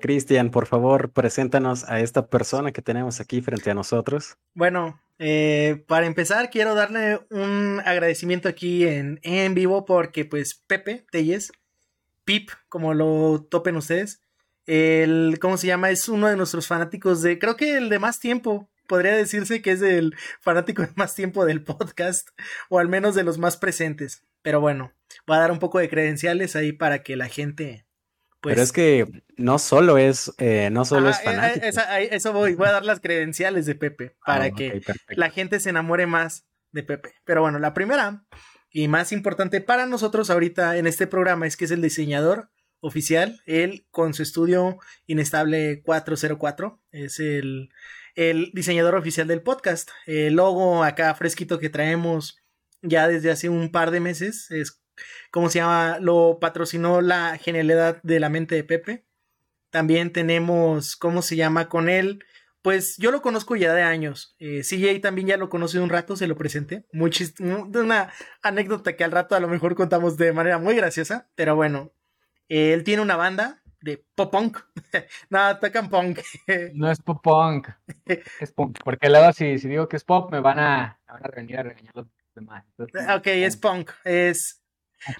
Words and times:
Cristian, 0.00 0.50
por 0.50 0.66
favor, 0.66 1.12
preséntanos 1.12 1.84
a 1.88 2.00
esta 2.00 2.26
persona 2.26 2.72
que 2.72 2.82
tenemos 2.82 3.20
aquí 3.20 3.40
frente 3.40 3.70
a 3.70 3.74
nosotros. 3.74 4.36
Bueno, 4.54 5.00
eh, 5.18 5.84
para 5.86 6.06
empezar, 6.06 6.50
quiero 6.50 6.74
darle 6.74 7.20
un 7.30 7.80
agradecimiento 7.84 8.48
aquí 8.48 8.86
en, 8.86 9.20
en 9.22 9.54
vivo 9.54 9.84
porque, 9.84 10.24
pues, 10.24 10.62
Pepe 10.66 11.04
Telles, 11.10 11.52
Pip, 12.24 12.50
como 12.68 12.94
lo 12.94 13.46
topen 13.50 13.76
ustedes, 13.76 14.22
el, 14.66 15.38
¿cómo 15.40 15.56
se 15.56 15.66
llama? 15.66 15.90
Es 15.90 16.08
uno 16.08 16.28
de 16.28 16.36
nuestros 16.36 16.66
fanáticos 16.66 17.22
de, 17.22 17.38
creo 17.38 17.56
que 17.56 17.76
el 17.76 17.88
de 17.88 17.98
más 17.98 18.20
tiempo. 18.20 18.68
Podría 18.86 19.14
decirse 19.14 19.62
que 19.62 19.70
es 19.70 19.82
el 19.82 20.16
fanático 20.40 20.82
de 20.82 20.90
más 20.96 21.14
tiempo 21.14 21.44
del 21.44 21.62
podcast, 21.62 22.28
o 22.68 22.80
al 22.80 22.88
menos 22.88 23.14
de 23.14 23.22
los 23.22 23.38
más 23.38 23.56
presentes. 23.56 24.24
Pero 24.42 24.60
bueno, 24.60 24.92
voy 25.26 25.36
a 25.36 25.40
dar 25.40 25.52
un 25.52 25.58
poco 25.58 25.78
de 25.78 25.88
credenciales 25.88 26.56
ahí 26.56 26.72
para 26.72 27.02
que 27.02 27.16
la 27.16 27.28
gente 27.28 27.86
pero 28.42 28.62
es 28.62 28.68
pues 28.68 28.72
que 28.72 29.22
no 29.36 29.58
solo 29.58 29.98
es, 29.98 30.32
eh, 30.38 30.70
no 30.72 30.84
solo 30.84 31.10
es 31.10 31.18
eh, 31.20 31.24
fanático. 31.24 31.66
eso 31.66 32.32
voy, 32.32 32.54
voy 32.54 32.68
a 32.68 32.72
dar 32.72 32.84
las 32.84 33.00
credenciales 33.00 33.66
de 33.66 33.74
Pepe 33.74 34.16
para 34.24 34.44
ah, 34.44 34.50
que 34.50 34.82
la 35.08 35.30
gente 35.30 35.60
se 35.60 35.70
enamore 35.70 36.06
más 36.06 36.46
de 36.72 36.82
Pepe. 36.82 37.14
Pero 37.24 37.42
bueno, 37.42 37.58
la 37.58 37.74
primera 37.74 38.24
y 38.70 38.88
más 38.88 39.12
importante 39.12 39.60
para 39.60 39.86
nosotros 39.86 40.30
ahorita 40.30 40.76
en 40.76 40.86
este 40.86 41.06
programa 41.06 41.46
es 41.46 41.56
que 41.56 41.64
es 41.64 41.70
el 41.70 41.82
diseñador 41.82 42.50
oficial, 42.80 43.40
él 43.44 43.86
con 43.90 44.14
su 44.14 44.22
estudio 44.22 44.78
Inestable 45.06 45.82
404, 45.82 46.80
es 46.92 47.20
el, 47.20 47.70
el 48.14 48.50
diseñador 48.54 48.94
oficial 48.94 49.26
del 49.26 49.42
podcast. 49.42 49.90
El 50.06 50.34
logo 50.34 50.82
acá 50.82 51.14
fresquito 51.14 51.58
que 51.58 51.68
traemos 51.68 52.38
ya 52.82 53.08
desde 53.08 53.30
hace 53.30 53.48
un 53.48 53.70
par 53.70 53.90
de 53.90 54.00
meses 54.00 54.50
es 54.50 54.80
¿cómo 55.30 55.48
se 55.48 55.58
llama? 55.58 55.98
Lo 56.00 56.38
patrocinó 56.40 57.00
la 57.00 57.38
genialidad 57.38 58.02
de 58.02 58.20
la 58.20 58.28
mente 58.28 58.54
de 58.54 58.64
Pepe. 58.64 59.04
También 59.70 60.12
tenemos, 60.12 60.96
¿cómo 60.96 61.22
se 61.22 61.36
llama? 61.36 61.68
Con 61.68 61.88
él, 61.88 62.24
pues 62.62 62.96
yo 62.98 63.10
lo 63.10 63.22
conozco 63.22 63.56
ya 63.56 63.72
de 63.72 63.82
años. 63.82 64.36
Eh, 64.38 64.62
CJ 64.62 65.00
también 65.00 65.28
ya 65.28 65.36
lo 65.36 65.48
conocí 65.48 65.78
un 65.78 65.88
rato, 65.88 66.16
se 66.16 66.26
lo 66.26 66.36
presenté. 66.36 66.86
Muy 66.92 67.10
una 67.38 68.12
anécdota 68.42 68.96
que 68.96 69.04
al 69.04 69.12
rato 69.12 69.34
a 69.34 69.40
lo 69.40 69.48
mejor 69.48 69.74
contamos 69.74 70.16
de 70.16 70.32
manera 70.32 70.58
muy 70.58 70.74
graciosa, 70.74 71.30
pero 71.34 71.56
bueno, 71.56 71.92
él 72.48 72.84
tiene 72.84 73.02
una 73.02 73.16
banda 73.16 73.62
de 73.80 74.04
pop 74.14 74.30
punk. 74.30 74.58
no, 75.30 75.58
tocan 75.58 75.88
punk. 75.88 76.20
no 76.74 76.90
es 76.90 77.00
pop 77.00 77.22
punk, 77.22 77.68
es 78.04 78.52
punk. 78.52 78.78
Porque 78.84 79.08
luego 79.08 79.32
si, 79.32 79.58
si 79.58 79.68
digo 79.68 79.88
que 79.88 79.96
es 79.96 80.04
pop, 80.04 80.30
me 80.30 80.40
van 80.40 80.58
a, 80.58 81.00
van 81.06 81.24
a 81.24 81.28
regañar, 81.28 81.60
a 81.60 81.62
regañar 81.70 81.92
los 81.94 82.06
demás. 82.34 82.64
ok, 82.78 83.26
es 83.26 83.56
punk. 83.56 83.90
Es 84.04 84.59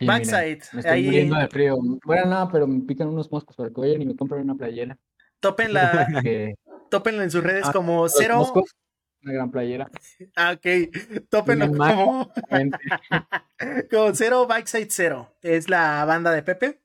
Backside. 0.01 0.61
me 0.73 0.81
estoy 0.81 1.03
muriendo 1.05 1.37
de 1.37 1.49
frío. 1.49 1.77
Bueno, 2.05 2.27
no, 2.27 2.49
pero 2.51 2.67
me 2.67 2.81
pican 2.85 3.09
unos 3.09 3.31
moscos 3.31 3.57
para 3.57 3.71
que 3.71 3.81
vayan 3.81 4.03
y 4.03 4.07
me 4.07 4.17
compren 4.17 4.43
una 4.43 4.55
playera. 4.55 4.99
Tópenla. 5.41 6.07
Tópenla 6.91 7.25
en 7.25 7.31
sus 7.31 7.43
redes 7.43 7.65
ah, 7.67 7.73
como 7.73 8.09
cero. 8.09 8.53
una 9.23 9.33
gran 9.33 9.51
playera. 9.51 9.91
Ah, 10.37 10.57
ok. 10.57 11.27
Tópenlo 11.29 11.69
como. 11.69 12.33
como 13.91 14.15
cero, 14.15 14.47
Backside 14.47 14.89
Cero. 14.91 15.35
Es 15.43 15.69
la 15.69 16.05
banda 16.05 16.33
de 16.33 16.43
Pepe. 16.43 16.81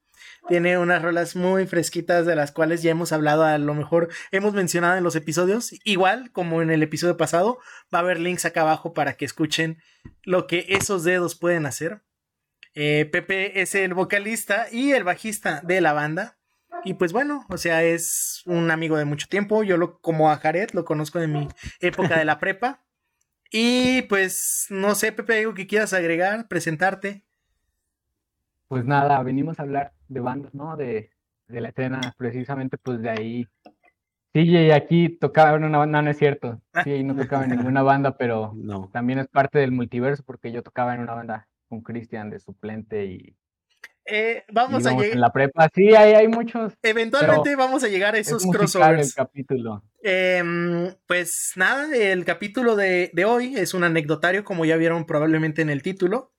Tiene 0.48 0.78
unas 0.78 1.02
rolas 1.02 1.36
muy 1.36 1.66
fresquitas 1.66 2.28
de 2.28 2.36
las 2.36 2.52
cuales 2.52 2.84
ya 2.84 2.92
hemos 2.92 3.12
hablado, 3.12 3.44
a 3.44 3.58
lo 3.58 3.74
mejor 3.74 4.10
hemos 4.32 4.54
mencionado 4.54 4.96
en 4.96 5.04
los 5.04 5.16
episodios. 5.16 5.74
Igual 5.84 6.32
como 6.32 6.62
en 6.62 6.70
el 6.70 6.84
episodio 6.84 7.18
pasado, 7.18 7.58
va 7.94 8.00
a 8.00 8.02
haber 8.02 8.20
links 8.20 8.46
acá 8.46 8.62
abajo 8.62 8.94
para 8.94 9.14
que 9.14 9.26
escuchen 9.26 9.80
lo 10.24 10.46
que 10.46 10.66
esos 10.70 11.04
dedos 11.04 11.36
pueden 11.36 11.66
hacer. 11.66 12.04
Eh, 12.76 13.06
Pepe 13.10 13.62
es 13.62 13.74
el 13.74 13.94
vocalista 13.94 14.68
y 14.70 14.92
el 14.92 15.06
bajista 15.06 15.62
de 15.62 15.80
la 15.80 15.94
banda. 15.94 16.38
Y 16.84 16.96
pues 16.96 17.14
bueno, 17.14 17.46
o 17.50 17.58
sea, 17.58 17.84
es 17.84 18.44
un 18.46 18.70
amigo 18.70 18.98
de 18.98 19.06
mucho 19.06 19.28
tiempo. 19.28 19.64
Yo 19.64 19.78
lo, 19.78 20.00
como 20.00 20.30
a 20.30 20.38
Jared, 20.38 20.72
lo 20.74 20.84
conozco 20.84 21.20
de 21.20 21.28
mi 21.28 21.48
época 21.80 22.20
de 22.20 22.26
la 22.26 22.38
prepa. 22.40 22.84
Y 23.50 24.04
pues, 24.04 24.68
no 24.70 24.94
sé, 24.94 25.14
Pepe, 25.14 25.40
algo 25.40 25.54
que 25.54 25.68
quieras 25.68 25.94
agregar, 25.94 26.48
presentarte. 26.50 27.24
Pues 28.68 28.84
nada, 28.84 29.24
venimos 29.24 29.58
a 29.58 29.64
hablar 29.64 29.94
de 30.10 30.20
bandas, 30.20 30.54
¿no? 30.54 30.76
De, 30.76 31.12
de 31.48 31.62
la 31.62 31.70
escena, 31.70 32.14
precisamente 32.18 32.78
pues 32.78 33.02
de 33.02 33.10
ahí. 33.10 33.48
Sí, 34.34 34.70
aquí 34.72 35.08
tocaba 35.08 35.56
en 35.56 35.64
una 35.64 35.78
banda, 35.78 36.00
no, 36.00 36.06
no 36.06 36.12
es 36.12 36.18
cierto. 36.18 36.62
Sí, 36.84 37.04
no 37.04 37.16
tocaba 37.16 37.46
en 37.46 37.52
ninguna 37.58 37.84
banda, 37.84 38.18
pero 38.18 38.52
no. 38.54 38.90
también 38.92 39.20
es 39.20 39.28
parte 39.28 39.60
del 39.60 39.72
multiverso 39.72 40.24
porque 40.26 40.52
yo 40.52 40.62
tocaba 40.62 40.94
en 40.94 41.02
una 41.02 41.14
banda 41.14 41.48
con 41.76 41.82
Cristian 41.82 42.30
de 42.30 42.40
suplente 42.40 43.06
y 43.06 43.36
eh, 44.08 44.44
vamos 44.52 44.86
a 44.86 44.92
llegar. 44.92 45.14
En 45.14 45.22
la 45.22 45.32
prepa, 45.32 45.68
sí, 45.74 45.96
hay, 45.96 46.14
hay 46.14 46.28
muchos. 46.28 46.74
Eventualmente 46.84 47.56
vamos 47.56 47.84
a 47.84 47.88
llegar 47.88 48.14
a 48.14 48.20
esos 48.20 48.46
crossovers. 48.46 49.08
El 49.08 49.14
capítulo. 49.16 49.84
Em, 50.04 50.94
pues 51.08 51.54
nada, 51.56 51.88
el 51.96 52.24
capítulo 52.24 52.76
de, 52.76 53.10
de, 53.14 53.26
hoy 53.26 53.56
es 53.58 53.74
un 53.74 53.84
anecdotario, 53.84 54.44
como 54.44 54.64
ya 54.64 54.78
vieron 54.78 55.06
probablemente 55.06 55.64
en 55.64 55.72
el 55.72 55.82
título. 55.82 56.36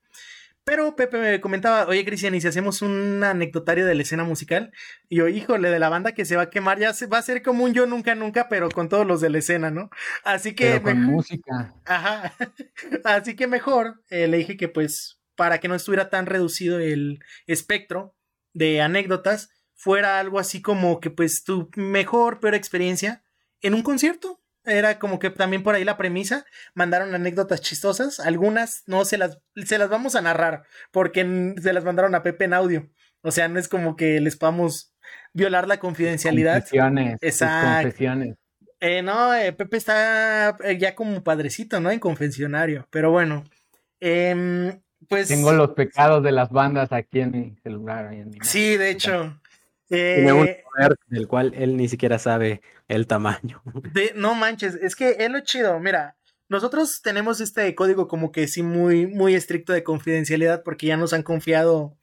Pero 0.63 0.97
Pepe 0.97 1.19
me 1.19 1.41
comentaba, 1.41 1.87
oye 1.87 2.05
Cristian, 2.05 2.35
¿y 2.35 2.41
si 2.41 2.49
hacemos 2.49 2.83
un 2.83 3.23
anecdotario 3.23 3.87
de 3.87 3.95
la 3.95 4.03
escena 4.03 4.25
musical? 4.25 4.73
Y 5.09 5.19
yo, 5.19 5.29
híjole, 5.29 5.71
de 5.71 5.79
la 5.79 5.89
banda 5.89 6.11
que 6.11 6.25
se 6.25 6.35
va 6.35 6.43
a 6.43 6.51
quemar, 6.51 6.81
ya 6.81 6.93
se 6.93 7.07
va 7.07 7.19
a 7.19 7.23
ser 7.23 7.41
como 7.43 7.63
un 7.63 7.73
yo 7.73 7.87
nunca 7.87 8.17
nunca, 8.17 8.49
pero 8.49 8.69
con 8.69 8.89
todos 8.89 9.07
los 9.07 9.21
de 9.21 9.31
la 9.31 9.39
escena, 9.39 9.71
¿no? 9.71 9.91
Así 10.25 10.57
que... 10.57 10.83
con 10.83 11.01
música. 11.03 11.73
Ajá. 11.85 12.33
Así 13.05 13.37
que 13.37 13.47
mejor 13.47 14.03
eh, 14.11 14.27
le 14.27 14.39
dije 14.39 14.57
que 14.57 14.67
pues 14.67 15.16
para 15.37 15.59
que 15.59 15.69
no 15.69 15.75
estuviera 15.75 16.11
tan 16.11 16.27
reducido 16.27 16.79
el 16.79 17.21
espectro 17.47 18.17
de 18.53 18.81
anécdotas, 18.81 19.51
fuera 19.75 20.19
algo 20.19 20.39
así 20.39 20.63
como 20.63 21.01
que 21.01 21.11
pues 21.11 21.45
tu 21.45 21.71
mejor, 21.77 22.41
peor 22.41 22.55
experiencia 22.55 23.23
en 23.61 23.75
un 23.75 23.83
concierto. 23.83 24.41
Era 24.65 24.99
como 24.99 25.21
que 25.21 25.31
también 25.31 25.63
por 25.63 25.77
ahí 25.77 25.85
la 25.85 25.97
premisa. 25.97 26.45
Mandaron 26.75 27.15
anécdotas 27.15 27.61
chistosas. 27.61 28.19
Algunas 28.19 28.83
no 28.87 29.05
se 29.05 29.17
las, 29.17 29.39
se 29.65 29.79
las 29.79 29.89
vamos 29.89 30.17
a 30.17 30.23
narrar 30.23 30.65
porque 30.91 31.55
se 31.63 31.73
las 31.73 31.85
mandaron 31.85 32.17
a 32.17 32.25
Pepe 32.25 32.47
en 32.47 32.55
audio. 32.55 32.91
O 33.23 33.31
sea, 33.31 33.47
no 33.47 33.61
es 33.61 33.69
como 33.69 33.95
que 33.95 34.21
les 34.21 34.37
podamos 34.37 34.93
violar 35.33 35.69
la 35.69 35.79
confidencialidad. 35.79 36.55
Confesiones. 36.55 37.19
Exacto. 37.21 38.05
Eh, 38.81 39.03
no, 39.03 39.35
eh, 39.35 39.53
Pepe 39.53 39.77
está 39.77 40.57
eh, 40.65 40.79
ya 40.79 40.95
como 40.95 41.23
padrecito, 41.23 41.79
¿no? 41.79 41.91
En 41.91 42.01
confesionario. 42.01 42.89
Pero 42.91 43.11
bueno. 43.11 43.45
Em, 44.01 44.81
pues. 45.09 45.29
Tengo 45.29 45.53
los 45.53 45.71
pecados 45.71 46.23
de 46.23 46.33
las 46.33 46.51
bandas 46.51 46.93
aquí 46.93 47.21
en 47.21 47.31
mi 47.31 47.57
celular. 47.63 48.11
sí, 48.43 48.77
de 48.77 48.91
hecho. 48.91 49.41
Tiene 49.89 50.33
un 50.33 50.47
poder 50.47 50.97
del 51.07 51.29
cual 51.29 51.53
él 51.55 51.77
ni 51.77 51.89
siquiera 51.89 52.19
sabe 52.19 52.61
el 52.89 53.07
tamaño. 53.07 53.63
no 54.17 54.35
manches, 54.35 54.75
es 54.75 54.97
que 54.97 55.17
es 55.19 55.31
lo 55.31 55.41
chido, 55.41 55.79
mira, 55.79 56.17
nosotros 56.49 57.03
tenemos 57.03 57.41
este 57.41 57.75
código 57.75 58.09
como 58.09 58.31
que 58.31 58.49
sí 58.49 58.63
muy, 58.63 59.07
muy 59.07 59.35
estricto 59.35 59.73
de 59.73 59.83
confidencialidad 59.83 60.63
porque 60.65 60.87
ya 60.87 60.97
nos 60.97 61.13
han 61.13 61.23
confiado 61.23 61.97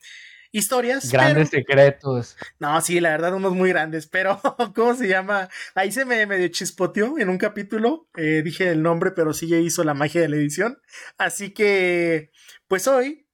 historias. 0.54 1.10
Grandes 1.10 1.48
secretos. 1.48 2.36
No, 2.58 2.80
sí, 2.80 3.00
la 3.00 3.10
verdad, 3.10 3.34
unos 3.34 3.54
muy 3.54 3.70
grandes, 3.70 4.06
pero 4.06 4.40
¿cómo 4.74 4.94
se 4.94 5.08
llama? 5.08 5.48
Ahí 5.74 5.90
se 5.92 6.04
me 6.04 6.26
medio 6.26 6.48
chispoteó 6.48 7.18
en 7.18 7.28
un 7.28 7.38
capítulo, 7.38 8.08
eh, 8.16 8.42
dije 8.44 8.70
el 8.70 8.82
nombre, 8.82 9.10
pero 9.10 9.32
sí 9.32 9.48
ya 9.48 9.56
hizo 9.56 9.82
la 9.82 9.94
magia 9.94 10.20
de 10.20 10.28
la 10.28 10.36
edición. 10.36 10.78
Así 11.18 11.50
que, 11.50 12.30
pues 12.68 12.88
hoy 12.88 13.24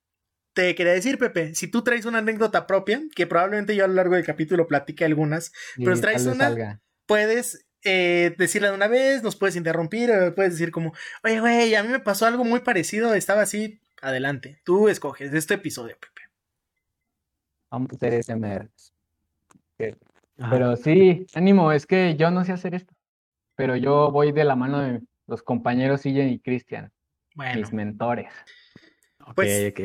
te 0.53 0.75
quería 0.75 0.93
decir, 0.93 1.19
Pepe, 1.19 1.55
si 1.55 1.69
tú 1.69 1.82
traes 1.82 2.05
una 2.05 2.19
anécdota 2.19 2.67
propia, 2.67 3.00
que 3.15 3.27
probablemente 3.27 3.77
yo 3.77 3.85
a 3.85 3.88
lo 3.88 3.94
largo 3.94 4.15
del 4.17 4.25
capítulo 4.25 4.67
platique 4.67 5.05
algunas, 5.05 5.53
pero 5.77 5.99
traes 6.00 6.27
una, 6.27 6.81
puedes 7.06 7.67
eh, 7.85 8.35
decirla 8.37 8.69
de 8.69 8.75
una 8.75 8.88
vez, 8.88 9.23
nos 9.23 9.37
puedes 9.37 9.56
interrumpir, 9.56 10.11
puedes 10.35 10.53
decir 10.53 10.71
como, 10.71 10.93
oye, 11.25 11.41
güey, 11.41 11.75
a 11.75 11.82
mí 11.82 11.88
me 11.88 12.00
pasó 12.00 12.27
algo 12.27 12.44
muy 12.44 12.61
parecido, 12.61 13.15
estaba 13.15 13.43
así, 13.43 13.81
adelante, 14.03 14.61
tú 14.65 14.88
escoges 14.88 15.33
este 15.33 15.55
episodio, 15.55 15.97
Pepe. 15.99 16.23
Vamos 17.71 17.93
a 17.93 17.97
hacer 17.97 18.15
ese 18.15 18.37
Pero 20.50 20.76
sí, 20.76 21.26
ánimo, 21.35 21.71
es 21.73 21.87
que 21.87 22.17
yo 22.17 22.31
no 22.31 22.44
sé 22.44 22.53
hacer 22.53 22.75
esto, 22.75 22.93
pero 23.55 23.76
yo 23.76 24.11
voy 24.11 24.33
de 24.33 24.44
la 24.44 24.56
mano 24.56 24.81
de 24.81 25.00
los 25.29 25.43
compañeros 25.43 26.05
Ian 26.05 26.29
y 26.29 26.41
Cristian, 26.41 26.93
mis 27.55 27.73
mentores. 27.73 28.33
Pues, 29.34 29.70
ok, 29.70 29.78
ok. 29.78 29.81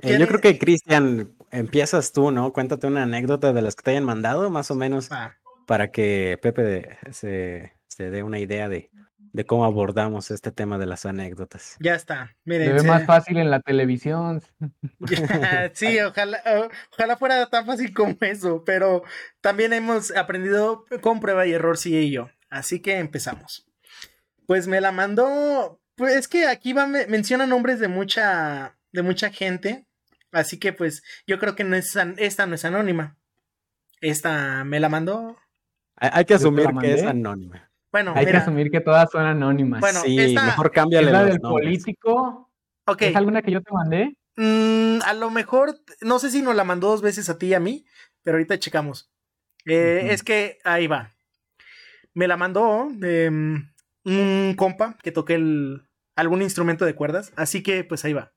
Eh, 0.00 0.18
yo 0.18 0.26
creo 0.26 0.40
que 0.40 0.58
Cristian, 0.58 1.34
empiezas 1.50 2.12
tú, 2.12 2.30
¿no? 2.30 2.52
Cuéntate 2.52 2.86
una 2.86 3.04
anécdota 3.04 3.52
de 3.52 3.62
las 3.62 3.76
que 3.76 3.82
te 3.82 3.90
hayan 3.92 4.04
mandado, 4.04 4.50
más 4.50 4.70
o 4.70 4.74
menos 4.74 5.08
para 5.66 5.90
que 5.90 6.38
Pepe 6.42 6.98
se, 7.12 7.72
se 7.86 8.10
dé 8.10 8.22
una 8.22 8.38
idea 8.38 8.68
de 8.68 8.90
de 9.34 9.44
cómo 9.44 9.64
abordamos 9.64 10.30
este 10.30 10.52
tema 10.52 10.78
de 10.78 10.86
las 10.86 11.04
anécdotas. 11.06 11.76
Ya 11.80 11.96
está. 11.96 12.36
Miren, 12.44 12.68
Se 12.68 12.72
ve 12.74 12.82
más 12.84 13.04
fácil 13.04 13.36
en 13.36 13.50
la 13.50 13.58
televisión. 13.58 14.40
sí, 15.72 15.98
ojalá, 16.00 16.40
ojalá 16.92 17.16
fuera 17.16 17.46
tan 17.46 17.66
fácil 17.66 17.92
como 17.92 18.16
eso, 18.20 18.62
pero 18.64 19.02
también 19.40 19.72
hemos 19.72 20.16
aprendido 20.16 20.86
con 21.00 21.18
prueba 21.18 21.46
y 21.46 21.52
error, 21.52 21.76
sí 21.76 21.96
y 21.96 22.12
yo. 22.12 22.30
Así 22.48 22.80
que 22.80 22.98
empezamos. 22.98 23.66
Pues 24.46 24.68
me 24.68 24.80
la 24.80 24.92
mandó. 24.92 25.80
Pues 25.96 26.14
es 26.14 26.28
que 26.28 26.46
aquí 26.46 26.72
va, 26.72 26.86
menciona 26.86 27.46
nombres 27.46 27.78
de 27.80 27.88
mucha, 27.88 28.76
de 28.92 29.02
mucha 29.02 29.30
gente. 29.30 29.86
Así 30.32 30.58
que 30.58 30.72
pues 30.72 31.02
yo 31.26 31.38
creo 31.38 31.54
que 31.54 31.64
no 31.64 31.76
es, 31.76 31.96
esta 32.16 32.46
no 32.46 32.54
es 32.54 32.64
anónima. 32.64 33.16
Esta 34.00 34.64
me 34.64 34.80
la 34.80 34.88
mandó. 34.88 35.36
Hay, 35.96 36.24
que 36.24 36.34
asumir 36.34 36.66
que 36.80 36.94
es 36.94 37.04
anónima. 37.04 37.70
Bueno, 37.92 38.12
hay 38.16 38.26
que 38.26 38.36
asumir 38.36 38.70
que 38.70 38.80
todas 38.80 39.08
son 39.10 39.24
anónimas. 39.24 39.80
Bueno, 39.80 40.00
sí, 40.00 40.16
mejor 40.34 40.72
cámbiale 40.72 41.12
la 41.12 41.24
del 41.24 41.40
político. 41.40 42.50
¿Es 42.98 43.16
alguna 43.16 43.40
que 43.40 43.52
yo 43.52 43.62
te 43.62 43.72
mandé? 43.72 44.16
Mm, 44.36 44.98
a 45.04 45.14
lo 45.14 45.30
mejor, 45.30 45.78
no 46.00 46.18
sé 46.18 46.30
si 46.30 46.42
nos 46.42 46.56
la 46.56 46.64
mandó 46.64 46.88
dos 46.88 47.02
veces 47.02 47.30
a 47.30 47.38
ti 47.38 47.46
y 47.46 47.54
a 47.54 47.60
mí, 47.60 47.86
pero 48.22 48.36
ahorita 48.36 48.58
checamos. 48.58 49.10
Eh, 49.64 50.08
es 50.10 50.22
que 50.22 50.58
ahí 50.64 50.86
va. 50.86 51.12
Me 52.12 52.28
la 52.28 52.36
mandó 52.36 52.88
em, 53.02 53.72
un 54.04 54.54
compa 54.56 54.96
que 55.02 55.12
toque 55.12 55.34
algún 56.16 56.42
instrumento 56.42 56.84
de 56.84 56.94
cuerdas, 56.94 57.32
así 57.36 57.62
que 57.62 57.84
pues 57.84 58.04
ahí 58.04 58.12
va. 58.12 58.32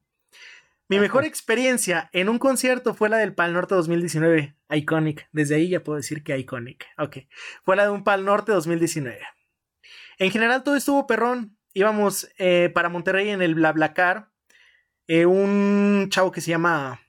Mi 0.90 1.00
mejor 1.00 1.26
experiencia 1.26 2.10
en 2.14 2.30
un 2.30 2.40
concierto 2.40 2.94
fue 2.94 3.10
la 3.10 3.18
del 3.18 3.36
Pal 3.36 3.52
Norte 3.52 3.76
2019, 3.76 4.56
Iconic. 4.70 5.28
Desde 5.34 5.56
ahí 5.56 5.68
ya 5.68 5.84
puedo 5.84 5.98
decir 5.98 6.24
que 6.24 6.38
Iconic. 6.38 6.88
Ok. 6.98 7.18
Fue 7.64 7.76
la 7.76 7.84
de 7.84 7.90
un 7.90 8.06
Pal 8.06 8.24
Norte 8.24 8.54
2019. 8.54 9.20
En 10.18 10.32
general 10.32 10.64
todo 10.64 10.78
estuvo 10.78 11.06
perrón. 11.06 11.58
Íbamos 11.74 12.30
eh, 12.38 12.72
para 12.74 12.88
Monterrey 12.88 13.30
en 13.30 13.42
el 13.42 13.56
BlaBlaCar. 13.56 14.32
Eh, 15.08 15.26
un 15.26 16.08
chavo 16.10 16.32
que 16.32 16.40
se 16.40 16.52
llama 16.52 17.02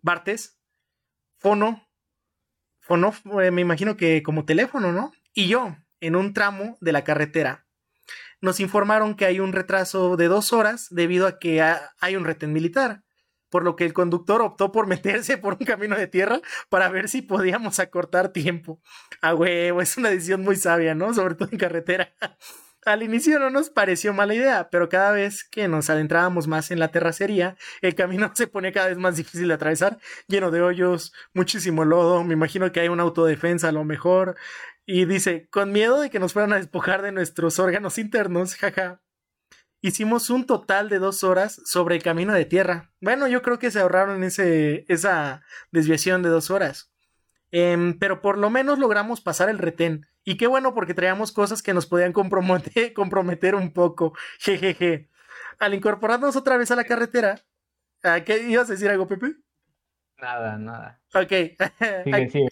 Bartes. 0.00 0.58
Fono. 1.36 1.86
Fono, 2.80 3.12
eh, 3.42 3.50
me 3.50 3.60
imagino 3.60 3.98
que 3.98 4.22
como 4.22 4.46
teléfono, 4.46 4.92
¿no? 4.92 5.12
Y 5.34 5.48
yo, 5.48 5.76
en 6.00 6.16
un 6.16 6.32
tramo 6.32 6.78
de 6.80 6.92
la 6.92 7.04
carretera, 7.04 7.66
nos 8.40 8.60
informaron 8.60 9.14
que 9.14 9.26
hay 9.26 9.40
un 9.40 9.52
retraso 9.52 10.16
de 10.16 10.28
dos 10.28 10.52
horas 10.52 10.88
debido 10.90 11.26
a 11.26 11.38
que 11.38 11.62
hay 11.62 12.16
un 12.16 12.24
retén 12.24 12.52
militar 12.52 13.02
por 13.50 13.64
lo 13.64 13.76
que 13.76 13.84
el 13.84 13.92
conductor 13.92 14.40
optó 14.40 14.72
por 14.72 14.86
meterse 14.86 15.36
por 15.36 15.54
un 15.60 15.66
camino 15.66 15.96
de 15.96 16.06
tierra 16.06 16.40
para 16.70 16.88
ver 16.88 17.08
si 17.08 17.20
podíamos 17.20 17.78
acortar 17.78 18.30
tiempo. 18.30 18.80
A 19.20 19.34
huevo, 19.34 19.82
es 19.82 19.96
una 19.98 20.08
decisión 20.08 20.42
muy 20.42 20.56
sabia, 20.56 20.94
¿no? 20.94 21.12
Sobre 21.12 21.34
todo 21.34 21.48
en 21.52 21.58
carretera. 21.58 22.14
Al 22.86 23.02
inicio 23.02 23.38
no 23.38 23.50
nos 23.50 23.68
pareció 23.68 24.14
mala 24.14 24.34
idea, 24.34 24.70
pero 24.70 24.88
cada 24.88 25.12
vez 25.12 25.44
que 25.44 25.68
nos 25.68 25.90
adentrábamos 25.90 26.48
más 26.48 26.70
en 26.70 26.78
la 26.78 26.90
terracería, 26.90 27.58
el 27.82 27.94
camino 27.94 28.30
se 28.34 28.46
ponía 28.46 28.72
cada 28.72 28.88
vez 28.88 28.96
más 28.96 29.16
difícil 29.16 29.48
de 29.48 29.54
atravesar, 29.54 29.98
lleno 30.28 30.50
de 30.50 30.62
hoyos, 30.62 31.12
muchísimo 31.34 31.84
lodo, 31.84 32.24
me 32.24 32.32
imagino 32.32 32.72
que 32.72 32.80
hay 32.80 32.88
una 32.88 33.02
autodefensa 33.02 33.68
a 33.68 33.72
lo 33.72 33.84
mejor, 33.84 34.34
y 34.86 35.04
dice, 35.04 35.48
con 35.50 35.72
miedo 35.72 36.00
de 36.00 36.10
que 36.10 36.18
nos 36.18 36.32
fueran 36.32 36.52
a 36.52 36.56
despojar 36.56 37.02
de 37.02 37.12
nuestros 37.12 37.58
órganos 37.58 37.98
internos, 37.98 38.56
jaja, 38.56 39.00
hicimos 39.80 40.30
un 40.30 40.46
total 40.46 40.88
de 40.88 40.98
dos 40.98 41.24
horas 41.24 41.60
sobre 41.64 41.96
el 41.96 42.02
camino 42.02 42.32
de 42.32 42.44
tierra. 42.44 42.92
Bueno, 43.00 43.28
yo 43.28 43.42
creo 43.42 43.58
que 43.58 43.70
se 43.70 43.80
ahorraron 43.80 44.22
ese, 44.24 44.84
esa 44.88 45.42
desviación 45.70 46.22
de 46.22 46.28
dos 46.28 46.50
horas. 46.50 46.92
Em, 47.52 47.98
pero 47.98 48.22
por 48.22 48.38
lo 48.38 48.50
menos 48.50 48.78
logramos 48.78 49.20
pasar 49.20 49.48
el 49.48 49.58
retén. 49.58 50.06
Y 50.24 50.36
qué 50.36 50.46
bueno 50.46 50.74
porque 50.74 50.94
traíamos 50.94 51.32
cosas 51.32 51.62
que 51.62 51.74
nos 51.74 51.86
podían 51.86 52.12
comprometer, 52.12 52.92
comprometer 52.94 53.54
un 53.54 53.72
poco. 53.72 54.12
Jejeje. 54.38 55.08
Al 55.58 55.74
incorporarnos 55.74 56.36
otra 56.36 56.56
vez 56.56 56.70
a 56.70 56.76
la 56.76 56.84
carretera. 56.84 57.40
¿Qué 58.24 58.46
ibas 58.48 58.68
a 58.68 58.72
decir 58.72 58.88
algo, 58.88 59.06
Pepe? 59.06 59.36
Nada, 60.18 60.58
nada. 60.58 61.00
Ok. 61.14 61.32
Sigue, 62.04 62.50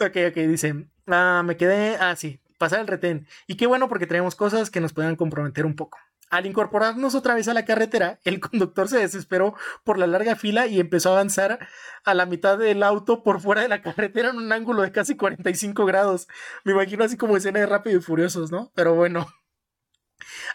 Ok, 0.00 0.16
ok, 0.28 0.34
dice. 0.34 0.88
Ah, 1.08 1.42
me 1.44 1.56
quedé. 1.56 1.96
Ah, 1.96 2.14
sí, 2.16 2.40
pasar 2.58 2.80
el 2.80 2.86
retén. 2.86 3.26
Y 3.46 3.56
qué 3.56 3.66
bueno 3.66 3.88
porque 3.88 4.06
traíamos 4.06 4.34
cosas 4.34 4.70
que 4.70 4.80
nos 4.80 4.92
podían 4.92 5.16
comprometer 5.16 5.64
un 5.64 5.74
poco. 5.74 5.98
Al 6.30 6.44
incorporarnos 6.44 7.14
otra 7.14 7.34
vez 7.34 7.48
a 7.48 7.54
la 7.54 7.64
carretera, 7.64 8.20
el 8.24 8.40
conductor 8.40 8.88
se 8.88 8.98
desesperó 8.98 9.54
por 9.84 9.98
la 9.98 10.06
larga 10.06 10.36
fila 10.36 10.66
y 10.66 10.80
empezó 10.80 11.10
a 11.10 11.12
avanzar 11.12 11.58
a 12.04 12.14
la 12.14 12.26
mitad 12.26 12.58
del 12.58 12.82
auto 12.82 13.22
por 13.22 13.40
fuera 13.40 13.62
de 13.62 13.68
la 13.68 13.82
carretera 13.82 14.30
en 14.30 14.36
un 14.36 14.52
ángulo 14.52 14.82
de 14.82 14.92
casi 14.92 15.16
45 15.16 15.86
grados. 15.86 16.28
Me 16.64 16.72
imagino 16.72 17.04
así 17.04 17.16
como 17.16 17.36
escena 17.36 17.60
de 17.60 17.66
Rápido 17.66 17.98
y 17.98 18.02
Furiosos, 18.02 18.52
¿no? 18.52 18.70
Pero 18.74 18.94
bueno. 18.94 19.26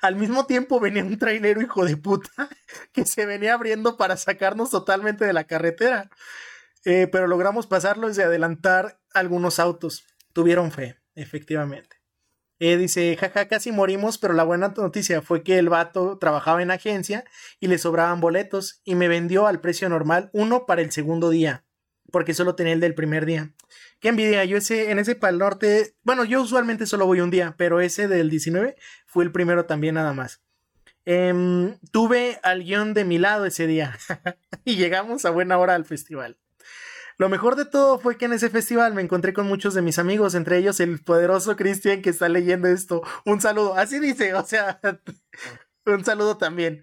Al 0.01 0.17
mismo 0.17 0.45
tiempo 0.45 0.79
venía 0.81 1.03
un 1.03 1.17
trailero 1.17 1.61
hijo 1.61 1.85
de 1.85 1.95
puta 1.95 2.49
que 2.91 3.05
se 3.05 3.25
venía 3.25 3.53
abriendo 3.53 3.95
para 3.97 4.17
sacarnos 4.17 4.69
totalmente 4.69 5.25
de 5.25 5.33
la 5.33 5.45
carretera. 5.45 6.09
Eh, 6.85 7.07
pero 7.09 7.27
logramos 7.27 7.65
pasarlo 7.65 8.11
y 8.11 8.21
adelantar 8.21 8.99
algunos 9.13 9.59
autos. 9.59 10.03
Tuvieron 10.33 10.71
fe, 10.71 10.97
efectivamente. 11.15 12.03
Eh, 12.59 12.77
dice, 12.77 13.17
jaja, 13.17 13.47
casi 13.47 13.71
morimos, 13.71 14.17
pero 14.17 14.33
la 14.33 14.43
buena 14.43 14.73
noticia 14.77 15.21
fue 15.21 15.43
que 15.43 15.57
el 15.57 15.69
vato 15.69 16.17
trabajaba 16.17 16.61
en 16.61 16.71
agencia 16.71 17.25
y 17.59 17.67
le 17.67 17.77
sobraban 17.77 18.21
boletos 18.21 18.81
y 18.83 18.95
me 18.95 19.07
vendió 19.07 19.47
al 19.47 19.59
precio 19.59 19.89
normal 19.89 20.29
uno 20.33 20.65
para 20.65 20.81
el 20.81 20.91
segundo 20.91 21.29
día, 21.29 21.65
porque 22.11 22.33
solo 22.33 22.55
tenía 22.55 22.73
el 22.73 22.79
del 22.79 22.95
primer 22.95 23.25
día. 23.25 23.53
Qué 23.99 24.09
envidia, 24.09 24.45
yo 24.45 24.57
ese, 24.57 24.91
en 24.91 24.99
ese 24.99 25.15
Pal 25.15 25.39
Norte, 25.39 25.95
bueno, 26.03 26.23
yo 26.23 26.41
usualmente 26.41 26.85
solo 26.85 27.05
voy 27.05 27.21
un 27.21 27.31
día, 27.31 27.55
pero 27.57 27.81
ese 27.81 28.07
del 28.07 28.29
19 28.29 28.75
fue 29.07 29.23
el 29.23 29.31
primero 29.31 29.65
también 29.65 29.95
nada 29.95 30.13
más. 30.13 30.41
Em, 31.05 31.77
tuve 31.91 32.39
al 32.43 32.63
guion 32.63 32.93
de 32.93 33.03
mi 33.03 33.17
lado 33.17 33.45
ese 33.45 33.67
día 33.67 33.97
y 34.63 34.77
llegamos 34.77 35.25
a 35.25 35.31
buena 35.31 35.57
hora 35.57 35.75
al 35.75 35.83
festival. 35.83 36.37
Lo 37.17 37.29
mejor 37.29 37.55
de 37.55 37.65
todo 37.65 37.99
fue 37.99 38.17
que 38.17 38.25
en 38.25 38.33
ese 38.33 38.49
festival 38.49 38.93
me 38.93 39.01
encontré 39.01 39.33
con 39.33 39.47
muchos 39.47 39.73
de 39.73 39.81
mis 39.81 39.99
amigos, 39.99 40.35
entre 40.35 40.57
ellos 40.57 40.79
el 40.79 40.99
poderoso 40.99 41.55
Cristian 41.55 42.01
que 42.01 42.09
está 42.09 42.29
leyendo 42.29 42.67
esto. 42.67 43.01
Un 43.25 43.41
saludo, 43.41 43.75
así 43.75 43.99
dice, 43.99 44.33
o 44.33 44.43
sea, 44.43 44.79
un 45.85 46.03
saludo 46.03 46.37
también. 46.37 46.81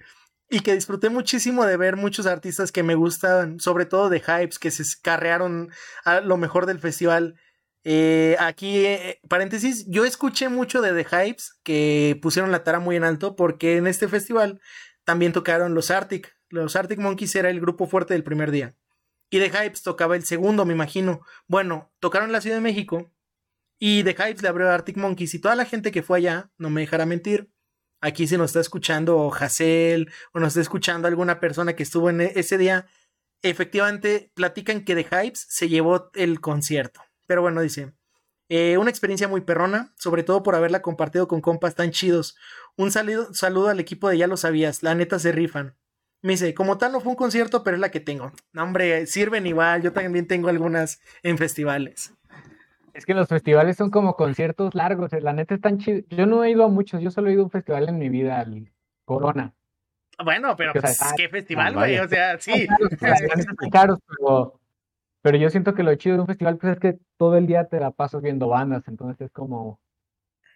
Y 0.49 0.61
que 0.61 0.75
disfruté 0.75 1.11
muchísimo 1.11 1.65
de 1.65 1.77
ver 1.77 1.97
muchos 1.97 2.27
artistas 2.27 2.73
que 2.73 2.83
me 2.83 2.97
gustan, 2.97 3.61
sobre 3.61 3.87
todo 3.87 4.09
de 4.09 4.21
Hypes, 4.21 4.59
que 4.59 4.71
se 4.71 4.85
carrearon 5.01 5.71
a 6.05 6.21
lo 6.21 6.37
mejor 6.37 6.67
del 6.67 6.81
festival. 6.81 7.37
Eh, 7.85 8.37
aquí, 8.41 8.85
eh, 8.85 9.21
paréntesis, 9.29 9.87
yo 9.89 10.05
escuché 10.05 10.49
mucho 10.49 10.83
de 10.83 10.93
The 10.93 11.09
Hypes 11.09 11.55
que 11.63 12.19
pusieron 12.21 12.51
la 12.51 12.65
tara 12.65 12.81
muy 12.81 12.97
en 12.97 13.05
alto 13.05 13.37
porque 13.37 13.77
en 13.77 13.87
este 13.87 14.09
festival 14.09 14.61
también 15.05 15.33
tocaron 15.33 15.75
los 15.75 15.91
Arctic. 15.91 16.37
Los 16.49 16.75
Arctic 16.77 16.99
Monkeys 16.99 17.35
era 17.37 17.49
el 17.51 17.61
grupo 17.61 17.87
fuerte 17.87 18.15
del 18.15 18.25
primer 18.25 18.51
día. 18.51 18.75
Y 19.31 19.39
The 19.39 19.51
Hypes 19.51 19.83
tocaba 19.83 20.17
el 20.17 20.25
segundo, 20.25 20.67
me 20.67 20.75
imagino. 20.75 21.21
Bueno, 21.47 21.93
tocaron 22.01 22.29
en 22.29 22.33
la 22.33 22.41
Ciudad 22.41 22.57
de 22.57 22.63
México. 22.63 23.13
Y 23.79 24.03
The 24.03 24.11
Hypes 24.11 24.43
le 24.43 24.49
abrió 24.49 24.69
a 24.69 24.75
Arctic 24.75 24.97
Monkeys. 24.97 25.35
Y 25.35 25.39
toda 25.39 25.55
la 25.55 25.65
gente 25.65 25.93
que 25.93 26.03
fue 26.03 26.19
allá, 26.19 26.51
no 26.59 26.69
me 26.69 26.81
dejará 26.83 27.07
mentir. 27.07 27.51
Aquí 28.01 28.27
si 28.27 28.37
nos 28.37 28.51
está 28.51 28.61
escuchando 28.61 29.33
Hassel 29.33 30.11
o 30.33 30.41
nos 30.41 30.49
está 30.49 30.61
escuchando 30.61 31.07
alguna 31.07 31.39
persona 31.39 31.77
que 31.77 31.83
estuvo 31.83 32.11
en 32.11 32.23
e-, 32.23 32.33
ese 32.35 32.59
día, 32.59 32.87
efectivamente 33.43 34.33
platican 34.35 34.85
que 34.85 34.95
The 34.95 35.05
Hypes 35.05 35.47
se 35.49 35.69
llevó 35.69 36.11
el 36.15 36.41
concierto. 36.41 37.01
Pero 37.27 37.43
bueno, 37.43 37.61
dice, 37.61 37.95
eh, 38.49 38.79
una 38.79 38.91
experiencia 38.91 39.29
muy 39.29 39.43
perrona, 39.43 39.95
sobre 39.97 40.25
todo 40.25 40.43
por 40.43 40.57
haberla 40.57 40.83
compartido 40.83 41.29
con 41.29 41.41
compas 41.41 41.77
tan 41.77 41.93
chidos. 41.93 42.37
Un 42.77 42.91
saludo, 42.91 43.33
saludo 43.33 43.69
al 43.69 43.79
equipo 43.81 44.09
de 44.09 44.19
Ya 44.19 44.27
lo 44.27 44.37
sabías, 44.37 44.83
la 44.83 44.95
neta 44.95 45.19
se 45.19 45.31
rifan. 45.31 45.77
Me 46.23 46.33
dice, 46.33 46.53
como 46.55 46.77
tal 46.77 46.93
no 46.93 47.01
fue 47.01 47.11
un 47.11 47.17
concierto, 47.17 47.63
pero 47.63 47.77
es 47.77 47.81
la 47.81 47.91
que 47.91 48.01
tengo. 48.01 48.33
No, 48.53 48.63
hombre, 48.63 49.07
sirven 49.07 49.47
igual. 49.47 49.83
Yo 49.83 49.93
también 49.93 50.27
tengo 50.27 50.49
algunas 50.49 51.01
en 51.23 51.39
festivales. 51.39 52.15
Es 52.93 53.07
que 53.07 53.15
los 53.15 53.29
festivales 53.29 53.77
son 53.77 53.91
como 53.91 54.17
conciertos 54.17 54.75
largos. 54.75 55.13
Eh, 55.13 55.21
la 55.21 55.33
neta 55.33 55.55
están 55.55 55.79
chidos. 55.79 56.05
Yo 56.11 56.27
no 56.27 56.45
he 56.45 56.51
ido 56.51 56.65
a 56.65 56.69
muchos. 56.69 57.01
Yo 57.01 57.11
solo 57.11 57.31
he 57.31 57.33
ido 57.33 57.43
a 57.43 57.45
un 57.45 57.51
festival 57.51 57.89
en 57.89 57.99
mi 57.99 58.09
vida, 58.09 58.41
al 58.41 58.71
Corona. 59.05 59.55
Bueno, 60.23 60.55
pero 60.57 60.73
pues, 60.75 61.01
¿qué 61.17 61.29
festival, 61.29 61.75
güey? 61.75 61.99
O 61.99 62.09
sea, 62.09 62.39
sí. 62.39 62.67
caros, 63.73 63.99
pero, 64.07 64.61
pero 65.23 65.39
yo 65.39 65.49
siento 65.49 65.75
que 65.75 65.83
lo 65.83 65.95
chido 65.95 66.17
de 66.17 66.21
un 66.21 66.27
festival 66.27 66.59
pues, 66.59 66.75
es 66.75 66.81
que 66.81 66.99
todo 67.17 67.39
el 67.39 67.47
día 67.47 67.65
te 67.69 67.81
la 67.81 67.91
pasas 67.93 68.21
viendo 68.21 68.49
bandas. 68.49 68.87
Entonces 68.89 69.21
es 69.23 69.33
como 69.33 69.81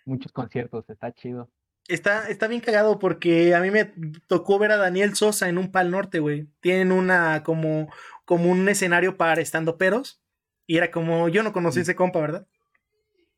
muchos 0.04 0.32
conciertos. 0.32 0.84
Está 0.90 1.12
chido. 1.12 1.48
Está, 1.86 2.28
está 2.28 2.46
bien 2.48 2.60
cagado 2.60 2.98
porque 2.98 3.54
a 3.54 3.60
mí 3.60 3.70
me 3.70 3.92
tocó 4.26 4.58
ver 4.58 4.72
a 4.72 4.76
Daniel 4.76 5.14
Sosa 5.14 5.48
en 5.48 5.58
un 5.58 5.70
Pal 5.70 5.90
Norte, 5.90 6.18
güey. 6.18 6.48
Tienen 6.60 6.92
una 6.92 7.42
como, 7.42 7.92
como 8.24 8.50
un 8.50 8.68
escenario 8.68 9.16
para 9.16 9.42
estando 9.42 9.76
peros. 9.76 10.22
Y 10.66 10.78
era 10.78 10.90
como, 10.90 11.28
yo 11.28 11.42
no 11.42 11.52
conocí 11.52 11.80
ese 11.80 11.94
compa, 11.94 12.20
¿verdad? 12.20 12.46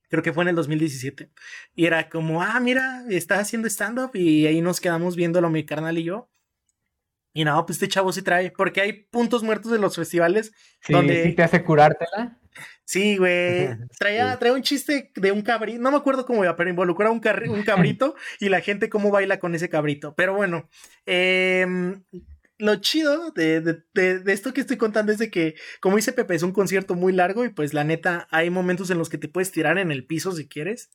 Creo 0.09 0.23
que 0.23 0.33
fue 0.33 0.45
en 0.45 0.49
el 0.49 0.55
2017. 0.55 1.31
Y 1.75 1.87
era 1.87 2.09
como, 2.09 2.41
ah, 2.41 2.61
mira, 2.61 3.05
está 3.11 3.41
haciendo 3.41 3.69
stand-up. 3.69 4.13
Y 4.15 4.47
ahí 4.47 4.61
nos 4.61 4.81
quedamos 4.81 5.17
viéndolo 5.17 5.51
mi 5.51 5.67
carnal 5.67 5.99
y 5.99 6.05
yo. 6.05 6.31
Y 7.33 7.45
no, 7.45 7.67
pues 7.67 7.77
este 7.77 7.89
chavo 7.89 8.13
sí 8.13 8.23
trae. 8.23 8.53
Porque 8.53 8.81
hay 8.81 8.93
puntos 8.93 9.43
muertos 9.43 9.73
de 9.73 9.79
los 9.79 9.97
festivales 9.97 10.53
donde. 10.89 11.25
Sí 11.25 11.33
te 11.35 11.43
hace 11.43 11.65
curártela. 11.65 12.39
Sí, 12.85 13.17
güey. 13.17 13.69
Traía, 13.99 14.39
traía 14.39 14.55
un 14.55 14.63
chiste 14.63 15.11
de 15.15 15.33
un 15.33 15.43
cabrito, 15.43 15.81
no 15.81 15.91
me 15.91 15.97
acuerdo 15.97 16.25
cómo 16.25 16.45
iba, 16.45 16.57
pero 16.57 16.71
involucraba 16.71 17.13
un, 17.13 17.21
un 17.51 17.63
cabrito 17.63 18.15
y 18.41 18.49
la 18.49 18.61
gente 18.61 18.89
cómo 18.89 19.11
baila 19.11 19.39
con 19.39 19.55
ese 19.55 19.69
cabrito. 19.69 20.15
Pero 20.15 20.35
bueno, 20.35 20.69
em, 21.05 22.05
lo 22.59 22.77
chido 22.77 23.33
de, 23.33 23.61
de, 23.61 23.83
de, 24.21 24.33
esto 24.33 24.55
que 24.55 24.61
estoy 24.61 24.77
contando 24.77 25.13
es 25.13 25.19
de 25.19 25.31
que, 25.31 25.57
como 25.81 25.97
dice 25.97 26.13
Pepe, 26.13 26.37
es 26.37 26.43
un 26.43 26.53
concierto 26.53 26.95
muy 26.95 27.13
largo 27.13 27.45
y 27.45 27.51
pues 27.51 27.75
la 27.75 27.85
neta, 27.85 28.29
hay 28.31 28.51
momentos 28.51 28.91
en 28.91 28.99
los 28.99 29.09
que 29.09 29.19
te 29.19 29.29
puedes 29.29 29.51
tirar 29.51 29.79
en 29.79 29.91
el 29.91 30.07
piso 30.07 30.33
si 30.33 30.49
quieres. 30.49 30.91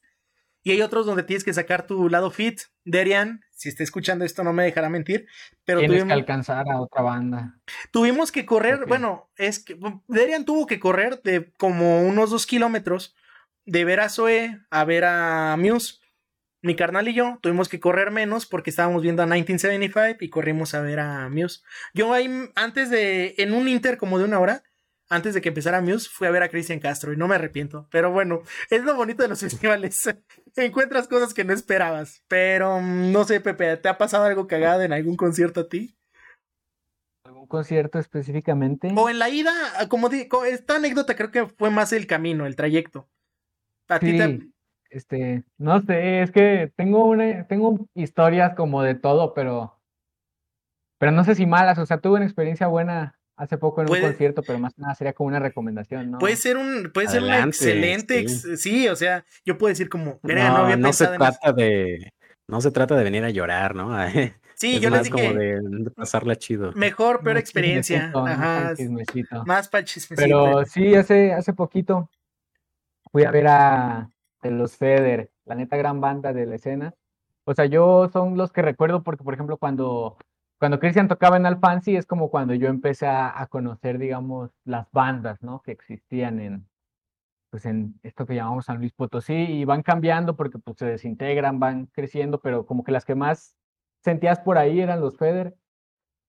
Y 0.64 0.72
hay 0.72 0.82
otros 0.82 1.06
donde 1.06 1.24
tienes 1.24 1.44
que 1.44 1.54
sacar 1.54 1.88
tu 1.88 2.08
lado 2.10 2.30
fit. 2.30 2.62
Derian, 2.84 3.42
si 3.52 3.70
está 3.70 3.84
escuchando 3.84 4.26
esto, 4.26 4.44
no 4.44 4.54
me 4.54 4.64
dejará 4.64 4.90
mentir. 4.90 5.28
Pero 5.66 5.80
tienes 5.80 5.98
tuvimos... 5.98 6.08
que 6.16 6.20
alcanzar 6.20 6.66
a 6.70 6.80
otra 6.80 7.02
banda. 7.02 7.60
Tuvimos 7.92 8.32
que 8.32 8.46
correr, 8.46 8.86
bueno, 8.88 9.32
es 9.38 9.64
que 9.64 9.78
Derian 10.08 10.46
tuvo 10.46 10.68
que 10.68 10.80
correr 10.80 11.22
de 11.24 11.52
como 11.58 12.02
unos 12.02 12.30
dos 12.30 12.46
kilómetros 12.46 13.16
de 13.66 13.86
ver 13.86 14.00
a 14.00 14.10
Zoe 14.10 14.60
a 14.70 14.84
ver 14.86 15.06
a 15.06 15.56
Muse. 15.58 15.96
Mi 16.64 16.76
carnal 16.76 17.08
y 17.08 17.16
yo 17.16 17.40
tuvimos 17.42 17.70
que 17.70 17.80
correr 17.80 18.12
menos 18.12 18.46
porque 18.46 18.70
estábamos 18.70 19.02
viendo 19.02 19.24
a 19.24 19.26
1975 19.26 20.24
y 20.24 20.30
corrimos 20.30 20.76
a 20.76 20.82
ver 20.82 21.00
a 21.00 21.28
Muse. 21.30 21.62
Yo 21.96 22.14
ahí, 22.14 22.30
antes 22.54 22.92
de, 22.92 23.34
en 23.40 23.54
un 23.54 23.68
inter 23.68 23.98
como 23.98 24.20
de 24.20 24.26
una 24.26 24.40
hora, 24.40 24.64
antes 25.12 25.34
de 25.34 25.42
que 25.42 25.50
empezara 25.50 25.82
Muse, 25.82 26.10
fui 26.10 26.26
a 26.26 26.32
ver 26.32 26.42
a 26.42 26.50
Cristian 26.50 26.80
Castro 26.80 27.12
y 27.12 27.18
no 27.18 27.28
me 27.28 27.36
arrepiento. 27.36 27.86
Pero 27.92 28.12
bueno, 28.12 28.44
es 28.70 28.82
lo 28.84 28.96
bonito 28.96 29.22
de 29.22 29.30
los 29.30 29.40
festivales. 29.42 30.10
Encuentras 30.56 31.08
cosas 31.08 31.34
que 31.34 31.44
no 31.44 31.54
esperabas. 31.54 32.24
Pero 32.30 32.80
mm, 32.80 33.12
no 33.12 33.26
sé, 33.26 33.42
Pepe, 33.42 33.76
¿te 33.76 33.90
ha 33.90 33.98
pasado 33.98 34.24
algo 34.24 34.48
cagado 34.48 34.82
en 34.84 34.94
algún 34.94 35.18
concierto 35.18 35.60
a 35.60 35.70
ti? 35.70 35.98
¿Algún 37.26 37.46
concierto 37.46 38.00
específicamente? 38.00 38.90
O 38.96 39.10
en 39.10 39.20
la 39.20 39.30
ida, 39.30 39.52
como 39.90 40.08
digo, 40.08 40.46
esta 40.46 40.78
anécdota 40.78 41.16
creo 41.16 41.30
que 41.30 41.46
fue 41.46 41.70
más 41.70 41.92
el 41.92 42.08
camino, 42.08 42.46
el 42.46 42.56
trayecto. 42.56 43.10
A 43.90 44.00
ti 44.00 44.18
te... 44.18 44.50
Este, 44.90 45.44
no 45.58 45.82
sé, 45.82 46.22
es 46.22 46.32
que 46.32 46.72
tengo 46.76 47.06
una, 47.06 47.48
tengo 47.48 47.88
historias 47.94 48.56
como 48.56 48.84
de 48.84 48.96
todo, 48.96 49.34
pero, 49.34 49.80
pero 51.00 51.14
no 51.14 51.24
sé 51.24 51.36
si 51.36 51.46
malas, 51.46 51.78
o 51.78 51.86
sea, 51.86 52.00
tuve 52.00 52.18
una 52.18 52.26
experiencia 52.26 52.68
buena 52.68 53.21
hace 53.42 53.58
poco 53.58 53.82
en 53.82 53.90
un 53.90 54.00
concierto, 54.00 54.44
pero 54.44 54.60
más 54.60 54.78
nada 54.78 54.94
sería 54.94 55.14
como 55.14 55.28
una 55.28 55.40
recomendación, 55.40 56.12
¿no? 56.12 56.20
Puede 56.20 56.36
ser 56.36 56.58
un, 56.58 56.92
puede 56.94 57.08
ser 57.08 57.24
una 57.24 57.44
excelente, 57.44 58.28
sí. 58.28 58.88
o 58.88 58.96
sea, 58.96 59.26
yo 59.44 59.58
puedo 59.58 59.70
decir 59.70 59.90
como, 59.90 60.20
no, 60.22 60.78
no, 60.78 60.94
se 60.94 61.08
trata 61.08 61.52
de, 61.52 62.14
no 62.48 62.62
se 62.62 62.70
trata 62.70 62.96
de 62.96 63.04
venir 63.04 63.24
a 63.24 63.30
llorar, 63.32 63.76
¿no? 63.76 63.96
Sí, 64.56 64.80
yo 64.80 64.92
les 64.92 65.06
dije. 65.06 65.28
como 65.28 65.40
de, 65.40 65.90
pasarla 65.96 66.36
chido. 66.36 66.72
Mejor, 66.74 67.24
peor 67.24 67.38
experiencia. 67.38 68.12
Ajá. 68.14 68.76
Más 69.44 69.68
para 69.68 69.84
Pero 70.16 70.64
sí, 70.66 70.94
hace, 70.94 71.34
hace 71.34 71.54
poquito 71.54 72.12
fui 73.12 73.24
a 73.24 73.32
ver 73.32 73.48
a 73.48 74.12
los 74.44 74.78
Feder, 74.78 75.32
la 75.46 75.56
neta 75.56 75.78
gran 75.78 76.00
banda 76.00 76.32
de 76.32 76.46
la 76.46 76.56
escena. 76.58 76.94
O 77.46 77.56
sea, 77.56 77.66
yo 77.66 78.08
son 78.14 78.38
los 78.38 78.52
que 78.52 78.62
recuerdo 78.62 79.02
porque, 79.02 79.24
por 79.24 79.34
ejemplo, 79.34 79.58
cuando 79.58 80.18
cuando 80.62 80.80
Cristian 80.80 81.08
tocaba 81.08 81.38
en 81.38 81.48
Alfansi 81.48 81.96
es 81.96 82.06
como 82.06 82.30
cuando 82.30 82.54
yo 82.54 82.68
empecé 82.68 83.08
a, 83.08 83.48
conocer, 83.50 83.98
digamos, 83.98 84.52
las 84.64 84.86
bandas, 84.92 85.42
¿no? 85.42 85.64
Que 85.64 85.72
existían 85.72 86.40
en, 86.40 86.70
pues 87.50 87.66
en 87.66 88.00
esto 88.04 88.28
que 88.28 88.36
llamamos 88.36 88.66
San 88.66 88.78
Luis 88.78 88.94
Potosí 88.94 89.34
y 89.34 89.66
van 89.66 89.82
cambiando 89.82 90.36
porque 90.36 90.60
pues 90.60 90.78
se 90.78 90.86
desintegran, 90.86 91.60
van 91.60 91.88
creciendo, 91.88 92.40
pero 92.42 92.68
como 92.68 92.84
que 92.84 92.92
las 92.92 93.06
que 93.06 93.16
más 93.16 93.56
sentías 94.04 94.40
por 94.40 94.60
ahí 94.60 94.82
eran 94.82 95.02
los 95.02 95.18
Feder. 95.18 95.56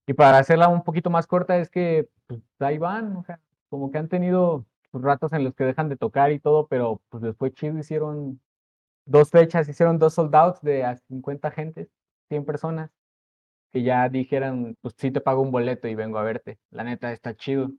Y 0.07 0.15
para 0.15 0.39
hacerla 0.39 0.69
un 0.69 0.83
poquito 0.83 1.11
más 1.11 1.27
corta 1.27 1.59
es 1.59 1.69
que 1.69 2.09
pues 2.27 2.41
ahí 2.61 2.79
van, 2.79 3.15
o 3.19 3.25
sea, 3.25 3.39
como 3.69 3.91
que 3.91 3.99
han 3.99 4.09
tenido 4.09 4.65
sus 4.93 5.03
ratos 5.03 5.35
en 5.35 5.45
los 5.45 5.55
que 5.55 5.65
dejan 5.65 5.91
de 5.91 5.99
tocar 5.99 6.33
y 6.33 6.41
todo, 6.41 6.69
pero 6.69 7.03
pues 7.11 7.23
después 7.23 7.53
chido 7.53 7.79
hicieron 7.79 8.41
dos 9.05 9.29
fechas, 9.29 9.69
hicieron 9.69 9.99
dos 9.99 10.15
soldados 10.15 10.63
de 10.63 10.85
a 10.87 10.97
50 10.97 11.51
gentes, 11.51 11.91
100 12.29 12.47
personas 12.47 12.91
que 13.73 13.83
ya 13.83 14.09
dijeran, 14.09 14.77
pues 14.81 14.95
sí 14.99 15.11
te 15.11 15.21
pago 15.21 15.43
un 15.43 15.51
boleto 15.51 15.89
y 15.89 15.95
vengo 15.95 16.19
a 16.19 16.25
verte. 16.25 16.59
La 16.71 16.85
neta 16.85 17.13
está 17.13 17.35
chido. 17.35 17.71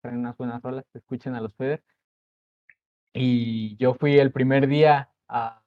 Traen 0.00 0.18
unas 0.18 0.36
buenas 0.36 0.62
rolas, 0.62 0.84
escuchen 0.94 1.34
a 1.34 1.40
los 1.40 1.54
Feder. 1.54 1.82
Y 3.12 3.76
yo 3.78 3.94
fui 3.94 4.18
el 4.18 4.32
primer 4.32 4.66
día 4.66 5.10
a 5.28 5.62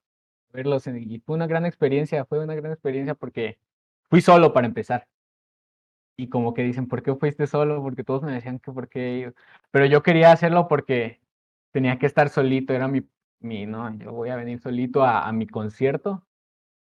verlos 0.51 0.87
y 0.87 1.19
fue 1.19 1.35
una 1.35 1.47
gran 1.47 1.65
experiencia, 1.65 2.25
fue 2.25 2.39
una 2.43 2.55
gran 2.55 2.71
experiencia 2.73 3.15
porque 3.15 3.59
fui 4.09 4.21
solo 4.21 4.53
para 4.53 4.67
empezar. 4.67 5.07
Y 6.17 6.27
como 6.29 6.53
que 6.53 6.63
dicen, 6.63 6.87
¿por 6.87 7.01
qué 7.01 7.15
fuiste 7.15 7.47
solo? 7.47 7.81
Porque 7.81 8.03
todos 8.03 8.23
me 8.23 8.33
decían 8.33 8.59
que 8.59 8.71
por 8.73 8.89
qué. 8.89 9.33
Pero 9.71 9.85
yo 9.85 10.03
quería 10.03 10.31
hacerlo 10.31 10.67
porque 10.67 11.21
tenía 11.71 11.97
que 11.99 12.05
estar 12.07 12.29
solito, 12.29 12.73
era 12.73 12.87
mi, 12.87 13.07
mi 13.39 13.65
no, 13.65 13.93
yo 13.97 14.11
voy 14.13 14.29
a 14.29 14.35
venir 14.35 14.59
solito 14.59 15.03
a, 15.03 15.27
a 15.27 15.31
mi 15.31 15.47
concierto 15.47 16.25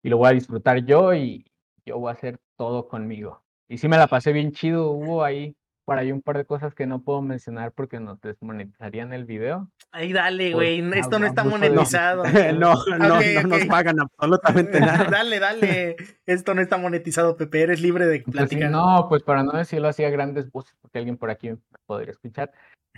y 0.03 0.09
lo 0.09 0.17
voy 0.17 0.29
a 0.29 0.33
disfrutar 0.33 0.85
yo 0.85 1.13
y, 1.13 1.49
yo 1.89 1.99
voy 1.99 2.09
a 2.09 2.13
hacer 2.13 2.39
todo 2.59 2.89
conmigo. 2.89 3.41
Y 3.69 3.77
sí 3.77 3.87
me 3.87 3.97
la 3.97 4.07
pasé 4.07 4.33
bien 4.33 4.51
chido, 4.51 4.91
hubo 4.91 5.23
ahí 5.23 5.55
por 5.85 5.97
ahí 5.97 6.11
un 6.11 6.21
par 6.21 6.37
de 6.37 6.45
cosas 6.45 6.75
que 6.75 6.85
no 6.85 7.01
puedo 7.01 7.21
mencionar 7.21 7.71
porque 7.71 7.99
nos 7.99 8.19
desmonetizarían 8.21 9.13
el 9.13 9.25
video. 9.25 9.71
Ay, 9.91 10.13
dale, 10.13 10.53
güey, 10.53 10.83
esto 10.93 11.17
no 11.17 11.25
está 11.25 11.43
monetizado. 11.43 12.23
no, 12.59 12.75
no, 12.85 13.21
no 13.21 13.47
nos 13.47 13.65
pagan 13.65 14.01
absolutamente 14.01 14.79
nada. 14.81 15.05
dale, 15.05 15.39
dale, 15.39 15.95
esto 16.27 16.53
no 16.53 16.61
está 16.61 16.77
monetizado, 16.77 17.37
Pepe, 17.37 17.61
eres 17.61 17.81
libre 17.81 18.05
de 18.05 18.19
pues 18.19 18.35
platicar. 18.35 18.69
no, 18.69 19.07
pues 19.07 19.23
para 19.23 19.41
no 19.41 19.53
decirlo 19.53 19.87
así 19.87 20.03
a 20.03 20.09
grandes 20.09 20.51
voces, 20.51 20.75
porque 20.81 20.99
alguien 20.99 21.17
por 21.17 21.31
aquí 21.31 21.51
podría 21.87 22.11
escuchar. 22.11 22.51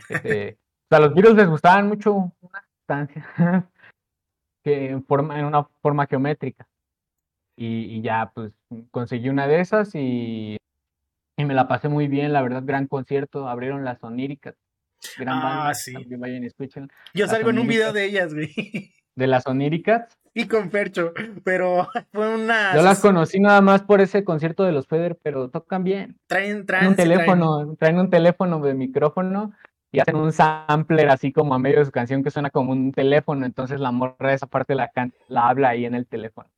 Este, 0.09 0.57
o 0.59 0.87
sea, 0.89 0.99
los 0.99 1.13
virus 1.13 1.35
les 1.35 1.47
gustaban 1.47 1.87
mucho 1.87 2.13
una 2.13 2.65
sustancia 2.79 3.25
que 4.65 4.89
en, 4.89 5.05
forma, 5.05 5.39
en 5.39 5.45
una 5.45 5.63
forma 5.81 6.07
geométrica 6.07 6.67
y, 7.63 8.01
ya 8.01 8.31
pues 8.33 8.51
conseguí 8.89 9.29
una 9.29 9.47
de 9.47 9.59
esas 9.59 9.93
y, 9.93 10.57
y, 11.37 11.45
me 11.45 11.53
la 11.53 11.67
pasé 11.67 11.89
muy 11.89 12.07
bien, 12.07 12.33
la 12.33 12.41
verdad, 12.41 12.63
gran 12.65 12.87
concierto, 12.87 13.47
abrieron 13.47 13.85
las 13.85 14.03
Oníricas, 14.03 14.55
gran 15.17 15.37
ah, 15.37 15.43
banda, 15.43 15.73
sí. 15.75 15.93
vayan 16.17 16.43
y 16.43 16.47
escuchen. 16.47 16.89
Yo 17.13 17.27
salgo 17.27 17.51
en 17.51 17.59
un 17.59 17.67
video 17.67 17.93
de 17.93 18.05
ellas, 18.05 18.33
güey. 18.33 18.51
¿De 19.15 19.27
las 19.27 19.45
Oníricas? 19.45 20.17
Y 20.33 20.47
con 20.47 20.69
Percho, 20.69 21.13
pero 21.43 21.89
fue 22.13 22.33
una... 22.33 22.73
Yo 22.73 22.81
las 22.81 22.99
conocí 22.99 23.39
nada 23.39 23.61
más 23.61 23.83
por 23.83 24.01
ese 24.01 24.23
concierto 24.23 24.63
de 24.63 24.71
los 24.71 24.87
Feder, 24.87 25.19
pero 25.21 25.49
tocan 25.49 25.83
bien. 25.83 26.17
Traen, 26.27 26.65
traen, 26.65 26.87
un 26.87 26.95
teléfono, 26.95 27.75
traen. 27.75 27.99
un 27.99 28.09
teléfono 28.09 28.59
de 28.61 28.73
micrófono 28.73 29.51
y 29.91 29.99
hacen 29.99 30.15
un 30.15 30.31
sampler 30.31 31.09
así 31.09 31.33
como 31.33 31.53
a 31.53 31.59
medio 31.59 31.79
de 31.79 31.85
su 31.85 31.91
canción 31.91 32.23
que 32.23 32.31
suena 32.31 32.49
como 32.49 32.71
un 32.71 32.93
teléfono, 32.93 33.45
entonces 33.45 33.81
la 33.81 33.91
morra 33.91 34.29
de 34.29 34.35
esa 34.35 34.47
parte 34.47 34.73
la, 34.73 34.89
la 35.27 35.49
habla 35.49 35.69
ahí 35.69 35.83
en 35.83 35.95
el 35.95 36.07
teléfono 36.07 36.49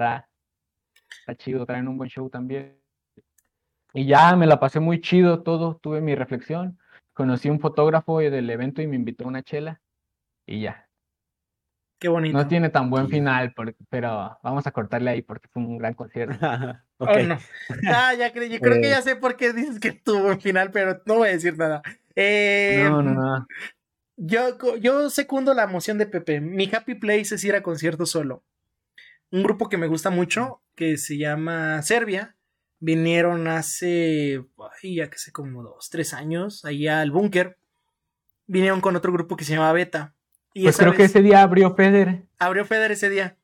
está, 0.00 1.36
chido, 1.36 1.66
traen 1.66 1.88
un 1.88 1.98
buen 1.98 2.10
show 2.10 2.28
también. 2.28 2.76
Y 3.92 4.06
ya 4.06 4.36
me 4.36 4.46
la 4.46 4.60
pasé 4.60 4.80
muy 4.80 5.00
chido 5.00 5.42
todo, 5.42 5.76
tuve 5.76 6.00
mi 6.00 6.14
reflexión, 6.14 6.78
conocí 7.12 7.50
un 7.50 7.60
fotógrafo 7.60 8.20
del 8.20 8.48
evento 8.48 8.82
y 8.82 8.86
me 8.86 8.96
invitó 8.96 9.24
a 9.24 9.28
una 9.28 9.42
chela 9.42 9.80
y 10.46 10.62
ya. 10.62 10.86
Qué 11.98 12.08
bonito. 12.08 12.38
No 12.38 12.48
tiene 12.48 12.70
tan 12.70 12.88
buen 12.88 13.08
final, 13.08 13.52
pero 13.90 14.38
vamos 14.42 14.66
a 14.66 14.70
cortarle 14.70 15.10
ahí 15.10 15.22
porque 15.22 15.48
fue 15.48 15.62
un 15.62 15.78
gran 15.78 15.94
concierto. 15.94 16.38
Oh, 17.02 17.18
no. 17.18 17.38
Ah, 17.88 18.12
ya 18.12 18.30
creo, 18.30 18.46
yo 18.46 18.60
creo 18.60 18.74
que 18.74 18.90
ya 18.90 18.98
eh. 18.98 19.02
sé 19.02 19.16
por 19.16 19.38
qué 19.38 19.54
dices 19.54 19.80
que 19.80 19.92
tuvo 19.92 20.28
un 20.28 20.38
final, 20.38 20.70
pero 20.70 21.00
no 21.06 21.14
voy 21.14 21.28
a 21.28 21.32
decir 21.32 21.56
nada. 21.56 21.80
Eh, 22.14 22.84
no, 22.84 23.00
no, 23.00 23.14
no. 23.14 23.46
Yo, 24.18 24.76
yo 24.76 25.08
secundo 25.08 25.54
la 25.54 25.62
emoción 25.62 25.96
de 25.96 26.04
Pepe. 26.04 26.42
Mi 26.42 26.70
happy 26.70 26.96
place 26.96 27.36
es 27.36 27.44
ir 27.44 27.54
a 27.54 27.62
concierto 27.62 28.04
solo 28.04 28.44
un 29.30 29.42
grupo 29.42 29.68
que 29.68 29.76
me 29.76 29.86
gusta 29.86 30.10
mucho, 30.10 30.62
que 30.74 30.96
se 30.96 31.16
llama 31.16 31.82
Serbia. 31.82 32.36
Vinieron 32.78 33.46
hace, 33.46 34.42
ay, 34.82 34.96
ya 34.96 35.10
que 35.10 35.18
sé, 35.18 35.32
como 35.32 35.62
dos, 35.62 35.90
tres 35.90 36.14
años, 36.14 36.64
allá 36.64 37.00
al 37.00 37.10
búnker. 37.10 37.58
Vinieron 38.46 38.80
con 38.80 38.96
otro 38.96 39.12
grupo 39.12 39.36
que 39.36 39.44
se 39.44 39.54
llama 39.54 39.72
Beta. 39.72 40.14
Y 40.54 40.64
pues 40.64 40.78
creo 40.78 40.94
que 40.94 41.04
ese 41.04 41.22
día 41.22 41.42
abrió 41.42 41.74
Feder. 41.74 42.26
Abrió 42.38 42.64
Feder 42.64 42.92
ese 42.92 43.08
día. 43.08 43.36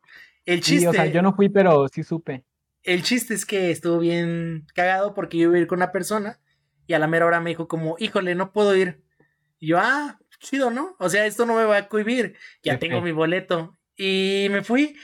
El 0.45 0.61
chiste. 0.61 0.89
o 0.89 0.93
sea, 0.93 1.07
yo 1.07 1.23
no 1.23 1.35
fui, 1.35 1.49
pero 1.49 1.87
sí 1.89 2.03
supe. 2.03 2.45
El 2.83 3.03
chiste 3.03 3.35
es 3.35 3.45
que 3.45 3.71
estuvo 3.71 3.99
bien 3.99 4.67
cagado 4.75 5.13
porque 5.13 5.39
yo 5.39 5.49
iba 5.49 5.57
a 5.57 5.61
ir 5.61 5.67
con 5.67 5.81
una 5.81 5.93
persona 5.93 6.41
y 6.87 6.95
a 6.95 6.99
la 6.99 7.09
mera 7.09 7.27
hora 7.27 7.41
me 7.41 7.51
dijo 7.51 7.69
como, 7.69 7.97
híjole, 7.99 8.35
no 8.35 8.53
puedo 8.53 8.75
ir. 8.75 9.03
Y 9.59 9.69
yo, 9.69 9.79
ah, 9.79 10.19
chido, 10.39 10.71
¿no? 10.71 10.97
O 10.99 11.09
sea, 11.09 11.27
esto 11.27 11.47
no 11.47 11.55
me 11.55 11.65
va 11.65 11.77
a 11.79 11.89
cohibir. 11.89 12.37
Ya 12.63 12.79
tengo 12.79 13.01
mi 13.01 13.13
boleto. 13.13 13.77
Y 13.97 14.47
me 14.51 14.63
fui 14.63 14.97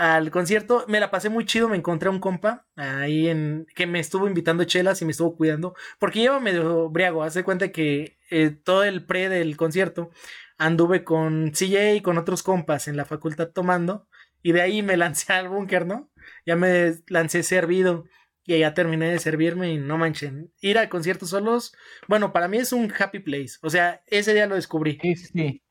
al 0.00 0.30
concierto. 0.30 0.86
Me 0.88 0.98
la 0.98 1.10
pasé 1.10 1.28
muy 1.28 1.44
chido. 1.44 1.68
Me 1.68 1.76
encontré 1.76 2.08
a 2.08 2.10
un 2.10 2.20
compa 2.20 2.66
ahí 2.74 3.28
en 3.28 3.66
que 3.74 3.86
me 3.86 4.00
estuvo 4.00 4.26
invitando 4.26 4.64
chelas 4.64 5.02
y 5.02 5.04
me 5.04 5.10
estuvo 5.10 5.36
cuidando. 5.36 5.74
Porque 5.98 6.20
lleva 6.20 6.40
medio 6.40 6.88
briago. 6.88 7.22
Hace 7.22 7.44
cuenta 7.44 7.70
que 7.70 8.16
eh, 8.30 8.50
todo 8.50 8.82
el 8.84 9.04
pre 9.04 9.28
del 9.28 9.58
concierto 9.58 10.10
anduve 10.56 11.04
con 11.04 11.50
CJ 11.52 11.96
y 11.96 12.00
con 12.00 12.16
otros 12.16 12.42
compas 12.42 12.88
en 12.88 12.96
la 12.96 13.04
facultad 13.04 13.50
tomando. 13.50 14.08
Y 14.42 14.52
de 14.52 14.62
ahí 14.62 14.82
me 14.82 14.96
lancé 14.96 15.34
al 15.34 15.50
búnker, 15.50 15.86
¿no? 15.86 16.10
Ya 16.46 16.56
me 16.56 16.94
lancé 17.08 17.42
servido. 17.42 18.06
y 18.46 18.54
allá 18.54 18.72
terminé 18.72 19.10
de 19.10 19.18
servirme 19.18 19.70
y 19.70 19.76
no 19.76 19.98
manchen. 19.98 20.50
Ir 20.62 20.78
a 20.78 20.88
conciertos 20.88 21.28
solos, 21.28 21.74
bueno, 22.08 22.32
para 22.32 22.48
mí 22.48 22.56
es 22.56 22.72
un 22.72 22.90
happy 22.98 23.18
place. 23.18 23.58
O 23.60 23.68
sea, 23.68 24.02
ese 24.06 24.32
día 24.32 24.46
lo 24.46 24.54
descubrí. 24.54 24.98
Sí, 25.02 25.14
sí. 25.14 25.62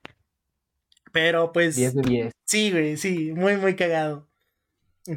Pero 1.11 1.51
pues. 1.51 1.75
10 1.75 1.95
de 1.95 2.01
10. 2.01 2.31
Sí, 2.45 2.71
güey, 2.71 2.97
sí, 2.97 3.31
muy, 3.33 3.57
muy 3.57 3.75
cagado. 3.75 4.27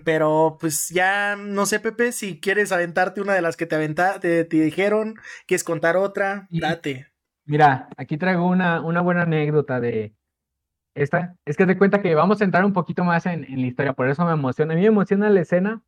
Pero 0.05 0.57
pues 0.61 0.89
ya 0.89 1.37
no 1.37 1.67
sé, 1.67 1.81
Pepe, 1.81 2.13
si 2.13 2.41
quieres 2.41 2.73
aventarte 2.73 3.21
una 3.21 3.35
de 3.35 3.43
las 3.43 3.57
que 3.57 3.67
te 3.67 3.75
aventaste, 3.75 4.45
te, 4.45 4.57
dijeron, 4.57 5.17
quieres 5.47 5.65
contar 5.65 5.97
otra, 5.97 6.47
date. 6.51 7.09
Mira, 7.45 7.89
aquí 7.97 8.17
traigo 8.17 8.47
una, 8.47 8.81
una 8.81 9.01
buena 9.01 9.23
anécdota 9.23 9.81
de 9.81 10.15
esta. 10.95 11.37
Es 11.45 11.57
que 11.57 11.67
te 11.67 11.77
cuenta 11.77 12.01
que 12.01 12.15
vamos 12.15 12.41
a 12.41 12.45
entrar 12.45 12.65
un 12.65 12.73
poquito 12.73 13.05
más 13.05 13.27
en, 13.27 13.45
en 13.45 13.61
la 13.61 13.67
historia, 13.67 13.93
por 13.93 14.09
eso 14.09 14.25
me 14.25 14.33
emociona. 14.33 14.73
A 14.73 14.77
mí 14.77 14.83
me 14.83 14.89
emociona 14.89 15.29
la 15.29 15.41
escena, 15.41 15.83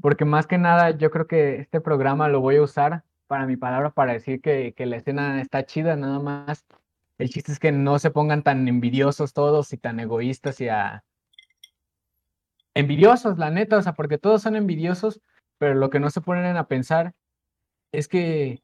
porque 0.00 0.24
más 0.24 0.46
que 0.46 0.58
nada 0.58 0.90
yo 0.90 1.10
creo 1.10 1.26
que 1.26 1.56
este 1.60 1.80
programa 1.80 2.28
lo 2.28 2.40
voy 2.40 2.56
a 2.56 2.62
usar 2.62 3.04
para 3.26 3.46
mi 3.46 3.56
palabra, 3.56 3.90
para 3.90 4.12
decir 4.12 4.40
que, 4.40 4.74
que 4.76 4.86
la 4.86 4.96
escena 4.96 5.40
está 5.40 5.64
chida, 5.64 5.96
nada 5.96 6.18
más. 6.18 6.66
El 7.20 7.28
chiste 7.28 7.52
es 7.52 7.58
que 7.58 7.70
no 7.70 7.98
se 7.98 8.10
pongan 8.10 8.42
tan 8.42 8.66
envidiosos 8.66 9.34
todos 9.34 9.74
y 9.74 9.76
tan 9.76 10.00
egoístas 10.00 10.58
y 10.62 10.68
a, 10.70 11.04
envidiosos, 12.74 13.36
la 13.36 13.50
neta, 13.50 13.76
o 13.76 13.82
sea, 13.82 13.92
porque 13.92 14.16
todos 14.16 14.40
son 14.40 14.56
envidiosos, 14.56 15.20
pero 15.58 15.74
lo 15.74 15.90
que 15.90 16.00
no 16.00 16.08
se 16.08 16.22
ponen 16.22 16.56
a 16.56 16.66
pensar 16.66 17.12
es 17.92 18.08
que 18.08 18.62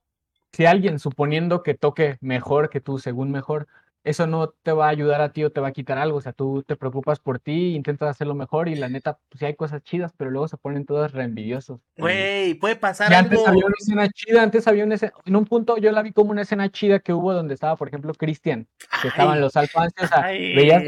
si 0.53 0.65
alguien, 0.65 0.99
suponiendo 0.99 1.63
que 1.63 1.75
toque 1.75 2.17
mejor 2.23 2.71
que 2.71 2.81
tú, 2.81 2.99
según 2.99 3.31
mejor, 3.31 3.67
eso 4.07 4.29
no 4.29 4.51
te 4.51 4.71
va 4.71 4.87
a 4.87 4.91
ayudar 4.91 5.21
a 5.21 5.33
ti 5.33 5.43
o 5.43 5.51
te 5.51 5.61
va 5.61 5.69
a 5.69 5.73
quitar 5.73 5.99
algo. 5.99 6.19
O 6.19 6.21
sea, 6.21 6.33
tú 6.33 6.63
te 6.63 6.77
preocupas 6.77 7.19
por 7.19 7.41
ti, 7.41 7.75
intentas 7.75 8.09
hacerlo 8.09 8.37
mejor 8.37 8.69
y 8.69 8.77
la 8.77 8.89
neta, 8.89 9.19
pues 9.29 9.41
sí 9.41 9.47
hay 9.47 9.57
cosas 9.57 9.83
chidas, 9.83 10.13
pero 10.17 10.31
luego 10.31 10.47
se 10.47 10.57
ponen 10.57 10.87
todos 10.87 11.11
reenvidiosos. 11.11 11.81
Güey, 11.97 12.55
puede 12.55 12.77
pasar 12.77 13.13
algo. 13.13 13.31
Antes 13.31 13.49
había 13.49 13.67
una 13.67 13.75
escena 13.77 14.09
chida, 14.09 14.43
antes 14.45 14.69
había 14.69 14.85
una 14.85 14.95
escena, 14.95 15.13
en 15.25 15.35
un 15.35 15.45
punto 15.45 15.77
yo 15.77 15.91
la 15.91 16.03
vi 16.03 16.13
como 16.13 16.31
una 16.31 16.43
escena 16.43 16.71
chida 16.71 17.01
que 17.01 17.13
hubo 17.13 17.35
donde 17.35 17.55
estaba, 17.55 17.75
por 17.75 17.89
ejemplo, 17.89 18.15
Cristian, 18.15 18.69
que 19.03 19.09
estaban 19.09 19.41
los 19.41 19.57
alfances, 19.57 20.05
o 20.05 20.07
sea, 20.07 20.27
veías, 20.29 20.85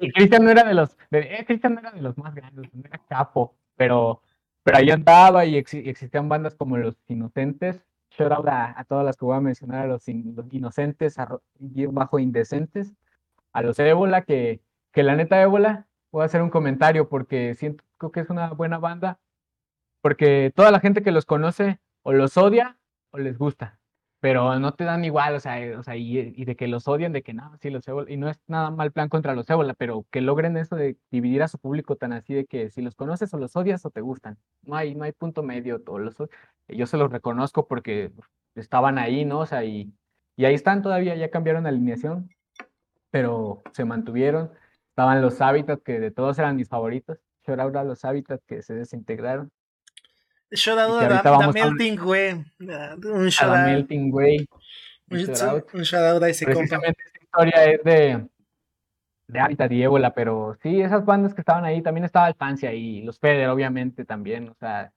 y 0.00 0.10
Cristian 0.10 0.44
no 0.44 0.50
era 0.50 0.64
de 0.64 0.74
los, 0.74 0.96
eh, 1.12 1.44
Cristian 1.46 1.74
no 1.74 1.80
era 1.80 1.92
de 1.92 2.02
los 2.02 2.18
más 2.18 2.34
grandes, 2.34 2.68
no 2.74 2.82
era 2.84 3.00
capo, 3.08 3.54
pero, 3.76 4.22
pero 4.64 4.78
ahí 4.78 4.90
andaba 4.90 5.44
y 5.44 5.56
existían 5.56 6.28
bandas 6.28 6.56
como 6.56 6.76
Los 6.78 6.96
Inocentes, 7.06 7.80
shout 8.16 8.32
out 8.32 8.46
a, 8.48 8.84
todas 8.88 9.04
las 9.04 9.16
que 9.16 9.24
voy 9.24 9.36
a 9.36 9.40
mencionar, 9.40 9.84
a 9.84 9.86
los, 9.86 10.08
inocentes, 10.08 11.18
a, 11.18 11.38
bajo 11.90 12.18
indecentes, 12.18 12.94
a 13.52 13.62
los 13.62 13.78
ébola, 13.78 14.22
que, 14.22 14.60
que 14.92 15.02
la 15.02 15.16
neta 15.16 15.40
ébola, 15.40 15.86
voy 16.10 16.22
a 16.22 16.26
hacer 16.26 16.42
un 16.42 16.50
comentario 16.50 17.08
porque 17.08 17.54
siento 17.54 17.84
que 18.12 18.20
es 18.20 18.30
una 18.30 18.50
buena 18.50 18.78
banda, 18.78 19.18
porque 20.02 20.52
toda 20.54 20.70
la 20.70 20.80
gente 20.80 21.02
que 21.02 21.12
los 21.12 21.26
conoce 21.26 21.80
o 22.02 22.12
los 22.12 22.36
odia 22.36 22.76
o 23.10 23.18
les 23.18 23.38
gusta 23.38 23.78
pero 24.20 24.58
no 24.58 24.74
te 24.74 24.84
dan 24.84 25.04
igual, 25.04 25.34
o 25.34 25.40
sea, 25.40 25.60
eh, 25.60 25.76
o 25.76 25.82
sea 25.82 25.96
y, 25.96 26.44
de 26.44 26.56
que 26.56 26.68
los 26.68 26.88
odian, 26.88 27.12
de 27.12 27.22
que 27.22 27.34
no, 27.34 27.56
sí, 27.60 27.70
los 27.70 27.86
ébola, 27.86 28.10
y 28.10 28.16
no 28.16 28.28
es 28.28 28.38
nada 28.46 28.70
mal 28.70 28.92
plan 28.92 29.08
contra 29.08 29.34
los 29.34 29.48
ébola, 29.50 29.74
pero 29.74 30.06
que 30.10 30.20
logren 30.20 30.56
eso 30.56 30.76
de 30.76 30.96
dividir 31.10 31.42
a 31.42 31.48
su 31.48 31.58
público 31.58 31.96
tan 31.96 32.12
así 32.12 32.34
de 32.34 32.46
que 32.46 32.70
si 32.70 32.82
los 32.82 32.94
conoces 32.94 33.32
o 33.34 33.38
los 33.38 33.56
odias 33.56 33.84
o 33.84 33.90
te 33.90 34.00
gustan, 34.00 34.38
no 34.62 34.76
hay, 34.76 34.94
no 34.94 35.04
hay 35.04 35.12
punto 35.12 35.42
medio, 35.42 35.82
todos 35.82 36.00
los, 36.00 36.16
yo 36.68 36.86
se 36.86 36.96
los 36.96 37.10
reconozco 37.12 37.68
porque 37.68 38.12
estaban 38.54 38.98
ahí, 38.98 39.24
¿no? 39.24 39.40
O 39.40 39.46
sea, 39.46 39.64
y, 39.64 39.92
y 40.36 40.44
ahí 40.46 40.54
están 40.54 40.82
todavía, 40.82 41.14
ya 41.16 41.30
cambiaron 41.30 41.64
la 41.64 41.70
alineación, 41.70 42.30
pero 43.10 43.62
se 43.72 43.84
mantuvieron, 43.84 44.50
estaban 44.90 45.22
los 45.22 45.40
hábitats 45.40 45.82
que 45.82 46.00
de 46.00 46.10
todos 46.10 46.38
eran 46.38 46.56
mis 46.56 46.68
favoritos, 46.68 47.18
yo 47.46 47.60
ahora 47.60 47.84
los 47.84 48.04
hábitats 48.04 48.44
que 48.46 48.62
se 48.62 48.74
desintegraron, 48.74 49.50
Shout 50.56 50.78
out 50.78 51.02
a 51.02 51.22
The 51.22 51.52
Melting 51.52 52.00
Way. 52.00 52.44
Un 52.60 53.28
shout 53.28 53.50
out. 53.50 53.66
Melting. 53.66 54.12
Un 55.10 55.82
shout 55.84 56.02
out 56.02 56.22
a 56.22 56.28
ese 56.28 56.46
compa. 56.46 56.76
Esta 56.76 57.02
historia 57.20 57.64
es 57.64 57.84
de, 57.84 58.26
de 59.28 59.40
Habitat 59.40 59.70
y 59.72 59.82
Ébola, 59.82 60.14
pero 60.14 60.56
sí, 60.62 60.80
esas 60.80 61.04
bandas 61.04 61.34
que 61.34 61.42
estaban 61.42 61.64
ahí, 61.64 61.82
también 61.82 62.04
estaba 62.04 62.26
Alfancia 62.26 62.72
y 62.72 63.02
los 63.02 63.18
Feder, 63.18 63.48
obviamente, 63.48 64.04
también. 64.04 64.48
O 64.48 64.54
sea, 64.54 64.92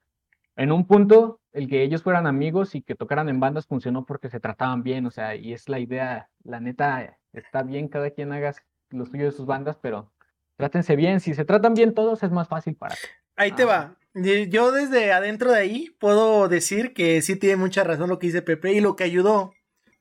en 0.56 0.72
un 0.72 0.86
punto, 0.86 1.40
el 1.52 1.68
que 1.68 1.82
ellos 1.82 2.02
fueran 2.02 2.26
amigos 2.26 2.74
y 2.74 2.82
que 2.82 2.94
tocaran 2.94 3.28
en 3.28 3.40
bandas 3.40 3.66
funcionó 3.66 4.04
porque 4.04 4.28
se 4.28 4.40
trataban 4.40 4.82
bien, 4.82 5.06
o 5.06 5.10
sea, 5.10 5.34
y 5.34 5.52
es 5.52 5.68
la 5.68 5.78
idea, 5.78 6.28
la 6.44 6.60
neta, 6.60 7.18
está 7.32 7.62
bien 7.62 7.88
cada 7.88 8.10
quien 8.10 8.32
haga 8.32 8.54
lo 8.90 9.06
suyo 9.06 9.26
de 9.26 9.32
sus 9.32 9.46
bandas, 9.46 9.78
pero 9.80 10.10
trátense 10.56 10.96
bien, 10.96 11.20
si 11.20 11.34
se 11.34 11.44
tratan 11.44 11.74
bien 11.74 11.94
todos 11.94 12.22
es 12.22 12.30
más 12.30 12.48
fácil 12.48 12.74
para. 12.74 12.94
Ahí 13.36 13.52
te 13.52 13.64
va, 13.64 13.94
yo 14.14 14.72
desde 14.72 15.12
adentro 15.12 15.52
de 15.52 15.58
ahí 15.58 15.96
puedo 15.98 16.48
decir 16.48 16.92
que 16.94 17.22
sí 17.22 17.36
tiene 17.36 17.56
mucha 17.56 17.84
razón 17.84 18.08
lo 18.08 18.18
que 18.18 18.26
dice 18.26 18.42
Pepe 18.42 18.72
y 18.72 18.80
lo 18.80 18.96
que 18.96 19.04
ayudó 19.04 19.52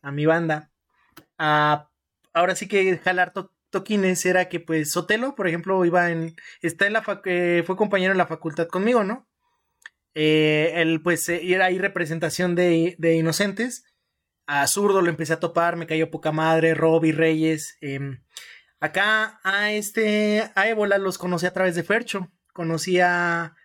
a 0.01 0.11
mi 0.11 0.25
banda 0.25 0.71
a 1.37 1.89
ahora 2.33 2.55
sí 2.55 2.67
que 2.67 2.97
jalar 2.97 3.33
toquines 3.69 4.25
era 4.25 4.49
que 4.49 4.59
pues 4.59 4.91
Sotelo, 4.91 5.35
por 5.35 5.47
ejemplo, 5.47 5.83
iba 5.85 6.11
en 6.11 6.35
está 6.61 6.87
en 6.87 6.93
la 6.93 7.21
eh, 7.25 7.63
fue 7.65 7.75
compañero 7.75 8.11
en 8.11 8.17
la 8.17 8.27
facultad 8.27 8.67
conmigo, 8.67 9.03
¿no? 9.03 9.27
Eh, 10.13 10.73
él 10.75 11.01
pues 11.01 11.29
eh, 11.29 11.41
era 11.43 11.65
ahí 11.65 11.77
representación 11.79 12.55
de, 12.55 12.95
de, 12.97 13.15
Inocentes. 13.15 13.85
A 14.47 14.67
Zurdo 14.67 15.01
lo 15.01 15.09
empecé 15.09 15.33
a 15.33 15.39
topar, 15.39 15.75
me 15.75 15.87
cayó 15.87 16.09
poca 16.11 16.31
madre, 16.31 16.73
Robbie 16.73 17.11
Reyes. 17.11 17.77
Em, 17.81 18.23
acá 18.79 19.39
a 19.43 19.71
este, 19.71 20.51
a 20.55 20.67
Ébola 20.67 20.97
los 20.97 21.17
conocí 21.17 21.45
a 21.45 21.53
través 21.53 21.75
de 21.75 21.83
Fercho. 21.83 22.31
Conocí 22.53 22.99
a 22.99 23.55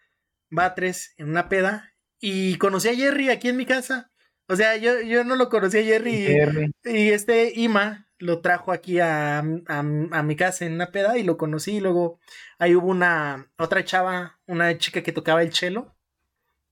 Batres 0.54 1.14
en 1.16 1.28
una 1.30 1.48
peda 1.48 1.94
y 2.20 2.56
conocí 2.58 2.88
a 2.88 2.94
Jerry 2.94 3.30
aquí 3.30 3.48
en 3.48 3.56
mi 3.56 3.66
casa. 3.66 4.10
O 4.48 4.56
sea, 4.56 4.76
yo, 4.76 5.00
yo 5.00 5.24
no 5.24 5.36
lo 5.36 5.48
conocí 5.48 5.78
a 5.78 5.82
Jerry, 5.82 6.72
Y, 6.84 7.10
este 7.10 7.52
Ima 7.54 8.08
lo 8.18 8.40
trajo 8.40 8.72
aquí 8.72 9.00
a, 9.00 9.38
a, 9.38 9.82
mi 9.82 10.36
casa 10.36 10.64
en 10.64 10.74
una 10.74 10.90
peda 10.92 11.18
y 11.18 11.22
lo 11.22 11.36
conocí. 11.36 11.76
Y 11.76 11.80
luego 11.80 12.20
ahí 12.58 12.74
hubo 12.74 12.88
una 12.88 13.50
otra 13.58 13.84
chava, 13.84 14.38
una 14.46 14.76
chica 14.78 15.02
que 15.02 15.12
tocaba 15.12 15.42
el 15.42 15.52
cello. 15.52 15.94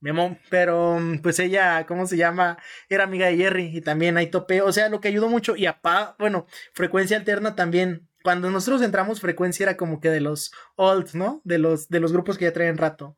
Memo, 0.00 0.38
pero 0.50 0.98
pues 1.22 1.38
ella, 1.38 1.86
¿cómo 1.86 2.06
se 2.06 2.16
llama? 2.16 2.58
Era 2.88 3.04
amiga 3.04 3.26
de 3.26 3.36
Jerry 3.36 3.76
y 3.76 3.80
también 3.80 4.16
ahí 4.16 4.28
topé. 4.28 4.60
O 4.60 4.72
sea, 4.72 4.88
lo 4.88 5.00
que 5.00 5.08
ayudó 5.08 5.28
mucho. 5.28 5.54
Y 5.56 5.66
a 5.66 5.80
bueno, 6.18 6.46
frecuencia 6.72 7.16
alterna 7.16 7.54
también. 7.54 8.08
Cuando 8.24 8.50
nosotros 8.50 8.82
entramos, 8.82 9.20
frecuencia 9.20 9.64
era 9.64 9.76
como 9.76 10.00
que 10.00 10.08
de 10.10 10.20
los 10.20 10.52
old, 10.76 11.14
¿no? 11.14 11.40
De 11.44 11.58
los, 11.58 11.88
de 11.88 12.00
los 12.00 12.12
grupos 12.12 12.38
que 12.38 12.46
ya 12.46 12.52
traen 12.52 12.78
rato. 12.78 13.16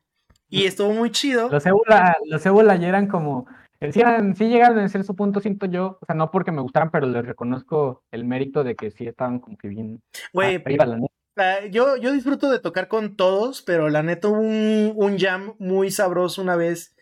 Y 0.49 0.65
estuvo 0.65 0.93
muy 0.93 1.11
chido. 1.11 1.49
Los 1.49 1.65
Ébola, 1.65 2.17
los 2.25 2.45
Ébola 2.45 2.75
ya 2.75 2.87
eran 2.87 3.07
como. 3.07 3.47
Decían, 3.79 4.35
sí 4.35 4.47
llegaron 4.47 4.79
a 4.79 4.87
ser 4.87 5.03
su 5.03 5.15
punto, 5.15 5.39
siento 5.41 5.65
yo. 5.65 5.97
O 6.01 6.05
sea, 6.05 6.15
no 6.15 6.31
porque 6.31 6.51
me 6.51 6.61
gustaran, 6.61 6.91
pero 6.91 7.07
les 7.07 7.25
reconozco 7.25 8.03
el 8.11 8.25
mérito 8.25 8.63
de 8.63 8.75
que 8.75 8.91
sí 8.91 9.05
estaban 9.05 9.39
como 9.39 9.57
que 9.57 9.67
bien. 9.67 10.01
Güey, 10.33 10.63
yo, 11.71 11.97
yo 11.97 12.13
disfruto 12.13 12.49
de 12.49 12.59
tocar 12.59 12.87
con 12.87 13.17
todos, 13.17 13.61
pero 13.61 13.89
la 13.89 14.01
neta 14.01 14.29
hubo 14.29 14.39
un, 14.39 14.93
un 14.95 15.19
jam 15.19 15.55
muy 15.59 15.91
sabroso 15.91 16.41
una 16.41 16.55
vez. 16.55 16.95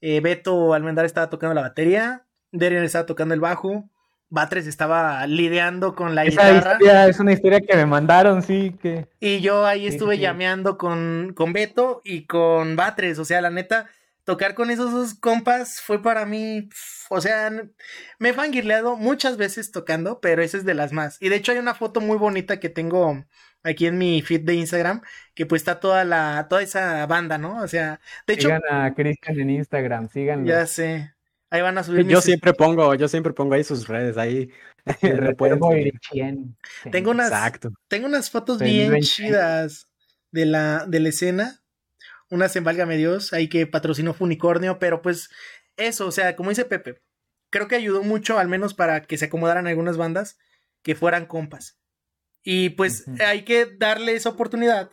Eh, 0.00 0.20
Beto 0.20 0.74
Almendar 0.74 1.04
estaba 1.04 1.30
tocando 1.30 1.54
la 1.54 1.62
batería, 1.62 2.26
Derian 2.52 2.84
estaba 2.84 3.06
tocando 3.06 3.34
el 3.34 3.40
bajo, 3.40 3.88
Batres 4.30 4.66
estaba 4.66 5.26
lidiando 5.26 5.94
con 5.94 6.14
la 6.14 6.24
Esa 6.24 6.52
Historia 6.52 7.06
es 7.06 7.20
una 7.20 7.32
historia 7.32 7.60
que 7.60 7.76
me 7.76 7.86
mandaron, 7.86 8.42
sí, 8.42 8.74
que... 8.80 9.06
Y 9.20 9.40
yo 9.40 9.64
ahí 9.66 9.86
estuve 9.86 10.18
llameando 10.18 10.76
con, 10.76 11.32
con 11.36 11.52
Beto 11.52 12.00
y 12.04 12.26
con 12.26 12.76
Batres, 12.76 13.18
o 13.18 13.24
sea, 13.24 13.40
la 13.40 13.50
neta, 13.50 13.88
tocar 14.24 14.54
con 14.54 14.70
esos 14.70 14.92
dos 14.92 15.14
compas 15.14 15.80
fue 15.80 16.02
para 16.02 16.26
mí, 16.26 16.68
o 17.10 17.20
sea, 17.20 17.50
me 18.18 18.28
he 18.30 18.32
fangirleado 18.32 18.96
muchas 18.96 19.36
veces 19.36 19.70
tocando, 19.70 20.20
pero 20.20 20.42
esa 20.42 20.56
es 20.56 20.64
de 20.64 20.74
las 20.74 20.92
más. 20.92 21.20
Y 21.20 21.28
de 21.28 21.36
hecho 21.36 21.52
hay 21.52 21.58
una 21.58 21.74
foto 21.74 22.00
muy 22.00 22.16
bonita 22.16 22.58
que 22.58 22.70
tengo 22.70 23.24
aquí 23.62 23.86
en 23.86 23.98
mi 23.98 24.20
feed 24.22 24.42
de 24.42 24.54
Instagram, 24.54 25.02
que 25.34 25.46
pues 25.46 25.62
está 25.62 25.80
toda 25.80 26.04
la, 26.04 26.46
toda 26.48 26.62
esa 26.62 27.06
banda, 27.06 27.38
¿no? 27.38 27.62
O 27.62 27.68
sea, 27.68 28.00
de 28.26 28.34
hecho... 28.34 28.48
Sigan 28.48 28.62
a 28.70 28.94
Cristian 28.94 29.40
en 29.40 29.50
Instagram, 29.50 30.08
síganlo. 30.08 30.46
Ya 30.46 30.66
sé. 30.66 31.13
Ahí 31.54 31.62
van 31.62 31.78
a 31.78 31.84
subir. 31.84 32.04
Yo 32.08 32.20
siempre 32.20 32.52
pongo, 32.52 32.96
yo 32.96 33.06
siempre 33.06 33.32
pongo 33.32 33.54
ahí 33.54 33.62
sus 33.62 33.86
redes, 33.86 34.16
ahí. 34.16 34.50
Tengo 36.90 37.12
unas, 37.12 37.30
tengo 37.86 38.06
unas 38.06 38.28
fotos 38.28 38.58
bien 38.58 39.00
chidas 39.02 39.86
de 40.32 40.46
la, 40.46 40.84
de 40.88 40.98
la 40.98 41.10
escena. 41.10 41.62
Unas 42.28 42.56
en 42.56 42.64
Válgame 42.64 42.96
Dios, 42.96 43.32
ahí 43.32 43.48
que 43.48 43.68
patrocinó 43.68 44.14
Funicornio, 44.14 44.80
pero 44.80 45.00
pues 45.00 45.30
eso, 45.76 46.08
o 46.08 46.10
sea, 46.10 46.34
como 46.34 46.50
dice 46.50 46.64
Pepe, 46.64 47.00
creo 47.50 47.68
que 47.68 47.76
ayudó 47.76 48.02
mucho, 48.02 48.40
al 48.40 48.48
menos 48.48 48.74
para 48.74 49.02
que 49.02 49.16
se 49.16 49.26
acomodaran 49.26 49.68
algunas 49.68 49.96
bandas 49.96 50.38
que 50.82 50.96
fueran 50.96 51.26
compas. 51.26 51.78
Y 52.42 52.70
pues 52.70 53.04
hay 53.24 53.44
que 53.44 53.66
darle 53.78 54.16
esa 54.16 54.30
oportunidad, 54.30 54.90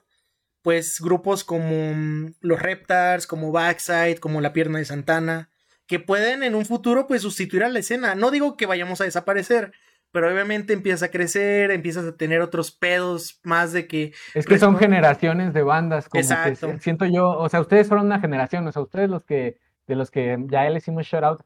pues 0.61 1.01
grupos 1.01 1.43
como 1.43 1.95
mm, 1.95 2.35
los 2.39 2.61
Reptars, 2.61 3.25
como 3.25 3.51
Backside, 3.51 4.19
como 4.19 4.41
La 4.41 4.53
Pierna 4.53 4.77
de 4.77 4.85
Santana, 4.85 5.50
que 5.91 5.99
pueden 5.99 6.41
en 6.41 6.55
un 6.55 6.65
futuro 6.65 7.05
pues 7.05 7.23
sustituir 7.23 7.65
a 7.65 7.69
la 7.69 7.79
escena. 7.79 8.15
No 8.15 8.31
digo 8.31 8.55
que 8.55 8.65
vayamos 8.65 9.01
a 9.01 9.03
desaparecer, 9.03 9.73
pero 10.13 10.31
obviamente 10.31 10.71
empiezas 10.71 11.03
a 11.03 11.11
crecer, 11.11 11.69
empiezas 11.69 12.05
a 12.05 12.15
tener 12.15 12.39
otros 12.39 12.71
pedos 12.71 13.41
más 13.43 13.73
de 13.73 13.87
que... 13.87 14.13
Es 14.33 14.45
que 14.45 14.57
son 14.57 14.77
generaciones 14.77 15.53
de 15.53 15.63
bandas, 15.63 16.07
como 16.07 16.21
Exacto. 16.21 16.79
siento 16.79 17.05
yo, 17.07 17.31
o 17.31 17.49
sea, 17.49 17.59
ustedes 17.59 17.89
fueron 17.89 18.05
una 18.05 18.21
generación, 18.21 18.65
o 18.65 18.71
sea, 18.71 18.83
ustedes 18.83 19.09
los 19.09 19.25
que 19.25 19.57
de 19.85 19.95
los 19.97 20.11
que 20.11 20.37
ya 20.47 20.69
le 20.69 20.77
hicimos 20.77 21.05
shout 21.05 21.25
out, 21.25 21.41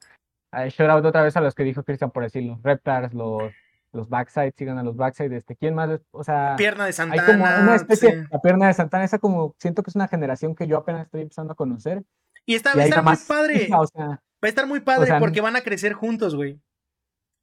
shout 0.69 0.91
out 0.91 1.03
otra 1.03 1.23
vez 1.23 1.35
a 1.35 1.41
los 1.41 1.55
que 1.55 1.63
dijo 1.63 1.81
Cristian 1.81 2.11
por 2.11 2.21
decirlo, 2.21 2.59
Reptars, 2.61 3.15
los 3.15 3.51
los 3.93 4.09
backside, 4.09 4.53
sigan 4.55 4.77
a 4.77 4.83
los 4.83 4.95
backside, 4.95 5.33
este, 5.33 5.55
¿quién 5.55 5.73
más? 5.73 6.01
O 6.11 6.23
sea, 6.23 6.53
pierna 6.55 6.85
de 6.85 6.93
Santana. 6.93 7.21
Hay 7.23 7.27
como 7.27 7.45
una 7.45 7.75
especie, 7.75 8.27
la 8.29 8.41
pierna 8.41 8.67
de 8.67 8.73
Santana, 8.75 9.05
esa 9.05 9.17
como, 9.17 9.55
siento 9.57 9.81
que 9.81 9.89
es 9.89 9.95
una 9.95 10.07
generación 10.07 10.53
que 10.53 10.67
yo 10.67 10.77
apenas 10.77 11.05
estoy 11.05 11.21
empezando 11.21 11.53
a 11.53 11.55
conocer. 11.55 12.03
Y 12.45 12.53
está, 12.53 12.75
va 12.75 12.83
a 12.83 12.85
estar 12.85 13.03
muy 13.03 13.15
padre. 13.27 13.69
va 14.45 14.47
a 14.47 14.49
estar 14.49 14.67
muy 14.67 14.79
padre 14.79 15.11
porque 15.19 15.41
van 15.41 15.55
a 15.55 15.61
crecer 15.61 15.93
juntos, 15.93 16.35
güey. 16.35 16.59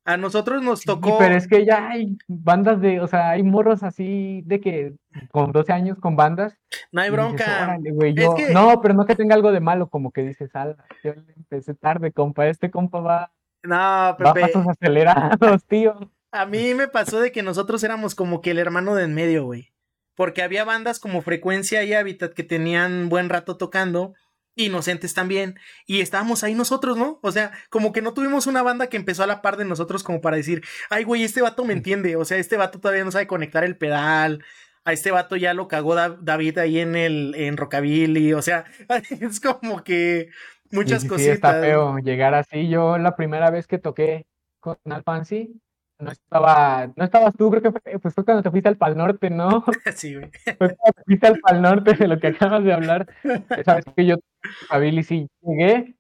A 0.05 0.17
nosotros 0.17 0.63
nos 0.63 0.83
tocó. 0.83 1.17
pero 1.19 1.37
es 1.37 1.47
que 1.47 1.65
ya 1.65 1.89
hay 1.91 2.17
bandas 2.27 2.81
de, 2.81 3.01
o 3.01 3.07
sea, 3.07 3.31
hay 3.31 3.45
morros 3.45 3.85
así 3.85 4.43
de 4.47 4.61
que 4.61 4.95
con 5.31 5.53
12 5.53 5.73
años 5.73 5.99
con 5.99 6.17
bandas. 6.17 6.57
No 6.91 7.03
hay 7.03 7.11
bronca. 7.11 7.79
No, 8.53 8.81
pero 8.81 8.95
no 8.95 9.07
que 9.07 9.15
tenga 9.15 9.35
algo 9.35 9.53
de 9.53 9.61
malo, 9.61 9.89
como 9.89 10.11
que 10.11 10.23
dices, 10.23 10.55
al, 10.57 10.77
yo 11.05 11.13
empecé 11.37 11.75
tarde, 11.75 12.13
compa, 12.13 12.49
este 12.49 12.71
compa 12.71 13.01
va. 13.01 13.33
No, 13.63 14.17
Pepe. 14.19 14.41
Va 14.41 14.47
pasos 14.47 14.67
acelerados, 14.67 15.65
tío. 15.69 16.11
A 16.33 16.47
mí 16.47 16.75
me 16.75 16.89
pasó 16.89 17.21
de 17.21 17.31
que 17.31 17.43
nosotros 17.43 17.85
éramos 17.85 18.17
como 18.17 18.41
que 18.41 18.51
el 18.53 18.59
hermano 18.59 18.97
de 18.97 19.05
en 19.05 19.15
medio, 19.15 19.45
güey. 19.45 19.73
Porque 20.17 20.43
había 20.43 20.65
bandas 20.65 20.99
como 20.99 21.23
Frecuencia 21.23 21.85
y 21.85 21.95
Habitat 21.95 22.33
que 22.33 22.43
tenían 22.43 23.09
buen 23.09 23.29
rato 23.29 23.57
tocando 23.57 24.15
Inocentes 24.55 25.15
también. 25.15 25.59
Y 25.87 26.01
estábamos 26.01 26.45
ahí 26.45 26.55
nosotros, 26.55 26.97
¿no? 26.97 27.19
O 27.23 27.33
sea, 27.33 27.53
como 27.71 27.93
que 27.93 28.03
no 28.03 28.13
tuvimos 28.13 28.47
una 28.47 28.63
banda 28.63 28.89
que 28.89 28.97
empezó 28.97 29.23
a 29.23 29.27
la 29.27 29.43
par 29.43 29.57
de 29.57 29.65
nosotros 29.65 30.03
como 30.03 30.21
para 30.21 30.37
decir, 30.37 30.63
ay, 30.91 31.05
güey, 31.05 31.25
este 31.25 31.43
vato 31.43 31.65
me 31.65 31.73
entiende. 31.73 32.17
O 32.17 32.25
sea, 32.25 32.39
este 32.39 32.57
vato 32.57 32.81
todavía 32.81 33.05
no 33.05 33.11
sabe 33.11 33.27
conectar 33.27 33.65
el 33.65 33.77
pedal. 33.77 34.45
A 34.85 34.93
este 34.93 35.11
vato 35.11 35.37
ya 35.37 35.55
lo 35.55 35.69
cagó 35.69 35.95
David 35.95 36.59
ahí 36.59 36.81
en 36.81 36.97
el 36.97 37.35
en 37.37 37.57
Rockabilly. 37.57 38.35
O 38.35 38.43
sea, 38.43 38.65
es 39.21 39.41
como 39.41 39.83
que 39.85 40.29
muchas 40.71 41.05
cositas. 41.05 41.25
Sí, 41.25 41.31
está 41.31 41.61
feo 41.61 41.99
llegar 41.99 42.35
así. 42.35 42.69
Yo 42.69 42.99
la 42.99 43.17
primera 43.17 43.51
vez 43.51 43.67
que 43.67 43.79
toqué 43.79 44.27
con 44.61 44.77
Alfansi, 44.85 45.61
no 46.03 46.11
estaba, 46.11 46.93
no 46.97 47.05
estabas 47.05 47.35
tú, 47.37 47.51
creo 47.51 47.63
que 47.63 47.71
fue, 47.71 47.99
pues 47.99 48.15
fue 48.15 48.25
cuando 48.25 48.43
te 48.43 48.51
fuiste 48.51 48.69
al 48.69 48.77
Pal 48.77 48.97
Norte, 48.97 49.31
¿no? 49.31 49.65
Sí, 49.97 50.15
güey. 50.15 50.31
Fue 50.45 50.77
cuando 50.77 50.93
te 50.97 51.03
fuiste 51.05 51.27
al 51.27 51.39
Pal 51.39 51.63
Norte 51.63 51.95
de 51.95 52.09
lo 52.09 52.19
que 52.19 52.29
acabas 52.29 52.65
de 52.65 52.73
hablar. 52.73 53.07
Sabes 53.65 53.85
que 53.97 54.07
yo 54.07 54.17
a 54.69 54.79
Billy 54.79 55.03
sí 55.03 55.29
llegué 55.41 55.97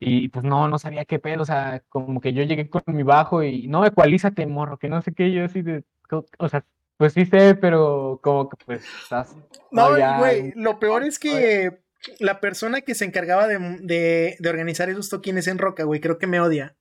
y 0.00 0.28
pues 0.28 0.44
no, 0.44 0.68
no 0.68 0.78
sabía 0.78 1.04
qué 1.04 1.18
pedo, 1.18 1.42
o 1.42 1.46
sea, 1.46 1.82
como 1.88 2.20
que 2.20 2.32
yo 2.32 2.42
llegué 2.42 2.68
con 2.68 2.82
mi 2.88 3.02
bajo 3.02 3.42
y 3.42 3.68
no, 3.68 3.86
ecualízate, 3.86 4.46
morro, 4.46 4.78
que 4.78 4.88
no 4.88 5.00
sé 5.02 5.12
qué, 5.12 5.32
yo 5.32 5.44
así 5.44 5.62
de, 5.62 5.84
o 6.38 6.48
sea, 6.48 6.64
pues 6.96 7.12
sí 7.12 7.26
sé, 7.26 7.54
pero 7.54 8.20
como 8.22 8.48
que 8.48 8.56
pues 8.64 8.84
estás... 9.02 9.36
No, 9.70 9.90
güey, 10.18 10.52
lo 10.56 10.78
peor 10.78 11.04
es 11.04 11.18
que 11.18 11.80
la 12.18 12.40
persona 12.40 12.82
que 12.82 12.94
se 12.94 13.04
encargaba 13.04 13.46
de, 13.46 13.58
de, 13.80 14.36
de 14.38 14.48
organizar 14.48 14.90
esos 14.90 15.08
toquines 15.08 15.46
en 15.46 15.58
Roca, 15.58 15.84
güey, 15.84 16.00
creo 16.00 16.18
que 16.18 16.26
me 16.26 16.40
odia. 16.40 16.76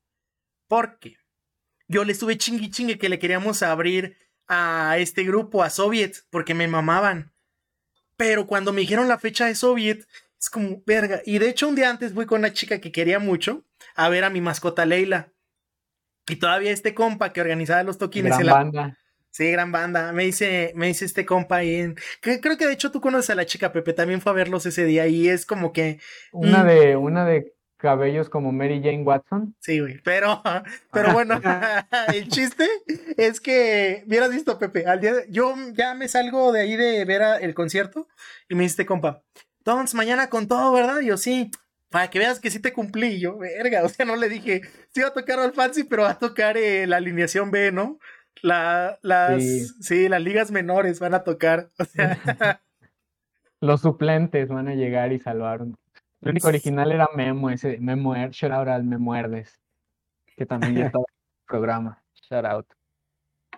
¿Por 0.67 0.99
qué? 0.99 1.15
Yo 1.87 2.03
le 2.03 2.11
estuve 2.11 2.37
chingui 2.37 2.69
chingue 2.69 2.97
que 2.97 3.09
le 3.09 3.19
queríamos 3.19 3.63
abrir 3.63 4.17
a 4.47 4.97
este 4.97 5.23
grupo, 5.23 5.63
a 5.63 5.69
Soviet, 5.69 6.23
porque 6.29 6.53
me 6.53 6.67
mamaban. 6.67 7.33
Pero 8.17 8.47
cuando 8.47 8.73
me 8.73 8.81
dijeron 8.81 9.07
la 9.07 9.17
fecha 9.17 9.45
de 9.45 9.55
Soviet, 9.55 10.07
es 10.39 10.49
como, 10.49 10.81
verga. 10.85 11.21
Y 11.25 11.39
de 11.39 11.49
hecho, 11.49 11.67
un 11.67 11.75
día 11.75 11.89
antes 11.89 12.13
fui 12.13 12.25
con 12.25 12.39
una 12.39 12.53
chica 12.53 12.79
que 12.79 12.91
quería 12.91 13.19
mucho 13.19 13.63
a 13.95 14.09
ver 14.09 14.23
a 14.23 14.29
mi 14.29 14.41
mascota 14.41 14.85
Leila. 14.85 15.31
Y 16.27 16.37
todavía 16.37 16.71
este 16.71 16.93
compa 16.93 17.33
que 17.33 17.41
organizaba 17.41 17.83
los 17.83 17.97
toquines. 17.97 18.37
Gran 18.37 18.71
banda. 18.71 18.97
Sí, 19.29 19.51
gran 19.51 19.71
banda. 19.71 20.11
Me 20.13 20.25
dice, 20.25 20.73
me 20.75 20.87
dice 20.87 21.05
este 21.05 21.25
compa 21.25 21.57
ahí 21.57 21.75
en... 21.75 21.95
Creo 22.21 22.57
que 22.57 22.67
de 22.67 22.73
hecho 22.73 22.91
tú 22.91 23.01
conoces 23.01 23.31
a 23.31 23.35
la 23.35 23.45
chica 23.45 23.73
Pepe, 23.73 23.93
también 23.93 24.21
fue 24.21 24.31
a 24.31 24.35
verlos 24.35 24.65
ese 24.65 24.85
día 24.85 25.07
y 25.07 25.27
es 25.27 25.45
como 25.45 25.73
que... 25.73 25.99
Una 26.31 26.63
de, 26.63 26.95
una 26.95 27.25
de 27.25 27.55
cabellos 27.83 28.29
como 28.29 28.53
Mary 28.53 28.81
Jane 28.81 29.03
Watson. 29.03 29.55
Sí, 29.59 29.81
güey, 29.81 29.99
pero, 30.03 30.41
pero 30.93 31.11
bueno, 31.11 31.41
el 32.13 32.29
chiste 32.29 32.65
es 33.17 33.41
que, 33.41 34.05
hubieras 34.07 34.31
visto, 34.31 34.57
Pepe, 34.57 34.85
al 34.85 35.01
día 35.01 35.13
de, 35.13 35.25
yo 35.29 35.53
ya 35.73 35.93
me 35.93 36.07
salgo 36.07 36.53
de 36.53 36.61
ahí 36.61 36.77
de 36.77 37.03
ver 37.03 37.21
el 37.41 37.53
concierto 37.53 38.07
y 38.47 38.55
me 38.55 38.63
dice, 38.63 38.85
compa, 38.85 39.21
entonces 39.57 39.95
mañana 39.95 40.29
con 40.29 40.47
todo, 40.47 40.71
¿verdad? 40.71 41.01
Y 41.01 41.07
yo, 41.07 41.17
sí, 41.17 41.51
para 41.89 42.09
que 42.09 42.19
veas 42.19 42.39
que 42.39 42.49
sí 42.49 42.59
te 42.59 42.71
cumplí. 42.71 43.07
Y 43.07 43.19
yo, 43.19 43.37
verga, 43.37 43.83
o 43.83 43.89
sea, 43.89 44.05
no 44.05 44.15
le 44.15 44.29
dije, 44.29 44.61
sí 44.93 45.01
va 45.01 45.09
a 45.09 45.13
tocar 45.13 45.39
al 45.39 45.51
Fancy, 45.51 45.83
pero 45.83 46.03
va 46.03 46.11
a 46.11 46.19
tocar 46.19 46.55
eh, 46.55 46.87
la 46.87 46.97
alineación 46.97 47.51
B, 47.51 47.73
¿no? 47.73 47.99
La, 48.41 48.97
las, 49.01 49.43
sí. 49.81 50.07
las 50.07 50.21
ligas 50.21 50.51
menores 50.51 51.01
van 51.01 51.13
a 51.13 51.23
tocar, 51.23 51.69
o 51.77 51.83
sea. 51.83 52.61
Los 53.59 53.81
suplentes 53.81 54.49
van 54.49 54.69
a 54.69 54.73
llegar 54.73 55.11
y 55.11 55.19
salvar 55.19 55.65
el 56.23 56.29
único 56.29 56.47
original 56.47 56.91
era 56.91 57.09
Memo, 57.15 57.49
ese 57.49 57.77
Memo 57.79 58.15
shout 58.15 58.51
out 58.51 58.67
al 58.67 58.83
Me 58.83 58.97
Muerdes, 58.97 59.59
que 60.35 60.45
también 60.45 60.75
ya 60.75 60.85
estaba 60.87 61.03
en 61.07 61.15
el 61.15 61.45
programa. 61.45 62.03
Shout 62.13 62.45
out. 62.45 62.65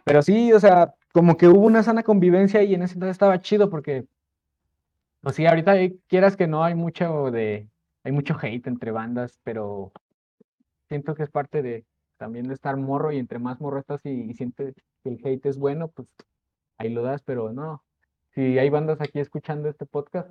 Pero 0.03 0.21
sí, 0.21 0.51
o 0.53 0.59
sea, 0.59 0.93
como 1.13 1.37
que 1.37 1.47
hubo 1.47 1.65
una 1.65 1.83
sana 1.83 2.03
convivencia 2.03 2.63
y 2.63 2.73
en 2.73 2.83
ese 2.83 2.95
entonces 2.95 3.15
estaba 3.15 3.41
chido 3.41 3.69
porque, 3.69 4.05
pues 5.21 5.35
sí, 5.35 5.45
ahorita 5.45 5.73
quieras 6.07 6.35
que 6.35 6.47
no 6.47 6.63
hay 6.63 6.75
mucho 6.75 7.31
de, 7.31 7.69
hay 8.03 8.11
mucho 8.11 8.35
hate 8.41 8.67
entre 8.67 8.91
bandas, 8.91 9.39
pero 9.43 9.91
siento 10.87 11.15
que 11.15 11.23
es 11.23 11.29
parte 11.29 11.61
de 11.61 11.85
también 12.17 12.47
de 12.47 12.53
estar 12.53 12.77
morro 12.77 13.11
y 13.11 13.17
entre 13.17 13.39
más 13.39 13.59
morro 13.59 13.79
estás 13.79 14.01
y, 14.05 14.09
y 14.09 14.33
sientes 14.33 14.75
que 15.03 15.09
el 15.09 15.21
hate 15.23 15.45
es 15.47 15.57
bueno, 15.57 15.89
pues 15.89 16.07
ahí 16.77 16.89
lo 16.89 17.03
das, 17.03 17.21
pero 17.23 17.51
no. 17.51 17.83
Si 18.33 18.59
hay 18.59 18.69
bandas 18.69 19.01
aquí 19.01 19.19
escuchando 19.19 19.69
este 19.69 19.85
podcast, 19.85 20.29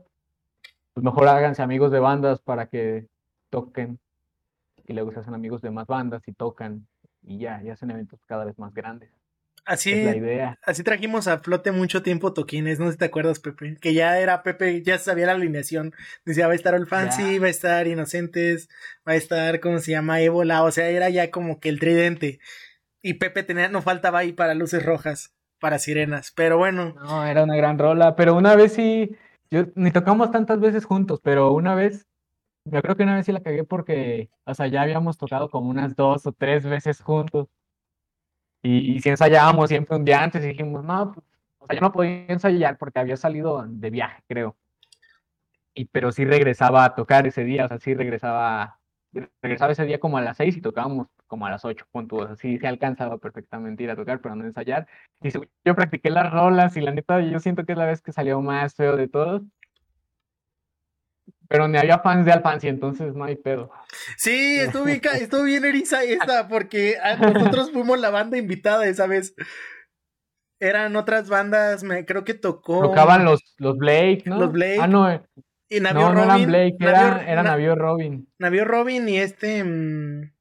pues 0.94 1.04
mejor 1.04 1.28
háganse 1.28 1.62
amigos 1.62 1.90
de 1.90 1.98
bandas 1.98 2.40
para 2.40 2.66
que 2.66 3.08
toquen 3.50 3.98
y 4.86 4.92
luego 4.92 5.12
se 5.12 5.20
hacen 5.20 5.34
amigos 5.34 5.60
de 5.60 5.70
más 5.70 5.86
bandas 5.86 6.22
y 6.26 6.32
tocan 6.32 6.86
y 7.22 7.38
ya, 7.38 7.60
y 7.62 7.70
hacen 7.70 7.90
eventos 7.90 8.20
cada 8.26 8.44
vez 8.44 8.58
más 8.58 8.72
grandes. 8.74 9.10
Así, 9.64 9.92
es 9.92 10.04
la 10.04 10.16
idea. 10.16 10.58
así 10.62 10.82
trajimos 10.82 11.26
a 11.26 11.38
flote 11.38 11.72
mucho 11.72 12.02
tiempo 12.02 12.34
toquines, 12.34 12.78
no 12.78 12.86
sé 12.86 12.92
si 12.92 12.98
te 12.98 13.06
acuerdas, 13.06 13.40
Pepe, 13.40 13.78
que 13.80 13.94
ya 13.94 14.18
era 14.18 14.42
Pepe, 14.42 14.82
ya 14.82 14.98
sabía 14.98 15.24
la 15.24 15.32
alineación, 15.32 15.94
decía 16.26 16.46
va 16.46 16.52
a 16.52 16.56
estar 16.56 16.74
el 16.74 16.86
Fancy, 16.86 17.38
va 17.38 17.46
a 17.46 17.50
estar 17.50 17.86
Inocentes, 17.86 18.68
va 19.08 19.12
a 19.12 19.16
estar, 19.16 19.60
¿cómo 19.60 19.78
se 19.78 19.92
llama? 19.92 20.20
Ébola, 20.20 20.64
o 20.64 20.70
sea, 20.70 20.90
era 20.90 21.08
ya 21.08 21.30
como 21.30 21.60
que 21.60 21.70
el 21.70 21.80
tridente. 21.80 22.40
Y 23.00 23.14
Pepe 23.14 23.42
tenía, 23.42 23.68
no 23.68 23.80
faltaba 23.80 24.18
ahí 24.18 24.32
para 24.32 24.52
luces 24.52 24.84
rojas, 24.84 25.32
para 25.60 25.78
sirenas, 25.78 26.30
pero 26.36 26.58
bueno. 26.58 26.94
No, 27.02 27.24
era 27.24 27.42
una 27.42 27.56
gran 27.56 27.78
rola, 27.78 28.16
pero 28.16 28.34
una 28.34 28.54
vez 28.56 28.74
sí, 28.74 29.16
yo 29.54 29.66
ni 29.76 29.92
tocamos 29.92 30.32
tantas 30.32 30.58
veces 30.58 30.84
juntos, 30.84 31.20
pero 31.22 31.52
una 31.52 31.76
vez, 31.76 32.08
yo 32.64 32.82
creo 32.82 32.96
que 32.96 33.04
una 33.04 33.14
vez 33.14 33.26
sí 33.26 33.32
la 33.32 33.42
cagué 33.42 33.62
porque, 33.64 34.30
o 34.44 34.54
sea, 34.54 34.66
ya 34.66 34.82
habíamos 34.82 35.16
tocado 35.16 35.48
como 35.48 35.70
unas 35.70 35.94
dos 35.94 36.26
o 36.26 36.32
tres 36.32 36.64
veces 36.64 37.00
juntos. 37.00 37.48
Y, 38.62 38.98
si 39.00 39.10
ensayábamos 39.10 39.68
siempre 39.68 39.96
un 39.96 40.04
día 40.04 40.22
antes 40.22 40.42
y 40.42 40.48
dijimos, 40.48 40.82
no, 40.82 41.12
pues, 41.12 41.26
o 41.58 41.66
sea, 41.66 41.76
yo 41.76 41.80
no 41.82 41.92
podía 41.92 42.26
ensayar 42.28 42.78
porque 42.78 42.98
había 42.98 43.16
salido 43.16 43.64
de 43.68 43.90
viaje, 43.90 44.22
creo. 44.26 44.56
Y, 45.74 45.84
pero 45.86 46.10
sí 46.10 46.24
regresaba 46.24 46.84
a 46.84 46.94
tocar 46.94 47.26
ese 47.26 47.44
día, 47.44 47.66
o 47.66 47.68
sea, 47.68 47.78
sí 47.78 47.94
regresaba, 47.94 48.80
regresaba 49.42 49.72
ese 49.72 49.84
día 49.84 50.00
como 50.00 50.18
a 50.18 50.22
las 50.22 50.36
seis 50.38 50.56
y 50.56 50.62
tocábamos 50.62 51.08
como 51.34 51.46
a 51.46 51.50
las 51.50 51.64
ocho 51.64 51.84
puntos, 51.90 52.30
así 52.30 52.58
se 52.58 52.68
alcanzaba 52.68 53.18
perfectamente 53.18 53.82
ir 53.82 53.90
a 53.90 53.96
tocar, 53.96 54.20
pero 54.20 54.36
no 54.36 54.44
ensayar. 54.44 54.86
Y 55.20 55.30
yo 55.32 55.74
practiqué 55.74 56.08
las 56.08 56.32
rolas 56.32 56.76
y 56.76 56.80
la 56.80 56.92
neta, 56.92 57.20
yo 57.22 57.40
siento 57.40 57.64
que 57.64 57.72
es 57.72 57.78
la 57.78 57.86
vez 57.86 58.00
que 58.00 58.12
salió 58.12 58.40
más 58.40 58.76
feo 58.76 58.96
de 58.96 59.08
todos. 59.08 59.42
Pero 61.48 61.66
ni 61.66 61.76
había 61.76 61.98
fans 61.98 62.24
de 62.24 62.30
Alfansi, 62.30 62.68
entonces 62.68 63.16
no 63.16 63.24
hay 63.24 63.34
pedo. 63.34 63.72
Sí, 64.16 64.60
estuvo 64.60 64.84
bien, 64.84 65.00
estuvo 65.20 65.42
bien 65.42 65.64
eriza 65.64 66.04
esta, 66.04 66.46
porque 66.46 66.98
nosotros 67.20 67.72
fuimos 67.72 67.98
la 67.98 68.10
banda 68.10 68.38
invitada 68.38 68.86
esa 68.86 69.08
vez. 69.08 69.34
Eran 70.60 70.94
otras 70.94 71.28
bandas, 71.28 71.82
me 71.82 72.06
creo 72.06 72.22
que 72.22 72.34
tocó. 72.34 72.80
Tocaban 72.80 73.24
los, 73.24 73.56
los 73.58 73.76
Blake, 73.76 74.22
¿no? 74.26 74.38
Los 74.38 74.52
Blake. 74.52 74.78
Ah, 74.80 74.86
no. 74.86 75.10
Eh, 75.10 75.20
y 75.68 75.80
Navio 75.80 76.12
Robin. 76.12 76.14
No 76.14 76.22
eran 76.22 76.46
Blake, 76.46 76.76
era, 76.78 77.42
Navio 77.42 77.74
Robin. 77.74 78.28
Navio 78.38 78.64
Robin 78.64 79.08
y 79.08 79.18
este. 79.18 79.64
Mm, 79.64 80.33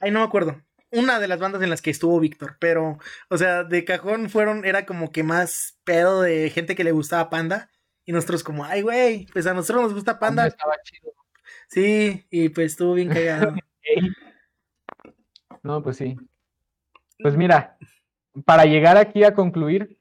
Ay, 0.00 0.10
no 0.10 0.20
me 0.20 0.24
acuerdo. 0.24 0.60
Una 0.92 1.20
de 1.20 1.28
las 1.28 1.38
bandas 1.38 1.62
en 1.62 1.70
las 1.70 1.82
que 1.82 1.90
estuvo 1.90 2.18
Víctor, 2.18 2.56
pero, 2.58 2.98
o 3.28 3.38
sea, 3.38 3.62
de 3.62 3.84
cajón 3.84 4.28
fueron, 4.28 4.64
era 4.64 4.86
como 4.86 5.12
que 5.12 5.22
más 5.22 5.78
pedo 5.84 6.22
de 6.22 6.50
gente 6.50 6.74
que 6.74 6.82
le 6.82 6.92
gustaba 6.92 7.30
Panda. 7.30 7.70
Y 8.04 8.12
nosotros 8.12 8.42
como, 8.42 8.64
ay, 8.64 8.82
güey, 8.82 9.26
pues 9.32 9.46
a 9.46 9.54
nosotros 9.54 9.84
nos 9.84 9.94
gusta 9.94 10.18
Panda. 10.18 10.46
Estaba 10.46 10.74
chido. 10.82 11.12
Sí, 11.68 12.26
y 12.30 12.48
pues 12.48 12.72
estuvo 12.72 12.94
bien 12.94 13.08
cagado. 13.08 13.54
no, 15.62 15.82
pues 15.82 15.98
sí. 15.98 16.16
Pues 17.22 17.36
mira, 17.36 17.76
para 18.44 18.64
llegar 18.64 18.96
aquí 18.96 19.22
a 19.22 19.34
concluir, 19.34 20.00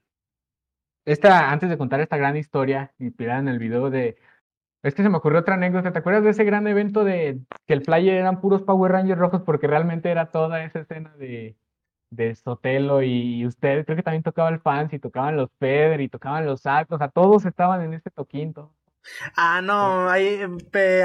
esta, 1.05 1.51
antes 1.51 1.69
de 1.69 1.77
contar 1.77 2.01
esta 2.01 2.17
gran 2.17 2.37
historia 2.37 2.93
inspirada 2.99 3.39
en 3.39 3.47
el 3.47 3.59
video 3.59 3.89
de 3.89 4.17
es 4.83 4.95
que 4.95 5.03
se 5.03 5.09
me 5.09 5.17
ocurrió 5.17 5.39
otra 5.39 5.55
anécdota. 5.55 5.91
¿Te 5.91 5.99
acuerdas 5.99 6.23
de 6.23 6.29
ese 6.31 6.43
gran 6.43 6.67
evento 6.67 7.03
de 7.03 7.39
que 7.67 7.73
el 7.73 7.83
flyer 7.83 8.15
eran 8.15 8.39
puros 8.39 8.63
Power 8.63 8.91
Rangers 8.91 9.19
rojos? 9.19 9.41
Porque 9.45 9.67
realmente 9.67 10.09
era 10.09 10.31
toda 10.31 10.63
esa 10.63 10.79
escena 10.79 11.13
de, 11.17 11.57
de 12.11 12.35
Sotelo 12.35 13.03
y 13.03 13.45
ustedes. 13.45 13.85
Creo 13.85 13.97
que 13.97 14.03
también 14.03 14.23
tocaba 14.23 14.49
el 14.49 14.61
fans 14.61 14.93
y 14.93 14.99
tocaban 14.99 15.35
los 15.35 15.49
Feder 15.59 16.01
y 16.01 16.09
tocaban 16.09 16.45
los 16.45 16.61
Sacos. 16.61 16.95
O 16.95 16.97
sea, 16.97 17.09
todos 17.09 17.45
estaban 17.45 17.81
en 17.81 17.93
este 17.93 18.09
toquinto. 18.09 18.73
Ah, 19.35 19.61
no, 19.61 20.09
hay 20.09 20.41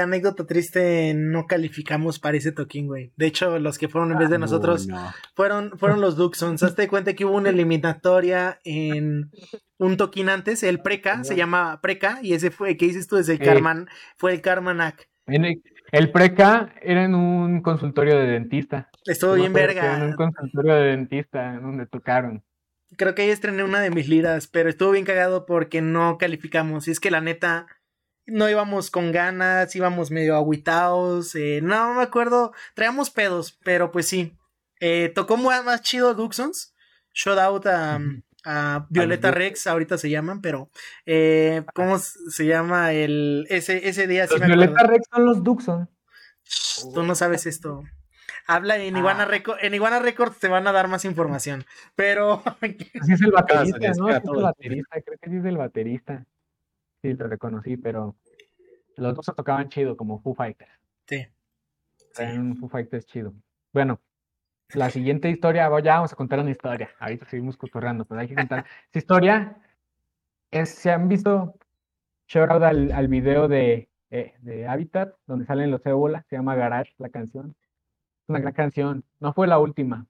anécdota 0.01 0.45
triste, 0.45 1.13
no 1.15 1.47
calificamos 1.47 2.19
para 2.19 2.37
ese 2.37 2.51
toquín, 2.51 2.87
güey. 2.87 3.11
De 3.15 3.25
hecho, 3.25 3.57
los 3.59 3.77
que 3.77 3.87
fueron 3.87 4.11
en 4.11 4.19
vez 4.19 4.29
de 4.29 4.35
ah, 4.35 4.39
nosotros 4.39 4.87
fueron, 5.33 5.77
fueron 5.77 6.01
los 6.01 6.15
Duxons. 6.15 6.61
Hazte 6.63 6.87
cuenta 6.87 7.13
que 7.13 7.25
hubo 7.25 7.35
una 7.35 7.49
eliminatoria 7.49 8.59
en 8.63 9.31
un 9.77 9.97
toquín 9.97 10.29
antes, 10.29 10.63
el 10.63 10.81
Preca, 10.81 11.23
se 11.23 11.35
llama 11.35 11.79
Preca, 11.81 12.19
y 12.21 12.33
ese 12.33 12.51
fue, 12.51 12.77
¿qué 12.77 12.85
dices 12.85 13.07
tú? 13.07 13.17
Es 13.17 13.29
el 13.29 13.39
Carman, 13.39 13.87
fue 14.17 14.33
el 14.33 14.41
Carmanac. 14.41 15.09
El, 15.91 16.11
Preca 16.11 16.73
era 16.81 17.03
en 17.03 17.15
un 17.15 17.61
consultorio 17.61 18.17
de 18.17 18.27
dentista. 18.27 18.89
Estuvo 19.05 19.33
bien 19.33 19.53
verga. 19.53 19.97
En 19.97 20.03
un 20.03 20.13
consultorio 20.13 20.75
de 20.75 20.87
dentista, 20.87 21.59
donde 21.59 21.85
tocaron 21.85 22.43
creo 22.97 23.15
que 23.15 23.23
ahí 23.23 23.29
estrené 23.29 23.63
una 23.63 23.81
de 23.81 23.89
mis 23.89 24.07
liras, 24.07 24.47
pero 24.47 24.69
estuvo 24.69 24.91
bien 24.91 25.05
cagado 25.05 25.45
porque 25.45 25.81
no 25.81 26.17
calificamos. 26.17 26.87
Y 26.87 26.91
es 26.91 26.99
que 26.99 27.11
la 27.11 27.21
neta, 27.21 27.67
no 28.25 28.49
íbamos 28.49 28.91
con 28.91 29.11
ganas, 29.11 29.75
íbamos 29.75 30.11
medio 30.11 30.35
aguitados, 30.35 31.35
eh, 31.35 31.59
no 31.61 31.93
me 31.93 32.01
acuerdo, 32.01 32.53
traíamos 32.73 33.09
pedos, 33.09 33.57
pero 33.63 33.91
pues 33.91 34.07
sí. 34.07 34.37
Eh, 34.79 35.11
tocó 35.13 35.37
más, 35.37 35.81
chido 35.81 36.13
Duxons, 36.13 36.73
shout 37.13 37.37
out 37.39 37.65
a, 37.65 37.99
Violeta 38.89 39.31
Rex, 39.31 39.67
ahorita 39.67 39.97
se 39.97 40.09
llaman, 40.09 40.41
pero 40.41 40.69
eh, 41.05 41.63
¿cómo 41.73 41.97
se 41.99 42.45
llama 42.45 42.93
el 42.93 43.47
ese, 43.49 43.87
ese 43.89 44.07
día? 44.07 44.27
Los 44.29 44.39
Violeta 44.39 44.83
Rex 44.83 45.07
son 45.11 45.25
los 45.25 45.43
Duxons. 45.43 45.89
Tú 46.93 47.03
no 47.03 47.15
sabes 47.15 47.45
esto. 47.45 47.83
Habla 48.47 48.77
en 48.77 48.95
Iguana 48.95 49.23
ah. 49.23 49.25
Records, 49.25 49.63
en 49.63 49.73
Iguana 49.73 49.99
Records 49.99 50.37
te 50.37 50.47
van 50.47 50.67
a 50.67 50.71
dar 50.71 50.87
más 50.87 51.03
información, 51.05 51.65
pero... 51.95 52.43
Así 53.01 53.13
es 53.13 53.21
el 53.21 53.31
baterista, 53.31 53.91
¿no? 53.97 54.09
Es 54.09 54.23
el 54.23 54.43
baterista, 54.43 55.01
creo 55.01 55.17
que 55.19 55.29
sí 55.31 55.37
es 55.37 55.45
el 55.45 55.57
baterista. 55.57 56.25
Sí, 57.01 57.13
lo 57.13 57.27
reconocí, 57.27 57.77
pero 57.77 58.15
los 58.97 59.15
dos 59.15 59.25
se 59.25 59.33
tocaban 59.33 59.69
chido, 59.69 59.97
como 59.97 60.21
Foo 60.21 60.35
Fighters. 60.35 60.71
Sí. 61.07 61.27
Un 62.19 62.57
Foo 62.57 62.69
Fighters 62.69 63.05
chido. 63.07 63.33
Bueno, 63.73 63.99
la 64.73 64.89
siguiente 64.89 65.29
historia, 65.29 65.69
ya 65.81 65.95
vamos 65.95 66.13
a 66.13 66.15
contar 66.15 66.39
una 66.39 66.51
historia. 66.51 66.89
Ahorita 66.99 67.25
seguimos 67.25 67.57
cotorreando, 67.57 68.05
pero 68.05 68.21
hay 68.21 68.27
que 68.27 68.35
contar. 68.35 68.65
Esta 68.85 68.99
historia 68.99 69.57
es, 70.51 70.69
se 70.69 70.91
han 70.91 71.07
visto 71.07 71.55
shout 72.27 72.49
out 72.49 72.63
al, 72.63 72.91
al 72.91 73.07
video 73.07 73.47
de, 73.47 73.89
eh, 74.09 74.33
de 74.39 74.67
Habitat, 74.67 75.13
donde 75.27 75.45
salen 75.45 75.71
los 75.71 75.85
ébola, 75.85 76.23
se 76.29 76.35
llama 76.35 76.55
Garage 76.55 76.93
la 76.97 77.09
canción. 77.09 77.55
Es 78.23 78.29
una 78.29 78.39
gran 78.39 78.53
canción. 78.53 79.03
No 79.19 79.33
fue 79.33 79.47
la 79.47 79.59
última, 79.59 80.07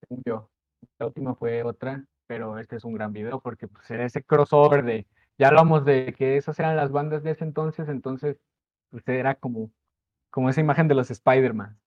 según 0.00 0.22
yo. 0.24 0.50
La 0.98 1.06
última 1.06 1.34
fue 1.34 1.62
otra, 1.64 2.04
pero 2.26 2.58
este 2.58 2.76
es 2.76 2.84
un 2.84 2.94
gran 2.94 3.12
video 3.12 3.40
porque 3.40 3.68
pues, 3.68 3.90
era 3.90 4.04
ese 4.04 4.22
crossover 4.22 4.84
de 4.84 5.06
ya 5.38 5.48
hablamos 5.48 5.84
de 5.84 6.14
que 6.14 6.36
esas 6.36 6.58
eran 6.58 6.76
las 6.76 6.90
bandas 6.90 7.22
de 7.22 7.30
ese 7.30 7.44
entonces, 7.44 7.88
entonces 7.88 8.38
usted 8.90 9.14
era 9.14 9.36
como, 9.36 9.70
como 10.30 10.50
esa 10.50 10.60
imagen 10.60 10.88
de 10.88 10.94
los 10.94 11.10
Spider-Man. 11.10 11.78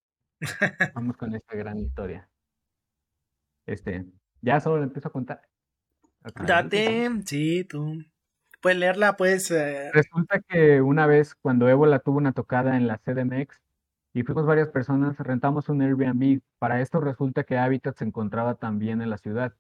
Vamos 0.95 1.17
con 1.17 1.33
esta 1.35 1.55
gran 1.55 1.77
historia. 1.77 2.27
Este, 3.65 4.05
ya 4.41 4.59
solo 4.59 4.77
le 4.77 4.83
empiezo 4.85 5.07
a 5.07 5.11
contar. 5.11 5.41
Date, 6.45 7.09
sí, 7.25 7.63
tú. 7.63 8.03
Puedes 8.61 8.77
leerla, 8.77 9.17
pues. 9.17 9.51
Resulta 9.93 10.39
que 10.39 10.81
una 10.81 11.07
vez 11.07 11.35
cuando 11.35 11.67
Ébola 11.67 11.99
tuvo 11.99 12.17
una 12.17 12.33
tocada 12.33 12.77
en 12.77 12.87
la 12.87 12.97
CDMX 12.99 13.59
y 14.13 14.23
fuimos 14.23 14.45
varias 14.45 14.69
personas, 14.69 15.17
rentamos 15.17 15.69
un 15.69 15.81
Airbnb. 15.81 16.41
Para 16.59 16.81
esto 16.81 16.99
resulta 16.99 17.43
que 17.43 17.57
Habitat 17.57 17.97
se 17.97 18.05
encontraba 18.05 18.55
también 18.55 19.01
en 19.01 19.09
la 19.09 19.17
ciudad 19.17 19.55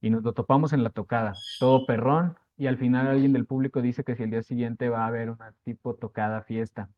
y 0.00 0.10
nos 0.10 0.22
lo 0.22 0.32
topamos 0.32 0.72
en 0.72 0.84
la 0.84 0.90
tocada. 0.90 1.34
Todo 1.58 1.84
perrón, 1.86 2.36
y 2.56 2.66
al 2.66 2.78
final 2.78 3.06
alguien 3.06 3.32
del 3.32 3.46
público 3.46 3.82
dice 3.82 4.04
que 4.04 4.16
si 4.16 4.22
el 4.22 4.30
día 4.30 4.42
siguiente 4.42 4.88
va 4.88 5.04
a 5.04 5.08
haber 5.08 5.30
una 5.30 5.52
tipo 5.64 5.94
tocada 5.94 6.42
fiesta, 6.42 6.88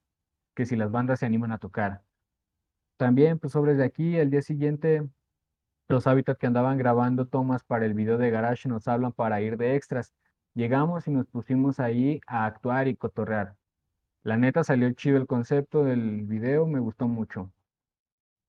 que 0.55 0.67
si 0.67 0.77
las 0.77 0.91
bandas 0.91 1.21
se 1.21 1.27
animan 1.27 1.53
a 1.53 1.59
tocar. 1.59 2.03
También, 2.99 3.39
pues 3.39 3.55
sobre 3.55 3.75
de 3.75 3.85
aquí, 3.85 4.17
el 4.19 4.31
día 4.31 4.43
siguiente, 4.43 5.09
los 5.89 6.07
hábitats 6.07 6.39
que 6.39 6.47
andaban 6.47 6.79
grabando 6.79 7.27
tomas 7.27 7.65
para 7.65 7.87
el 7.87 7.95
video 7.95 8.19
de 8.19 8.31
Garage 8.31 8.69
nos 8.69 8.89
hablan 8.89 9.13
para 9.13 9.41
ir 9.41 9.57
de 9.57 9.77
extras. 9.77 10.13
Llegamos 10.55 11.09
y 11.09 11.13
nos 11.13 11.27
pusimos 11.27 11.81
ahí 11.81 12.21
a 12.27 12.47
actuar 12.47 12.89
y 12.89 12.97
cotorrear. 12.97 13.57
La 14.25 14.37
neta 14.37 14.65
salió 14.65 14.93
chido 14.93 15.17
el 15.19 15.27
concepto 15.27 15.85
del 15.85 16.27
video, 16.27 16.67
me 16.67 16.81
gustó 16.81 17.09
mucho. 17.09 17.53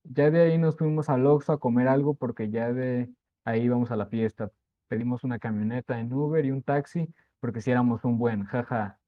Ya 0.04 0.30
de 0.30 0.42
ahí 0.42 0.58
nos 0.58 0.76
fuimos 0.76 1.08
al 1.08 1.26
Oxxo 1.26 1.52
a 1.52 1.60
comer 1.60 1.88
algo 1.88 2.14
porque 2.14 2.50
ya 2.50 2.72
de 2.72 3.10
ahí 3.44 3.62
íbamos 3.62 3.90
a 3.90 3.96
la 3.96 4.06
fiesta 4.06 4.52
pedimos 4.90 5.22
una 5.22 5.38
camioneta 5.38 6.00
en 6.00 6.12
Uber 6.12 6.44
y 6.44 6.50
un 6.50 6.62
taxi 6.62 7.14
porque 7.38 7.60
si 7.62 7.70
éramos 7.70 8.04
un 8.04 8.18
buen, 8.18 8.44
jaja. 8.44 8.99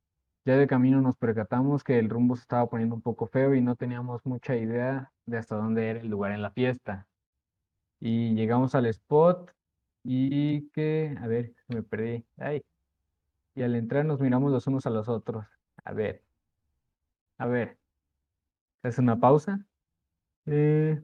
Ya 0.44 0.57
de 0.57 0.66
camino 0.66 1.00
nos 1.00 1.16
percatamos 1.16 1.85
que 1.85 1.98
el 1.98 2.11
rumbo 2.11 2.35
se 2.37 2.42
estaba 2.42 2.68
poniendo 2.68 2.96
un 2.96 3.02
poco 3.02 3.28
feo 3.28 3.55
y 3.55 3.62
no 3.62 3.76
teníamos 3.76 4.24
mucha 4.26 4.57
idea 4.57 5.12
de 5.24 5.38
hasta 5.38 5.57
dónde 5.57 5.88
era 5.88 6.00
el 6.00 6.09
lugar 6.09 6.33
en 6.33 6.42
la 6.42 6.50
fiesta. 6.50 7.07
Y 8.00 8.35
llegamos 8.35 8.74
al 8.74 8.87
spot 8.87 9.52
y 10.02 10.68
que, 10.70 11.16
a 11.20 11.26
ver, 11.28 11.55
me 11.68 11.83
perdí. 11.83 12.26
Ay. 12.38 12.62
Y 13.55 13.62
al 13.62 13.76
entrar 13.76 14.05
nos 14.05 14.20
miramos 14.20 14.50
los 14.52 14.66
unos 14.66 14.87
a 14.87 14.90
los 14.90 15.09
otros. 15.09 15.46
A 15.85 15.92
ver. 15.92 16.24
A 17.38 17.46
ver. 17.46 17.78
¿Es 18.83 18.98
una 18.98 19.18
pausa? 19.20 19.64
Eh, 20.46 21.00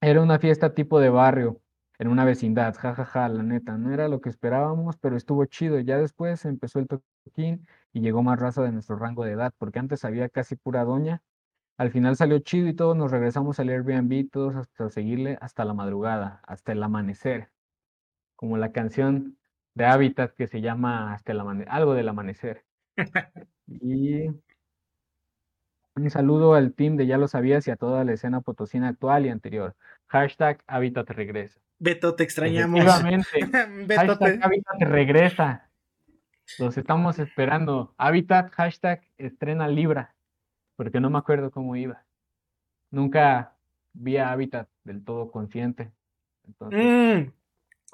era 0.00 0.22
una 0.22 0.38
fiesta 0.38 0.74
tipo 0.74 1.00
de 1.00 1.10
barrio, 1.10 1.60
en 1.98 2.08
una 2.08 2.24
vecindad, 2.24 2.74
jajaja, 2.74 3.04
ja, 3.04 3.22
ja, 3.22 3.28
la 3.28 3.42
neta, 3.42 3.78
no 3.78 3.92
era 3.92 4.08
lo 4.08 4.20
que 4.20 4.28
esperábamos, 4.28 4.96
pero 4.98 5.16
estuvo 5.16 5.44
chido. 5.46 5.78
Ya 5.80 5.98
después 5.98 6.44
empezó 6.44 6.78
el 6.80 6.88
y 7.36 8.00
llegó 8.00 8.22
más 8.22 8.38
raza 8.38 8.62
de 8.62 8.72
nuestro 8.72 8.96
rango 8.96 9.24
de 9.24 9.32
edad, 9.32 9.52
porque 9.58 9.78
antes 9.78 10.04
había 10.04 10.28
casi 10.28 10.56
pura 10.56 10.84
doña. 10.84 11.22
Al 11.78 11.90
final 11.90 12.16
salió 12.16 12.38
chido 12.40 12.68
y 12.68 12.74
todos 12.74 12.96
nos 12.96 13.10
regresamos 13.10 13.58
al 13.58 13.70
Airbnb, 13.70 14.30
todos 14.30 14.56
hasta 14.56 14.90
seguirle 14.90 15.38
hasta 15.40 15.64
la 15.64 15.74
madrugada, 15.74 16.40
hasta 16.46 16.72
el 16.72 16.82
amanecer. 16.82 17.50
Como 18.36 18.56
la 18.56 18.72
canción 18.72 19.38
de 19.74 19.86
Habitat 19.86 20.34
que 20.34 20.46
se 20.46 20.60
llama 20.60 21.14
hasta 21.14 21.32
el 21.32 21.40
algo 21.68 21.94
del 21.94 22.08
amanecer. 22.08 22.64
y 23.66 24.28
un 25.94 26.10
saludo 26.10 26.54
al 26.54 26.72
team 26.72 26.96
de 26.96 27.06
Ya 27.06 27.18
lo 27.18 27.28
sabías 27.28 27.66
y 27.68 27.70
a 27.70 27.76
toda 27.76 28.04
la 28.04 28.12
escena 28.12 28.40
potosina 28.40 28.88
actual 28.88 29.26
y 29.26 29.30
anterior. 29.30 29.74
Hashtag 30.08 30.62
Habitat 30.66 31.10
regresa. 31.10 31.60
Beto, 31.78 32.14
te 32.14 32.24
extrañamos. 32.24 32.84
Beto 33.86 34.18
Habitat 34.42 34.80
regresa. 34.80 35.71
Los 36.58 36.76
estamos 36.76 37.18
esperando. 37.18 37.94
Habitat, 37.98 38.50
hashtag 38.52 39.02
estrena 39.18 39.68
Libra. 39.68 40.14
Porque 40.76 41.00
no 41.00 41.10
me 41.10 41.18
acuerdo 41.18 41.50
cómo 41.50 41.76
iba. 41.76 42.04
Nunca 42.90 43.56
vi 43.92 44.16
a 44.16 44.32
Habitat 44.32 44.68
del 44.84 45.04
todo 45.04 45.30
consciente. 45.30 45.92
Entonces, 46.46 46.80
mm, 46.80 47.32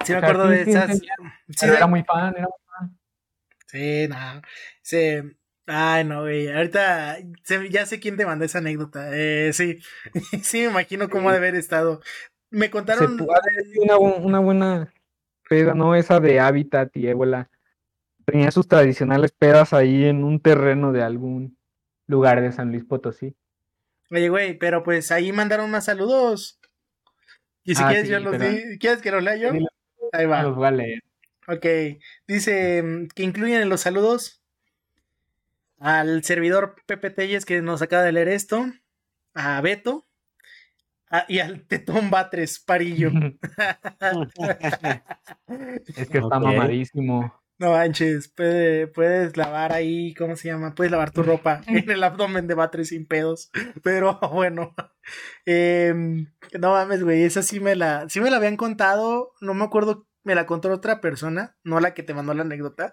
sí, 0.04 0.12
me 0.12 0.18
acuerdo 0.18 0.48
de 0.48 0.62
esas. 0.62 0.98
Sí, 0.98 1.66
era 1.66 1.86
muy 1.86 2.02
fan, 2.02 2.34
era 2.36 2.46
muy 2.46 2.66
fan. 2.66 2.98
Sí, 3.66 4.08
no. 4.08 4.42
Sí, 4.82 5.36
Ay, 5.70 6.02
no, 6.04 6.22
güey. 6.22 6.50
Ahorita 6.50 7.18
ya 7.70 7.84
sé 7.84 8.00
quién 8.00 8.16
te 8.16 8.24
mandó 8.24 8.46
esa 8.46 8.58
anécdota. 8.58 9.10
Eh, 9.12 9.52
sí, 9.52 9.78
sí, 10.42 10.60
me 10.60 10.70
imagino 10.70 11.10
cómo 11.10 11.28
ha 11.28 11.32
de 11.32 11.38
haber 11.38 11.54
estado. 11.54 12.00
Me 12.50 12.70
contaron. 12.70 13.18
una, 13.76 13.98
una 13.98 14.38
buena 14.38 14.94
peda, 15.48 15.74
¿no? 15.74 15.94
Esa 15.94 16.20
de 16.20 16.40
Hábitat 16.40 16.96
y 16.96 17.06
Ébola. 17.06 17.50
Tenía 18.30 18.50
sus 18.50 18.68
tradicionales 18.68 19.32
pedas 19.32 19.72
ahí 19.72 20.04
en 20.04 20.22
un 20.22 20.38
terreno 20.38 20.92
de 20.92 21.02
algún 21.02 21.56
lugar 22.06 22.42
de 22.42 22.52
San 22.52 22.70
Luis 22.70 22.84
Potosí. 22.84 23.34
Oye, 24.10 24.28
güey, 24.28 24.58
pero 24.58 24.82
pues 24.82 25.10
ahí 25.10 25.32
mandaron 25.32 25.70
más 25.70 25.86
saludos. 25.86 26.60
Y 27.64 27.74
si 27.74 27.82
ah, 27.82 27.88
quieres, 27.88 28.06
yo 28.06 28.20
los 28.20 28.38
di. 28.38 28.78
¿Quieres 28.78 29.00
que 29.00 29.12
los 29.12 29.22
lea 29.22 29.36
yo? 29.36 29.52
Ahí 30.12 30.26
va. 30.26 30.42
Los 30.42 30.56
voy 30.56 30.66
a 30.66 30.70
leer. 30.72 31.02
Ok. 31.46 31.64
Dice 32.26 33.08
que 33.14 33.22
incluyen 33.22 33.62
en 33.62 33.70
los 33.70 33.80
saludos 33.80 34.42
al 35.78 36.22
servidor 36.22 36.76
Pepe 36.84 37.08
Telles 37.08 37.46
que 37.46 37.62
nos 37.62 37.80
acaba 37.80 38.02
de 38.02 38.12
leer 38.12 38.28
esto, 38.28 38.66
a 39.32 39.58
Beto 39.62 40.04
y 41.28 41.38
al 41.38 41.62
Tetón 41.62 42.10
Batres 42.10 42.58
Parillo. 42.58 43.10
es 45.96 46.08
que 46.08 46.18
está 46.18 46.38
mamadísimo. 46.38 47.32
No 47.58 47.72
manches, 47.72 48.28
puedes 48.28 49.36
lavar 49.36 49.72
ahí, 49.72 50.14
¿cómo 50.14 50.36
se 50.36 50.46
llama? 50.46 50.76
Puedes 50.76 50.92
lavar 50.92 51.10
tu 51.10 51.24
ropa 51.24 51.60
en 51.66 51.90
el 51.90 52.04
abdomen 52.04 52.46
de 52.46 52.54
Batres 52.54 52.90
sin 52.90 53.04
pedos. 53.04 53.50
Pero 53.82 54.20
bueno, 54.32 54.74
em, 55.44 56.26
no 56.58 56.72
mames, 56.72 57.02
güey, 57.02 57.24
esa 57.24 57.42
sí 57.42 57.58
me 57.58 57.74
la, 57.74 58.08
sí 58.08 58.20
me 58.20 58.30
la 58.30 58.36
habían 58.36 58.56
contado, 58.56 59.32
no 59.40 59.54
me 59.54 59.64
acuerdo, 59.64 60.06
me 60.22 60.36
la 60.36 60.46
contó 60.46 60.70
otra 60.70 61.00
persona, 61.00 61.56
no 61.64 61.80
la 61.80 61.94
que 61.94 62.04
te 62.04 62.14
mandó 62.14 62.32
la 62.32 62.42
anécdota, 62.42 62.92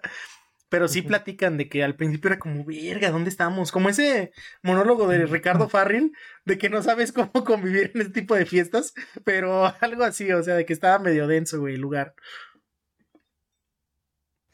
pero 0.68 0.88
sí 0.88 1.02
platican 1.02 1.56
de 1.56 1.68
que 1.68 1.84
al 1.84 1.94
principio 1.94 2.28
era 2.28 2.40
como, 2.40 2.64
verga, 2.64 3.10
¿dónde 3.10 3.30
estamos? 3.30 3.70
Como 3.70 3.88
ese 3.88 4.32
monólogo 4.62 5.06
de 5.06 5.26
Ricardo 5.26 5.68
Farril, 5.68 6.12
de 6.44 6.58
que 6.58 6.68
no 6.68 6.82
sabes 6.82 7.12
cómo 7.12 7.30
convivir 7.44 7.92
en 7.94 8.00
este 8.00 8.12
tipo 8.20 8.34
de 8.34 8.46
fiestas, 8.46 8.92
pero 9.24 9.72
algo 9.80 10.02
así, 10.02 10.32
o 10.32 10.42
sea, 10.42 10.56
de 10.56 10.66
que 10.66 10.72
estaba 10.72 10.98
medio 10.98 11.28
denso, 11.28 11.60
güey, 11.60 11.74
el 11.74 11.80
lugar. 11.80 12.14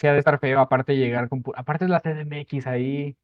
Sí 0.03 0.09
ha 0.09 0.13
de 0.13 0.19
estar 0.19 0.41
feo, 0.41 0.59
aparte 0.59 0.93
de 0.93 0.99
llegar 0.99 1.29
con... 1.29 1.45
Aparte 1.55 1.85
es 1.85 1.91
la 1.91 2.01
CDMX 2.01 2.67
ahí, 2.67 3.17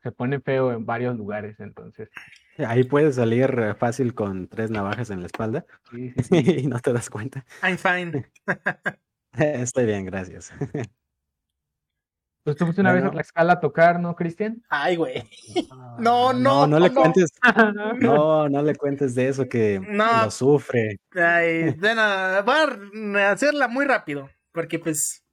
se 0.00 0.12
pone 0.12 0.40
feo 0.40 0.72
en 0.72 0.86
varios 0.86 1.16
lugares, 1.16 1.58
entonces. 1.58 2.08
Ahí 2.58 2.84
puedes 2.84 3.16
salir 3.16 3.76
fácil 3.78 4.14
con 4.14 4.48
tres 4.48 4.70
navajas 4.70 5.10
en 5.10 5.20
la 5.20 5.26
espalda 5.26 5.64
sí, 5.90 6.12
sí, 6.22 6.62
y 6.62 6.66
no 6.66 6.80
te 6.80 6.92
das 6.92 7.10
cuenta. 7.10 7.44
I'm 7.62 7.78
fine. 7.78 8.26
Estoy 9.32 9.86
bien, 9.86 10.04
gracias. 10.06 10.52
Pues 12.42 12.56
tú 12.56 12.64
fuiste 12.64 12.80
una 12.80 12.92
vez 12.92 13.04
a 13.04 13.10
Tlaxcala 13.10 13.52
a 13.52 13.60
tocar, 13.60 14.00
¿no, 14.00 14.16
Cristian? 14.16 14.62
Ay, 14.68 14.96
güey. 14.96 15.22
No, 15.98 16.32
no, 16.32 16.32
no. 16.32 16.66
No, 16.66 16.80
le 16.80 16.92
cuentes. 16.92 17.30
No, 18.00 18.48
no 18.48 18.62
le 18.62 18.74
cuentes 18.74 19.14
de 19.14 19.28
eso 19.28 19.48
que 19.48 19.80
lo 19.80 20.30
sufre. 20.30 20.98
Ay, 21.14 21.76
bueno, 21.78 22.02
voy 22.44 23.20
a 23.20 23.32
hacerla 23.32 23.68
muy 23.68 23.84
rápido, 23.84 24.30
porque 24.52 24.78
pues 24.78 25.27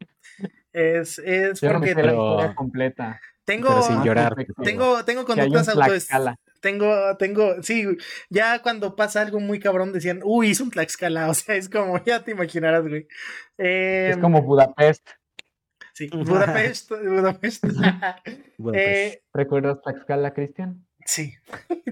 es, 0.76 1.20
es 1.20 1.62
porque... 1.62 1.96
la 1.96 2.54
completa. 2.56 3.20
Tengo, 3.46 3.82
sin 3.84 4.04
llorar. 4.04 4.36
Tengo, 4.64 5.06
tengo 5.06 5.24
conductas 5.24 5.70
autoestima. 5.70 6.36
Tengo, 6.62 7.16
tengo, 7.18 7.62
sí, 7.62 7.86
ya 8.30 8.60
cuando 8.64 8.96
pasa 8.96 9.22
algo 9.22 9.40
muy 9.40 9.60
cabrón 9.60 9.94
decían, 9.94 10.22
uy, 10.24 10.50
hizo 10.50 10.64
un 10.64 10.72
Tlaxcala, 10.72 11.30
o 11.30 11.34
sea, 11.34 11.56
es 11.56 11.70
como, 11.70 12.04
ya 12.04 12.24
te 12.24 12.32
imaginarás, 12.32 12.88
güey. 12.88 13.08
es 13.58 14.18
como 14.18 14.40
em, 14.40 14.46
Budapest. 14.46 15.08
Sí, 15.94 16.10
Budapest, 16.12 16.92
Budapest. 17.06 17.64
Eh, 18.74 19.22
¿Recuerdas 19.34 19.82
Tlaxcala, 19.84 20.34
Cristian? 20.34 20.86
Sí, 21.06 21.36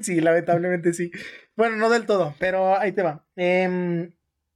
sí, 0.01 0.19
lamentablemente 0.21 0.93
sí. 0.93 1.11
Bueno, 1.55 1.75
no 1.75 1.89
del 1.91 2.07
todo, 2.07 2.33
pero 2.39 2.77
ahí 2.77 2.93
te 2.93 3.03
va. 3.03 3.23
Eh, 3.35 4.11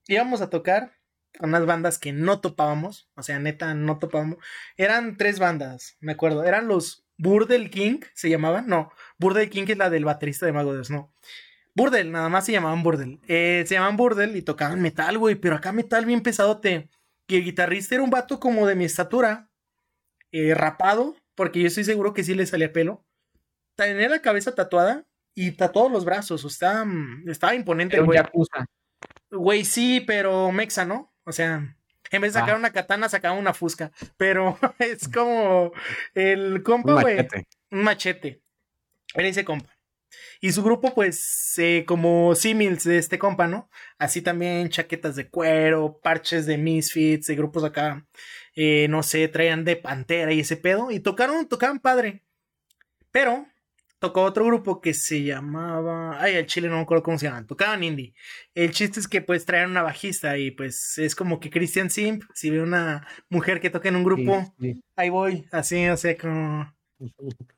íbamos 0.07 0.41
a 0.41 0.49
tocar 0.49 0.96
unas 1.39 1.65
bandas 1.65 1.99
que 1.99 2.13
no 2.13 2.39
topábamos, 2.39 3.09
o 3.15 3.23
sea, 3.23 3.39
neta, 3.39 3.73
no 3.73 3.99
topábamos. 3.99 4.37
Eran 4.75 5.17
tres 5.17 5.39
bandas, 5.39 5.97
me 5.99 6.13
acuerdo. 6.13 6.43
Eran 6.43 6.67
los 6.67 7.05
Burdel 7.17 7.69
King, 7.69 7.99
se 8.13 8.29
llamaban. 8.29 8.67
No, 8.67 8.91
Burdel 9.17 9.49
King 9.49 9.65
es 9.67 9.77
la 9.77 9.89
del 9.89 10.05
baterista 10.05 10.45
de 10.45 10.53
Mago 10.53 10.73
de 10.73 10.79
Oz, 10.79 10.89
no. 10.89 11.11
Burdel, 11.75 12.11
nada 12.11 12.29
más 12.29 12.45
se 12.45 12.51
llamaban 12.51 12.81
Burdel. 12.81 13.19
Eh, 13.27 13.63
se 13.67 13.75
llamaban 13.75 13.97
Burdel 13.97 14.35
y 14.35 14.41
tocaban 14.41 14.81
metal, 14.81 15.17
güey, 15.17 15.35
pero 15.35 15.55
acá 15.55 15.71
metal 15.71 16.05
bien 16.05 16.21
pesadote. 16.21 16.89
Y 17.27 17.35
el 17.35 17.43
guitarrista 17.43 17.95
era 17.95 18.03
un 18.03 18.09
vato 18.09 18.39
como 18.39 18.65
de 18.65 18.75
mi 18.75 18.85
estatura, 18.85 19.49
eh, 20.31 20.55
rapado, 20.55 21.15
porque 21.35 21.61
yo 21.61 21.67
estoy 21.67 21.83
seguro 21.83 22.13
que 22.13 22.23
sí 22.23 22.33
le 22.33 22.45
salía 22.45 22.73
pelo. 22.73 23.05
Tenía 23.75 24.09
la 24.09 24.21
cabeza 24.21 24.55
tatuada 24.55 25.05
y 25.35 25.51
tatuados 25.51 25.91
los 25.91 26.03
brazos, 26.03 26.43
o 26.45 26.49
sea, 26.49 26.83
mm, 26.83 27.29
estaba 27.29 27.53
imponente, 27.53 27.99
güey. 27.99 28.19
Güey, 29.29 29.65
sí, 29.65 30.01
pero 30.01 30.51
mexa, 30.51 30.85
¿no? 30.85 31.13
O 31.27 31.33
sea, 31.33 31.75
en 32.09 32.21
vez 32.21 32.33
de 32.33 32.39
sacar 32.39 32.55
ah. 32.55 32.57
una 32.57 32.71
katana, 32.71 33.09
sacaba 33.09 33.37
una 33.37 33.53
fusca. 33.53 33.91
Pero 34.15 34.57
es 34.79 35.09
como 35.09 35.73
el 36.15 36.63
compa, 36.63 37.01
güey. 37.01 37.27
Un 37.69 37.83
machete. 37.83 38.41
Era 39.13 39.27
ese 39.27 39.43
compa. 39.43 39.69
Y 40.39 40.53
su 40.53 40.63
grupo, 40.63 40.95
pues, 40.95 41.53
eh, 41.57 41.83
como 41.85 42.33
símiles 42.33 42.85
de 42.85 42.97
este 42.97 43.19
compa, 43.19 43.45
¿no? 43.45 43.69
Así 43.99 44.21
también 44.21 44.69
chaquetas 44.69 45.17
de 45.17 45.29
cuero, 45.29 45.99
parches 46.01 46.45
de 46.45 46.57
misfits, 46.57 47.27
de 47.27 47.35
grupos 47.35 47.65
acá, 47.65 48.07
eh, 48.55 48.87
no 48.89 49.03
sé, 49.03 49.27
traían 49.27 49.65
de 49.65 49.75
pantera 49.75 50.31
y 50.31 50.39
ese 50.39 50.55
pedo. 50.55 50.91
Y 50.91 51.01
tocaron, 51.01 51.49
tocaban 51.49 51.79
padre. 51.79 52.23
Pero 53.11 53.45
tocó 53.99 54.23
otro 54.23 54.45
grupo 54.45 54.81
que 54.81 54.93
se 54.93 55.23
llamaba. 55.23 56.21
Ay, 56.21 56.35
el 56.35 56.45
chile 56.45 56.69
no 56.69 56.75
me 56.75 56.81
acuerdo 56.81 57.03
cómo 57.03 57.17
se 57.17 57.27
llaman. 57.27 57.47
Tocaban 57.47 57.83
indie. 57.83 58.13
El 58.53 58.71
chiste 58.71 58.99
es 58.99 59.07
que 59.07 59.21
pues 59.21 59.45
traían 59.45 59.71
una 59.71 59.83
bajista 59.83 60.37
y 60.37 60.51
pues 60.51 60.97
es 60.97 61.15
como 61.15 61.39
que 61.39 61.49
Christian 61.49 61.89
Simp, 61.89 62.23
si 62.33 62.49
ve 62.49 62.61
una 62.61 63.07
mujer 63.29 63.59
que 63.59 63.69
toca 63.69 63.89
en 63.89 63.95
un 63.95 64.03
grupo, 64.03 64.53
ahí 64.95 65.09
voy, 65.09 65.45
así, 65.51 65.87
o 65.87 65.97
sea, 65.97 66.17
como. 66.17 66.73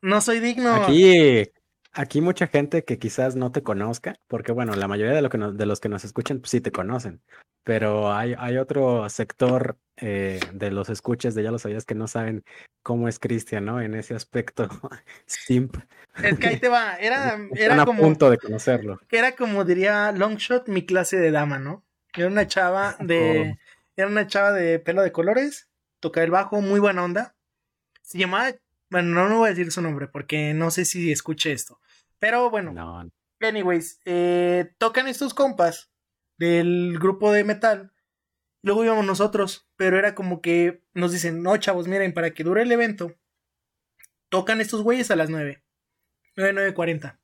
No 0.02 0.20
soy 0.22 0.40
digno. 0.40 0.76
Aquí, 0.76 1.46
aquí 1.92 2.22
mucha 2.22 2.48
gente 2.48 2.84
que 2.84 3.00
quizás 3.00 3.36
no 3.36 3.52
te 3.52 3.64
conozca, 3.64 4.20
porque 4.28 4.52
bueno, 4.52 4.76
la 4.76 4.88
mayoría 4.88 5.14
de, 5.14 5.22
lo 5.22 5.30
que 5.30 5.38
de 5.38 5.66
los 5.66 5.80
que 5.80 5.90
nos 5.90 6.04
escuchan 6.04 6.40
pues, 6.40 6.52
sí 6.52 6.62
te 6.62 6.72
conocen, 6.72 7.22
pero 7.64 8.12
hay, 8.12 8.36
hay 8.38 8.58
otro 8.58 9.10
sector 9.10 9.78
eh, 9.98 10.40
de 10.54 10.72
los 10.72 10.90
escuches 10.90 11.36
de 11.36 11.44
ya 11.44 11.52
lo 11.52 11.60
sabías 11.60 11.86
que 11.86 11.96
no 11.96 12.08
saben 12.08 12.44
cómo 12.84 13.08
es 13.08 13.20
Cristian, 13.20 13.66
¿no? 13.66 13.82
En 13.82 13.96
ese 13.96 14.16
aspecto 14.16 14.70
simp. 15.26 15.76
Es 16.24 16.40
que 16.40 16.48
ahí 16.48 16.58
te 16.58 16.70
va, 16.70 16.96
era, 16.96 17.38
era 17.56 17.86
como... 17.86 18.02
a 18.02 18.06
punto 18.06 18.30
de 18.30 18.38
conocerlo. 18.38 19.00
Era 19.12 19.36
como 19.36 19.66
diría 19.66 20.12
Longshot, 20.12 20.68
mi 20.68 20.86
clase 20.86 21.18
de 21.18 21.32
dama, 21.32 21.60
¿no? 21.60 21.84
Era 22.16 22.28
una 22.28 22.48
chava 22.48 22.96
de... 23.00 23.58
Era 23.96 24.08
una 24.08 24.28
chava 24.28 24.54
de 24.54 24.80
pelo 24.80 25.02
de 25.02 25.12
colores, 25.12 25.68
toca 26.00 26.24
el 26.24 26.32
bajo, 26.32 26.62
muy 26.62 26.80
buena 26.80 27.04
onda. 27.04 27.36
Se 28.02 28.18
llamaba... 28.18 28.54
Bueno, 28.90 29.10
no, 29.14 29.30
no 29.30 29.40
voy 29.40 29.48
a 29.48 29.50
decir 29.50 29.72
su 29.72 29.82
nombre 29.82 30.08
porque 30.08 30.54
no 30.54 30.72
sé 30.72 30.86
si 30.86 31.12
escuché 31.12 31.52
esto. 31.52 31.80
Pero 32.20 32.50
bueno. 32.50 32.74
No. 32.74 33.10
Anyways, 33.42 34.02
eh, 34.06 34.74
tocan 34.78 35.08
estos 35.08 35.34
compas 35.34 35.92
del 36.38 36.98
grupo 37.00 37.32
de 37.32 37.44
metal. 37.44 37.94
Luego 38.62 38.84
íbamos 38.84 39.06
nosotros, 39.06 39.70
pero 39.78 39.98
era 39.98 40.16
como 40.16 40.42
que 40.42 40.84
nos 40.94 41.14
dicen, 41.14 41.42
no, 41.42 41.56
chavos, 41.58 41.88
miren, 41.88 42.14
para 42.14 42.34
que 42.34 42.44
dure 42.44 42.64
el 42.64 42.72
evento, 42.72 43.16
tocan 44.30 44.60
estos 44.60 44.82
güeyes 44.82 45.12
a 45.12 45.16
las 45.16 45.30
9. 45.30 45.64
9, 46.36 46.74
9.40. 46.76 47.20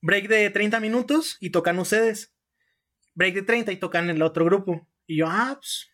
Break 0.00 0.28
de 0.28 0.50
30 0.50 0.80
minutos 0.80 1.36
y 1.40 1.50
tocan 1.50 1.78
ustedes. 1.78 2.34
Break 3.14 3.34
de 3.34 3.42
30 3.42 3.72
y 3.72 3.76
tocan 3.76 4.10
el 4.10 4.22
otro 4.22 4.44
grupo. 4.44 4.86
Y 5.06 5.18
yo, 5.18 5.26
ah, 5.28 5.56
pues, 5.56 5.90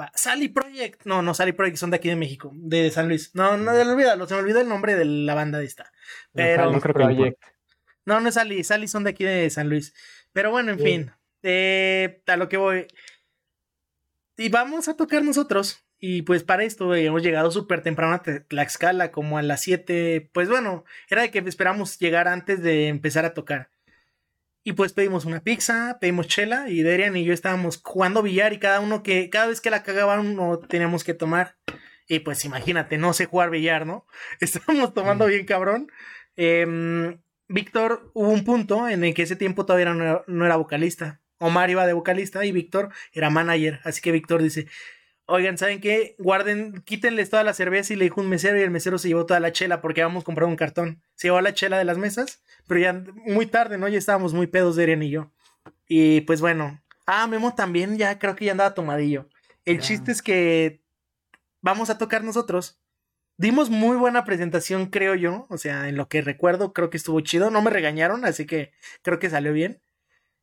va. 0.00 0.10
Sally 0.14 0.48
Project. 0.48 1.04
No, 1.04 1.22
no, 1.22 1.34
Sally 1.34 1.52
Project 1.52 1.76
son 1.76 1.90
de 1.90 1.96
aquí 1.96 2.08
de 2.08 2.16
México, 2.16 2.52
de 2.54 2.90
San 2.90 3.08
Luis. 3.08 3.34
No, 3.34 3.56
no, 3.56 3.72
olvídalo, 3.72 4.26
se 4.26 4.34
me 4.34 4.40
olvidó 4.40 4.60
el 4.60 4.68
nombre 4.68 4.96
de 4.96 5.04
la 5.04 5.34
banda 5.34 5.58
de 5.58 5.64
esta. 5.64 5.92
Pero, 6.32 6.70
no, 6.70 6.80
no, 8.06 8.20
no 8.20 8.28
es 8.28 8.34
Sally, 8.34 8.64
Sally 8.64 8.88
son 8.88 9.04
de 9.04 9.10
aquí 9.10 9.24
de 9.24 9.48
San 9.50 9.68
Luis. 9.68 9.94
Pero 10.32 10.50
bueno, 10.50 10.72
en 10.72 10.78
fin, 10.78 11.12
eh, 11.42 12.22
a 12.26 12.36
lo 12.36 12.48
que 12.48 12.56
voy. 12.56 12.86
Y 14.36 14.48
vamos 14.48 14.88
a 14.88 14.96
tocar 14.96 15.22
nosotros. 15.22 15.84
Y 16.00 16.22
pues 16.22 16.42
para 16.42 16.64
esto 16.64 16.94
hemos 16.94 17.22
llegado 17.22 17.50
súper 17.50 17.82
temprano 17.82 18.14
a 18.14 18.22
Tlaxcala, 18.22 19.10
como 19.10 19.38
a 19.38 19.42
las 19.42 19.62
7. 19.62 20.28
Pues 20.34 20.50
bueno, 20.50 20.84
era 21.08 21.22
de 21.22 21.30
que 21.30 21.38
esperamos 21.38 21.98
llegar 21.98 22.28
antes 22.28 22.62
de 22.62 22.88
empezar 22.88 23.24
a 23.24 23.32
tocar. 23.32 23.70
Y 24.66 24.72
pues 24.72 24.94
pedimos 24.94 25.26
una 25.26 25.42
pizza, 25.42 25.98
pedimos 26.00 26.26
chela 26.26 26.70
y 26.70 26.82
Derian 26.82 27.16
y 27.16 27.24
yo 27.24 27.34
estábamos 27.34 27.80
jugando 27.84 28.22
billar 28.22 28.54
y 28.54 28.58
cada 28.58 28.80
uno 28.80 29.02
que, 29.02 29.28
cada 29.28 29.48
vez 29.48 29.60
que 29.60 29.70
la 29.70 29.82
cagaban 29.82 30.26
uno 30.26 30.58
teníamos 30.58 31.04
que 31.04 31.12
tomar. 31.12 31.56
Y 32.08 32.20
pues 32.20 32.44
imagínate, 32.46 32.96
no 32.96 33.12
sé 33.12 33.26
jugar 33.26 33.50
billar, 33.50 33.86
¿no? 33.86 34.06
Estábamos 34.40 34.94
tomando 34.94 35.26
bien 35.26 35.44
cabrón. 35.44 35.88
Eh, 36.36 37.16
Víctor, 37.48 38.10
hubo 38.14 38.30
un 38.30 38.44
punto 38.44 38.88
en 38.88 39.04
el 39.04 39.14
que 39.14 39.22
ese 39.22 39.36
tiempo 39.36 39.66
todavía 39.66 39.92
no 39.92 40.46
era, 40.46 40.56
vocalista. 40.56 41.20
Omar 41.38 41.68
iba 41.68 41.86
de 41.86 41.92
vocalista 41.92 42.44
y 42.44 42.52
Víctor 42.52 42.90
era 43.12 43.28
manager. 43.28 43.80
Así 43.84 44.00
que 44.00 44.12
Víctor 44.12 44.42
dice, 44.42 44.66
oigan, 45.26 45.58
¿saben 45.58 45.80
qué? 45.80 46.16
Guarden, 46.18 46.82
quítenles 46.84 47.30
toda 47.30 47.44
la 47.44 47.54
cerveza 47.54 47.92
y 47.92 47.96
le 47.96 48.04
dijo 48.04 48.20
un 48.20 48.28
mesero 48.28 48.58
y 48.58 48.62
el 48.62 48.70
mesero 48.70 48.98
se 48.98 49.08
llevó 49.08 49.26
toda 49.26 49.40
la 49.40 49.52
chela 49.52 49.80
porque 49.80 50.00
íbamos 50.00 50.22
a 50.22 50.24
comprar 50.24 50.48
un 50.48 50.56
cartón. 50.56 51.02
Se 51.14 51.28
llevó 51.28 51.40
la 51.40 51.54
chela 51.54 51.78
de 51.78 51.84
las 51.84 51.98
mesas, 51.98 52.42
pero 52.66 52.80
ya 52.80 53.04
muy 53.26 53.46
tarde, 53.46 53.78
¿no? 53.78 53.88
Ya 53.88 53.98
estábamos 53.98 54.34
muy 54.34 54.46
pedos 54.46 54.76
de 54.76 54.84
Eren 54.84 55.02
y 55.02 55.10
yo. 55.10 55.30
Y 55.88 56.22
pues 56.22 56.40
bueno. 56.40 56.80
Ah, 57.06 57.26
Memo 57.26 57.54
también 57.54 57.98
ya 57.98 58.18
creo 58.18 58.34
que 58.34 58.46
ya 58.46 58.52
andaba 58.52 58.74
tomadillo. 58.74 59.28
El 59.66 59.80
chiste 59.80 60.10
es 60.10 60.22
que 60.22 60.80
vamos 61.60 61.90
a 61.90 61.98
tocar 61.98 62.24
nosotros 62.24 62.78
Dimos 63.36 63.68
muy 63.68 63.96
buena 63.96 64.24
presentación, 64.24 64.86
creo 64.86 65.14
yo. 65.16 65.46
O 65.50 65.58
sea, 65.58 65.88
en 65.88 65.96
lo 65.96 66.08
que 66.08 66.22
recuerdo, 66.22 66.72
creo 66.72 66.90
que 66.90 66.96
estuvo 66.96 67.20
chido. 67.20 67.50
No 67.50 67.62
me 67.62 67.70
regañaron, 67.70 68.24
así 68.24 68.46
que 68.46 68.72
creo 69.02 69.18
que 69.18 69.30
salió 69.30 69.52
bien. 69.52 69.80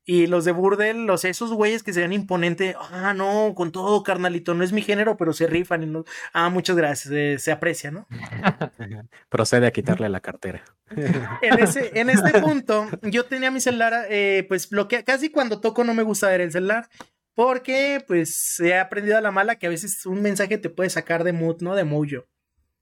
Y 0.04 0.26
los 0.26 0.46
de 0.46 0.52
Burdel, 0.52 1.06
los 1.06 1.26
esos 1.26 1.54
güeyes 1.54 1.84
que 1.84 1.94
se 1.94 2.02
ven 2.02 2.14
imponente. 2.14 2.76
Ah, 2.92 3.14
no, 3.14 3.54
con 3.56 3.72
todo, 3.72 4.02
carnalito. 4.02 4.56
No 4.56 4.64
es 4.64 4.72
mi 4.72 4.82
género, 4.82 5.16
pero 5.16 5.32
se 5.32 5.46
rifan. 5.46 6.04
Ah, 6.34 6.50
muchas 6.50 6.76
gracias. 6.76 7.14
Eh, 7.14 7.38
se 7.38 7.52
aprecia, 7.52 7.92
¿no? 7.92 8.08
Procede 9.30 9.68
a 9.68 9.72
quitarle 9.72 10.10
la 10.10 10.20
cartera. 10.20 10.64
en, 11.42 11.60
ese, 11.60 11.92
en 12.00 12.10
este 12.10 12.42
punto, 12.42 12.88
yo 13.04 13.26
tenía 13.26 13.52
mi 13.52 13.62
celular, 13.62 14.08
eh, 14.10 14.46
pues 14.48 14.70
bloquea. 14.70 15.04
Casi 15.04 15.30
cuando 15.30 15.62
toco 15.62 15.84
no 15.84 15.94
me 15.94 16.04
gusta 16.04 16.30
ver 16.30 16.42
el 16.42 16.52
celular. 16.52 16.90
Porque, 17.34 18.04
pues, 18.08 18.60
he 18.60 18.78
aprendido 18.78 19.18
a 19.18 19.22
la 19.22 19.32
mala 19.32 19.56
que 19.56 19.68
a 19.68 19.70
veces 19.70 20.06
un 20.06 20.22
mensaje 20.22 20.58
te 20.58 20.70
puede 20.70 20.90
sacar 20.90 21.24
de 21.24 21.32
mood, 21.32 21.62
¿no? 21.62 21.76
De 21.76 21.86
mojo. 21.86 22.28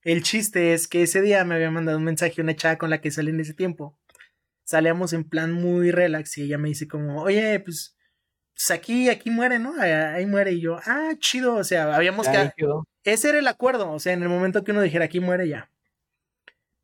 El 0.01 0.23
chiste 0.23 0.73
es 0.73 0.87
que 0.87 1.03
ese 1.03 1.21
día 1.21 1.43
me 1.43 1.55
había 1.55 1.69
mandado 1.69 1.97
un 1.97 2.05
mensaje 2.05 2.41
una 2.41 2.55
chava 2.55 2.77
con 2.77 2.89
la 2.89 3.01
que 3.01 3.11
salí 3.11 3.31
en 3.31 3.41
ese 3.41 3.53
tiempo. 3.53 3.98
Salíamos 4.69 5.13
en 5.13 5.23
plan 5.23 5.51
muy 5.51 5.89
relax 5.89 6.37
y 6.37 6.43
ella 6.43 6.59
me 6.59 6.67
dice 6.67 6.87
como, 6.87 7.23
oye, 7.23 7.59
pues, 7.59 7.97
pues 8.53 8.69
aquí, 8.69 9.09
aquí 9.09 9.31
muere, 9.31 9.57
¿no? 9.57 9.73
Ahí, 9.81 10.27
muere. 10.27 10.51
Y 10.51 10.61
yo, 10.61 10.77
ah, 10.85 11.13
chido. 11.17 11.55
O 11.55 11.63
sea, 11.63 11.95
habíamos 11.95 12.27
que... 12.27 12.51
Ese 13.03 13.29
era 13.29 13.39
el 13.39 13.47
acuerdo. 13.47 13.91
O 13.91 13.97
sea, 13.97 14.13
en 14.13 14.21
el 14.21 14.29
momento 14.29 14.63
que 14.63 14.71
uno 14.71 14.83
dijera 14.83 15.05
aquí 15.05 15.19
muere 15.19 15.47
ya. 15.47 15.71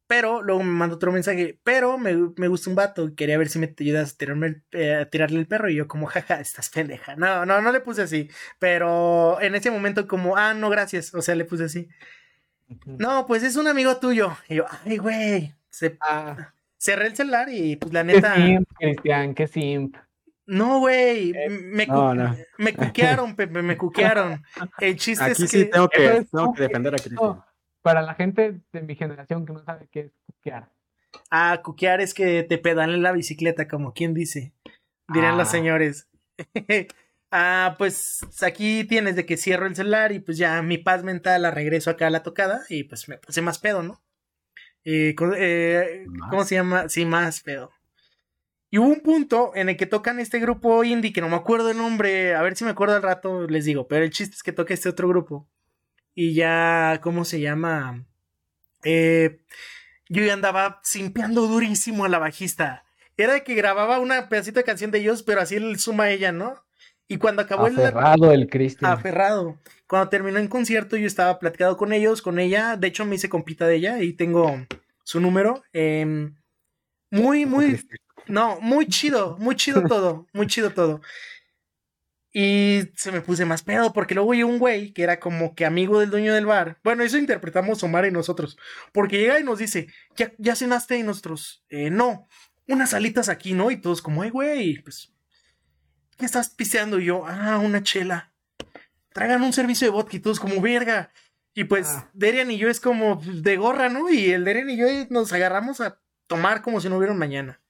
Pero 0.07 0.41
luego 0.41 0.63
me 0.63 0.71
mandó 0.71 0.95
otro 0.95 1.11
mensaje, 1.11 1.59
pero 1.63 1.99
me, 1.99 2.31
me 2.37 2.47
gusta 2.47 2.71
un 2.71 2.75
vato 2.75 3.13
quería 3.13 3.37
ver 3.37 3.49
si 3.49 3.59
me 3.59 3.75
ayudas 3.79 4.13
a, 4.13 4.17
tirarme 4.17 4.63
eh, 4.71 4.95
a 4.95 5.07
tirarle 5.07 5.37
el 5.37 5.47
perro. 5.47 5.69
Y 5.69 5.75
yo 5.75 5.87
como, 5.87 6.07
jaja, 6.07 6.39
estás 6.39 6.71
pendeja. 6.71 7.15
No, 7.15 7.45
no, 7.45 7.61
no 7.61 7.71
le 7.71 7.81
puse 7.81 8.01
así. 8.01 8.31
Pero 8.57 9.39
en 9.41 9.53
ese 9.53 9.69
momento 9.69 10.07
como, 10.07 10.37
ah, 10.37 10.55
no, 10.55 10.71
gracias. 10.71 11.13
O 11.13 11.21
sea, 11.21 11.35
le 11.35 11.45
puse 11.45 11.65
así. 11.65 11.87
No, 12.87 13.27
pues 13.27 13.43
es 13.43 13.57
un 13.57 13.67
amigo 13.67 13.97
tuyo. 13.97 14.35
Y 14.49 14.55
yo, 14.55 14.65
ay, 14.85 14.97
güey. 14.97 15.53
Se, 15.69 15.99
ah. 16.01 16.54
Cerré 16.85 17.07
el 17.07 17.15
celular 17.15 17.49
y 17.49 17.77
pues 17.77 17.91
la 17.91 18.03
neta. 18.03 18.35
Qué 18.35 18.41
simp, 18.41 18.69
Cristian, 18.77 19.33
qué 19.33 19.47
simp. 19.47 19.97
No, 20.45 20.77
güey, 20.77 21.31
eh, 21.31 21.49
me, 21.49 21.87
me 22.59 22.73
cuquearon, 22.75 23.35
Pepe, 23.35 23.63
me 23.63 23.75
cuquearon. 23.75 24.43
El 24.79 24.95
chiste 24.95 25.31
es 25.31 25.37
que... 25.39 25.47
sí 25.47 25.65
tengo 25.65 25.89
que, 25.89 26.27
tengo 26.31 26.53
que 26.53 26.61
defender 26.61 26.93
a 26.93 26.97
Cristian. 26.97 27.43
Para 27.81 28.03
la 28.03 28.13
gente 28.13 28.61
de 28.71 28.81
mi 28.83 28.95
generación 28.95 29.47
que 29.47 29.53
no 29.53 29.63
sabe 29.63 29.87
qué 29.91 29.99
es 30.01 30.11
cuquear. 30.27 30.69
Ah, 31.31 31.61
cuquear 31.63 32.01
es 32.01 32.13
que 32.13 32.43
te 32.43 32.59
pedalen 32.59 33.01
la 33.01 33.13
bicicleta, 33.13 33.67
como 33.67 33.93
quien 33.93 34.13
dice. 34.13 34.53
Dirán 35.07 35.39
los 35.39 35.47
ah. 35.47 35.51
señores. 35.51 36.07
ah, 37.31 37.73
pues 37.79 38.19
aquí 38.43 38.83
tienes 38.83 39.15
de 39.15 39.25
que 39.25 39.37
cierro 39.37 39.65
el 39.65 39.75
celular 39.75 40.11
y 40.11 40.19
pues 40.19 40.37
ya 40.37 40.61
mi 40.61 40.77
paz 40.77 41.03
mental 41.03 41.41
la 41.41 41.49
regreso 41.49 41.89
acá 41.89 42.05
a 42.05 42.11
la 42.11 42.21
tocada 42.21 42.61
y 42.69 42.83
pues 42.83 43.09
me 43.09 43.17
puse 43.17 43.41
más 43.41 43.57
pedo, 43.57 43.81
¿no? 43.81 44.04
Eh, 44.85 45.15
eh, 45.37 46.05
¿Cómo 46.29 46.45
se 46.45 46.55
llama? 46.55 46.87
Sí, 46.89 47.05
más 47.05 47.41
pedo. 47.41 47.71
Y 48.69 48.77
hubo 48.77 48.87
un 48.87 49.01
punto 49.01 49.51
en 49.55 49.69
el 49.69 49.77
que 49.77 49.85
tocan 49.85 50.19
este 50.19 50.39
grupo 50.39 50.83
indie, 50.83 51.13
que 51.13 51.21
no 51.21 51.29
me 51.29 51.35
acuerdo 51.35 51.71
el 51.71 51.77
nombre, 51.77 52.35
a 52.35 52.41
ver 52.41 52.55
si 52.55 52.63
me 52.63 52.71
acuerdo 52.71 52.95
al 52.95 53.03
rato, 53.03 53.47
les 53.47 53.65
digo, 53.65 53.87
pero 53.87 54.03
el 54.03 54.11
chiste 54.11 54.35
es 54.35 54.43
que 54.43 54.51
toca 54.51 54.73
este 54.73 54.89
otro 54.89 55.07
grupo. 55.07 55.47
Y 56.13 56.33
ya, 56.33 56.99
¿cómo 57.01 57.25
se 57.25 57.39
llama? 57.39 58.05
Eh, 58.83 59.39
yo 60.07 60.23
ya 60.23 60.33
andaba 60.33 60.81
simpeando 60.83 61.47
durísimo 61.47 62.05
a 62.05 62.09
la 62.09 62.19
bajista. 62.19 62.85
Era 63.17 63.33
de 63.33 63.43
que 63.43 63.55
grababa 63.55 63.99
una 63.99 64.29
pedacito 64.29 64.59
de 64.59 64.65
canción 64.65 64.91
de 64.91 64.99
ellos, 64.99 65.23
pero 65.23 65.41
así 65.41 65.55
el 65.55 65.79
suma 65.79 66.11
ella, 66.11 66.31
¿no? 66.31 66.55
Y 67.07 67.17
cuando 67.17 67.41
acabó 67.41 67.67
el. 67.67 67.79
Aferrado 67.79 68.31
el 68.31 68.49
Cristian. 68.49 68.91
Aferrado. 68.91 69.59
Cuando 69.87 70.09
terminó 70.09 70.39
el 70.39 70.49
concierto, 70.49 70.97
yo 70.97 71.05
estaba 71.05 71.37
platicado 71.37 71.77
con 71.77 71.93
ellos, 71.93 72.21
con 72.21 72.39
ella. 72.39 72.77
De 72.77 72.87
hecho, 72.87 73.05
me 73.05 73.15
hice 73.15 73.29
compita 73.29 73.67
de 73.67 73.75
ella 73.75 74.01
y 74.01 74.13
tengo 74.13 74.65
su 75.03 75.19
número. 75.19 75.63
Em, 75.73 76.35
muy, 77.11 77.45
muy. 77.45 77.79
No, 78.27 78.59
muy 78.59 78.87
chido, 78.87 79.37
muy 79.39 79.55
chido 79.55 79.83
todo, 79.83 80.27
muy 80.33 80.47
chido 80.47 80.71
todo. 80.71 81.01
Y 82.37 82.89
se 82.97 83.13
me 83.13 83.21
puse 83.21 83.45
más 83.45 83.63
pedo 83.63 83.93
porque 83.93 84.13
luego 84.13 84.33
hay 84.33 84.43
un 84.43 84.59
güey 84.59 84.91
que 84.91 85.03
era 85.03 85.21
como 85.21 85.55
que 85.55 85.63
amigo 85.63 86.01
del 86.01 86.09
dueño 86.09 86.33
del 86.33 86.45
bar. 86.45 86.79
Bueno, 86.83 87.01
eso 87.03 87.17
interpretamos 87.17 87.81
Omar 87.81 88.05
y 88.05 88.11
nosotros. 88.11 88.57
Porque 88.91 89.19
llega 89.19 89.39
y 89.39 89.43
nos 89.45 89.59
dice, 89.59 89.87
¿ya, 90.17 90.33
ya 90.37 90.53
cenaste? 90.53 90.97
Y 90.97 91.03
nosotros, 91.03 91.63
eh, 91.69 91.89
no, 91.89 92.27
unas 92.67 92.93
alitas 92.93 93.29
aquí, 93.29 93.53
¿no? 93.53 93.71
Y 93.71 93.77
todos 93.77 94.01
como, 94.01 94.21
ay, 94.21 94.31
güey, 94.31 94.81
pues, 94.83 95.14
¿qué 96.17 96.25
estás 96.25 96.49
pisteando? 96.49 96.99
Y 96.99 97.05
yo, 97.05 97.25
ah, 97.27 97.57
una 97.57 97.83
chela. 97.83 98.31
Traigan 99.13 99.43
un 99.43 99.53
servicio 99.53 99.87
de 99.87 99.91
vodka 99.91 100.17
y 100.17 100.19
todos 100.19 100.39
como, 100.39 100.61
verga. 100.61 101.11
Y 101.53 101.63
pues, 101.65 101.87
ah. 101.87 102.09
Derian 102.13 102.51
y 102.51 102.57
yo 102.57 102.69
es 102.69 102.79
como 102.79 103.21
de 103.23 103.57
gorra, 103.57 103.89
¿no? 103.89 104.09
Y 104.09 104.31
el 104.31 104.43
Derian 104.43 104.69
y 104.69 104.77
yo 104.77 104.87
nos 105.09 105.31
agarramos 105.33 105.81
a 105.81 105.99
tomar 106.27 106.61
como 106.61 106.81
si 106.81 106.89
no 106.89 106.97
hubiera 106.97 107.13
un 107.13 107.19
mañana 107.19 107.61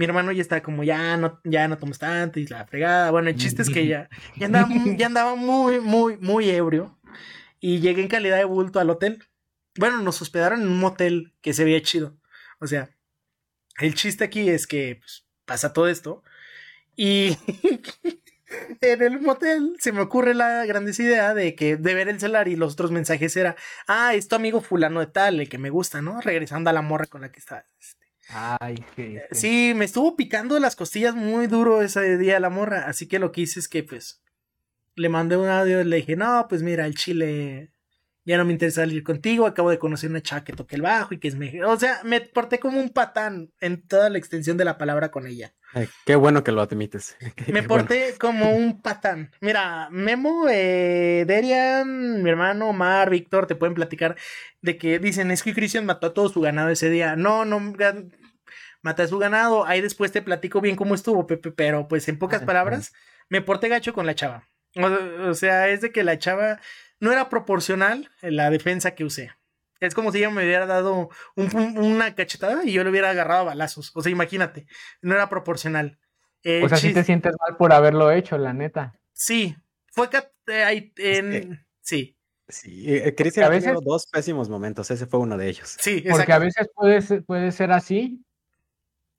mi 0.00 0.06
hermano 0.06 0.32
ya 0.32 0.40
estaba 0.40 0.62
como, 0.62 0.82
ya 0.82 1.18
no, 1.18 1.42
ya 1.44 1.68
no 1.68 1.76
tomas 1.76 1.98
tanto 1.98 2.40
y 2.40 2.46
la 2.46 2.66
fregada. 2.66 3.10
Bueno, 3.10 3.28
el 3.28 3.36
chiste 3.36 3.60
es 3.60 3.68
que 3.68 3.86
ya, 3.86 4.08
ya, 4.34 4.46
andaba, 4.46 4.70
ya 4.96 5.04
andaba 5.04 5.34
muy, 5.34 5.78
muy, 5.78 6.16
muy 6.16 6.48
ebrio. 6.48 6.98
Y 7.60 7.80
llegué 7.80 8.00
en 8.00 8.08
calidad 8.08 8.38
de 8.38 8.44
bulto 8.44 8.80
al 8.80 8.88
hotel. 8.88 9.22
Bueno, 9.76 10.00
nos 10.00 10.22
hospedaron 10.22 10.62
en 10.62 10.68
un 10.68 10.80
motel 10.80 11.34
que 11.42 11.52
se 11.52 11.64
veía 11.64 11.82
chido. 11.82 12.16
O 12.60 12.66
sea, 12.66 12.96
el 13.78 13.94
chiste 13.94 14.24
aquí 14.24 14.48
es 14.48 14.66
que 14.66 14.96
pues, 15.00 15.26
pasa 15.44 15.74
todo 15.74 15.86
esto. 15.86 16.22
Y 16.96 17.36
en 18.80 19.02
el 19.02 19.20
motel 19.20 19.76
se 19.78 19.92
me 19.92 20.00
ocurre 20.00 20.34
la 20.34 20.64
grandiosa 20.66 21.02
idea 21.02 21.34
de 21.34 21.54
que 21.54 21.76
de 21.76 21.94
ver 21.94 22.08
el 22.08 22.20
celular 22.20 22.48
y 22.48 22.56
los 22.56 22.74
otros 22.74 22.90
mensajes 22.90 23.36
era, 23.36 23.56
ah, 23.86 24.14
es 24.14 24.28
tu 24.28 24.36
amigo 24.36 24.60
fulano 24.60 25.00
de 25.00 25.06
tal, 25.06 25.40
el 25.40 25.48
que 25.48 25.58
me 25.58 25.70
gusta, 25.70 26.02
¿no? 26.02 26.20
Regresando 26.20 26.70
a 26.70 26.72
la 26.72 26.82
morra 26.82 27.06
con 27.06 27.20
la 27.22 27.32
que 27.32 27.38
está 27.38 27.64
Ay, 28.32 28.84
eh, 28.96 29.26
sí. 29.32 29.72
me 29.74 29.84
estuvo 29.84 30.14
picando 30.14 30.58
las 30.60 30.76
costillas 30.76 31.16
muy 31.16 31.48
duro 31.48 31.82
ese 31.82 32.16
día 32.16 32.38
la 32.38 32.50
morra, 32.50 32.86
así 32.86 33.08
que 33.08 33.18
lo 33.18 33.32
que 33.32 33.40
hice 33.40 33.58
es 33.58 33.68
que 33.68 33.82
pues 33.82 34.22
le 34.94 35.08
mandé 35.08 35.36
un 35.36 35.48
audio 35.48 35.80
y 35.80 35.84
le 35.84 35.96
dije, 35.96 36.14
no, 36.14 36.46
pues 36.48 36.62
mira, 36.62 36.86
el 36.86 36.94
chile 36.94 37.72
ya 38.24 38.36
no 38.36 38.44
me 38.44 38.52
interesa 38.52 38.82
salir 38.82 39.02
contigo, 39.02 39.46
acabo 39.46 39.70
de 39.70 39.78
conocer 39.78 40.10
una 40.10 40.22
chava 40.22 40.44
que 40.44 40.52
toque 40.52 40.76
el 40.76 40.82
bajo 40.82 41.14
y 41.14 41.18
que 41.18 41.28
es 41.28 41.36
mejor. 41.36 41.64
O 41.64 41.78
sea, 41.78 42.00
me 42.04 42.20
porté 42.20 42.60
como 42.60 42.78
un 42.78 42.90
patán 42.90 43.52
en 43.60 43.82
toda 43.86 44.10
la 44.10 44.18
extensión 44.18 44.56
de 44.56 44.64
la 44.64 44.78
palabra 44.78 45.10
con 45.10 45.26
ella. 45.26 45.54
Qué 46.04 46.16
bueno 46.16 46.44
que 46.44 46.52
lo 46.52 46.62
admites. 46.62 47.16
me 47.48 47.62
porté 47.62 48.14
como 48.18 48.52
un 48.52 48.80
patán. 48.80 49.30
Mira, 49.40 49.88
Memo, 49.90 50.46
eh, 50.48 51.24
Derian, 51.26 52.22
mi 52.22 52.30
hermano, 52.30 52.70
Omar, 52.70 53.10
Víctor, 53.10 53.46
te 53.46 53.54
pueden 53.54 53.74
platicar 53.74 54.16
de 54.62 54.76
que 54.76 54.98
dicen, 54.98 55.30
es 55.30 55.42
que 55.42 55.54
Christian 55.54 55.86
mató 55.86 56.08
a 56.08 56.14
todo 56.14 56.28
su 56.28 56.40
ganado 56.40 56.70
ese 56.70 56.90
día. 56.90 57.16
No, 57.16 57.44
no, 57.44 57.60
maté 58.82 59.02
a 59.02 59.06
su 59.06 59.18
ganado. 59.18 59.66
Ahí 59.66 59.80
después 59.80 60.12
te 60.12 60.22
platico 60.22 60.60
bien 60.60 60.76
cómo 60.76 60.94
estuvo, 60.94 61.26
Pepe, 61.26 61.50
pero 61.52 61.88
pues 61.88 62.08
en 62.08 62.18
pocas 62.18 62.42
palabras, 62.42 62.92
me 63.28 63.42
porté 63.42 63.68
gacho 63.68 63.92
con 63.92 64.06
la 64.06 64.14
chava. 64.14 64.48
O, 64.76 65.34
sea, 65.34 65.68
es 65.68 65.80
de 65.80 65.90
que 65.92 66.04
la 66.04 66.18
chava 66.18 66.60
no 67.00 67.12
era 67.12 67.28
proporcional 67.28 68.10
en 68.22 68.36
la 68.36 68.50
defensa 68.50 68.94
que 68.94 69.04
usé. 69.04 69.32
Es 69.80 69.94
como 69.94 70.12
si 70.12 70.18
ella 70.18 70.30
me 70.30 70.44
hubiera 70.44 70.66
dado 70.66 71.08
una 71.36 72.14
cachetada 72.14 72.64
y 72.64 72.72
yo 72.72 72.84
le 72.84 72.90
hubiera 72.90 73.10
agarrado 73.10 73.46
balazos. 73.46 73.90
O 73.94 74.02
sea, 74.02 74.12
imagínate, 74.12 74.66
no 75.02 75.14
era 75.14 75.28
proporcional. 75.28 75.98
o 76.44 76.68
sea, 76.68 76.78
si 76.78 76.92
te 76.92 77.02
sientes 77.02 77.34
mal 77.46 77.56
por 77.56 77.72
haberlo 77.72 78.10
hecho, 78.10 78.38
la 78.38 78.52
neta. 78.52 78.98
Sí, 79.12 79.56
fue 79.88 80.08
eh, 80.46 80.92
en... 80.96 81.66
Sí. 81.80 82.16
Sí, 82.48 82.92
eh, 82.92 83.14
Cristian 83.14 83.46
a 83.46 83.48
veces 83.48 83.76
dos 83.82 84.06
pésimos 84.06 84.48
momentos, 84.48 84.90
ese 84.90 85.06
fue 85.06 85.20
uno 85.20 85.38
de 85.38 85.48
ellos. 85.48 85.76
Sí, 85.80 86.04
porque 86.10 86.32
a 86.32 86.38
veces 86.38 86.68
puede 86.74 87.22
puede 87.22 87.52
ser 87.52 87.70
así, 87.70 88.24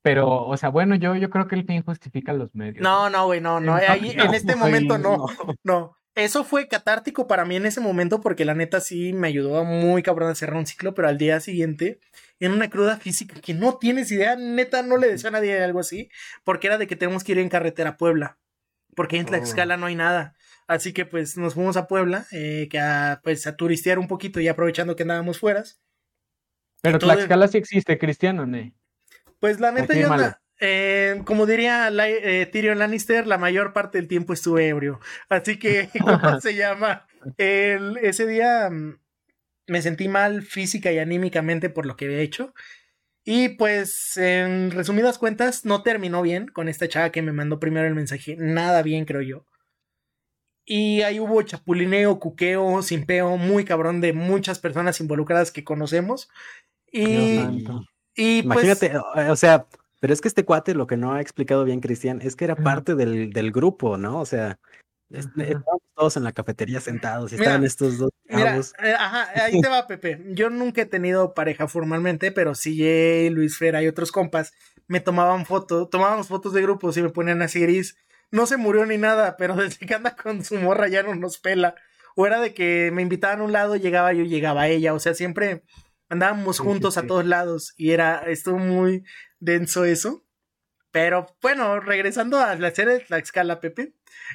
pero, 0.01 0.45
o 0.47 0.57
sea, 0.57 0.69
bueno, 0.69 0.95
yo, 0.95 1.15
yo 1.15 1.29
creo 1.29 1.47
que 1.47 1.55
el 1.55 1.65
fin 1.65 1.83
justifica 1.83 2.33
los 2.33 2.53
medios. 2.55 2.81
No, 2.81 3.09
no, 3.09 3.25
güey, 3.25 3.39
no, 3.39 3.59
no. 3.59 3.75
Ahí, 3.75 4.11
en 4.11 4.33
este 4.33 4.55
momento 4.55 4.97
no, 4.97 5.27
no. 5.63 5.97
Eso 6.15 6.43
fue 6.43 6.67
catártico 6.67 7.25
para 7.25 7.45
mí 7.45 7.55
en 7.55 7.65
ese 7.65 7.79
momento 7.79 8.19
porque 8.19 8.43
la 8.43 8.53
neta 8.53 8.81
sí 8.81 9.13
me 9.13 9.29
ayudó 9.29 9.63
muy 9.63 10.03
cabrón 10.03 10.29
a 10.29 10.35
cerrar 10.35 10.57
un 10.57 10.65
ciclo, 10.65 10.93
pero 10.93 11.07
al 11.07 11.17
día 11.17 11.39
siguiente, 11.39 11.99
en 12.39 12.51
una 12.51 12.69
cruda 12.69 12.97
física 12.97 13.39
que 13.39 13.53
no 13.53 13.77
tienes 13.77 14.11
idea, 14.11 14.35
neta 14.35 14.83
no 14.83 14.97
le 14.97 15.07
deseo 15.07 15.29
a 15.29 15.31
nadie 15.31 15.63
algo 15.63 15.79
así, 15.79 16.09
porque 16.43 16.67
era 16.67 16.77
de 16.77 16.87
que 16.87 16.97
tenemos 16.97 17.23
que 17.23 17.31
ir 17.31 17.39
en 17.39 17.47
carretera 17.47 17.91
a 17.91 17.97
Puebla, 17.97 18.37
porque 18.93 19.17
en 19.17 19.25
Tlaxcala 19.25 19.75
oh. 19.75 19.77
no 19.77 19.85
hay 19.85 19.95
nada. 19.95 20.35
Así 20.67 20.91
que 20.91 21.05
pues 21.05 21.37
nos 21.37 21.53
fuimos 21.53 21.77
a 21.77 21.87
Puebla, 21.87 22.25
eh, 22.31 22.67
que 22.69 22.79
a, 22.79 23.21
pues 23.23 23.47
a 23.47 23.55
turistear 23.55 23.97
un 23.97 24.07
poquito 24.07 24.41
y 24.41 24.49
aprovechando 24.49 24.97
que 24.97 25.03
andábamos 25.03 25.39
fueras. 25.39 25.81
Pero 26.81 26.99
Tlaxcala 26.99 27.47
sí 27.47 27.57
existe, 27.57 27.97
Cristiano, 27.97 28.45
¿no? 28.45 28.73
Pues 29.39 29.61
la 29.61 29.71
neta, 29.71 29.93
yo, 29.95 30.09
eh, 30.63 31.23
como 31.25 31.47
diría 31.47 31.89
eh, 31.89 32.45
Tyrion 32.45 32.77
Lannister, 32.77 33.25
la 33.25 33.39
mayor 33.39 33.73
parte 33.73 33.97
del 33.97 34.07
tiempo 34.07 34.31
estuve 34.31 34.67
ebrio. 34.67 34.99
Así 35.27 35.57
que, 35.57 35.89
¿cómo 35.99 36.39
se 36.39 36.55
llama? 36.55 37.07
ese 37.37 38.27
día 38.27 38.69
mm, 38.69 38.99
me 39.67 39.81
sentí 39.81 40.07
mal 40.07 40.43
física 40.43 40.91
y 40.91 40.99
anímicamente 40.99 41.69
por 41.71 41.87
lo 41.87 41.97
que 41.97 42.05
había 42.05 42.19
hecho. 42.19 42.53
Y 43.23 43.49
pues, 43.49 44.17
en 44.17 44.71
resumidas 44.71 45.17
cuentas, 45.17 45.65
no 45.65 45.81
terminó 45.81 46.21
bien 46.21 46.47
con 46.47 46.69
esta 46.69 46.87
chava 46.87 47.11
que 47.11 47.23
me 47.23 47.33
mandó 47.33 47.59
primero 47.59 47.87
el 47.87 47.95
mensaje. 47.95 48.35
Nada 48.37 48.83
bien, 48.83 49.05
creo 49.05 49.21
yo. 49.21 49.45
Y 50.63 51.01
ahí 51.01 51.19
hubo 51.19 51.41
chapulineo, 51.41 52.19
cuqueo, 52.19 52.83
simpeo, 52.83 53.35
muy 53.37 53.65
cabrón 53.65 53.99
de 53.99 54.13
muchas 54.13 54.59
personas 54.59 54.99
involucradas 55.01 55.51
que 55.51 55.63
conocemos. 55.63 56.29
Y 56.91 57.65
y 58.15 58.43
pues 58.43 58.65
Imagínate, 58.65 58.97
o 59.29 59.35
sea, 59.35 59.67
pero 60.01 60.13
es 60.13 60.19
que 60.19 60.27
este 60.27 60.43
cuate 60.43 60.73
lo 60.73 60.87
que 60.87 60.97
no 60.97 61.13
ha 61.13 61.21
explicado 61.21 61.63
bien 61.63 61.79
Cristian 61.79 62.21
es 62.21 62.35
que 62.35 62.45
era 62.45 62.55
parte 62.55 62.95
del, 62.95 63.31
del 63.31 63.51
grupo, 63.51 63.97
¿no? 63.97 64.19
O 64.19 64.25
sea, 64.25 64.59
estábamos 65.11 65.81
todos 65.95 66.17
en 66.17 66.23
la 66.23 66.31
cafetería 66.31 66.81
sentados 66.81 67.31
y 67.31 67.35
estaban 67.35 67.63
estos 67.63 67.99
dos. 67.99 68.09
Mira, 68.27 68.57
eh, 68.57 68.95
ajá, 68.97 69.29
ahí 69.43 69.61
te 69.61 69.69
va, 69.69 69.85
Pepe. 69.85 70.25
Yo 70.29 70.49
nunca 70.49 70.81
he 70.81 70.85
tenido 70.87 71.35
pareja 71.35 71.67
formalmente, 71.67 72.31
pero 72.31 72.55
sí, 72.55 73.29
Luis 73.29 73.59
Fera 73.59 73.83
y 73.83 73.87
otros 73.87 74.11
compas 74.11 74.53
me 74.87 75.01
tomaban 75.01 75.45
fotos, 75.45 75.87
tomábamos 75.91 76.27
fotos 76.27 76.53
de 76.53 76.63
grupos 76.63 76.97
y 76.97 77.03
me 77.03 77.09
ponían 77.09 77.43
así 77.43 77.59
gris. 77.59 77.95
No 78.31 78.47
se 78.47 78.57
murió 78.57 78.87
ni 78.87 78.97
nada, 78.97 79.37
pero 79.37 79.55
desde 79.55 79.85
que 79.85 79.93
anda 79.93 80.15
con 80.15 80.43
su 80.43 80.55
morra 80.55 80.87
ya 80.87 81.03
no 81.03 81.13
nos 81.13 81.37
pela. 81.37 81.75
O 82.15 82.25
era 82.25 82.41
de 82.41 82.55
que 82.55 82.89
me 82.91 83.03
invitaban 83.03 83.41
a 83.41 83.43
un 83.43 83.51
lado, 83.51 83.75
llegaba 83.75 84.11
yo, 84.13 84.23
llegaba 84.23 84.67
ella. 84.67 84.95
O 84.95 84.99
sea, 84.99 85.13
siempre 85.13 85.61
Andábamos 86.11 86.59
juntos 86.59 86.97
a 86.97 87.07
todos 87.07 87.25
lados 87.25 87.73
y 87.77 87.91
era, 87.91 88.23
estuvo 88.27 88.57
muy 88.57 89.05
denso 89.39 89.85
eso. 89.85 90.25
Pero 90.91 91.25
bueno, 91.41 91.79
regresando 91.79 92.37
a 92.37 92.53
la 92.55 92.71
serie 92.71 93.05
de 93.07 93.17
escala 93.17 93.61
Pepe, 93.61 93.93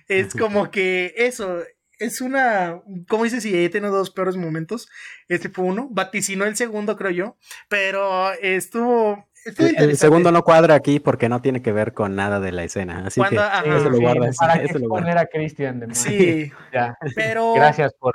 es 0.09 0.35
como 0.35 0.71
que 0.71 1.13
eso, 1.19 1.63
es 1.99 2.23
una, 2.23 2.81
como 3.07 3.25
dices, 3.25 3.43
si 3.43 3.55
ella 3.55 3.71
tiene 3.71 3.89
dos 3.89 4.11
peores 4.11 4.39
momentos, 4.39 4.89
este 5.29 5.51
fue 5.51 5.67
uno, 5.67 5.89
vaticinó 5.91 6.47
el 6.47 6.57
segundo, 6.57 6.97
creo 6.97 7.11
yo, 7.11 7.37
pero 7.69 8.33
estuvo... 8.41 9.29
el, 9.59 9.99
segundo 9.99 10.33
no 10.33 10.45
cuadra 10.45 10.75
aquí 10.75 10.99
porque 10.99 11.29
no 11.29 11.43
tiene 11.43 11.61
que 11.61 11.73
ver 11.73 11.93
con 11.93 12.17
nada 12.17 12.41
de 12.41 12.53
la 12.53 12.65
escena, 12.65 13.05
así 13.05 13.21
que 13.21 13.37
eso 13.37 13.91
lo 13.91 14.01
guardas. 14.01 14.39
Para 14.39 14.55
eso 14.63 14.79
lo 14.79 14.89
poner 14.89 15.19
a 15.19 15.27
Cristian 15.27 15.81
de 15.81 15.95
Sí, 15.95 16.51
ya. 16.73 16.97
pero... 17.15 17.53
Gracias 17.53 17.93
por... 17.99 18.15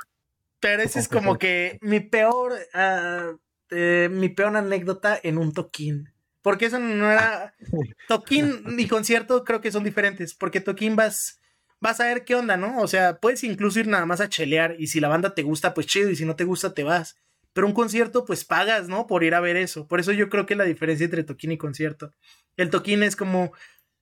Pero 0.58 0.82
ese 0.82 0.98
es 0.98 1.08
como 1.08 1.38
que 1.38 1.78
mi 1.80 1.98
peor, 2.00 2.52
uh, 2.52 3.36
eh, 3.72 4.08
mi 4.10 4.28
peor 4.28 4.56
anécdota 4.56 5.18
en 5.22 5.38
un 5.38 5.52
toquín. 5.52 6.12
Porque 6.42 6.66
eso 6.66 6.78
no 6.78 7.10
era. 7.10 7.54
Toquín 8.08 8.64
y 8.78 8.88
concierto 8.88 9.44
creo 9.44 9.60
que 9.60 9.72
son 9.72 9.84
diferentes. 9.84 10.34
Porque 10.34 10.60
toquín 10.60 10.96
vas 10.96 11.40
vas 11.82 11.98
a 11.98 12.06
ver 12.06 12.24
qué 12.24 12.36
onda, 12.36 12.56
¿no? 12.56 12.80
O 12.80 12.86
sea, 12.86 13.18
puedes 13.18 13.42
incluso 13.42 13.80
ir 13.80 13.88
nada 13.88 14.06
más 14.06 14.20
a 14.20 14.28
chelear 14.28 14.76
y 14.78 14.86
si 14.86 15.00
la 15.00 15.08
banda 15.08 15.34
te 15.34 15.42
gusta, 15.42 15.74
pues 15.74 15.88
chido, 15.88 16.10
y 16.10 16.16
si 16.16 16.24
no 16.24 16.36
te 16.36 16.44
gusta, 16.44 16.74
te 16.74 16.84
vas. 16.84 17.16
Pero 17.52 17.66
un 17.66 17.74
concierto, 17.74 18.24
pues 18.24 18.44
pagas, 18.44 18.88
¿no? 18.88 19.08
Por 19.08 19.24
ir 19.24 19.34
a 19.34 19.40
ver 19.40 19.56
eso. 19.56 19.88
Por 19.88 19.98
eso 19.98 20.12
yo 20.12 20.28
creo 20.28 20.46
que 20.46 20.54
la 20.54 20.64
diferencia 20.64 21.04
entre 21.04 21.24
toquín 21.24 21.50
y 21.50 21.58
concierto. 21.58 22.14
El 22.56 22.70
toquín 22.70 23.02
es 23.02 23.16
como, 23.16 23.52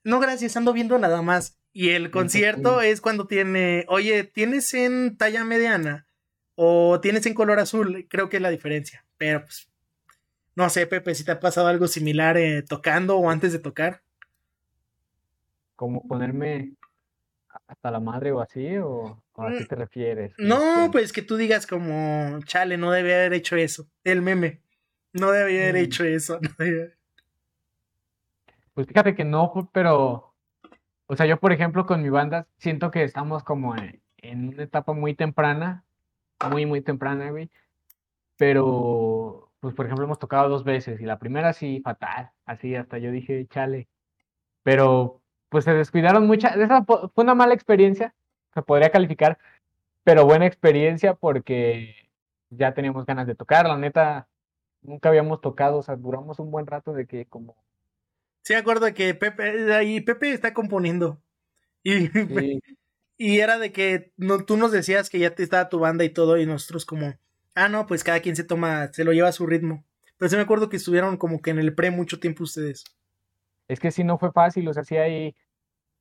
no, 0.04 0.20
gracias, 0.20 0.58
ando 0.58 0.74
viendo 0.74 0.98
nada 0.98 1.22
más. 1.22 1.58
Y 1.72 1.90
el 1.90 2.10
concierto 2.10 2.82
es 2.82 3.00
cuando 3.00 3.26
tiene, 3.26 3.86
oye, 3.88 4.24
¿tienes 4.24 4.74
en 4.74 5.16
talla 5.16 5.42
mediana? 5.44 6.06
O 6.56 7.00
tienes 7.00 7.24
en 7.24 7.32
color 7.32 7.60
azul, 7.60 8.06
creo 8.10 8.28
que 8.28 8.36
es 8.36 8.42
la 8.42 8.50
diferencia. 8.50 9.06
Pero 9.20 9.44
pues, 9.44 9.68
no 10.56 10.70
sé, 10.70 10.86
Pepe, 10.86 11.14
si 11.14 11.24
te 11.24 11.32
ha 11.32 11.40
pasado 11.40 11.66
algo 11.66 11.86
similar 11.86 12.38
eh, 12.38 12.62
tocando 12.62 13.18
o 13.18 13.28
antes 13.28 13.52
de 13.52 13.58
tocar. 13.58 14.00
Como 15.76 16.08
ponerme 16.08 16.72
hasta 17.66 17.90
la 17.90 18.00
madre 18.00 18.32
o 18.32 18.40
así? 18.40 18.78
¿O, 18.78 19.22
a 19.36 19.50
qué 19.50 19.64
mm, 19.64 19.66
te 19.66 19.76
refieres? 19.76 20.32
No, 20.38 20.88
pues 20.90 21.12
que 21.12 21.20
tú 21.20 21.36
digas 21.36 21.66
como, 21.66 22.40
chale, 22.44 22.78
no 22.78 22.92
debe 22.92 23.14
haber 23.14 23.34
hecho 23.34 23.56
eso. 23.56 23.86
El 24.04 24.22
meme. 24.22 24.62
No 25.12 25.32
debe 25.32 25.62
haber 25.62 25.74
mm. 25.74 25.84
hecho 25.84 26.04
eso. 26.04 26.40
Pues 28.72 28.86
fíjate 28.86 29.14
que 29.14 29.24
no, 29.24 29.68
pero, 29.74 30.32
o 31.06 31.16
sea, 31.16 31.26
yo 31.26 31.38
por 31.38 31.52
ejemplo 31.52 31.84
con 31.84 32.02
mi 32.02 32.08
banda 32.08 32.46
siento 32.56 32.90
que 32.90 33.02
estamos 33.02 33.42
como 33.42 33.74
en, 33.76 34.48
una 34.48 34.62
etapa 34.62 34.94
muy 34.94 35.12
temprana, 35.12 35.84
muy, 36.50 36.64
muy 36.64 36.80
temprana, 36.80 37.30
güey. 37.30 37.50
Pero, 38.41 39.51
pues 39.61 39.74
por 39.74 39.84
ejemplo 39.84 40.07
hemos 40.07 40.18
tocado 40.18 40.49
dos 40.49 40.64
veces 40.64 40.99
y 41.03 41.05
la 41.05 41.18
primera 41.18 41.53
sí, 41.53 41.82
fatal, 41.84 42.30
así 42.47 42.74
hasta 42.74 42.97
yo 42.97 43.11
dije, 43.11 43.47
chale. 43.49 43.86
Pero 44.62 45.20
pues 45.51 45.66
se 45.66 45.74
descuidaron 45.74 46.26
muchas. 46.26 46.57
Esa 46.57 46.82
fue 46.86 47.11
una 47.16 47.34
mala 47.34 47.53
experiencia, 47.53 48.14
se 48.55 48.62
podría 48.62 48.88
calificar, 48.88 49.38
pero 50.05 50.24
buena 50.24 50.47
experiencia 50.47 51.12
porque 51.12 51.95
ya 52.49 52.72
teníamos 52.72 53.05
ganas 53.05 53.26
de 53.26 53.34
tocar. 53.34 53.68
La 53.68 53.76
neta, 53.76 54.26
nunca 54.80 55.11
habíamos 55.11 55.43
tocado, 55.43 55.76
o 55.76 55.82
sea, 55.82 55.97
duramos 55.97 56.38
un 56.38 56.51
buen 56.51 56.66
rato 56.66 56.95
de 56.95 57.07
que 57.07 57.26
como. 57.26 57.62
Sí, 58.41 58.55
acuerdo 58.55 58.86
que 58.95 59.12
Pepe, 59.12 59.74
ahí 59.74 60.01
Pepe 60.01 60.32
está 60.32 60.55
componiendo. 60.55 61.20
Y, 61.82 62.09
y 63.18 63.41
era 63.41 63.59
de 63.59 63.70
que 63.70 64.12
no, 64.16 64.47
tú 64.47 64.57
nos 64.57 64.72
decías 64.72 65.11
que 65.11 65.18
ya 65.18 65.34
te 65.34 65.43
estaba 65.43 65.68
tu 65.68 65.78
banda 65.78 66.05
y 66.05 66.09
todo, 66.09 66.38
y 66.38 66.47
nosotros 66.47 66.86
como, 66.86 67.18
ah, 67.55 67.68
no, 67.68 67.86
pues 67.86 68.05
cada 68.05 68.20
quien 68.20 68.36
se 68.36 68.44
toma, 68.44 68.88
se 68.92 69.05
lo 69.05 69.12
lleva 69.12 69.28
a 69.28 69.32
su 69.32 69.46
ritmo. 69.46 69.84
Pero 70.18 70.28
sí 70.28 70.36
me 70.36 70.42
acuerdo 70.42 70.68
que 70.68 70.76
estuvieron 70.76 71.16
como 71.16 71.40
que 71.42 71.51
en 71.51 71.59
el 71.59 71.74
pre 71.74 71.90
mucho 71.90 72.20
tiempo 72.20 72.44
ustedes 72.44 72.84
es 73.70 73.80
que 73.80 73.92
sí 73.92 74.05
no 74.05 74.18
fue 74.18 74.32
fácil, 74.32 74.68
o 74.68 74.74
sea, 74.74 74.84
sí 74.84 74.96
hay, 74.96 75.36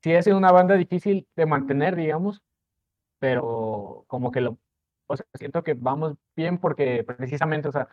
sí 0.02 0.14
ha 0.14 0.22
sido 0.22 0.38
una 0.38 0.52
banda 0.52 0.76
difícil 0.76 1.28
de 1.36 1.46
mantener, 1.46 1.96
digamos, 1.96 2.42
pero 3.20 4.04
como 4.08 4.32
que 4.32 4.40
lo, 4.42 4.58
o 5.08 5.16
sea, 5.16 5.26
siento 5.34 5.62
que 5.64 5.74
vamos 5.74 6.16
bien 6.36 6.58
porque 6.58 7.04
precisamente, 7.04 7.68
o 7.68 7.72
sea, 7.72 7.88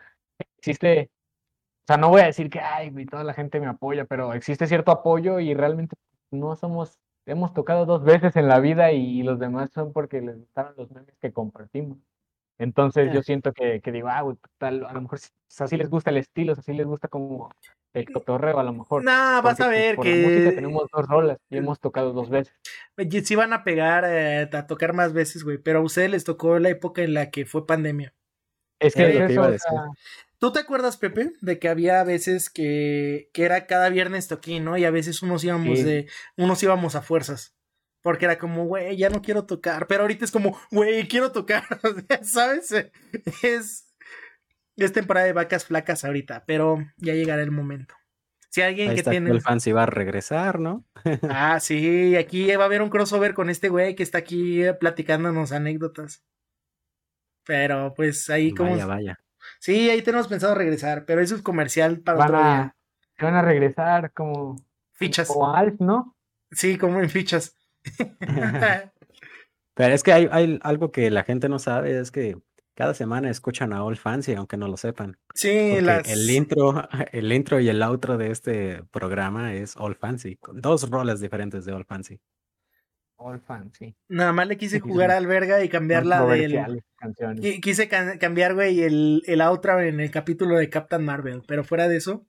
existe, 0.58 1.12
o 1.86 1.88
sea, 1.88 1.98
no 1.98 2.10
voy 2.10 2.22
a 2.22 2.28
decir 2.28 2.50
que, 2.50 2.60
ay, 2.62 2.92
toda 3.08 3.24
la 3.24 3.34
gente 3.34 3.60
me 3.60 3.68
apoya, 3.68 4.06
pero 4.06 4.34
existe 4.34 4.68
cierto 4.68 4.92
apoyo 4.92 5.40
y 5.40 5.54
realmente 5.54 5.96
no 6.32 6.56
somos, 6.56 7.00
hemos 7.26 7.54
tocado 7.54 7.86
dos 7.86 8.04
veces 8.04 8.36
en 8.38 8.48
la 8.48 8.60
vida 8.60 8.92
y 8.94 9.24
los 9.24 9.40
demás 9.40 9.72
son 9.72 9.94
porque 9.94 10.22
les 10.22 10.38
gustaron 10.40 10.76
los 10.78 10.92
memes 10.92 11.16
que 11.20 11.34
compartimos. 11.34 12.00
Entonces 12.60 13.14
yo 13.14 13.22
siento 13.22 13.54
que, 13.54 13.82
que 13.82 13.92
digo, 13.92 14.08
ah, 14.10 14.24
tal, 14.58 14.86
a 14.86 14.94
lo 14.94 15.02
mejor 15.02 15.20
así 15.60 15.78
les 15.78 15.90
gusta 15.90 16.10
el 16.10 16.18
estilo, 16.18 16.54
así 16.54 16.74
les 16.74 16.88
gusta 16.88 17.08
como 17.08 17.52
el 17.94 18.12
cotorreo 18.12 18.60
a 18.60 18.64
lo 18.64 18.74
mejor. 18.74 19.04
No, 19.04 19.42
vas 19.42 19.60
a 19.60 19.66
pues, 19.66 19.70
ver 19.70 19.98
que. 19.98 20.52
tenemos 20.56 20.88
dos 20.92 21.08
rolas 21.08 21.38
y 21.50 21.58
hemos 21.58 21.80
tocado 21.80 22.14
dos 22.14 22.30
veces. 22.30 22.54
Sí 23.24 23.36
van 23.36 23.54
a 23.54 23.64
pegar, 23.64 24.06
eh, 24.08 24.50
a 24.52 24.68
tocar 24.68 24.94
más 24.94 25.14
veces, 25.14 25.44
güey, 25.44 25.58
pero 25.58 25.80
a 25.80 25.84
ustedes 25.84 26.10
les 26.10 26.24
tocó 26.24 26.58
la 26.60 26.70
época 26.70 27.04
en 27.04 27.14
la 27.14 27.30
que 27.30 27.46
fue 27.46 27.68
pandemia. 27.68 28.14
Es 28.80 28.94
que, 28.94 29.26
eso, 29.26 29.58
¿Tú 30.40 30.52
te 30.52 30.60
acuerdas, 30.60 30.98
Pepe, 30.98 31.32
de 31.42 31.58
que 31.58 31.68
había 31.68 32.04
veces 32.04 32.52
que, 32.52 33.32
que 33.34 33.44
era 33.44 33.66
cada 33.66 33.90
viernes 33.90 34.28
toquín, 34.28 34.66
¿no? 34.66 34.78
Y 34.78 34.86
a 34.86 34.92
veces 34.92 35.24
unos 35.24 35.44
íbamos 35.44 35.84
de, 35.84 36.08
unos 36.36 36.62
íbamos 36.62 36.96
a 36.96 37.02
fuerzas. 37.02 37.57
Porque 38.08 38.24
era 38.24 38.38
como, 38.38 38.64
güey, 38.64 38.96
ya 38.96 39.10
no 39.10 39.22
quiero 39.22 39.44
tocar. 39.44 39.86
Pero 39.86 40.04
ahorita 40.04 40.24
es 40.24 40.32
como, 40.32 40.58
güey, 40.72 41.10
quiero 41.10 41.34
tocar. 41.34 41.66
¿Sabes? 42.24 42.72
Es, 43.44 43.94
es 44.78 44.94
temporada 44.94 45.26
de 45.26 45.34
vacas 45.34 45.66
flacas 45.66 46.06
ahorita, 46.06 46.46
pero 46.46 46.78
ya 46.96 47.16
llegará 47.16 47.42
el 47.42 47.52
momento. 47.52 47.96
Si 48.50 48.62
alguien 48.62 48.96
que 48.96 49.04
tiene. 49.04 49.30
El 49.30 49.42
fancy 49.42 49.74
va 49.74 49.84
a 49.84 49.88
regresar, 49.88 50.58
¿no? 50.58 50.86
ah, 51.30 51.60
sí, 51.60 52.16
aquí 52.16 52.50
va 52.56 52.64
a 52.64 52.68
haber 52.68 52.82
un 52.82 52.90
crossover 52.90 53.34
con 53.34 53.50
este 53.50 53.68
güey 53.68 53.94
que 53.94 54.04
está 54.04 54.20
aquí 54.20 54.64
eh, 54.64 54.74
platicándonos 54.74 55.52
anécdotas. 55.52 56.24
Pero 57.46 57.94
pues 57.94 58.30
ahí 58.30 58.54
como. 58.54 58.72
Vaya, 58.72 58.86
vaya. 58.86 59.20
Sí, 59.60 59.90
ahí 59.90 60.02
tenemos 60.02 60.30
pensado 60.30 60.56
regresar, 60.56 61.04
pero 61.04 61.20
eso 61.20 61.36
es 61.36 61.42
comercial 61.42 62.00
para 62.00 62.18
van 62.20 62.28
otro 62.30 62.40
a, 62.40 62.76
Van 63.20 63.36
a 63.36 63.42
regresar 63.42 64.14
como. 64.14 64.56
Fichas. 64.94 65.30
O 65.30 65.46
Alf, 65.54 65.82
¿no? 65.82 66.16
Sí, 66.52 66.78
como 66.78 67.02
en 67.02 67.10
fichas. 67.10 67.58
pero 69.74 69.94
es 69.94 70.04
que 70.04 70.14
hay, 70.14 70.28
hay 70.32 70.60
algo 70.62 70.92
que 70.92 71.10
la 71.12 71.24
gente 71.24 71.50
no 71.50 71.60
sabe, 71.60 72.00
es 72.00 72.12
que 72.12 72.38
cada 72.78 72.94
semana 72.94 73.32
escuchan 73.32 73.74
a 73.74 73.84
All 73.84 73.98
Fancy, 73.98 74.36
aunque 74.36 74.56
no 74.56 74.68
lo 74.68 74.78
sepan. 74.78 75.18
Sí, 75.34 75.50
el 75.50 76.30
intro, 76.30 76.88
el 77.12 77.32
intro 77.32 77.60
y 77.60 77.70
el 77.70 77.82
outro 77.82 78.20
de 78.20 78.30
este 78.30 78.84
programa 78.92 79.56
es 79.56 79.76
All 79.78 79.96
Fancy, 79.96 80.36
con 80.36 80.62
dos 80.62 80.88
roles 80.92 81.20
diferentes 81.20 81.66
de 81.66 81.74
All 81.74 81.86
Fancy. 81.86 82.20
All 83.16 83.40
Fancy. 83.42 83.96
Nada 84.10 84.32
más 84.32 84.48
le 84.48 84.58
quise 84.58 84.80
jugar 84.80 85.10
al 85.10 85.26
verga 85.26 85.64
y 85.64 85.70
cambiarla 85.70 86.24
del. 86.28 86.84
Quise 87.62 87.88
cambiar, 87.88 88.54
güey, 88.54 88.82
el, 88.82 89.24
el 89.26 89.42
outro 89.42 89.82
en 89.82 90.00
el 90.00 90.12
capítulo 90.12 90.58
de 90.58 90.70
Captain 90.70 91.04
Marvel, 91.04 91.42
pero 91.48 91.64
fuera 91.64 91.88
de 91.88 91.98
eso, 91.98 92.28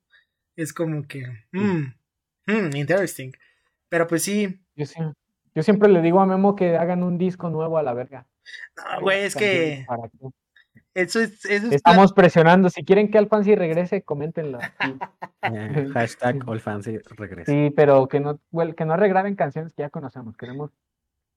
es 0.57 0.73
como 0.73 1.07
que. 1.07 1.27
Mmm, 1.53 1.93
mm, 2.47 2.75
interesting. 2.75 3.33
Pero 3.91 4.07
pues 4.07 4.23
sí. 4.23 4.61
Yo, 4.77 4.87
yo 5.59 5.65
siempre 5.65 5.89
le 5.89 6.01
digo 6.03 6.21
a 6.21 6.27
Memo 6.27 6.55
que 6.55 6.77
hagan 6.77 7.03
un 7.03 7.19
disco 7.19 7.51
nuevo 7.51 7.79
a 7.79 7.83
la 7.83 7.93
verga. 7.93 8.29
No, 8.77 9.01
güey, 9.01 9.25
es 9.25 9.35
que. 9.35 9.85
Eso 10.95 11.19
es, 11.19 11.45
Estamos 11.45 12.13
presionando. 12.13 12.71
Si 12.71 12.85
quieren 12.85 13.11
que 13.11 13.19
Alfancy 13.19 13.57
regrese, 13.57 14.03
coméntenlo. 14.03 14.61
Eh, 15.41 15.89
hashtag 15.93 16.43
Alfancy 16.49 16.99
regrese. 17.17 17.51
Sí, 17.51 17.71
pero 17.75 18.07
que 18.07 18.21
no, 18.21 18.41
que 18.77 18.85
no 18.85 18.97
regraben 18.97 19.35
canciones 19.35 19.73
que 19.73 19.83
ya 19.83 19.91
conocemos. 19.91 20.37
Queremos 20.37 20.71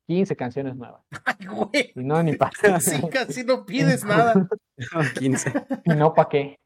15 0.08 0.36
canciones 0.36 0.76
nuevas. 0.76 1.02
Ay, 1.26 1.48
güey. 1.48 1.92
Y 1.96 2.04
no, 2.04 2.22
ni 2.22 2.36
para. 2.36 2.80
Sí, 2.80 3.02
casi 3.12 3.44
no 3.44 3.66
pides 3.66 4.04
nada. 4.04 4.48
15. 5.18 5.54
Y 5.86 5.90
no, 5.92 6.14
¿para 6.14 6.30
qué? 6.30 6.60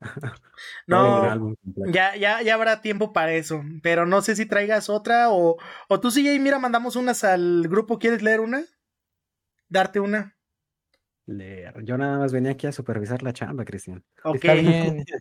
No, 0.86 1.54
ya, 1.92 2.16
ya, 2.16 2.42
ya 2.42 2.54
habrá 2.54 2.80
tiempo 2.80 3.12
para 3.12 3.32
eso, 3.32 3.62
pero 3.82 4.06
no 4.06 4.22
sé 4.22 4.36
si 4.36 4.46
traigas 4.46 4.88
otra 4.90 5.30
o, 5.30 5.56
o 5.88 6.00
tú 6.00 6.10
sí, 6.10 6.38
mira, 6.38 6.58
mandamos 6.58 6.96
unas 6.96 7.24
al 7.24 7.66
grupo, 7.68 7.98
¿quieres 7.98 8.22
leer 8.22 8.40
una? 8.40 8.64
darte 9.70 10.00
una? 10.00 10.36
Leer. 11.26 11.82
Yo 11.84 11.96
nada 11.96 12.18
más 12.18 12.32
venía 12.32 12.50
aquí 12.52 12.66
a 12.66 12.72
supervisar 12.72 13.22
la 13.22 13.32
chamba, 13.32 13.64
Cristian. 13.64 14.04
Está 14.34 14.54
bien. 14.54 15.04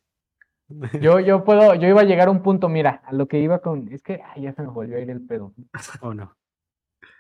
Yo, 1.02 1.20
yo 1.20 1.44
puedo, 1.44 1.74
yo 1.74 1.88
iba 1.88 2.02
a 2.02 2.04
llegar 2.04 2.28
a 2.28 2.32
un 2.32 2.44
punto, 2.44 2.70
mira, 2.70 3.02
a 3.04 3.12
lo 3.12 3.28
que 3.28 3.40
iba 3.40 3.60
con, 3.60 3.92
es 3.92 4.04
que 4.04 4.22
ya 4.38 4.54
se 4.54 4.62
me 4.62 4.68
volvió 4.68 4.98
a 4.98 5.00
ir 5.00 5.10
el 5.10 5.26
pedo. 5.26 5.52
¿O 6.02 6.14
no? 6.14 6.38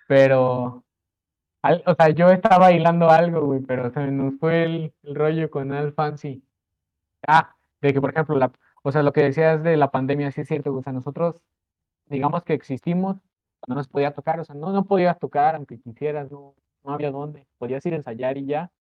Pero, 0.07 0.85
o 1.63 1.95
sea, 1.97 2.09
yo 2.09 2.29
estaba 2.29 2.59
bailando 2.59 3.09
algo, 3.09 3.47
güey, 3.47 3.61
pero 3.61 3.91
se 3.91 4.11
nos 4.11 4.37
fue 4.39 4.65
el, 4.65 4.93
rollo 5.01 5.49
con 5.49 5.71
Al 5.71 5.93
Fancy. 5.93 6.43
Ah, 7.31 7.55
de 7.81 7.93
que, 7.93 8.01
por 8.01 8.09
ejemplo, 8.11 8.37
la, 8.37 8.51
o 8.83 8.91
sea, 8.91 9.03
lo 9.03 9.13
que 9.13 9.21
decías 9.23 9.63
de 9.63 9.77
la 9.77 9.91
pandemia, 9.91 10.31
sí 10.31 10.41
es 10.41 10.47
cierto, 10.47 10.73
o 10.73 10.81
sea, 10.81 10.93
nosotros, 10.93 11.41
digamos 12.07 12.43
que 12.43 12.53
existimos, 12.53 13.17
no 13.67 13.75
nos 13.75 13.87
podía 13.87 14.13
tocar, 14.13 14.39
o 14.39 14.45
sea, 14.45 14.55
no, 14.55 14.71
no 14.71 14.85
podías 14.85 15.19
tocar 15.19 15.55
aunque 15.55 15.79
quisieras, 15.79 16.31
no, 16.31 16.55
no 16.83 16.93
había 16.93 17.11
dónde. 17.11 17.45
Podías 17.59 17.85
ir 17.85 17.93
a 17.93 17.97
ensayar 17.97 18.37
y 18.37 18.45
ya. 18.45 18.71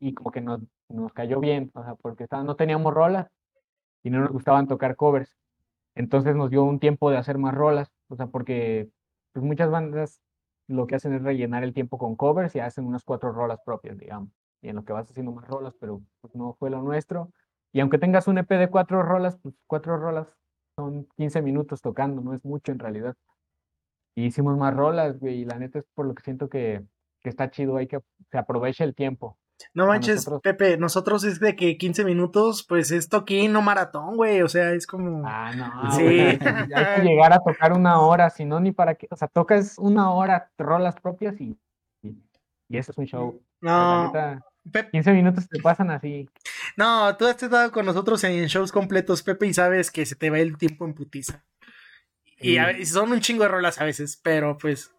Y 0.00 0.14
como 0.14 0.30
que 0.32 0.40
nos, 0.40 0.60
nos 0.88 1.12
cayó 1.12 1.40
bien, 1.40 1.70
o 1.74 1.84
sea, 1.84 1.94
porque 1.94 2.26
no 2.30 2.56
teníamos 2.56 2.92
rolas 2.92 3.28
y 4.02 4.10
no 4.10 4.20
nos 4.20 4.30
gustaban 4.30 4.68
tocar 4.68 4.96
covers. 4.96 5.36
Entonces 5.94 6.34
nos 6.36 6.50
dio 6.50 6.64
un 6.64 6.80
tiempo 6.80 7.10
de 7.10 7.18
hacer 7.18 7.38
más 7.38 7.54
rolas, 7.54 7.92
o 8.08 8.16
sea, 8.16 8.26
porque 8.26 8.88
pues 9.32 9.44
muchas 9.44 9.70
bandas 9.70 10.20
lo 10.66 10.86
que 10.86 10.96
hacen 10.96 11.14
es 11.14 11.22
rellenar 11.22 11.62
el 11.62 11.74
tiempo 11.74 11.98
con 11.98 12.16
covers 12.16 12.54
y 12.56 12.60
hacen 12.60 12.86
unas 12.86 13.04
cuatro 13.04 13.32
rolas 13.32 13.60
propias, 13.64 13.98
digamos. 13.98 14.30
Y 14.62 14.70
en 14.70 14.76
lo 14.76 14.84
que 14.84 14.92
vas 14.92 15.10
haciendo 15.10 15.32
más 15.32 15.46
rolas, 15.46 15.74
pero 15.78 16.02
pues, 16.20 16.34
no 16.34 16.54
fue 16.54 16.70
lo 16.70 16.82
nuestro. 16.82 17.30
Y 17.74 17.80
aunque 17.80 17.98
tengas 17.98 18.28
un 18.28 18.38
EP 18.38 18.48
de 18.48 18.70
cuatro 18.70 19.02
rolas, 19.02 19.36
pues 19.42 19.56
cuatro 19.66 19.96
rolas 19.96 20.28
son 20.76 21.08
15 21.16 21.42
minutos 21.42 21.82
tocando, 21.82 22.22
no 22.22 22.32
es 22.32 22.44
mucho 22.44 22.70
en 22.70 22.78
realidad. 22.78 23.16
Y 24.14 24.26
hicimos 24.26 24.56
más 24.56 24.72
rolas, 24.72 25.18
güey, 25.18 25.40
y 25.40 25.44
la 25.44 25.58
neta 25.58 25.80
es 25.80 25.84
por 25.92 26.06
lo 26.06 26.14
que 26.14 26.22
siento 26.22 26.48
que, 26.48 26.84
que 27.20 27.28
está 27.28 27.50
chido, 27.50 27.76
hay 27.76 27.88
que 27.88 27.98
se 28.30 28.38
aproveche 28.38 28.84
el 28.84 28.94
tiempo. 28.94 29.36
No 29.72 29.88
manches, 29.88 30.24
Pepe, 30.40 30.76
nosotros 30.76 31.24
es 31.24 31.40
de 31.40 31.56
que 31.56 31.76
15 31.76 32.04
minutos, 32.04 32.64
pues 32.68 32.92
es 32.92 33.08
toquín, 33.08 33.52
no 33.52 33.60
maratón, 33.60 34.16
güey, 34.16 34.42
o 34.42 34.48
sea, 34.48 34.70
es 34.70 34.86
como... 34.86 35.26
Ah, 35.26 35.52
no, 35.56 35.90
sí. 35.96 36.04
hay 36.04 36.38
que 36.38 37.02
llegar 37.02 37.32
a 37.32 37.40
tocar 37.40 37.72
una 37.72 38.00
hora, 38.00 38.30
si 38.30 38.44
no, 38.44 38.60
ni 38.60 38.70
para 38.70 38.94
qué, 38.94 39.08
o 39.10 39.16
sea, 39.16 39.26
tocas 39.26 39.78
una 39.78 40.12
hora, 40.12 40.52
rolas 40.58 40.94
propias 41.00 41.40
y, 41.40 41.58
y, 42.02 42.78
eso 42.78 42.92
es 42.92 42.98
un 42.98 43.06
show. 43.06 43.42
No, 43.60 44.12
15 44.92 45.12
minutos 45.12 45.48
te 45.48 45.60
pasan 45.60 45.90
así. 45.90 46.28
No, 46.76 47.16
tú 47.16 47.26
has 47.26 47.42
estado 47.42 47.70
con 47.70 47.86
nosotros 47.86 48.22
en 48.24 48.46
shows 48.46 48.72
completos, 48.72 49.22
Pepe, 49.22 49.46
y 49.46 49.54
sabes 49.54 49.90
que 49.90 50.04
se 50.06 50.16
te 50.16 50.30
va 50.30 50.38
el 50.38 50.58
tiempo 50.58 50.84
en 50.84 50.94
putiza. 50.94 51.44
Y, 52.40 52.56
son 52.84 53.12
un 53.12 53.20
chingo 53.20 53.44
de 53.44 53.48
rolas 53.48 53.80
a 53.80 53.84
veces, 53.84 54.20
pero 54.22 54.58
pues... 54.58 54.90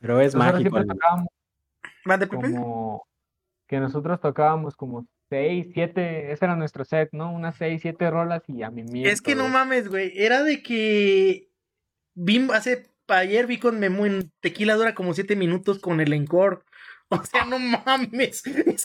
Pero 0.00 0.20
es 0.20 0.34
mágico. 0.34 0.78
Como 2.28 3.06
que 3.66 3.80
nosotros 3.80 4.20
tocábamos 4.20 4.76
como 4.76 5.06
seis, 5.28 5.68
siete, 5.74 6.32
ese 6.32 6.44
era 6.44 6.54
nuestro 6.54 6.84
set, 6.84 7.08
¿no? 7.12 7.32
Unas 7.32 7.56
seis, 7.56 7.82
siete 7.82 8.10
rolas 8.10 8.42
y 8.46 8.62
a 8.62 8.70
mí 8.70 8.82
mismo. 8.84 9.08
Es 9.08 9.20
que 9.20 9.34
no 9.34 9.48
mames, 9.48 9.88
güey. 9.88 10.12
Era 10.14 10.42
de 10.42 10.62
que 10.62 11.48
vi 12.14 12.48
hace 12.52 12.90
ayer 13.08 13.46
vi 13.46 13.58
con 13.58 13.78
Memo 13.78 14.06
en 14.06 14.32
Tequila 14.40 14.74
dura 14.74 14.94
como 14.94 15.14
siete 15.14 15.36
minutos 15.36 15.78
con 15.78 16.00
el 16.00 16.12
encore. 16.12 16.64
O 17.08 17.22
sea, 17.22 17.44
no 17.44 17.58
mames. 17.58 18.42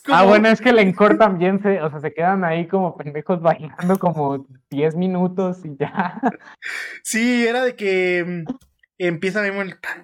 Ah, 0.10 0.26
bueno, 0.26 0.50
es 0.50 0.62
que 0.62 0.70
el 0.70 0.80
encore 0.80 1.18
también 1.18 1.62
se, 1.62 1.82
o 1.82 1.90
sea, 1.90 2.00
se 2.00 2.14
quedan 2.14 2.44
ahí 2.44 2.68
como 2.68 2.96
pendejos 2.96 3.42
bailando 3.42 3.98
como 3.98 4.46
diez 4.70 4.96
minutos 4.96 5.66
y 5.66 5.76
ya. 5.78 6.20
Sí, 7.04 7.48
era 7.48 7.64
de 7.64 7.76
que 7.76 8.46
mm, 8.46 8.54
empieza 9.08 9.42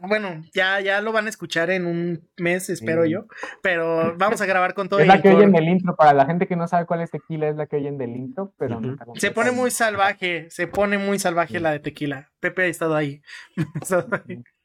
bueno, 0.02 0.42
ya, 0.54 0.80
ya 0.82 1.02
lo 1.02 1.12
van 1.12 1.28
a 1.28 1.30
escuchar 1.30 1.70
en 1.70 1.86
un 1.86 2.28
mes, 2.38 2.70
espero 2.70 3.06
yo, 3.06 3.28
pero 3.62 4.16
vamos 4.18 4.42
a 4.42 4.46
grabar 4.48 4.74
con 4.74 4.90
todo. 4.90 5.00
Es 5.00 5.08
la 5.08 5.22
que 5.22 5.30
oyen 5.30 5.52
del 5.52 5.70
intro, 5.70 5.96
para 5.96 6.14
la 6.14 6.26
gente 6.26 6.48
que 6.48 6.56
no 6.56 6.68
sabe 6.68 6.88
cuál 6.88 7.02
es 7.02 7.12
tequila, 7.12 7.50
es 7.50 7.56
la 7.56 7.68
que 7.68 7.76
oyen 7.76 7.98
del 7.98 8.16
intro, 8.16 8.54
pero 8.58 8.82
Se 9.16 9.32
pone 9.32 9.52
muy 9.52 9.70
salvaje, 9.70 10.50
se 10.50 10.68
pone 10.68 10.98
muy 10.98 11.20
salvaje 11.20 11.60
la 11.60 11.72
de 11.72 11.80
tequila. 11.80 12.32
Pepe 12.40 12.64
ha 12.64 12.66
estado 12.66 12.96
ahí. 12.96 13.22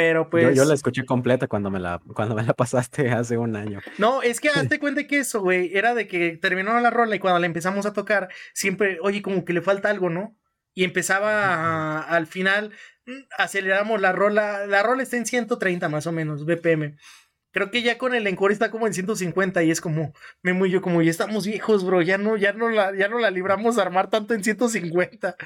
Pero 0.00 0.30
pues. 0.30 0.56
Yo, 0.56 0.64
la 0.64 0.72
escuché 0.72 1.04
completa 1.04 1.46
cuando 1.46 1.70
me 1.70 1.78
la, 1.78 2.00
cuando 2.14 2.34
me 2.34 2.42
la 2.42 2.54
pasaste 2.54 3.10
hace 3.10 3.36
un 3.36 3.54
año. 3.54 3.80
No, 3.98 4.22
es 4.22 4.40
que 4.40 4.48
hazte 4.48 4.78
cuenta 4.78 5.06
que 5.06 5.18
eso, 5.18 5.42
güey, 5.42 5.76
era 5.76 5.94
de 5.94 6.08
que 6.08 6.38
terminó 6.38 6.80
la 6.80 6.88
rola 6.88 7.16
y 7.16 7.18
cuando 7.18 7.38
la 7.38 7.44
empezamos 7.44 7.84
a 7.84 7.92
tocar, 7.92 8.30
siempre, 8.54 8.98
oye, 9.02 9.20
como 9.20 9.44
que 9.44 9.52
le 9.52 9.60
falta 9.60 9.90
algo, 9.90 10.08
¿no? 10.08 10.38
Y 10.72 10.84
empezaba 10.84 12.00
al 12.00 12.26
final, 12.26 12.72
aceleramos 13.36 14.00
la 14.00 14.12
rola. 14.12 14.66
La 14.66 14.82
rola 14.82 15.02
está 15.02 15.18
en 15.18 15.26
130 15.26 15.90
más 15.90 16.06
o 16.06 16.12
menos, 16.12 16.46
BPM. 16.46 16.96
Creo 17.52 17.70
que 17.70 17.82
ya 17.82 17.98
con 17.98 18.14
el 18.14 18.26
encore 18.26 18.54
está 18.54 18.70
como 18.70 18.86
en 18.86 18.94
150 18.94 19.62
y 19.64 19.70
es 19.70 19.82
como, 19.82 20.14
Memo 20.40 20.64
y 20.64 20.70
yo 20.70 20.80
como, 20.80 21.02
ya 21.02 21.10
estamos 21.10 21.46
viejos, 21.46 21.84
bro, 21.84 22.00
ya 22.00 22.16
no, 22.16 22.38
ya 22.38 22.54
no 22.54 22.70
la, 22.70 22.96
ya 22.96 23.08
no 23.08 23.18
la 23.18 23.30
libramos 23.30 23.76
a 23.76 23.82
armar 23.82 24.08
tanto 24.08 24.32
en 24.32 24.42
150. 24.42 25.36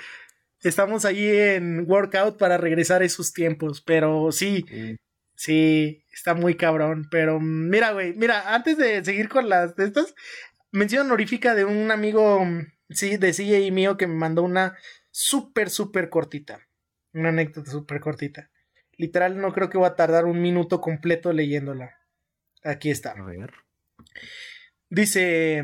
Estamos 0.64 1.04
ahí 1.04 1.28
en 1.28 1.84
workout 1.88 2.38
para 2.38 2.56
regresar 2.56 3.02
a 3.02 3.04
esos 3.04 3.34
tiempos, 3.34 3.82
pero 3.82 4.32
sí, 4.32 4.64
sí, 5.36 6.04
está 6.10 6.34
muy 6.34 6.56
cabrón. 6.56 7.06
Pero 7.10 7.38
mira, 7.38 7.92
güey, 7.92 8.14
mira, 8.14 8.54
antes 8.54 8.78
de 8.78 9.04
seguir 9.04 9.28
con 9.28 9.50
las 9.50 9.76
de 9.76 9.84
estas, 9.84 10.14
mención 10.72 11.06
honorífica 11.06 11.54
de 11.54 11.66
un 11.66 11.90
amigo, 11.90 12.40
sí, 12.88 13.18
de 13.18 13.32
CJ 13.32 13.70
mío 13.72 13.98
que 13.98 14.06
me 14.06 14.14
mandó 14.14 14.42
una 14.42 14.76
súper, 15.10 15.68
súper 15.68 16.08
cortita. 16.08 16.66
Una 17.12 17.28
anécdota 17.28 17.70
súper 17.70 18.00
cortita. 18.00 18.50
Literal, 18.96 19.38
no 19.38 19.52
creo 19.52 19.68
que 19.68 19.78
voy 19.78 19.86
a 19.86 19.96
tardar 19.96 20.24
un 20.24 20.40
minuto 20.40 20.80
completo 20.80 21.32
leyéndola. 21.32 21.98
Aquí 22.62 22.90
está. 22.90 23.10
A 23.12 23.22
ver. 23.22 23.52
Dice. 24.88 25.62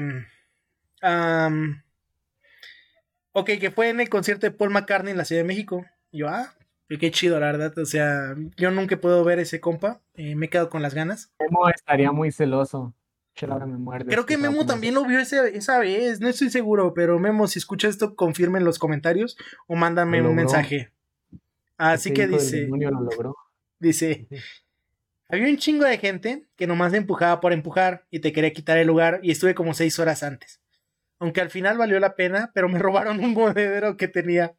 Ok, 3.32 3.50
que 3.60 3.70
fue 3.70 3.88
en 3.88 4.00
el 4.00 4.08
concierto 4.08 4.46
de 4.46 4.52
Paul 4.52 4.70
McCartney 4.70 5.12
en 5.12 5.18
la 5.18 5.24
Ciudad 5.24 5.42
de 5.42 5.48
México. 5.48 5.84
yo, 6.12 6.28
ah, 6.28 6.54
qué 6.88 7.10
chido, 7.10 7.38
la 7.38 7.46
verdad. 7.46 7.78
O 7.78 7.84
sea, 7.84 8.34
yo 8.56 8.70
nunca 8.70 9.00
puedo 9.00 9.22
ver 9.24 9.38
ese 9.38 9.60
compa. 9.60 10.00
Eh, 10.14 10.34
me 10.34 10.46
he 10.46 10.48
quedado 10.48 10.70
con 10.70 10.82
las 10.82 10.94
ganas. 10.94 11.32
Memo 11.38 11.68
estaría 11.68 12.12
muy 12.12 12.32
celoso. 12.32 12.94
Me 13.42 14.04
Creo 14.04 14.26
que 14.26 14.36
Memo 14.36 14.66
también 14.66 14.94
lo 14.94 15.04
vio 15.06 15.18
esa 15.18 15.78
vez. 15.78 16.20
No 16.20 16.28
estoy 16.28 16.50
seguro, 16.50 16.92
pero 16.92 17.18
Memo, 17.18 17.46
si 17.46 17.58
escuchas 17.58 17.90
esto, 17.90 18.14
confirme 18.14 18.58
en 18.58 18.64
los 18.64 18.78
comentarios 18.78 19.36
o 19.66 19.76
mándame 19.76 20.20
un 20.20 20.34
mensaje. 20.34 20.92
Así 21.78 22.12
que 22.12 22.26
dice. 22.26 22.68
Dice. 23.78 24.26
Había 25.28 25.48
un 25.48 25.56
chingo 25.56 25.84
de 25.84 25.96
gente 25.96 26.44
que 26.56 26.66
nomás 26.66 26.92
empujaba 26.92 27.40
por 27.40 27.52
empujar 27.52 28.04
y 28.10 28.18
te 28.18 28.32
quería 28.32 28.52
quitar 28.52 28.78
el 28.78 28.88
lugar 28.88 29.20
y 29.22 29.30
estuve 29.30 29.54
como 29.54 29.74
seis 29.74 29.98
horas 29.98 30.22
antes. 30.22 30.60
Aunque 31.20 31.40
al 31.40 31.50
final 31.50 31.78
valió 31.78 32.00
la 32.00 32.16
pena, 32.16 32.50
pero 32.54 32.68
me 32.68 32.78
robaron 32.80 33.22
un 33.22 33.34
monedero 33.34 33.96
que 33.96 34.08
tenía. 34.08 34.56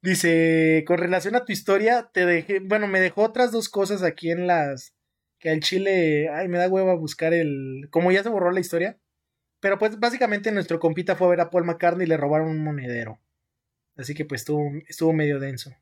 Dice, 0.00 0.84
con 0.86 0.98
relación 0.98 1.34
a 1.34 1.44
tu 1.44 1.52
historia, 1.52 2.10
te 2.12 2.24
dejé, 2.24 2.60
bueno, 2.60 2.86
me 2.86 3.00
dejó 3.00 3.22
otras 3.24 3.50
dos 3.50 3.68
cosas 3.68 4.04
aquí 4.04 4.30
en 4.30 4.46
las, 4.46 4.94
que 5.40 5.50
al 5.50 5.60
chile, 5.60 6.28
ay, 6.28 6.46
me 6.46 6.58
da 6.58 6.68
hueva 6.68 6.94
buscar 6.94 7.34
el, 7.34 7.88
como 7.90 8.12
ya 8.12 8.22
se 8.22 8.28
borró 8.28 8.52
la 8.52 8.60
historia. 8.60 8.98
Pero 9.60 9.78
pues 9.78 9.98
básicamente 9.98 10.52
nuestro 10.52 10.78
compita 10.78 11.16
fue 11.16 11.26
a 11.26 11.30
ver 11.30 11.40
a 11.40 11.50
Paul 11.50 11.64
McCartney 11.64 12.06
y 12.06 12.08
le 12.08 12.16
robaron 12.16 12.48
un 12.48 12.62
monedero. 12.62 13.18
Así 13.96 14.14
que 14.14 14.24
pues 14.24 14.42
estuvo, 14.42 14.70
estuvo 14.86 15.12
medio 15.12 15.40
denso. 15.40 15.74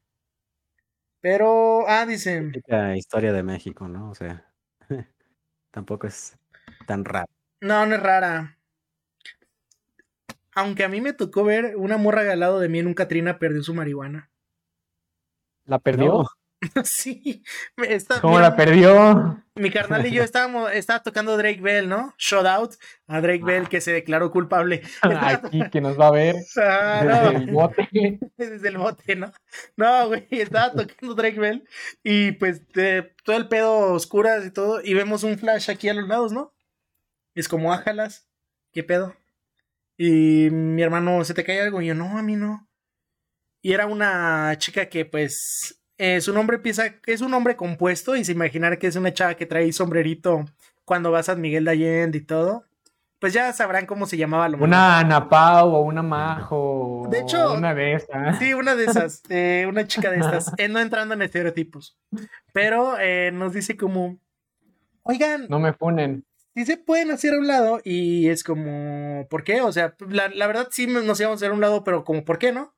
Pero, 1.21 1.87
ah, 1.89 2.07
dicen. 2.07 2.53
La 2.67 2.97
historia 2.97 3.33
de 3.33 3.43
México, 3.43 3.89
¿no? 3.89 4.11
O 4.11 4.15
sea, 4.15 4.51
tampoco 5.71 6.07
es 6.07 6.39
tan 6.87 7.05
rara. 7.05 7.27
No, 7.61 7.85
no 7.85 7.97
es 7.97 8.03
rara. 8.03 8.56
Aunque 10.57 10.85
a 10.85 10.89
mí 10.89 11.03
me 11.03 11.13
tocó 11.13 11.45
ver 11.45 11.77
una 11.77 11.99
morra 11.99 12.33
al 12.33 12.41
lado 12.41 12.59
de 12.59 12.71
mí 12.71 12.79
en 12.79 12.87
un 12.87 12.95
Katrina 12.95 13.39
perdió 13.39 13.63
su 13.63 13.75
marihuana. 13.75 14.31
¿La 15.67 15.79
perdió? 15.79 16.25
sí. 16.85 17.45
¿Cómo 18.23 18.41
la 18.41 18.57
perdió? 18.57 19.45
Mi 19.55 19.71
carnal 19.71 20.07
y 20.07 20.13
yo 20.13 20.23
estábamos, 20.23 20.73
estaba 20.73 21.03
tocando 21.03 21.37
Drake 21.37 21.61
Bell, 21.61 21.91
¿no? 21.91 22.15
Shout 22.17 22.47
out 22.47 22.75
a 23.07 23.21
Drake 23.21 23.45
Bell 23.45 23.65
ah. 23.67 23.69
que 23.69 23.83
se 23.83 23.93
declaró 23.93 24.31
culpable. 24.31 24.83
Aquí 25.03 25.61
que 25.71 25.83
nos 25.83 26.01
va 26.01 26.09
a 26.09 26.13
ver. 26.13 26.37
Ah, 26.57 27.03
desde 27.05 27.37
el 27.37 27.51
bote. 27.51 28.19
Desde 28.39 28.69
el 28.69 28.79
bote, 28.79 29.15
¿no? 29.15 29.33
No, 29.77 30.09
güey, 30.09 30.27
estaba 30.31 30.73
tocando 30.73 31.15
Drake 31.15 31.39
Bell 31.39 31.69
y 32.03 32.33
pues 32.33 32.63
todo 33.25 33.37
el 33.37 33.49
pedo 33.49 33.93
oscuras 33.93 34.47
y 34.47 34.51
todo 34.51 34.81
y 34.83 34.95
vemos 34.95 35.23
un 35.23 35.39
flash 35.39 35.71
aquí 35.71 35.91
a 35.91 35.95
los 35.95 36.09
lados, 36.09 36.33
¿no? 36.33 36.55
Es 37.35 37.47
como, 37.47 37.75
ájalas, 37.75 38.27
¿qué 38.73 38.83
pedo? 38.83 39.15
Y 39.97 40.51
mi 40.51 40.83
hermano, 40.83 41.25
¿se 41.25 41.35
te 41.35 41.45
cae 41.45 41.61
algo? 41.61 41.81
Y 41.81 41.87
yo, 41.87 41.95
no, 41.95 42.19
a 42.19 42.23
mí 42.23 42.37
no. 42.37 42.69
Y 43.63 43.73
era 43.73 43.87
una 43.87 44.55
chica 44.59 44.87
que 44.87 45.05
pues 45.05 45.81
eh, 45.99 46.21
su 46.21 46.33
nombre 46.33 46.57
empieza, 46.57 46.95
es 47.07 47.21
un 47.21 47.31
nombre 47.31 47.57
compuesto 47.57 48.17
y 48.17 48.25
se 48.25 48.33
imaginar 48.33 48.79
que 48.79 48.87
es 48.87 48.97
una 48.97 49.13
chava 49.13 49.35
que 49.35 49.47
trae 49.47 49.73
sombrerito 49.73 50.45
cuando 50.85 51.11
vas 51.11 51.29
a 51.29 51.33
San 51.33 51.41
Miguel 51.41 51.65
de 51.65 51.71
Allende 51.71 52.19
y 52.19 52.21
todo. 52.21 52.65
Pues 53.19 53.33
ya 53.33 53.51
sabrán 53.55 53.87
cómo 53.87 54.05
se 54.05 54.19
llamaba 54.19 54.47
lo 54.49 54.63
Una 54.63 54.99
Ana 54.99 55.27
Pau 55.27 55.75
o 55.75 55.81
una 55.81 56.03
Majo. 56.03 57.09
De 57.11 57.21
hecho, 57.21 57.55
una 57.55 57.75
de 57.75 57.95
esas. 57.95 58.39
Sí, 58.39 58.53
una 58.53 58.75
de 58.75 58.85
esas. 58.85 59.23
Eh, 59.31 59.65
una 59.67 59.87
chica 59.87 60.11
de 60.11 60.19
estas. 60.19 60.53
Eh, 60.59 60.69
no 60.69 60.79
entrando 60.79 61.15
en 61.15 61.23
estereotipos. 61.23 61.99
Pero 62.53 62.97
nos 63.33 63.55
dice 63.55 63.77
como, 63.77 64.19
oigan. 65.03 65.47
No 65.49 65.59
me 65.59 65.73
ponen. 65.73 66.27
Sí 66.57 66.65
se 66.65 66.79
pueden 66.79 67.11
hacer 67.11 67.35
a 67.35 67.39
un 67.39 67.47
lado 67.47 67.83
y 67.85 68.31
es 68.31 68.43
como, 68.43 69.29
¿por 69.29 69.45
qué? 69.45 69.61
O 69.61 69.71
sea, 69.73 69.95
la, 70.09 70.29
la 70.29 70.47
verdad 70.47 70.69
sí 70.71 70.87
nos 70.87 71.21
íbamos 71.21 71.37
a 71.37 71.45
hacer 71.45 71.51
a 71.51 71.55
un 71.55 71.61
lado, 71.61 71.85
pero 71.85 72.03
como, 72.03 72.25
¿por 72.25 72.39
qué 72.39 72.51
no? 72.51 72.75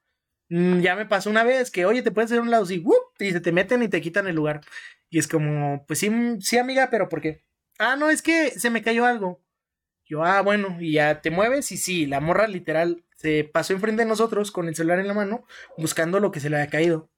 Mm, 0.48 0.80
ya 0.80 0.96
me 0.96 1.06
pasó 1.06 1.30
una 1.30 1.44
vez 1.44 1.70
que, 1.70 1.86
oye, 1.86 2.02
te 2.02 2.10
puedes 2.10 2.28
hacer 2.32 2.40
un 2.42 2.50
lado 2.50 2.64
así, 2.64 2.84
y 3.20 3.30
se 3.30 3.40
te 3.40 3.52
meten 3.52 3.84
y 3.84 3.88
te 3.88 4.00
quitan 4.00 4.26
el 4.26 4.34
lugar. 4.34 4.62
Y 5.10 5.20
es 5.20 5.28
como, 5.28 5.84
pues 5.86 6.00
sí, 6.00 6.10
mm, 6.10 6.40
sí, 6.40 6.58
amiga, 6.58 6.88
pero 6.90 7.08
¿por 7.08 7.20
qué? 7.20 7.44
Ah, 7.78 7.94
no, 7.94 8.10
es 8.10 8.20
que 8.20 8.50
se 8.50 8.68
me 8.70 8.82
cayó 8.82 9.06
algo. 9.06 9.44
Yo, 10.04 10.24
ah, 10.24 10.42
bueno, 10.42 10.76
y 10.80 10.94
ya 10.94 11.20
te 11.20 11.30
mueves 11.30 11.70
y 11.70 11.76
sí, 11.76 12.06
la 12.06 12.18
morra 12.18 12.48
literal 12.48 13.04
se 13.14 13.44
pasó 13.44 13.74
enfrente 13.74 14.02
de 14.02 14.08
nosotros 14.08 14.50
con 14.50 14.66
el 14.66 14.74
celular 14.74 14.98
en 14.98 15.06
la 15.06 15.14
mano 15.14 15.44
buscando 15.76 16.18
lo 16.18 16.32
que 16.32 16.40
se 16.40 16.50
le 16.50 16.56
había 16.56 16.70
caído. 16.70 17.12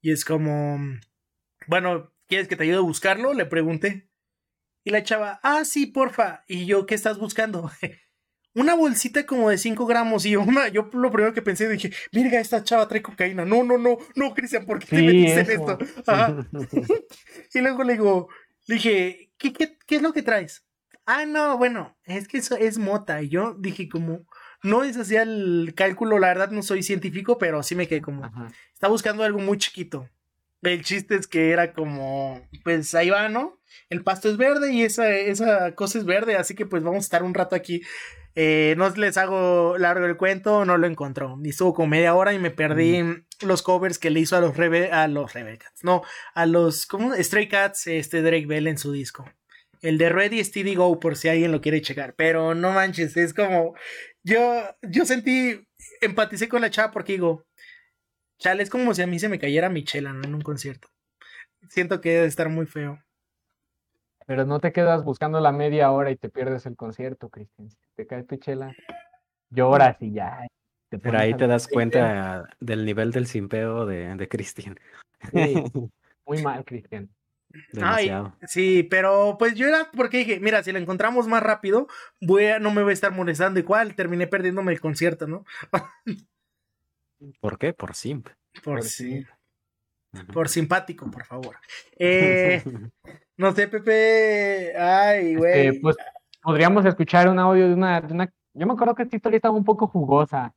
Y 0.00 0.10
es 0.10 0.24
como, 0.24 0.78
bueno, 1.68 2.12
¿quieres 2.26 2.48
que 2.48 2.56
te 2.56 2.64
ayude 2.64 2.78
a 2.78 2.80
buscarlo? 2.80 3.32
Le 3.32 3.46
pregunté. 3.46 4.08
Y 4.84 4.90
la 4.90 5.02
chava, 5.02 5.40
ah, 5.42 5.64
sí, 5.64 5.86
porfa. 5.86 6.44
Y 6.46 6.66
yo, 6.66 6.86
¿qué 6.86 6.94
estás 6.94 7.18
buscando? 7.18 7.70
una 8.54 8.74
bolsita 8.74 9.26
como 9.26 9.50
de 9.50 9.58
5 9.58 9.86
gramos. 9.86 10.24
Y 10.26 10.30
yo, 10.30 10.44
yo 10.72 10.88
lo 10.92 11.10
primero 11.10 11.34
que 11.34 11.42
pensé, 11.42 11.68
dije, 11.68 11.92
mira, 12.12 12.40
esta 12.40 12.62
chava 12.62 12.86
trae 12.86 13.02
cocaína. 13.02 13.44
No, 13.44 13.64
no, 13.64 13.78
no, 13.78 13.98
no, 14.14 14.34
Cristian, 14.34 14.64
¿por 14.64 14.78
qué 14.78 14.86
te 14.86 15.02
metiste 15.02 15.40
en 15.40 15.50
esto? 15.50 15.78
y 17.54 17.60
luego 17.60 17.82
le 17.82 17.94
digo, 17.94 18.28
le 18.66 18.74
dije, 18.76 19.32
¿qué, 19.36 19.52
qué, 19.52 19.76
qué 19.86 19.96
es 19.96 20.02
lo 20.02 20.12
que 20.12 20.22
traes? 20.22 20.64
Ah, 21.06 21.26
no, 21.26 21.58
bueno, 21.58 21.98
es 22.04 22.28
que 22.28 22.38
eso 22.38 22.56
es 22.56 22.78
mota. 22.78 23.22
Y 23.22 23.28
yo 23.28 23.54
dije, 23.58 23.88
como, 23.88 24.26
no 24.62 24.84
es 24.84 24.96
así 24.96 25.16
el 25.16 25.74
cálculo, 25.76 26.18
la 26.18 26.28
verdad 26.28 26.50
no 26.50 26.62
soy 26.62 26.82
científico, 26.82 27.36
pero 27.36 27.62
sí 27.62 27.74
me 27.74 27.86
quedé 27.86 28.00
como, 28.00 28.30
está 28.72 28.88
buscando 28.88 29.22
algo 29.22 29.38
muy 29.38 29.58
chiquito. 29.58 30.08
El 30.62 30.82
chiste 30.82 31.16
es 31.16 31.26
que 31.26 31.50
era 31.50 31.74
como, 31.74 32.40
pues 32.62 32.94
ahí 32.94 33.10
va, 33.10 33.28
¿no? 33.28 33.60
El 33.88 34.02
pasto 34.02 34.28
es 34.28 34.36
verde 34.36 34.72
y 34.72 34.82
esa, 34.82 35.10
esa 35.10 35.74
cosa 35.74 35.98
es 35.98 36.04
verde, 36.04 36.36
así 36.36 36.54
que 36.54 36.66
pues 36.66 36.82
vamos 36.82 37.04
a 37.04 37.06
estar 37.06 37.22
un 37.22 37.34
rato 37.34 37.54
aquí. 37.56 37.82
Eh, 38.36 38.74
no 38.76 38.88
les 38.90 39.16
hago 39.16 39.78
largo 39.78 40.06
el 40.06 40.16
cuento, 40.16 40.64
no 40.64 40.76
lo 40.76 40.86
encontró. 40.86 41.38
Y 41.42 41.50
estuvo 41.50 41.74
como 41.74 41.88
media 41.88 42.14
hora 42.14 42.32
y 42.32 42.38
me 42.38 42.50
perdí 42.50 43.02
los 43.42 43.62
covers 43.62 43.98
que 43.98 44.10
le 44.10 44.20
hizo 44.20 44.36
a 44.36 44.40
los 44.40 44.56
Rebe 44.56 44.90
a 44.90 45.06
los 45.08 45.32
Rebecats. 45.32 45.84
No, 45.84 46.02
a 46.34 46.46
los 46.46 46.86
¿cómo? 46.86 47.14
Stray 47.14 47.48
Cats, 47.48 47.86
este 47.86 48.22
Drake 48.22 48.46
Bell 48.46 48.66
en 48.66 48.78
su 48.78 48.92
disco. 48.92 49.24
El 49.82 49.98
de 49.98 50.08
Ready 50.08 50.42
Steady 50.42 50.74
Go, 50.74 50.98
por 50.98 51.16
si 51.16 51.28
alguien 51.28 51.52
lo 51.52 51.60
quiere 51.60 51.82
checar. 51.82 52.14
Pero 52.16 52.54
no 52.54 52.72
manches, 52.72 53.16
es 53.16 53.34
como. 53.34 53.74
Yo, 54.22 54.64
yo 54.82 55.04
sentí. 55.04 55.60
Empaticé 56.00 56.48
con 56.48 56.62
la 56.62 56.70
chava 56.70 56.90
porque 56.90 57.12
digo. 57.12 57.46
Chale, 58.38 58.62
es 58.62 58.70
como 58.70 58.94
si 58.94 59.02
a 59.02 59.06
mí 59.06 59.18
se 59.18 59.28
me 59.28 59.38
cayera 59.38 59.68
mi 59.68 59.84
chela, 59.84 60.12
¿no? 60.12 60.24
En 60.24 60.34
un 60.34 60.40
concierto. 60.40 60.88
Siento 61.68 62.00
que 62.00 62.10
debe 62.10 62.26
estar 62.26 62.48
muy 62.48 62.66
feo. 62.66 63.03
Pero 64.26 64.46
no 64.46 64.60
te 64.60 64.72
quedas 64.72 65.04
buscando 65.04 65.40
la 65.40 65.52
media 65.52 65.90
hora 65.90 66.10
y 66.10 66.16
te 66.16 66.28
pierdes 66.28 66.66
el 66.66 66.76
concierto, 66.76 67.28
Cristian. 67.28 67.70
Si 67.70 67.76
te 67.94 68.06
cae 68.06 68.22
tu 68.22 68.36
chela, 68.36 68.74
lloras 69.50 69.96
y 70.00 70.12
ya. 70.12 70.46
Pero 70.88 71.18
ahí 71.18 71.34
te 71.34 71.46
das 71.46 71.68
cuenta 71.68 72.48
del 72.60 72.84
nivel 72.84 73.10
del 73.10 73.26
simpeo 73.26 73.86
de, 73.86 74.14
de 74.14 74.28
Cristian. 74.28 74.78
muy 76.26 76.42
mal, 76.42 76.64
Cristian. 76.64 77.10
sí, 78.46 78.82
pero 78.84 79.36
pues 79.38 79.54
yo 79.54 79.66
era 79.66 79.90
porque 79.96 80.18
dije, 80.18 80.40
mira, 80.40 80.62
si 80.62 80.72
la 80.72 80.78
encontramos 80.78 81.26
más 81.26 81.42
rápido, 81.42 81.88
voy 82.20 82.46
a, 82.46 82.58
no 82.58 82.70
me 82.70 82.82
voy 82.82 82.90
a 82.90 82.94
estar 82.94 83.12
molestando 83.12 83.60
igual, 83.60 83.94
terminé 83.94 84.26
perdiéndome 84.26 84.72
el 84.72 84.80
concierto, 84.80 85.26
¿no? 85.26 85.44
¿Por 87.40 87.58
qué? 87.58 87.72
Por 87.72 87.94
simp. 87.94 88.28
Por, 88.62 88.82
sí. 88.82 89.24
Por 90.32 90.48
simpático, 90.48 91.10
por 91.10 91.24
favor. 91.24 91.56
Eh, 91.96 92.62
no 93.36 93.52
sé, 93.52 93.68
Pepe. 93.68 94.76
Ay, 94.78 95.34
este, 95.34 95.36
güey. 95.36 95.80
pues 95.80 95.96
podríamos 96.42 96.84
escuchar 96.84 97.28
un 97.28 97.38
audio 97.38 97.68
de 97.68 97.74
una, 97.74 98.00
de 98.00 98.12
una, 98.12 98.32
Yo 98.52 98.66
me 98.66 98.74
acuerdo 98.74 98.94
que 98.94 99.02
esta 99.02 99.16
historia 99.16 99.36
estaba 99.36 99.56
un 99.56 99.64
poco 99.64 99.86
jugosa. 99.86 100.54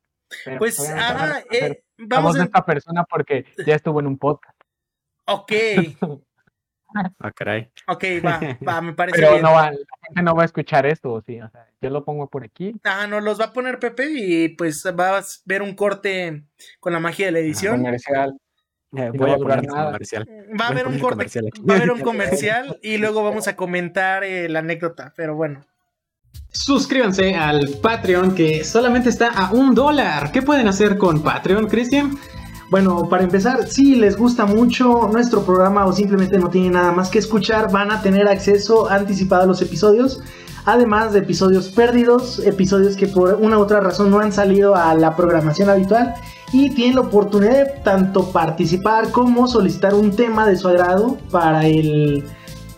Pues, 0.58 0.78
ah, 0.94 1.40
eh, 1.50 1.82
vamos 1.96 2.38
a... 2.38 2.44
esta 2.44 2.64
persona 2.64 3.04
porque 3.04 3.46
ya 3.66 3.74
estuvo 3.74 4.00
en 4.00 4.06
un 4.06 4.18
podcast. 4.18 4.60
Ok. 5.26 5.52
ah, 7.20 7.32
caray. 7.32 7.70
Ok, 7.86 8.04
va, 8.24 8.40
va, 8.66 8.80
me 8.82 8.92
parece 8.92 9.18
Pero 9.18 9.40
no 9.40 9.52
va, 9.52 9.70
la 9.70 9.78
gente 10.06 10.22
no 10.22 10.34
va 10.34 10.42
a 10.42 10.46
escuchar 10.46 10.86
esto, 10.86 11.22
sí, 11.26 11.40
o 11.40 11.48
sea, 11.48 11.66
yo 11.80 11.90
lo 11.90 12.04
pongo 12.04 12.28
por 12.28 12.44
aquí. 12.44 12.74
Ah, 12.84 13.06
no, 13.06 13.20
los 13.20 13.40
va 13.40 13.46
a 13.46 13.52
poner 13.52 13.78
Pepe 13.78 14.10
y 14.10 14.48
pues 14.50 14.84
vas 14.94 15.38
a 15.38 15.42
ver 15.46 15.62
un 15.62 15.74
corte 15.74 16.44
con 16.80 16.92
la 16.92 17.00
magia 17.00 17.26
de 17.26 17.32
la 17.32 17.38
edición. 17.38 17.78
Comercial. 17.78 18.38
Eh, 18.96 19.10
voy 19.14 19.30
a 19.30 19.36
poner 19.36 19.66
comercial. 19.66 20.28
Va 20.58 20.66
a 20.66 20.68
haber 20.68 20.86
un 20.86 20.98
corte, 20.98 21.26
va 21.68 21.74
a 21.74 21.76
haber 21.76 21.90
un 21.90 22.00
comercial 22.00 22.78
y 22.82 22.96
luego 22.96 23.22
vamos 23.22 23.46
a 23.46 23.56
comentar 23.56 24.24
eh, 24.24 24.48
la 24.48 24.60
anécdota, 24.60 25.12
pero 25.16 25.34
bueno. 25.34 25.66
Suscríbanse 26.50 27.34
al 27.34 27.68
Patreon 27.82 28.34
que 28.34 28.64
solamente 28.64 29.10
está 29.10 29.28
a 29.28 29.52
un 29.52 29.74
dólar. 29.74 30.32
¿Qué 30.32 30.40
pueden 30.40 30.68
hacer 30.68 30.96
con 30.96 31.22
Patreon, 31.22 31.66
Cristian? 31.68 32.18
Bueno, 32.70 33.08
para 33.08 33.24
empezar, 33.24 33.66
si 33.66 33.94
les 33.94 34.16
gusta 34.16 34.44
mucho 34.44 35.08
nuestro 35.10 35.42
programa 35.42 35.86
o 35.86 35.92
simplemente 35.92 36.38
no 36.38 36.50
tienen 36.50 36.72
nada 36.72 36.92
más 36.92 37.10
que 37.10 37.18
escuchar, 37.18 37.70
van 37.70 37.90
a 37.90 38.02
tener 38.02 38.28
acceso 38.28 38.90
anticipado 38.90 39.42
a 39.42 39.46
los 39.46 39.62
episodios, 39.62 40.22
además 40.64 41.12
de 41.12 41.20
episodios 41.20 41.68
perdidos, 41.68 42.40
episodios 42.44 42.96
que 42.96 43.06
por 43.06 43.34
una 43.34 43.58
u 43.58 43.62
otra 43.62 43.80
razón 43.80 44.10
no 44.10 44.20
han 44.20 44.32
salido 44.32 44.74
a 44.74 44.94
la 44.94 45.16
programación 45.16 45.70
habitual 45.70 46.14
y 46.52 46.70
tienen 46.70 46.96
la 46.96 47.02
oportunidad 47.02 47.66
de 47.66 47.80
tanto 47.82 48.30
participar 48.32 49.10
como 49.10 49.46
solicitar 49.46 49.94
un 49.94 50.14
tema 50.14 50.46
de 50.46 50.56
su 50.56 50.68
agrado 50.68 51.18
para 51.30 51.66
el 51.66 52.24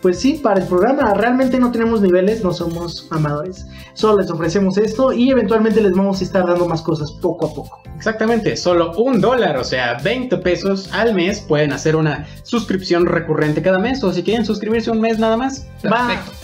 pues 0.01 0.19
sí, 0.19 0.39
para 0.41 0.61
el 0.61 0.67
programa 0.67 1.13
realmente 1.13 1.59
no 1.59 1.71
tenemos 1.71 2.01
niveles, 2.01 2.43
no 2.43 2.53
somos 2.53 3.07
amadores. 3.11 3.67
Solo 3.93 4.21
les 4.21 4.31
ofrecemos 4.31 4.77
esto 4.77 5.13
y 5.13 5.29
eventualmente 5.29 5.81
les 5.81 5.93
vamos 5.93 6.21
a 6.21 6.23
estar 6.23 6.45
dando 6.45 6.67
más 6.67 6.81
cosas 6.81 7.11
poco 7.11 7.47
a 7.47 7.53
poco. 7.53 7.81
Exactamente, 7.95 8.57
solo 8.57 8.93
un 8.97 9.21
dólar, 9.21 9.57
o 9.57 9.63
sea, 9.63 9.99
20 10.03 10.37
pesos 10.37 10.91
al 10.91 11.13
mes 11.13 11.39
pueden 11.39 11.71
hacer 11.71 11.95
una 11.95 12.25
suscripción 12.41 13.05
recurrente 13.05 13.61
cada 13.61 13.77
mes. 13.77 14.03
O 14.03 14.11
si 14.11 14.23
quieren 14.23 14.45
suscribirse 14.45 14.89
un 14.89 15.01
mes 15.01 15.19
nada 15.19 15.37
más, 15.37 15.67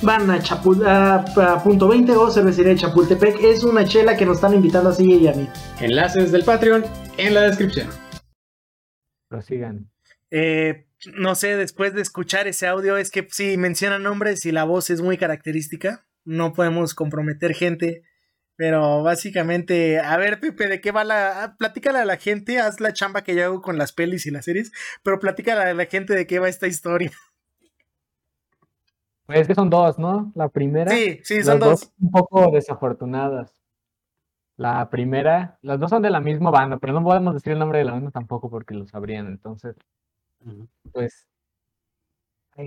van 0.01 0.29
a, 0.29 0.39
Chapul 0.39 0.85
punto 1.63 1.87
20 1.87 2.11
o 2.11 2.29
cervecería 2.29 2.73
de 2.73 2.77
Chapultepec. 2.79 3.43
Es 3.43 3.63
una 3.63 3.85
chela 3.85 4.15
que 4.15 4.25
nos 4.25 4.37
están 4.37 4.53
invitando 4.53 4.89
así 4.89 5.03
y 5.15 5.27
a 5.27 5.33
mí. 5.33 5.47
Enlaces 5.79 6.31
del 6.31 6.43
Patreon 6.43 6.85
en 7.17 7.33
la 7.33 7.41
descripción. 7.41 7.87
Prosigan. 9.27 9.89
Eh, 10.29 10.86
no 11.13 11.35
sé, 11.35 11.55
después 11.55 11.93
de 11.93 12.01
escuchar 12.01 12.47
ese 12.47 12.67
audio, 12.67 12.97
es 12.97 13.11
que 13.11 13.27
si 13.31 13.57
menciona 13.57 13.99
nombres 13.99 14.45
y 14.45 14.51
la 14.51 14.63
voz 14.63 14.89
es 14.89 15.01
muy 15.01 15.17
característica, 15.17 16.05
no 16.25 16.53
podemos 16.53 16.93
comprometer 16.93 17.53
gente. 17.53 18.03
Pero 18.55 19.03
básicamente, 19.03 19.99
a 19.99 20.17
ver, 20.17 20.39
Pepe, 20.39 20.67
¿de 20.67 20.81
qué 20.81 20.91
va 20.91 21.03
la. 21.03 21.43
Ah, 21.43 21.55
platícale 21.57 21.99
a 21.99 22.05
la 22.05 22.17
gente, 22.17 22.59
haz 22.59 22.79
la 22.79 22.91
chamba 22.91 23.23
que 23.23 23.35
yo 23.35 23.45
hago 23.45 23.61
con 23.61 23.77
las 23.77 23.93
pelis 23.93 24.25
y 24.25 24.31
las 24.31 24.45
series, 24.45 24.71
pero 25.03 25.19
platícale 25.19 25.61
a 25.61 25.73
la 25.75 25.85
gente 25.85 26.15
de 26.15 26.25
qué 26.25 26.39
va 26.39 26.49
esta 26.49 26.65
historia. 26.65 27.11
Pues 29.27 29.41
es 29.41 29.47
que 29.47 29.55
son 29.55 29.69
dos, 29.69 29.99
¿no? 29.99 30.31
La 30.35 30.47
primera. 30.49 30.89
Sí, 30.89 31.19
sí, 31.21 31.43
son 31.43 31.59
dos. 31.59 31.91
Un 31.99 32.09
poco 32.09 32.49
desafortunadas. 32.49 33.53
La 34.55 34.89
primera, 34.89 35.59
las 35.61 35.79
dos 35.79 35.91
son 35.91 36.01
de 36.01 36.09
la 36.09 36.21
misma 36.21 36.49
banda, 36.49 36.77
pero 36.77 36.93
no 36.93 37.03
podemos 37.03 37.35
decir 37.35 37.53
el 37.53 37.59
nombre 37.59 37.77
de 37.77 37.85
la 37.85 37.91
banda 37.91 38.09
tampoco 38.09 38.49
porque 38.49 38.73
lo 38.73 38.87
sabrían. 38.87 39.27
Entonces, 39.27 39.75
pues, 40.91 41.27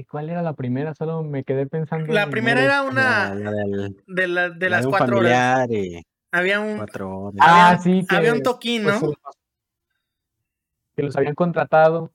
¿cuál 0.08 0.30
era 0.30 0.42
la 0.42 0.54
primera? 0.54 0.94
Solo 0.94 1.22
me 1.22 1.44
quedé 1.44 1.66
pensando. 1.66 2.12
La 2.12 2.28
primera 2.30 2.62
era 2.62 2.82
una 2.82 3.34
de, 4.06 4.28
la, 4.28 4.50
de 4.50 4.70
las 4.70 4.86
cuatro 4.86 5.18
horas. 5.18 5.68
Había 6.32 6.60
un. 6.60 6.86
Ah, 7.40 7.78
sí, 7.82 8.06
había 8.08 8.32
un 8.32 8.42
toquín, 8.42 8.84
pues, 8.84 9.02
¿no? 9.02 9.12
que 10.94 11.02
los 11.02 11.16
habían 11.16 11.34
contratado 11.34 12.12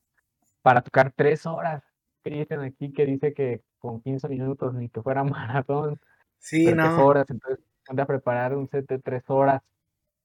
para 0.61 0.81
tocar 0.81 1.11
tres 1.15 1.45
horas. 1.45 1.83
Dicen 2.23 2.61
aquí 2.61 2.91
que 2.91 3.05
dice 3.05 3.33
que 3.33 3.61
con 3.77 4.01
15 4.01 4.27
minutos 4.29 4.73
ni 4.73 4.89
que 4.89 5.01
fuera 5.01 5.23
maratón. 5.23 5.99
Sí, 6.39 6.65
no. 6.65 6.83
Tres 6.83 6.99
horas, 6.99 7.29
entonces 7.29 7.63
anda 7.87 8.03
a 8.03 8.07
preparar 8.07 8.55
un 8.55 8.67
set 8.69 8.87
de 8.87 8.99
tres 8.99 9.23
horas, 9.27 9.61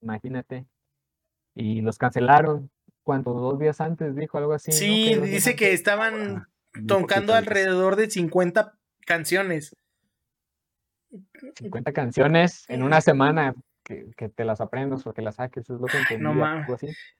imagínate. 0.01 0.66
Y 1.55 1.81
los 1.83 1.99
cancelaron 1.99 2.70
¿cuánto? 3.11 3.32
Dos 3.32 3.58
días 3.58 3.80
antes 3.80 4.14
dijo 4.14 4.38
algo 4.38 4.52
así. 4.52 4.70
Sí, 4.70 5.16
dice 5.16 5.56
que 5.56 5.72
estaban 5.72 6.46
tocando 6.86 7.34
alrededor 7.34 7.96
de 7.96 8.08
50 8.08 8.78
canciones. 9.04 9.74
50 11.56 11.92
canciones 11.92 12.66
en 12.68 12.84
una 12.84 13.00
semana. 13.00 13.52
Que, 13.82 14.28
te 14.28 14.44
las 14.44 14.61
aprendas 14.61 15.04
o 15.08 15.12
que 15.12 15.22
las 15.22 15.34
saques, 15.34 15.68
es 15.68 15.80
lo 15.80 15.86
que 15.86 15.96
entendí. 15.96 16.22
No, 16.22 16.32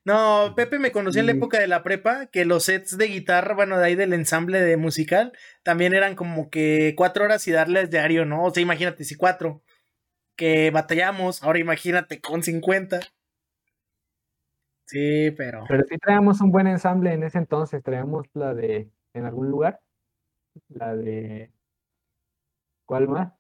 no, 0.05 0.55
Pepe 0.55 0.79
me 0.79 0.93
conoció 0.93 1.19
en 1.19 1.27
la 1.27 1.33
época 1.33 1.59
de 1.59 1.67
la 1.67 1.83
prepa, 1.83 2.27
que 2.27 2.45
los 2.45 2.67
sets 2.67 2.97
de 2.97 3.09
guitarra, 3.09 3.57
bueno, 3.57 3.77
de 3.77 3.87
ahí 3.87 3.97
del 3.97 4.13
ensamble 4.13 4.61
de 4.61 4.77
musical, 4.77 5.33
también 5.65 5.93
eran 5.95 6.15
como 6.15 6.51
que 6.51 6.95
cuatro 6.97 7.25
horas 7.25 7.49
y 7.49 7.51
darles 7.51 7.91
diario, 7.91 8.27
¿no? 8.27 8.45
O 8.45 8.55
sea, 8.55 8.63
imagínate, 8.63 9.03
si 9.03 9.17
cuatro, 9.17 9.65
que 10.37 10.71
batallamos, 10.71 11.43
ahora 11.43 11.59
imagínate 11.59 12.21
con 12.21 12.45
50. 12.45 13.01
Sí, 14.91 15.31
pero. 15.37 15.65
Pero 15.69 15.85
sí 15.89 15.97
traíamos 15.99 16.41
un 16.41 16.51
buen 16.51 16.67
ensamble 16.67 17.13
en 17.13 17.23
ese 17.23 17.39
entonces. 17.39 17.83
Traíamos 17.83 18.27
la 18.35 18.55
de. 18.55 18.91
En 19.15 19.25
algún 19.25 19.49
lugar. 19.49 19.81
La 20.69 20.97
de. 20.97 21.53
¿Cuál 22.87 23.09
más? 23.09 23.33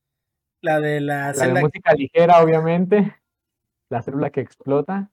La 0.62 0.78
de 0.78 1.00
la. 1.00 1.32
La 1.32 1.46
de 1.48 1.60
música 1.60 1.92
ligera, 1.94 2.40
obviamente. 2.40 3.16
La 3.90 4.00
célula 4.02 4.30
que 4.30 4.40
explota. 4.40 5.10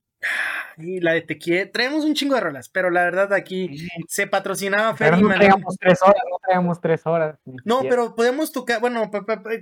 Y 0.78 1.00
la 1.00 1.14
de 1.14 1.22
Te 1.22 1.66
Traemos 1.66 2.06
un 2.06 2.14
chingo 2.14 2.36
de 2.36 2.42
rolas, 2.42 2.70
pero 2.70 2.92
la 2.92 3.04
verdad 3.04 3.34
aquí 3.34 3.88
se 4.08 4.28
patrocinaba 4.28 4.96
Pero 4.96 5.18
no 5.18 5.30
traíamos 5.30 5.76
tres 5.80 6.02
horas, 6.04 6.22
no 6.30 6.38
traíamos 6.40 6.82
tres 6.82 7.08
horas. 7.08 7.40
No, 7.66 7.82
pero 7.82 8.16
podemos 8.16 8.52
tocar. 8.52 8.80
Bueno, 8.80 9.10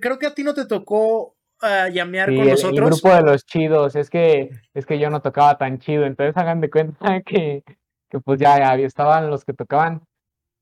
creo 0.01 0.19
que 0.19 0.27
a 0.27 0.33
ti 0.33 0.43
no 0.43 0.53
te 0.53 0.65
tocó 0.65 1.37
a 1.61 1.89
llamear 1.89 2.33
con 2.33 2.47
nosotros. 2.47 2.77
El 2.77 2.85
grupo 2.85 3.15
de 3.15 3.21
los 3.23 3.45
chidos, 3.45 3.95
es 3.95 4.09
que, 4.09 4.51
es 4.73 4.85
que 4.85 4.99
yo 4.99 5.09
no 5.09 5.21
tocaba 5.21 5.57
tan 5.57 5.79
chido, 5.79 6.05
entonces 6.05 6.35
hagan 6.37 6.61
de 6.61 6.69
cuenta 6.69 6.97
que, 7.25 7.63
que 8.09 8.19
pues 8.19 8.39
ya, 8.39 8.75
estaban 8.75 9.29
los 9.29 9.45
que 9.45 9.53
tocaban, 9.53 10.01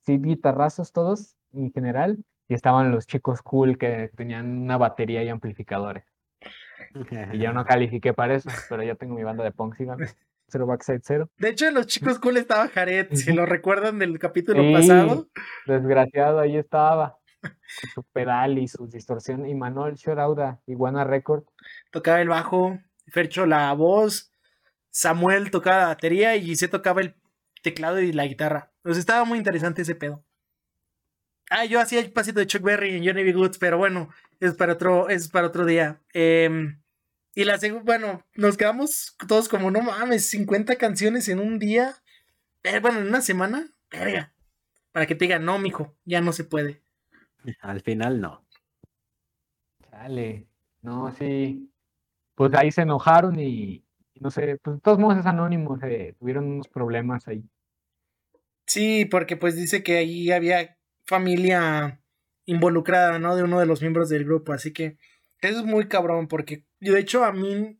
sí, 0.05 0.17
guitarrazos 0.17 0.91
todos 0.91 1.35
en 1.53 1.71
general, 1.71 2.17
y 2.47 2.53
estaban 2.53 2.91
los 2.91 3.07
chicos 3.07 3.41
cool 3.41 3.77
que 3.77 4.09
tenían 4.15 4.63
una 4.63 4.77
batería 4.77 5.23
y 5.23 5.29
amplificadores. 5.29 6.03
Y 7.31 7.39
yo 7.39 7.53
no 7.53 7.65
califiqué 7.65 8.13
para 8.13 8.35
eso, 8.35 8.49
pero 8.69 8.83
yo 8.83 8.95
tengo 8.95 9.15
mi 9.15 9.23
banda 9.23 9.43
de 9.43 9.51
punk, 9.51 9.75
síganme. 9.75 10.07
Cero 10.47 10.67
Backside 10.67 11.01
Cero. 11.03 11.29
De 11.37 11.49
hecho, 11.49 11.67
en 11.67 11.73
los 11.73 11.87
chicos 11.87 12.19
cool 12.19 12.37
estaba 12.37 12.67
Jared, 12.67 13.07
si 13.13 13.33
lo 13.33 13.45
recuerdan 13.45 13.97
del 13.97 14.19
capítulo 14.19 14.61
pasado. 14.71 15.27
Desgraciado, 15.65 16.39
ahí 16.39 16.57
estaba. 16.57 17.17
Su 17.93 18.03
pedal 18.03 18.57
y 18.59 18.67
su 18.67 18.87
distorsión. 18.87 19.47
Y 19.47 19.55
Manuel 19.55 19.95
Shorauda, 19.95 20.61
Iguana 20.67 21.03
Record. 21.03 21.43
Tocaba 21.91 22.21
el 22.21 22.29
bajo, 22.29 22.79
Fercho 23.07 23.45
la 23.45 23.73
voz, 23.73 24.31
Samuel 24.93 25.49
tocaba 25.49 25.79
la 25.79 25.87
batería 25.87 26.35
y 26.35 26.55
se 26.55 26.67
tocaba 26.67 27.01
el 27.01 27.15
teclado 27.63 27.99
y 27.99 28.13
la 28.13 28.27
guitarra. 28.27 28.71
Pues 28.83 28.97
estaba 28.97 29.25
muy 29.25 29.39
interesante 29.39 29.81
ese 29.81 29.95
pedo. 29.95 30.23
Ah, 31.49 31.65
yo 31.65 31.79
hacía 31.79 31.99
el 31.99 32.11
pasito 32.11 32.39
de 32.39 32.47
Chuck 32.47 32.61
Berry 32.61 32.95
en 32.95 33.05
Johnny 33.05 33.23
B. 33.23 33.33
Goods, 33.33 33.57
pero 33.57 33.77
bueno, 33.77 34.09
es 34.39 34.53
para 34.53 34.73
otro, 34.73 35.09
es 35.09 35.29
para 35.29 35.47
otro 35.47 35.65
día. 35.65 36.01
Em, 36.13 36.81
y 37.33 37.43
la 37.43 37.59
bueno, 37.83 38.23
nos 38.35 38.55
quedamos 38.55 39.15
todos 39.27 39.49
como, 39.49 39.71
no 39.71 39.81
mames, 39.81 40.29
50 40.29 40.75
canciones 40.75 41.27
en 41.27 41.39
un 41.39 41.57
día. 41.57 41.95
Eh, 42.61 42.79
bueno, 42.79 42.99
en 42.99 43.07
una 43.07 43.21
semana, 43.21 43.67
verga. 43.91 44.33
Para 44.91 45.07
que 45.07 45.15
te 45.15 45.25
digan, 45.25 45.43
no, 45.43 45.57
mijo, 45.57 45.97
ya 46.05 46.21
no 46.21 46.33
se 46.33 46.43
puede. 46.43 46.82
Al 47.61 47.81
final 47.81 48.21
no. 48.21 48.45
Dale. 49.91 50.47
No, 50.81 51.11
sí. 51.11 51.69
Pues 52.35 52.53
ahí 52.55 52.71
se 52.71 52.81
enojaron 52.81 53.39
y, 53.39 53.85
no 54.19 54.31
sé, 54.31 54.57
pues 54.61 54.77
de 54.77 54.81
todos 54.81 54.99
modos 54.99 55.19
es 55.19 55.25
anónimo, 55.25 55.77
tuvieron 56.19 56.45
unos 56.45 56.67
problemas 56.67 57.27
ahí. 57.27 57.43
Sí, 58.65 59.05
porque 59.05 59.37
pues 59.37 59.55
dice 59.55 59.83
que 59.83 59.97
ahí 59.97 60.31
había 60.31 60.77
familia 61.05 62.01
involucrada, 62.45 63.19
¿no? 63.19 63.35
De 63.35 63.43
uno 63.43 63.59
de 63.59 63.65
los 63.65 63.81
miembros 63.81 64.09
del 64.09 64.25
grupo, 64.25 64.53
así 64.53 64.73
que 64.73 64.97
eso 65.41 65.59
es 65.59 65.65
muy 65.65 65.87
cabrón, 65.87 66.27
porque 66.27 66.65
de 66.79 66.99
hecho 66.99 67.23
a 67.23 67.31
mí 67.31 67.79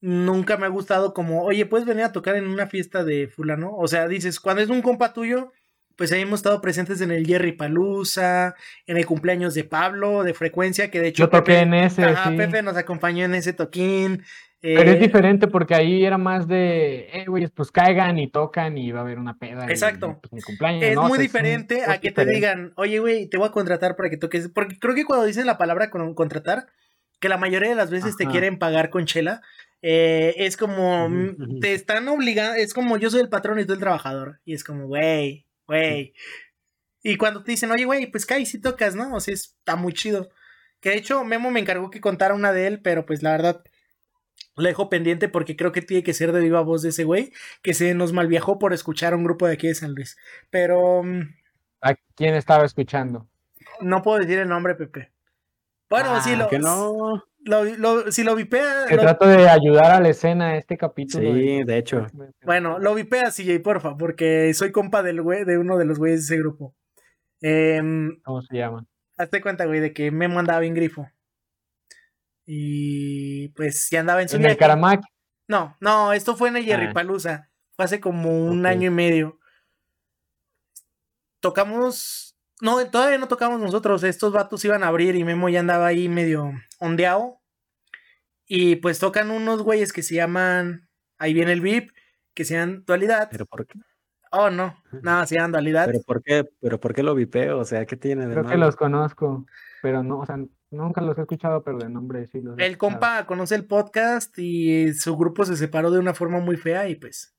nunca 0.00 0.56
me 0.56 0.66
ha 0.66 0.70
gustado 0.70 1.12
como, 1.12 1.42
oye, 1.42 1.66
puedes 1.66 1.86
venir 1.86 2.04
a 2.04 2.12
tocar 2.12 2.36
en 2.36 2.46
una 2.46 2.66
fiesta 2.66 3.04
de 3.04 3.28
fulano, 3.28 3.76
o 3.76 3.88
sea, 3.88 4.08
dices, 4.08 4.40
cuando 4.40 4.62
es 4.62 4.70
un 4.70 4.82
compa 4.82 5.12
tuyo, 5.12 5.52
pues 5.96 6.12
ahí 6.12 6.22
hemos 6.22 6.40
estado 6.40 6.60
presentes 6.60 7.00
en 7.00 7.10
el 7.10 7.26
Jerry 7.26 7.52
Palusa, 7.52 8.54
en 8.86 8.98
el 8.98 9.06
cumpleaños 9.06 9.54
de 9.54 9.64
Pablo, 9.64 10.22
de 10.22 10.34
frecuencia, 10.34 10.90
que 10.90 11.00
de 11.00 11.08
hecho... 11.08 11.24
Yo 11.24 11.28
toqué 11.30 11.60
en 11.60 11.74
ese. 11.74 12.04
Ajá, 12.04 12.30
Pepe 12.36 12.62
nos 12.62 12.76
acompañó 12.76 13.24
en 13.24 13.34
ese 13.34 13.52
toquín. 13.52 14.22
Pero 14.60 14.90
es 14.90 14.96
eh, 14.96 15.00
diferente 15.00 15.46
porque 15.46 15.74
ahí 15.74 16.04
era 16.04 16.18
más 16.18 16.48
de, 16.48 17.08
eh, 17.12 17.24
güeyes, 17.26 17.50
pues 17.50 17.70
caigan 17.70 18.18
y 18.18 18.28
tocan 18.28 18.76
y 18.76 18.90
va 18.90 19.00
a 19.00 19.02
haber 19.02 19.18
una 19.18 19.38
peda. 19.38 19.66
Exacto. 19.68 20.18
Pues, 20.20 20.32
mi 20.32 20.42
cumpleaños. 20.42 20.82
Es 20.82 20.96
muy 20.96 21.18
diferente 21.18 21.84
a 21.86 21.98
que 21.98 22.10
te 22.10 22.24
digan, 22.24 22.72
oye, 22.76 22.98
güey, 22.98 23.28
te 23.28 23.38
voy 23.38 23.48
a 23.48 23.52
contratar 23.52 23.96
para 23.96 24.10
que 24.10 24.16
toques. 24.16 24.48
Porque 24.48 24.78
creo 24.78 24.94
que 24.94 25.04
cuando 25.04 25.26
dicen 25.26 25.46
la 25.46 25.58
palabra 25.58 25.90
con, 25.90 26.14
contratar, 26.14 26.66
que 27.20 27.28
la 27.28 27.36
mayoría 27.36 27.68
de 27.68 27.76
las 27.76 27.90
veces 27.90 28.16
te 28.16 28.26
quieren 28.26 28.58
pagar 28.58 28.90
con 28.90 29.04
chela, 29.04 29.40
eh, 29.82 30.34
es 30.38 30.56
como, 30.56 31.08
mm, 31.08 31.60
te 31.60 31.74
están 31.74 32.08
obligando, 32.08 32.56
es 32.56 32.74
como 32.74 32.96
yo 32.96 33.08
soy 33.10 33.20
el 33.20 33.28
patrón 33.28 33.60
y 33.60 33.66
tú 33.66 33.72
el 33.72 33.78
trabajador. 33.78 34.40
Y 34.44 34.54
es 34.54 34.64
como, 34.64 34.86
güey, 34.86 35.45
güey. 35.66 36.14
Y 37.02 37.16
cuando 37.16 37.42
te 37.42 37.52
dicen, 37.52 37.70
oye, 37.70 37.84
güey, 37.84 38.10
pues 38.10 38.26
cae 38.26 38.44
si 38.46 38.60
tocas, 38.60 38.94
¿no? 38.94 39.14
O 39.14 39.20
sea, 39.20 39.34
está 39.34 39.76
muy 39.76 39.92
chido. 39.92 40.28
Que 40.80 40.90
de 40.90 40.96
hecho, 40.96 41.24
Memo 41.24 41.50
me 41.50 41.60
encargó 41.60 41.90
que 41.90 42.00
contara 42.00 42.34
una 42.34 42.52
de 42.52 42.66
él, 42.66 42.80
pero 42.82 43.06
pues 43.06 43.22
la 43.22 43.32
verdad 43.32 43.62
la 44.56 44.68
dejo 44.68 44.88
pendiente 44.88 45.28
porque 45.28 45.56
creo 45.56 45.72
que 45.72 45.82
tiene 45.82 46.02
que 46.02 46.14
ser 46.14 46.32
de 46.32 46.40
viva 46.40 46.62
voz 46.62 46.82
de 46.82 46.88
ese 46.88 47.04
güey 47.04 47.32
que 47.62 47.74
se 47.74 47.94
nos 47.94 48.12
malviajó 48.12 48.58
por 48.58 48.72
escuchar 48.72 49.12
a 49.12 49.16
un 49.16 49.24
grupo 49.24 49.46
de 49.46 49.54
aquí 49.54 49.68
de 49.68 49.74
San 49.74 49.94
Luis. 49.94 50.16
Pero. 50.50 51.02
Mm, 51.02 51.34
¿A 51.82 51.94
quién 52.14 52.34
estaba 52.34 52.64
escuchando? 52.64 53.28
No 53.80 54.02
puedo 54.02 54.18
decir 54.18 54.38
el 54.38 54.48
nombre, 54.48 54.74
Pepe. 54.74 55.12
Bueno, 55.88 56.08
ah, 56.10 56.48
lo. 56.50 56.58
no. 56.58 57.24
Lo, 57.46 58.10
si 58.10 58.24
lo 58.24 58.34
vipea. 58.34 58.86
trato 58.88 59.28
de 59.28 59.48
ayudar 59.48 59.92
a 59.92 60.00
la 60.00 60.08
escena 60.08 60.56
este 60.56 60.76
capítulo. 60.76 61.32
Sí, 61.32 61.62
de 61.62 61.78
hecho. 61.78 62.06
Bueno, 62.44 62.80
lo 62.80 62.92
vipea, 62.92 63.30
CJ, 63.30 63.60
porfa, 63.62 63.96
porque 63.96 64.52
soy 64.52 64.72
compa 64.72 65.04
del 65.04 65.22
güey, 65.22 65.44
de 65.44 65.56
uno 65.56 65.78
de 65.78 65.84
los 65.84 65.98
güeyes 65.98 66.26
de 66.26 66.34
ese 66.34 66.42
grupo. 66.42 66.74
Em, 67.40 68.20
¿Cómo 68.24 68.42
se 68.42 68.56
llama? 68.56 68.84
Hazte 69.16 69.40
cuenta, 69.40 69.64
güey, 69.64 69.78
de 69.78 69.92
que 69.92 70.10
me 70.10 70.26
mandaba 70.26 70.58
bien 70.58 70.74
grifo. 70.74 71.08
Y 72.46 73.48
pues 73.50 73.90
ya 73.90 74.00
andaba 74.00 74.22
en 74.22 74.28
su. 74.28 74.36
¿En 74.36 74.46
el 74.46 74.56
Caramac? 74.56 75.04
No, 75.46 75.76
no, 75.80 76.12
esto 76.12 76.36
fue 76.36 76.48
en 76.48 76.56
el 76.56 76.64
Jerry 76.64 76.86
ah. 76.86 76.92
Palusa. 76.92 77.50
Fue 77.76 77.84
hace 77.84 78.00
como 78.00 78.44
un 78.44 78.66
año 78.66 78.88
y 78.88 78.90
medio. 78.90 79.38
Tocamos. 81.40 82.35
No, 82.60 82.84
todavía 82.88 83.18
no 83.18 83.28
tocamos 83.28 83.60
nosotros. 83.60 84.02
Estos 84.02 84.32
vatos 84.32 84.64
iban 84.64 84.82
a 84.82 84.88
abrir 84.88 85.14
y 85.14 85.24
Memo 85.24 85.48
ya 85.48 85.60
andaba 85.60 85.86
ahí 85.86 86.08
medio 86.08 86.52
ondeado. 86.78 87.40
Y 88.46 88.76
pues 88.76 88.98
tocan 88.98 89.30
unos 89.30 89.62
güeyes 89.62 89.92
que 89.92 90.02
se 90.02 90.14
llaman. 90.14 90.88
Ahí 91.18 91.34
viene 91.34 91.52
el 91.52 91.60
VIP, 91.60 91.90
que 92.34 92.44
se 92.44 92.54
llaman 92.54 92.84
Dualidad. 92.86 93.28
¿Pero 93.30 93.46
por 93.46 93.66
qué? 93.66 93.78
Oh, 94.32 94.50
no, 94.50 94.76
nada, 95.02 95.26
se 95.26 95.36
llaman 95.36 95.52
Dualidad. 95.52 95.86
¿Pero 95.86 96.00
por 96.02 96.22
qué, 96.22 96.48
pero 96.60 96.80
por 96.80 96.94
qué 96.94 97.02
lo 97.02 97.14
vipeo? 97.14 97.58
O 97.58 97.64
sea, 97.64 97.86
¿qué 97.86 97.96
tiene 97.96 98.26
de 98.26 98.34
Creo 98.34 98.46
que 98.46 98.56
los 98.56 98.76
conozco, 98.76 99.46
pero 99.82 100.02
no, 100.02 100.18
o 100.18 100.26
sea, 100.26 100.36
Nunca 100.70 101.00
los 101.00 101.16
he 101.16 101.20
escuchado, 101.20 101.62
pero 101.62 101.78
de 101.78 101.88
nombre 101.88 102.26
sí 102.26 102.40
los 102.40 102.58
he 102.58 102.66
El 102.66 102.76
compa 102.76 103.24
conoce 103.26 103.54
el 103.54 103.66
podcast 103.66 104.36
y 104.38 104.92
su 104.94 105.16
grupo 105.16 105.44
se 105.44 105.56
separó 105.56 105.90
de 105.90 106.00
una 106.00 106.12
forma 106.12 106.40
muy 106.40 106.56
fea 106.56 106.88
y 106.88 106.96
pues 106.96 107.36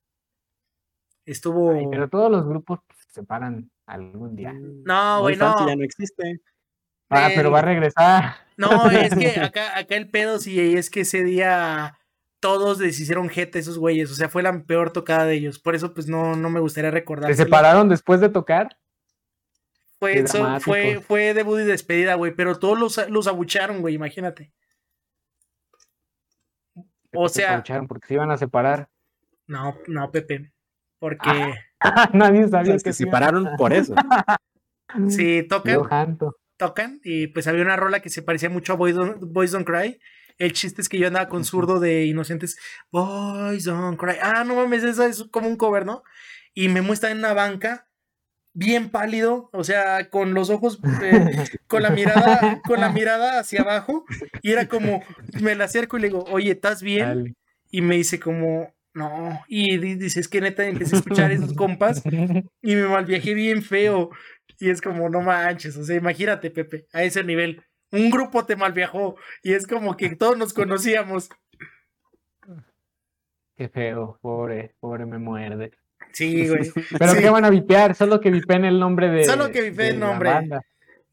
estuvo. 1.25 1.73
pero 1.91 2.09
todos 2.09 2.31
los 2.31 2.47
grupos 2.47 2.79
se 2.97 3.21
separan 3.21 3.69
algún 3.87 4.35
día. 4.35 4.53
Mm, 4.53 4.83
no, 4.83 5.21
güey, 5.21 5.35
no. 5.35 5.67
ya 5.67 5.75
no 5.75 5.83
existe. 5.83 6.41
Ah, 7.09 7.29
pero 7.33 7.49
va 7.49 7.59
a 7.59 7.63
regresar. 7.63 8.35
No, 8.57 8.89
es 8.91 9.15
que 9.15 9.29
acá, 9.39 9.77
acá 9.77 9.95
el 9.95 10.09
pedo 10.09 10.37
sí 10.39 10.75
es 10.75 10.89
que 10.89 11.01
ese 11.01 11.23
día 11.23 11.97
todos 12.39 12.79
les 12.79 12.99
hicieron 12.99 13.29
jeta 13.29 13.57
esos 13.57 13.77
güeyes. 13.77 14.11
O 14.11 14.15
sea, 14.15 14.29
fue 14.29 14.43
la 14.43 14.63
peor 14.63 14.91
tocada 14.91 15.25
de 15.25 15.35
ellos. 15.35 15.57
Por 15.59 15.75
eso, 15.75 15.93
pues 15.93 16.07
no, 16.07 16.35
no 16.35 16.49
me 16.49 16.59
gustaría 16.59 16.91
recordar. 16.91 17.33
¿Se 17.33 17.43
separaron 17.43 17.89
después 17.89 18.19
de 18.19 18.29
tocar? 18.29 18.77
Fue, 19.99 20.25
fue, 20.59 21.01
fue 21.01 21.33
debut 21.33 21.59
y 21.59 21.63
despedida, 21.63 22.13
güey, 22.13 22.35
pero 22.35 22.59
todos 22.59 22.77
los, 22.77 23.09
los 23.09 23.25
abucharon, 23.25 23.81
güey, 23.81 23.95
imagínate. 23.95 24.53
O 27.15 27.27
sea. 27.29 27.55
Abucharon 27.55 27.87
porque 27.87 28.07
se 28.07 28.13
iban 28.13 28.29
a 28.29 28.37
separar. 28.37 28.89
No, 29.47 29.75
no, 29.87 30.11
Pepe. 30.11 30.51
Porque. 30.99 31.55
Nadie 32.13 32.47
sabía 32.47 32.73
que, 32.73 32.79
se 32.79 32.93
separaron 32.93 33.49
por 33.57 33.73
eso. 33.73 33.95
sí, 35.09 35.43
tocan. 35.43 36.17
Tocan. 36.57 36.99
Y 37.03 37.27
pues 37.27 37.47
había 37.47 37.61
una 37.61 37.75
rola 37.75 37.99
que 37.99 38.09
se 38.09 38.21
parecía 38.21 38.49
mucho 38.49 38.73
a 38.73 38.75
Boys 38.75 38.95
Don't, 38.95 39.67
Cry. 39.67 39.99
El 40.37 40.53
chiste 40.53 40.81
es 40.81 40.89
que 40.89 40.99
yo 40.99 41.07
andaba 41.07 41.29
con 41.29 41.45
zurdo 41.45 41.79
de 41.79 42.05
inocentes. 42.05 42.57
Boys 42.91 43.65
Don't 43.65 43.99
Cry. 43.99 44.15
Ah, 44.21 44.43
no 44.43 44.55
mames, 44.55 44.83
eso 44.83 45.03
es 45.03 45.25
como 45.31 45.47
un 45.47 45.57
cover, 45.57 45.85
¿no? 45.85 46.03
Y 46.53 46.69
me 46.69 46.81
muestra 46.81 47.11
en 47.11 47.19
una 47.19 47.33
banca 47.33 47.87
bien 48.57 48.89
pálido, 48.89 49.51
o 49.53 49.63
sea, 49.63 50.09
con 50.09 50.33
los 50.33 50.49
ojos, 50.49 50.79
eh, 51.03 51.45
con 51.67 51.83
la 51.83 51.91
mirada, 51.91 52.59
con 52.65 52.81
la 52.81 52.89
mirada 52.89 53.39
hacia 53.39 53.61
abajo, 53.61 54.03
y 54.41 54.51
era 54.51 54.67
como, 54.67 55.03
me 55.39 55.53
la 55.53 55.65
acerco 55.65 55.95
y 55.97 56.01
le 56.01 56.07
digo, 56.07 56.25
oye, 56.31 56.53
¿estás 56.53 56.81
bien? 56.81 57.35
Y 57.69 57.81
me 57.81 57.97
dice 57.97 58.19
como, 58.19 58.73
no, 58.97 59.43
y 59.47 59.77
dice, 59.77 60.19
es 60.19 60.27
que 60.27 60.41
neta 60.41 60.65
empecé 60.65 60.95
a 60.95 60.99
escuchar 60.99 61.31
esos 61.31 61.53
compas 61.55 62.03
y 62.05 62.75
me 62.75 62.87
malviajé 62.87 63.33
bien 63.33 63.61
feo, 63.61 64.09
y 64.59 64.69
es 64.69 64.81
como, 64.81 65.09
no 65.09 65.21
manches, 65.21 65.77
o 65.77 65.83
sea, 65.83 65.95
imagínate, 65.95 66.49
Pepe, 66.49 66.85
a 66.91 67.03
ese 67.03 67.23
nivel, 67.23 67.63
un 67.91 68.09
grupo 68.09 68.45
te 68.45 68.55
malviajó, 68.55 69.15
y 69.43 69.53
es 69.53 69.67
como 69.67 69.95
que 69.95 70.15
todos 70.15 70.37
nos 70.37 70.53
conocíamos. 70.53 71.29
Qué 73.55 73.69
feo, 73.69 74.17
pobre, 74.21 74.75
pobre 74.79 75.05
me 75.05 75.19
muerde. 75.19 75.71
Sí, 76.11 76.47
güey. 76.47 76.71
Pero 76.99 77.13
qué 77.13 77.29
van 77.29 77.45
a 77.45 77.49
vipear, 77.49 77.95
solo 77.95 78.19
que 78.19 78.31
vipen 78.31 78.65
el 78.65 78.79
nombre 78.79 79.09
de. 79.09 79.23
Solo 79.23 79.51
que 79.51 79.61
vipen 79.61 79.85
el 79.85 79.99
nombre. 79.99 80.31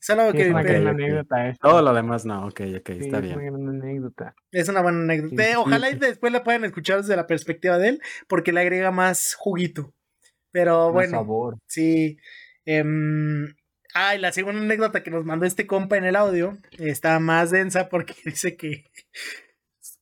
Solo 0.04 0.32
que 0.32 0.44
vipen. 0.52 0.86
anécdota 0.86 1.54
Todo 1.62 1.80
lo 1.80 1.94
demás 1.94 2.26
no, 2.26 2.46
ok, 2.46 2.60
ok, 2.78 2.90
está 2.90 3.20
bien. 3.20 3.40
Es 3.40 3.50
una 3.50 3.70
anécdota. 3.70 4.34
Es 4.52 4.68
una 4.68 4.82
buena 4.82 5.00
anécdota. 5.00 5.58
ojalá 5.58 5.90
y 5.90 5.94
después 5.94 6.30
la 6.30 6.44
puedan 6.44 6.66
escuchar 6.66 7.00
desde 7.00 7.16
la 7.16 7.26
perspectiva 7.26 7.78
de 7.78 7.88
él, 7.88 8.02
porque 8.28 8.52
le 8.52 8.60
agrega 8.60 8.90
más 8.90 9.32
juguito. 9.32 9.94
Pero 10.50 10.92
bueno. 10.92 11.12
Sabor. 11.12 11.56
Sí. 11.66 12.18
Eh, 12.66 12.84
ah, 13.94 14.14
y 14.14 14.18
la 14.18 14.30
segunda 14.32 14.60
anécdota 14.60 15.02
que 15.02 15.10
nos 15.10 15.24
mandó 15.24 15.46
este 15.46 15.66
compa 15.66 15.96
en 15.96 16.04
el 16.04 16.16
audio 16.16 16.58
está 16.78 17.18
más 17.18 17.50
densa 17.50 17.88
porque 17.88 18.14
dice 18.26 18.56
que 18.56 18.84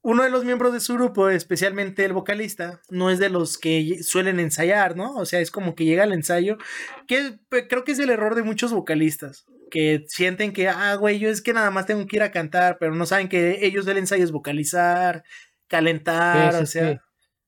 uno 0.03 0.25
de 0.25 0.31
los 0.31 0.45
miembros 0.45 0.73
de 0.73 0.81
su 0.81 0.95
grupo, 0.95 1.29
especialmente 1.29 2.05
el 2.05 2.13
vocalista, 2.13 2.83
no 2.91 3.09
es 3.09 3.21
de 3.21 3.31
los 3.31 3.57
que 3.57 4.03
suelen 4.03 4.41
ensayar, 4.41 4.97
¿no? 4.97 5.15
O 5.15 5.27
sea, 5.27 5.39
es 5.39 5.53
como 5.53 5.77
que 5.77 5.85
llega 5.85 6.03
al 6.03 6.13
ensayo, 6.13 6.59
que 7.07 7.39
creo 7.69 7.85
que 7.85 7.93
es 7.93 8.01
el 8.01 8.11
error 8.11 8.35
de 8.35 8.43
muchos 8.43 8.73
vocalistas, 8.73 9.47
que 9.73 10.05
sienten 10.07 10.53
que, 10.53 10.69
ah, 10.69 10.95
güey, 10.97 11.19
yo 11.19 11.31
es 11.31 11.41
que 11.41 11.55
nada 11.55 11.71
más 11.71 11.87
tengo 11.87 12.07
que 12.07 12.17
ir 12.17 12.23
a 12.23 12.31
cantar, 12.31 12.77
pero 12.79 12.95
no 12.95 13.07
saben 13.07 13.31
que 13.31 13.65
ellos 13.65 13.87
del 13.87 13.97
ensayo 13.97 14.23
es 14.23 14.31
vocalizar, 14.31 15.25
calentar, 15.67 16.55
o 16.57 16.67
sea, 16.67 17.03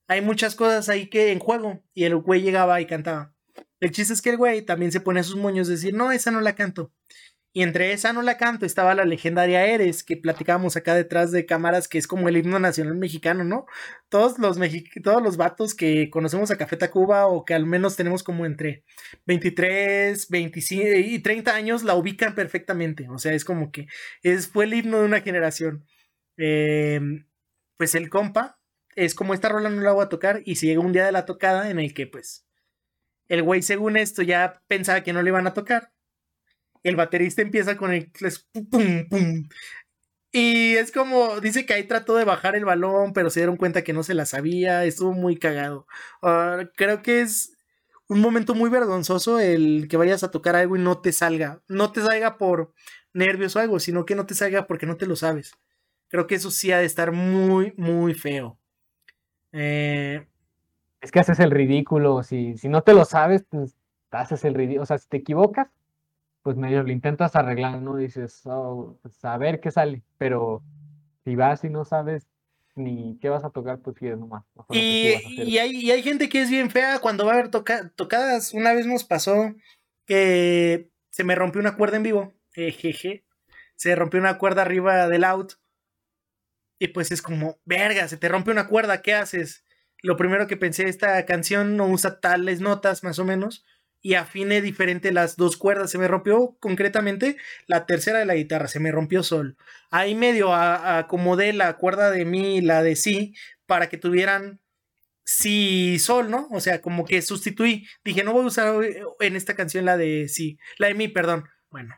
hay 0.08 0.22
muchas 0.22 0.54
cosas 0.54 0.88
ahí 0.88 1.10
que 1.10 1.32
en 1.32 1.38
juego, 1.38 1.84
y 1.92 2.04
el 2.04 2.16
güey 2.16 2.40
llegaba 2.40 2.80
y 2.80 2.86
cantaba. 2.86 3.34
El 3.78 3.90
chiste 3.90 4.14
es 4.14 4.22
que 4.22 4.30
el 4.30 4.38
güey 4.38 4.62
también 4.62 4.90
se 4.90 5.00
pone 5.00 5.20
a 5.20 5.22
sus 5.22 5.36
moños 5.36 5.68
decir, 5.68 5.92
no, 5.92 6.12
esa 6.12 6.30
no 6.30 6.40
la 6.40 6.54
canto. 6.54 6.94
Y 7.56 7.62
entre 7.62 7.92
esa 7.92 8.12
no 8.12 8.20
la 8.22 8.36
canto 8.36 8.66
estaba 8.66 8.96
la 8.96 9.04
legendaria 9.04 9.64
Eres, 9.64 10.02
que 10.02 10.16
platicábamos 10.16 10.76
acá 10.76 10.96
detrás 10.96 11.30
de 11.30 11.46
cámaras, 11.46 11.86
que 11.86 11.98
es 11.98 12.08
como 12.08 12.28
el 12.28 12.36
himno 12.36 12.58
nacional 12.58 12.96
mexicano, 12.96 13.44
¿no? 13.44 13.66
Todos 14.08 14.40
los, 14.40 14.58
todos 15.04 15.22
los 15.22 15.36
vatos 15.36 15.76
que 15.76 16.10
conocemos 16.10 16.50
a 16.50 16.58
Café 16.58 16.76
Tacuba 16.76 17.28
o 17.28 17.44
que 17.44 17.54
al 17.54 17.64
menos 17.64 17.94
tenemos 17.94 18.24
como 18.24 18.44
entre 18.44 18.82
23, 19.26 20.28
25 20.28 20.84
y 20.96 21.20
30 21.20 21.54
años 21.54 21.84
la 21.84 21.94
ubican 21.94 22.34
perfectamente. 22.34 23.08
O 23.08 23.18
sea, 23.18 23.32
es 23.34 23.44
como 23.44 23.70
que 23.70 23.86
es, 24.24 24.48
fue 24.48 24.64
el 24.64 24.74
himno 24.74 24.98
de 24.98 25.04
una 25.06 25.20
generación. 25.20 25.86
Em, 26.36 27.28
pues 27.76 27.94
el 27.94 28.10
compa 28.10 28.58
es 28.96 29.14
como 29.14 29.32
esta 29.32 29.48
rola 29.48 29.70
no 29.70 29.80
la 29.80 29.92
voy 29.92 30.04
a 30.04 30.08
tocar 30.08 30.42
y 30.44 30.56
si 30.56 30.66
llega 30.66 30.80
un 30.80 30.92
día 30.92 31.06
de 31.06 31.12
la 31.12 31.24
tocada 31.24 31.70
en 31.70 31.78
el 31.78 31.94
que 31.94 32.08
pues 32.08 32.48
el 33.28 33.42
güey 33.44 33.62
según 33.62 33.96
esto 33.96 34.22
ya 34.22 34.62
pensaba 34.66 35.02
que 35.02 35.12
no 35.12 35.22
le 35.22 35.30
iban 35.30 35.46
a 35.46 35.54
tocar 35.54 35.93
el 36.84 36.96
baterista 36.96 37.42
empieza 37.42 37.76
con 37.76 37.92
el 37.92 38.12
pum, 38.70 39.08
pum. 39.08 39.48
Y 40.30 40.74
es 40.74 40.90
como, 40.92 41.40
dice 41.40 41.64
que 41.64 41.74
ahí 41.74 41.84
trató 41.84 42.16
de 42.16 42.24
bajar 42.24 42.56
el 42.56 42.64
balón, 42.64 43.12
pero 43.12 43.30
se 43.30 43.40
dieron 43.40 43.56
cuenta 43.56 43.84
que 43.84 43.92
no 43.92 44.02
se 44.02 44.14
la 44.14 44.26
sabía, 44.26 44.84
estuvo 44.84 45.12
muy 45.12 45.36
cagado. 45.36 45.86
Ah, 46.22 46.68
creo 46.76 47.02
que 47.02 47.20
es 47.20 47.56
un 48.08 48.20
momento 48.20 48.54
muy 48.54 48.68
vergonzoso 48.68 49.38
el 49.38 49.86
que 49.88 49.96
vayas 49.96 50.24
a 50.24 50.30
tocar 50.30 50.56
algo 50.56 50.76
y 50.76 50.80
no 50.80 51.00
te 51.00 51.12
salga. 51.12 51.62
No 51.68 51.92
te 51.92 52.02
salga 52.02 52.36
por 52.36 52.72
nervios 53.12 53.56
o 53.56 53.60
algo, 53.60 53.78
sino 53.78 54.04
que 54.04 54.16
no 54.16 54.26
te 54.26 54.34
salga 54.34 54.66
porque 54.66 54.86
no 54.86 54.96
te 54.96 55.06
lo 55.06 55.16
sabes. 55.16 55.52
Creo 56.08 56.26
que 56.26 56.34
eso 56.34 56.50
sí 56.50 56.72
ha 56.72 56.78
de 56.78 56.84
estar 56.84 57.12
muy, 57.12 57.72
muy 57.76 58.14
feo. 58.14 58.58
Eh, 59.52 60.26
es 61.00 61.12
que 61.12 61.20
haces 61.20 61.38
el 61.38 61.52
ridículo. 61.52 62.24
Si, 62.24 62.56
si 62.56 62.68
no 62.68 62.82
te 62.82 62.92
lo 62.92 63.04
sabes, 63.04 63.44
pues 63.48 63.76
haces 64.10 64.44
el 64.44 64.54
ridículo. 64.54 64.82
O 64.82 64.86
sea, 64.86 64.98
si 64.98 65.08
te 65.08 65.18
equivocas, 65.18 65.68
pues 66.44 66.58
medio 66.58 66.82
lo 66.82 66.92
intentas 66.92 67.34
arreglar, 67.36 67.80
¿no? 67.80 67.96
Dices, 67.96 68.42
oh, 68.44 68.98
pues 69.00 69.24
a 69.24 69.36
ver 69.38 69.60
qué 69.60 69.70
sale, 69.70 70.02
pero 70.18 70.62
si 71.24 71.34
vas 71.34 71.64
y 71.64 71.70
no 71.70 71.86
sabes 71.86 72.28
ni 72.74 73.18
qué 73.18 73.30
vas 73.30 73.44
a 73.44 73.50
tocar, 73.50 73.78
pues 73.78 73.96
sí, 73.98 74.04
nomás. 74.10 74.44
Y, 74.68 75.14
y, 75.26 75.56
hay, 75.56 75.70
y 75.70 75.90
hay 75.90 76.02
gente 76.02 76.28
que 76.28 76.42
es 76.42 76.50
bien 76.50 76.70
fea 76.70 76.98
cuando 76.98 77.24
va 77.24 77.32
a 77.32 77.34
haber 77.36 77.48
tocadas. 77.48 78.52
Una 78.52 78.74
vez 78.74 78.86
nos 78.86 79.04
pasó 79.04 79.54
que 80.04 80.90
se 81.10 81.24
me 81.24 81.34
rompió 81.34 81.62
una 81.62 81.76
cuerda 81.76 81.96
en 81.96 82.02
vivo. 82.02 82.34
Jeje. 82.52 83.24
Se 83.76 83.96
rompió 83.96 84.20
una 84.20 84.36
cuerda 84.36 84.62
arriba 84.62 85.08
del 85.08 85.24
out. 85.24 85.54
Y 86.78 86.88
pues 86.88 87.10
es 87.10 87.22
como, 87.22 87.58
verga, 87.64 88.06
se 88.06 88.18
te 88.18 88.28
rompe 88.28 88.50
una 88.50 88.66
cuerda, 88.66 89.00
¿qué 89.00 89.14
haces? 89.14 89.64
Lo 90.02 90.18
primero 90.18 90.46
que 90.46 90.58
pensé, 90.58 90.88
esta 90.88 91.24
canción 91.24 91.78
no 91.78 91.86
usa 91.86 92.20
tales 92.20 92.60
notas, 92.60 93.02
más 93.02 93.18
o 93.18 93.24
menos 93.24 93.64
y 94.04 94.16
afine 94.16 94.60
diferente 94.60 95.12
las 95.12 95.36
dos 95.36 95.56
cuerdas. 95.56 95.90
Se 95.90 95.96
me 95.96 96.06
rompió 96.06 96.58
concretamente 96.60 97.38
la 97.66 97.86
tercera 97.86 98.18
de 98.18 98.26
la 98.26 98.34
guitarra, 98.34 98.68
se 98.68 98.78
me 98.78 98.92
rompió 98.92 99.22
sol. 99.22 99.56
Ahí 99.90 100.14
medio 100.14 100.54
acomodé 100.54 101.54
la 101.54 101.78
cuerda 101.78 102.10
de 102.10 102.26
mi 102.26 102.58
y 102.58 102.60
la 102.60 102.82
de 102.82 102.96
si 102.96 103.34
para 103.64 103.88
que 103.88 103.96
tuvieran 103.96 104.60
si 105.24 105.98
sol, 105.98 106.30
¿no? 106.30 106.48
O 106.50 106.60
sea, 106.60 106.82
como 106.82 107.06
que 107.06 107.22
sustituí. 107.22 107.88
Dije, 108.04 108.24
no 108.24 108.34
voy 108.34 108.44
a 108.44 108.48
usar 108.48 108.74
en 109.20 109.36
esta 109.36 109.56
canción 109.56 109.86
la 109.86 109.96
de 109.96 110.28
si, 110.28 110.58
la 110.76 110.88
de 110.88 110.94
mi, 110.94 111.08
perdón. 111.08 111.48
Bueno, 111.70 111.94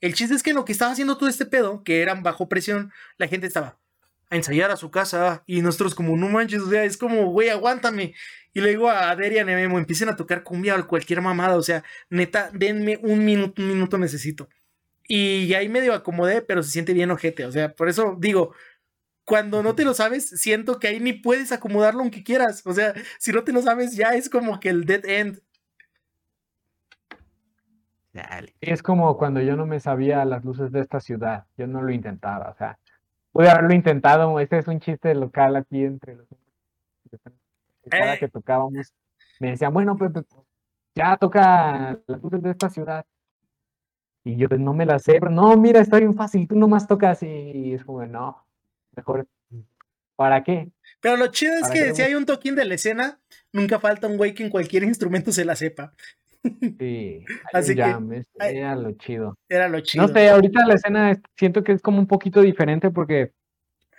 el 0.00 0.14
chiste 0.14 0.36
es 0.36 0.44
que 0.44 0.54
lo 0.54 0.64
que 0.64 0.70
estaba 0.70 0.92
haciendo 0.92 1.18
todo 1.18 1.28
este 1.28 1.46
pedo, 1.46 1.82
que 1.82 2.00
eran 2.00 2.22
bajo 2.22 2.48
presión, 2.48 2.92
la 3.18 3.26
gente 3.26 3.48
estaba 3.48 3.79
a 4.30 4.36
ensayar 4.36 4.70
a 4.70 4.76
su 4.76 4.90
casa 4.90 5.42
y 5.46 5.60
nosotros 5.60 5.94
como, 5.94 6.16
no 6.16 6.28
manches, 6.28 6.62
o 6.62 6.70
sea, 6.70 6.84
es 6.84 6.96
como, 6.96 7.30
güey, 7.32 7.48
aguántame. 7.48 8.14
Y 8.52 8.60
le 8.60 8.70
digo 8.70 8.88
a 8.88 9.14
Derian 9.16 9.48
y 9.48 9.54
Memo, 9.54 9.78
empiecen 9.78 10.08
a 10.08 10.16
tocar 10.16 10.42
cumbia 10.42 10.76
o 10.76 10.86
cualquier 10.86 11.20
mamada, 11.20 11.56
o 11.56 11.62
sea, 11.62 11.84
neta, 12.08 12.50
denme 12.52 12.98
un 13.02 13.24
minuto, 13.24 13.60
un 13.60 13.68
minuto 13.68 13.98
necesito. 13.98 14.48
Y 15.06 15.52
ahí 15.54 15.68
medio 15.68 15.92
acomodé, 15.92 16.40
pero 16.40 16.62
se 16.62 16.70
siente 16.70 16.94
bien 16.94 17.10
ojete, 17.10 17.44
o 17.44 17.52
sea, 17.52 17.74
por 17.74 17.88
eso 17.88 18.16
digo, 18.18 18.54
cuando 19.24 19.62
no 19.62 19.74
te 19.74 19.84
lo 19.84 19.94
sabes, 19.94 20.28
siento 20.28 20.78
que 20.78 20.88
ahí 20.88 21.00
ni 21.00 21.12
puedes 21.12 21.50
acomodarlo 21.52 22.00
aunque 22.00 22.22
quieras, 22.22 22.62
o 22.64 22.72
sea, 22.72 22.94
si 23.18 23.32
no 23.32 23.42
te 23.42 23.52
lo 23.52 23.62
sabes 23.62 23.96
ya 23.96 24.10
es 24.14 24.30
como 24.30 24.60
que 24.60 24.68
el 24.68 24.84
dead 24.84 25.04
end. 25.04 25.42
Es 28.60 28.82
como 28.82 29.16
cuando 29.16 29.40
yo 29.40 29.56
no 29.56 29.66
me 29.66 29.80
sabía 29.80 30.24
las 30.24 30.44
luces 30.44 30.72
de 30.72 30.80
esta 30.80 31.00
ciudad, 31.00 31.46
yo 31.56 31.66
no 31.66 31.82
lo 31.82 31.92
intentaba, 31.92 32.50
o 32.50 32.54
sea, 32.56 32.78
Pude 33.32 33.48
haberlo 33.48 33.74
intentado, 33.74 34.38
este 34.40 34.58
es 34.58 34.66
un 34.66 34.80
chiste 34.80 35.14
local 35.14 35.56
aquí 35.56 35.84
entre 35.84 36.16
los 36.16 36.26
cada 37.88 38.18
que 38.18 38.28
tocábamos, 38.28 38.92
me 39.40 39.50
decían, 39.50 39.72
bueno, 39.72 39.96
pues, 39.96 40.12
pues 40.12 40.26
ya 40.94 41.16
toca 41.16 41.98
las 42.06 42.22
luces 42.22 42.42
de 42.42 42.50
esta 42.50 42.68
ciudad. 42.68 43.04
Y 44.22 44.36
yo 44.36 44.48
pues 44.48 44.60
no 44.60 44.74
me 44.74 44.84
la 44.84 44.98
sé, 44.98 45.16
pero 45.18 45.30
no, 45.30 45.56
mira, 45.56 45.80
está 45.80 45.98
bien 45.98 46.14
fácil, 46.14 46.46
tú 46.46 46.54
nomás 46.54 46.86
tocas 46.86 47.22
y 47.22 47.72
es 47.72 47.84
como, 47.84 48.04
no, 48.04 48.44
mejor, 48.94 49.26
¿para 50.14 50.44
qué? 50.44 50.70
Pero 51.00 51.16
lo 51.16 51.28
chido 51.28 51.54
es 51.54 51.68
que 51.68 51.94
si 51.94 52.02
hay 52.02 52.14
un 52.14 52.26
toquín 52.26 52.54
de 52.54 52.66
la 52.66 52.74
escena, 52.74 53.18
nunca 53.50 53.80
falta 53.80 54.06
un 54.06 54.18
güey 54.18 54.34
que 54.34 54.44
en 54.44 54.50
cualquier 54.50 54.82
instrumento 54.82 55.32
se 55.32 55.46
la 55.46 55.56
sepa. 55.56 55.94
Sí, 56.42 57.24
así 57.52 57.74
que 57.74 57.82
era 58.38 58.74
lo 58.74 58.92
chido. 58.92 59.36
Era 59.48 59.68
lo 59.68 59.80
chido. 59.80 60.06
No 60.06 60.12
sé, 60.12 60.28
ahorita 60.28 60.66
la 60.66 60.74
escena 60.74 61.20
siento 61.36 61.62
que 61.62 61.72
es 61.72 61.82
como 61.82 61.98
un 61.98 62.06
poquito 62.06 62.40
diferente 62.40 62.90
porque 62.90 63.32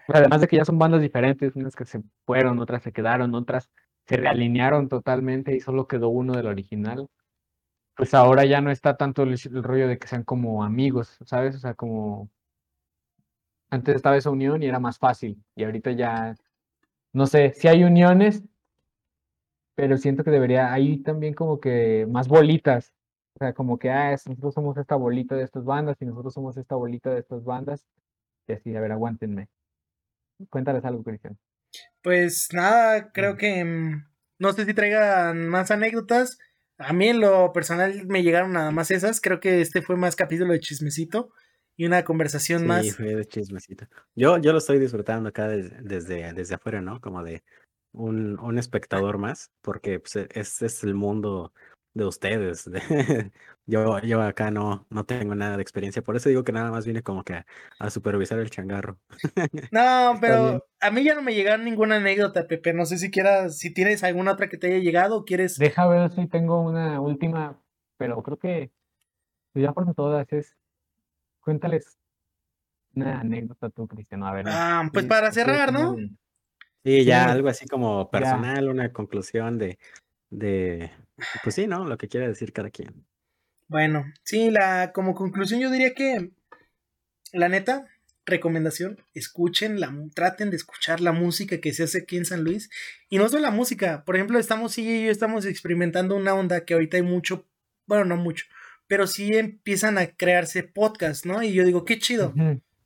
además 0.07 0.41
de 0.41 0.47
que 0.47 0.57
ya 0.57 0.65
son 0.65 0.79
bandas 0.79 1.01
diferentes, 1.01 1.55
unas 1.55 1.75
que 1.75 1.85
se 1.85 2.01
fueron, 2.25 2.59
otras 2.59 2.83
se 2.83 2.91
quedaron, 2.91 3.35
otras 3.35 3.69
se 4.05 4.17
realinearon 4.17 4.89
totalmente 4.89 5.55
y 5.55 5.59
solo 5.59 5.87
quedó 5.87 6.09
uno 6.09 6.33
del 6.33 6.47
original. 6.47 7.07
Pues 7.95 8.13
ahora 8.13 8.45
ya 8.45 8.61
no 8.61 8.71
está 8.71 8.97
tanto 8.97 9.23
el, 9.23 9.37
rollo 9.63 9.87
de 9.87 9.99
que 9.99 10.07
sean 10.07 10.23
como 10.23 10.63
amigos, 10.63 11.17
¿sabes? 11.25 11.55
O 11.55 11.59
sea, 11.59 11.75
como 11.75 12.29
antes 13.69 13.95
estaba 13.95 14.17
esa 14.17 14.29
unión 14.31 14.63
y 14.63 14.65
era 14.65 14.79
más 14.79 14.97
fácil 14.97 15.41
y 15.55 15.63
ahorita 15.63 15.91
ya 15.91 16.35
no 17.13 17.27
sé, 17.27 17.53
si 17.53 17.67
hay 17.67 17.83
uniones, 17.83 18.43
pero 19.81 19.97
siento 19.97 20.23
que 20.23 20.29
debería, 20.29 20.71
hay 20.71 21.01
también 21.01 21.33
como 21.33 21.59
que 21.59 22.05
más 22.07 22.27
bolitas, 22.27 22.93
o 23.33 23.39
sea, 23.39 23.53
como 23.53 23.79
que, 23.79 23.89
ah, 23.89 24.11
nosotros 24.11 24.53
somos 24.53 24.77
esta 24.77 24.95
bolita 24.95 25.33
de 25.33 25.43
estas 25.43 25.65
bandas 25.65 25.97
y 25.99 26.05
nosotros 26.05 26.35
somos 26.35 26.55
esta 26.55 26.75
bolita 26.75 27.09
de 27.09 27.21
estas 27.21 27.43
bandas, 27.43 27.83
y 28.47 28.53
así, 28.53 28.75
a 28.75 28.79
ver, 28.79 28.91
aguántenme. 28.91 29.49
Cuéntales 30.51 30.85
algo, 30.85 31.01
Cristian. 31.01 31.35
Pues 32.03 32.49
nada, 32.53 33.11
creo 33.11 33.37
que 33.37 33.65
mm, 33.65 34.05
no 34.37 34.53
sé 34.53 34.65
si 34.65 34.75
traigan 34.75 35.47
más 35.47 35.71
anécdotas. 35.71 36.37
A 36.77 36.93
mí 36.93 37.07
en 37.07 37.19
lo 37.19 37.51
personal 37.51 38.05
me 38.05 38.21
llegaron 38.21 38.53
nada 38.53 38.69
más 38.69 38.91
esas. 38.91 39.19
Creo 39.19 39.39
que 39.39 39.61
este 39.61 39.81
fue 39.81 39.95
más 39.95 40.15
capítulo 40.15 40.53
de 40.53 40.59
chismecito 40.59 41.31
y 41.75 41.87
una 41.87 42.03
conversación 42.03 42.67
más. 42.67 42.85
Sí, 42.85 42.91
fue 42.91 43.15
de 43.15 43.25
chismecito. 43.25 43.87
Yo, 44.13 44.37
yo 44.37 44.51
lo 44.51 44.59
estoy 44.59 44.77
disfrutando 44.77 45.29
acá 45.29 45.47
desde, 45.47 46.33
desde 46.33 46.53
afuera, 46.53 46.81
¿no? 46.81 47.01
Como 47.01 47.23
de 47.23 47.41
un, 47.93 48.39
un 48.39 48.57
espectador 48.57 49.17
más, 49.17 49.51
porque 49.61 49.99
pues, 49.99 50.15
este 50.15 50.65
es 50.65 50.83
el 50.83 50.95
mundo 50.95 51.53
de 51.93 52.05
ustedes. 52.05 52.69
yo, 53.65 53.99
yo 53.99 54.21
acá 54.21 54.51
no, 54.51 54.85
no 54.89 55.05
tengo 55.05 55.35
nada 55.35 55.57
de 55.57 55.61
experiencia, 55.61 56.01
por 56.01 56.15
eso 56.15 56.29
digo 56.29 56.43
que 56.43 56.51
nada 56.51 56.71
más 56.71 56.85
vine 56.85 57.03
como 57.03 57.23
que 57.23 57.43
a, 57.79 57.89
supervisar 57.89 58.39
el 58.39 58.49
changarro. 58.49 58.97
no, 59.71 60.17
pero 60.21 60.65
a 60.79 60.91
mí 60.91 61.03
ya 61.03 61.15
no 61.15 61.21
me 61.21 61.33
llegaron 61.33 61.65
ninguna 61.65 61.97
anécdota, 61.97 62.47
Pepe. 62.47 62.73
No 62.73 62.85
sé 62.85 62.97
si 62.97 63.11
quieras, 63.11 63.57
si 63.57 63.73
tienes 63.73 64.03
alguna 64.03 64.33
otra 64.33 64.49
que 64.49 64.57
te 64.57 64.67
haya 64.67 64.79
llegado 64.79 65.17
o 65.17 65.25
quieres. 65.25 65.57
Deja 65.57 65.87
ver 65.87 66.11
si 66.11 66.27
tengo 66.27 66.61
una 66.61 67.01
última, 67.01 67.61
pero 67.97 68.21
creo 68.23 68.37
que 68.37 68.71
pues, 69.53 69.63
ya 69.63 69.73
por 69.73 69.93
todas 69.93 70.31
es. 70.31 70.55
Cuéntales 71.41 71.97
una 72.93 73.21
anécdota 73.21 73.69
tú, 73.69 73.87
Cristiano. 73.87 74.27
A 74.27 74.33
ver. 74.33 74.45
Ah, 74.47 74.89
pues 74.91 75.05
para 75.05 75.31
cerrar, 75.31 75.71
¿no? 75.71 75.95
Sí, 76.83 77.05
ya 77.05 77.31
algo 77.31 77.49
así 77.49 77.67
como 77.67 78.09
personal, 78.09 78.69
una 78.69 78.91
conclusión 78.91 79.57
de, 79.59 79.77
de, 80.29 80.91
pues 81.43 81.55
sí, 81.55 81.67
¿no? 81.67 81.85
Lo 81.85 81.97
que 81.97 82.07
quiere 82.07 82.27
decir 82.27 82.53
cada 82.53 82.71
quien. 82.71 83.05
Bueno, 83.67 84.05
sí, 84.23 84.49
la, 84.49 84.91
como 84.91 85.13
conclusión 85.13 85.59
yo 85.61 85.69
diría 85.69 85.93
que, 85.93 86.31
la 87.31 87.49
neta, 87.49 87.87
recomendación, 88.25 88.97
escuchen, 89.13 89.79
la, 89.79 89.93
traten 90.13 90.49
de 90.49 90.57
escuchar 90.57 91.01
la 91.01 91.11
música 91.11 91.59
que 91.59 91.73
se 91.73 91.83
hace 91.83 91.99
aquí 91.99 92.17
en 92.17 92.25
San 92.25 92.43
Luis. 92.43 92.69
Y 93.09 93.17
no 93.17 93.29
solo 93.29 93.43
la 93.43 93.51
música, 93.51 94.03
por 94.05 94.15
ejemplo, 94.15 94.39
estamos, 94.39 94.73
sí 94.73 94.87
y 94.87 95.05
yo 95.05 95.11
estamos 95.11 95.45
experimentando 95.45 96.15
una 96.15 96.33
onda 96.33 96.65
que 96.65 96.73
ahorita 96.73 96.97
hay 96.97 97.03
mucho, 97.03 97.45
bueno, 97.85 98.05
no 98.05 98.17
mucho, 98.17 98.45
pero 98.87 99.07
sí 99.07 99.29
empiezan 99.37 99.97
a 99.97 100.07
crearse 100.07 100.63
podcasts, 100.63 101.25
¿no? 101.25 101.43
Y 101.43 101.53
yo 101.53 101.63
digo, 101.63 101.85
qué 101.85 101.99
chido. 101.99 102.33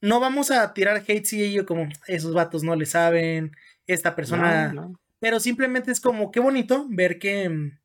No 0.02 0.20
vamos 0.20 0.52
a 0.52 0.74
tirar 0.74 1.04
hate 1.08 1.26
sí 1.26 1.41
y 1.41 1.54
yo 1.54 1.66
como, 1.66 1.89
esos 2.08 2.34
vatos 2.34 2.64
no 2.64 2.76
le 2.76 2.86
saben, 2.86 3.56
esta 3.88 4.15
persona. 4.15 4.73
Pero 5.19 5.39
simplemente 5.39 5.91
es 5.91 5.99
como 5.99 6.31
qué 6.31 6.39
bonito 6.39 6.88
ver 6.89 7.19
que, 7.19 7.49
mm, 7.49 7.79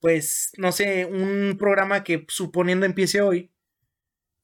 pues, 0.00 0.52
no 0.56 0.72
sé, 0.72 1.06
un 1.06 1.56
programa 1.58 2.04
que 2.04 2.24
suponiendo 2.28 2.86
empiece 2.86 3.20
hoy, 3.20 3.52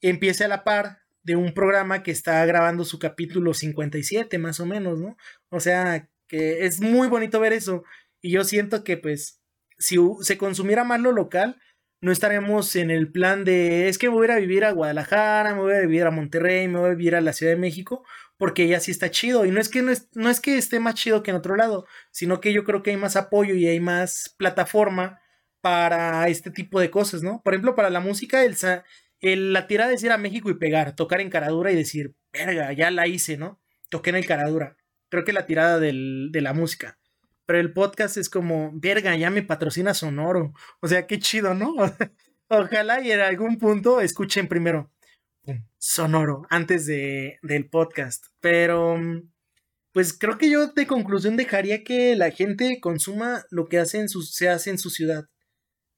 empiece 0.00 0.44
a 0.44 0.48
la 0.48 0.64
par 0.64 0.98
de 1.22 1.36
un 1.36 1.54
programa 1.54 2.02
que 2.02 2.12
está 2.12 2.44
grabando 2.46 2.84
su 2.84 2.98
capítulo 2.98 3.54
57, 3.54 4.38
más 4.38 4.60
o 4.60 4.66
menos, 4.66 5.00
¿no? 5.00 5.16
O 5.48 5.60
sea, 5.60 6.08
que 6.28 6.66
es 6.66 6.80
muy 6.80 7.08
bonito 7.08 7.40
ver 7.40 7.52
eso. 7.52 7.84
Y 8.20 8.30
yo 8.30 8.44
siento 8.44 8.84
que, 8.84 8.96
pues, 8.96 9.40
si 9.78 9.96
se 10.20 10.38
consumiera 10.38 10.84
más 10.84 11.00
lo 11.00 11.12
local, 11.12 11.60
no 12.00 12.12
estaremos 12.12 12.76
en 12.76 12.90
el 12.90 13.10
plan 13.10 13.44
de 13.44 13.88
es 13.88 13.98
que 13.98 14.08
me 14.08 14.14
voy 14.14 14.26
a 14.26 14.26
ir 14.26 14.30
a 14.32 14.38
vivir 14.38 14.64
a 14.64 14.70
Guadalajara, 14.72 15.54
me 15.54 15.60
voy 15.62 15.74
a 15.74 15.80
vivir 15.80 16.04
a 16.04 16.10
Monterrey, 16.10 16.68
me 16.68 16.78
voy 16.78 16.90
a 16.90 16.94
vivir 16.94 17.16
a 17.16 17.20
la 17.20 17.32
Ciudad 17.32 17.52
de 17.52 17.58
México, 17.58 18.04
porque 18.38 18.68
ya 18.68 18.80
sí 18.80 18.90
está 18.90 19.10
chido. 19.10 19.44
Y 19.44 19.50
no 19.50 19.60
es 19.60 19.68
que 19.68 19.82
no 19.82 19.90
es, 19.90 20.08
no 20.14 20.30
es 20.30 20.40
que 20.40 20.58
esté 20.58 20.80
más 20.80 20.94
chido 20.94 21.22
que 21.22 21.30
en 21.30 21.36
otro 21.36 21.56
lado, 21.56 21.86
sino 22.10 22.40
que 22.40 22.52
yo 22.52 22.64
creo 22.64 22.82
que 22.82 22.90
hay 22.90 22.96
más 22.96 23.16
apoyo 23.16 23.54
y 23.54 23.66
hay 23.66 23.80
más 23.80 24.34
plataforma 24.38 25.20
para 25.60 26.28
este 26.28 26.50
tipo 26.50 26.80
de 26.80 26.90
cosas, 26.90 27.22
¿no? 27.22 27.42
Por 27.42 27.54
ejemplo, 27.54 27.74
para 27.74 27.90
la 27.90 28.00
música, 28.00 28.44
el, 28.44 28.56
el, 29.20 29.52
la 29.52 29.66
tirada 29.66 29.92
es 29.92 30.02
ir 30.02 30.12
a 30.12 30.18
México 30.18 30.50
y 30.50 30.54
pegar, 30.54 30.94
tocar 30.94 31.20
en 31.20 31.30
caradura 31.30 31.72
y 31.72 31.76
decir, 31.76 32.14
verga, 32.32 32.72
ya 32.72 32.90
la 32.90 33.06
hice, 33.06 33.36
¿no? 33.36 33.60
Toqué 33.90 34.10
en 34.10 34.16
el 34.16 34.26
caradura. 34.26 34.76
Creo 35.08 35.24
que 35.24 35.32
la 35.32 35.46
tirada 35.46 35.78
del, 35.80 36.30
de 36.32 36.40
la 36.40 36.52
música. 36.52 36.98
Pero 37.46 37.60
el 37.60 37.72
podcast 37.72 38.16
es 38.16 38.28
como, 38.28 38.72
verga, 38.74 39.16
ya 39.16 39.30
me 39.30 39.42
patrocina 39.42 39.94
Sonoro. 39.94 40.52
O 40.80 40.88
sea, 40.88 41.06
qué 41.06 41.18
chido, 41.18 41.54
¿no? 41.54 41.74
Ojalá 42.48 43.00
y 43.00 43.10
en 43.10 43.20
algún 43.20 43.58
punto 43.58 44.00
escuchen 44.00 44.48
primero 44.48 44.92
Sonoro 45.78 46.42
antes 46.50 46.86
de, 46.86 47.38
del 47.42 47.68
podcast. 47.68 48.26
Pero, 48.40 48.98
pues 49.92 50.16
creo 50.16 50.38
que 50.38 50.50
yo 50.50 50.68
de 50.68 50.86
conclusión 50.86 51.36
dejaría 51.36 51.84
que 51.84 52.16
la 52.16 52.30
gente 52.30 52.78
consuma 52.80 53.44
lo 53.50 53.66
que 53.66 53.78
hace 53.78 53.98
en 53.98 54.08
su, 54.08 54.22
se 54.22 54.48
hace 54.48 54.70
en 54.70 54.78
su 54.78 54.90
ciudad. 54.90 55.26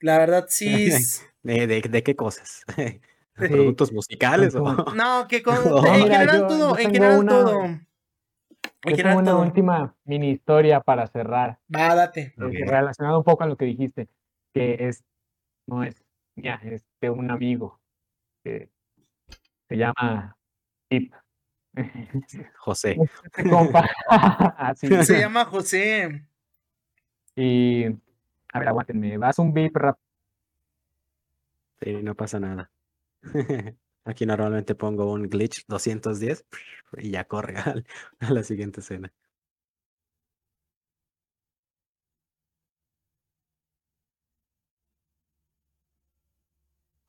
La 0.01 0.19
verdad, 0.19 0.47
sí. 0.49 0.91
¿De, 1.43 1.67
de, 1.67 2.03
qué 2.03 2.15
cosas? 2.17 2.65
¿Productos 3.35 3.93
musicales 3.93 4.55
o 4.55 4.61
no? 4.95 5.29
que 5.29 5.43
con, 5.43 5.57
en 5.57 6.03
general 6.03 6.47
todo, 6.47 6.79
en 6.79 6.91
general 6.91 7.27
todo. 7.27 7.65
Es 8.83 9.05
una 9.05 9.37
última 9.37 9.97
mini 10.05 10.31
historia 10.31 10.81
para 10.81 11.07
cerrar. 11.07 11.59
Va, 11.75 11.95
date. 11.95 12.35
Eh, 12.37 12.65
relacionado 12.67 13.19
un 13.19 13.25
poco 13.25 13.45
a 13.45 13.47
lo 13.47 13.57
que 13.57 13.65
dijiste, 13.65 14.09
que 14.53 14.77
es, 14.89 15.05
no 15.67 15.83
es 15.83 16.03
ya, 16.43 16.61
es 16.65 16.85
de 17.01 17.11
un 17.11 17.31
amigo 17.31 17.81
que 18.45 18.71
se 19.69 19.77
llama 19.77 20.37
Pip. 20.89 21.13
José. 22.59 22.97
Este 24.73 25.05
se 25.05 25.21
llama 25.21 25.45
José. 25.45 26.27
Y, 27.37 27.85
a 28.53 28.59
ver, 28.59 28.69
aguántenme, 28.69 29.17
vas 29.19 29.39
un 29.39 29.53
bip 29.53 29.77
rap. 29.77 29.99
Sí, 31.81 31.93
no 32.03 32.15
pasa 32.17 32.41
nada. 32.41 32.71
Aquí 34.05 34.27
normalmente 34.27 34.75
pongo 34.75 35.13
un 35.13 35.29
glitch 35.29 35.65
210 35.69 36.45
y 36.97 37.11
ya 37.11 37.25
corre 37.25 37.55
a 37.59 38.33
la 38.33 38.43
siguiente 38.43 38.81
escena. 38.81 39.13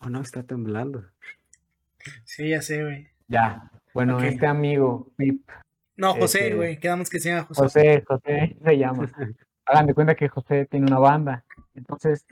Oh, 0.01 0.09
no, 0.09 0.21
está 0.21 0.43
temblando. 0.43 1.05
Sí, 2.23 2.49
ya 2.49 2.61
sé, 2.61 2.83
güey. 2.83 3.07
Ya. 3.27 3.71
Bueno, 3.93 4.19
este 4.19 4.47
amigo, 4.47 5.11
Pip. 5.17 5.47
No, 5.95 6.13
José, 6.13 6.39
este 6.45 6.55
güey. 6.55 6.79
Quedamos 6.79 7.09
que 7.09 7.19
se 7.19 7.29
llama 7.29 7.43
José. 7.45 7.61
José, 7.61 8.03
José 8.07 8.57
se 8.63 8.77
llama. 8.77 9.11
Hagan 9.65 9.87
de 9.87 9.93
cuenta 9.93 10.15
que 10.15 10.29
José 10.29 10.65
tiene 10.65 10.87
una 10.87 10.99
banda. 10.99 11.43
Entonces, 11.75 12.25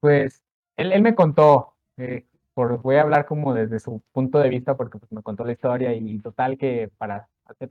pues, 0.00 0.42
él, 0.76 0.92
él 0.92 1.02
me 1.02 1.14
contó, 1.14 1.74
eh, 1.96 2.26
voy 2.54 2.96
a 2.96 3.02
hablar 3.02 3.26
como 3.26 3.54
desde 3.54 3.78
su 3.78 4.02
punto 4.12 4.38
de 4.38 4.48
vista 4.48 4.76
porque 4.76 4.98
pues, 4.98 5.12
me 5.12 5.22
contó 5.22 5.44
la 5.44 5.52
historia 5.52 5.92
y 5.94 6.18
total 6.18 6.58
que 6.58 6.90
para 6.98 7.28
hacer 7.44 7.70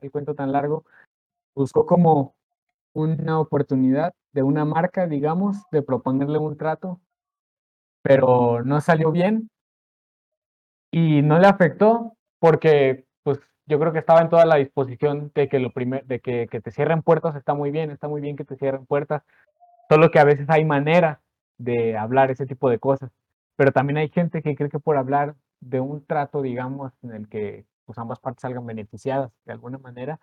el 0.00 0.10
cuento 0.10 0.34
tan 0.34 0.52
largo, 0.52 0.84
buscó 1.54 1.86
como 1.86 2.34
una 2.92 3.38
oportunidad 3.38 4.12
de 4.32 4.42
una 4.42 4.64
marca, 4.64 5.06
digamos, 5.06 5.56
de 5.70 5.82
proponerle 5.82 6.38
un 6.38 6.56
trato, 6.56 7.00
pero 8.02 8.62
no 8.64 8.80
salió 8.80 9.12
bien 9.12 9.50
y 10.90 11.22
no 11.22 11.38
le 11.38 11.46
afectó 11.46 12.16
porque 12.38 13.06
pues 13.22 13.38
yo 13.66 13.78
creo 13.78 13.92
que 13.92 13.98
estaba 14.00 14.20
en 14.20 14.28
toda 14.28 14.44
la 14.44 14.56
disposición 14.56 15.30
de 15.34 15.48
que 15.48 15.58
lo 15.58 15.72
primer, 15.72 16.04
de 16.06 16.20
que, 16.20 16.48
que 16.50 16.60
te 16.60 16.70
cierren 16.70 17.02
puertas 17.02 17.36
está 17.36 17.54
muy 17.54 17.70
bien, 17.70 17.90
está 17.90 18.08
muy 18.08 18.20
bien 18.20 18.36
que 18.36 18.44
te 18.44 18.56
cierren 18.56 18.86
puertas, 18.86 19.22
solo 19.88 20.10
que 20.10 20.18
a 20.18 20.24
veces 20.24 20.48
hay 20.50 20.64
manera 20.64 21.20
de 21.58 21.96
hablar 21.96 22.30
ese 22.30 22.46
tipo 22.46 22.70
de 22.70 22.78
cosas 22.78 23.10
pero 23.60 23.72
también 23.72 23.98
hay 23.98 24.08
gente 24.08 24.40
que 24.40 24.56
cree 24.56 24.70
que 24.70 24.78
por 24.78 24.96
hablar 24.96 25.34
de 25.60 25.80
un 25.80 26.02
trato, 26.06 26.40
digamos, 26.40 26.94
en 27.02 27.12
el 27.12 27.28
que 27.28 27.66
pues, 27.84 27.98
ambas 27.98 28.18
partes 28.18 28.40
salgan 28.40 28.64
beneficiadas 28.64 29.30
de 29.44 29.52
alguna 29.52 29.76
manera, 29.76 30.18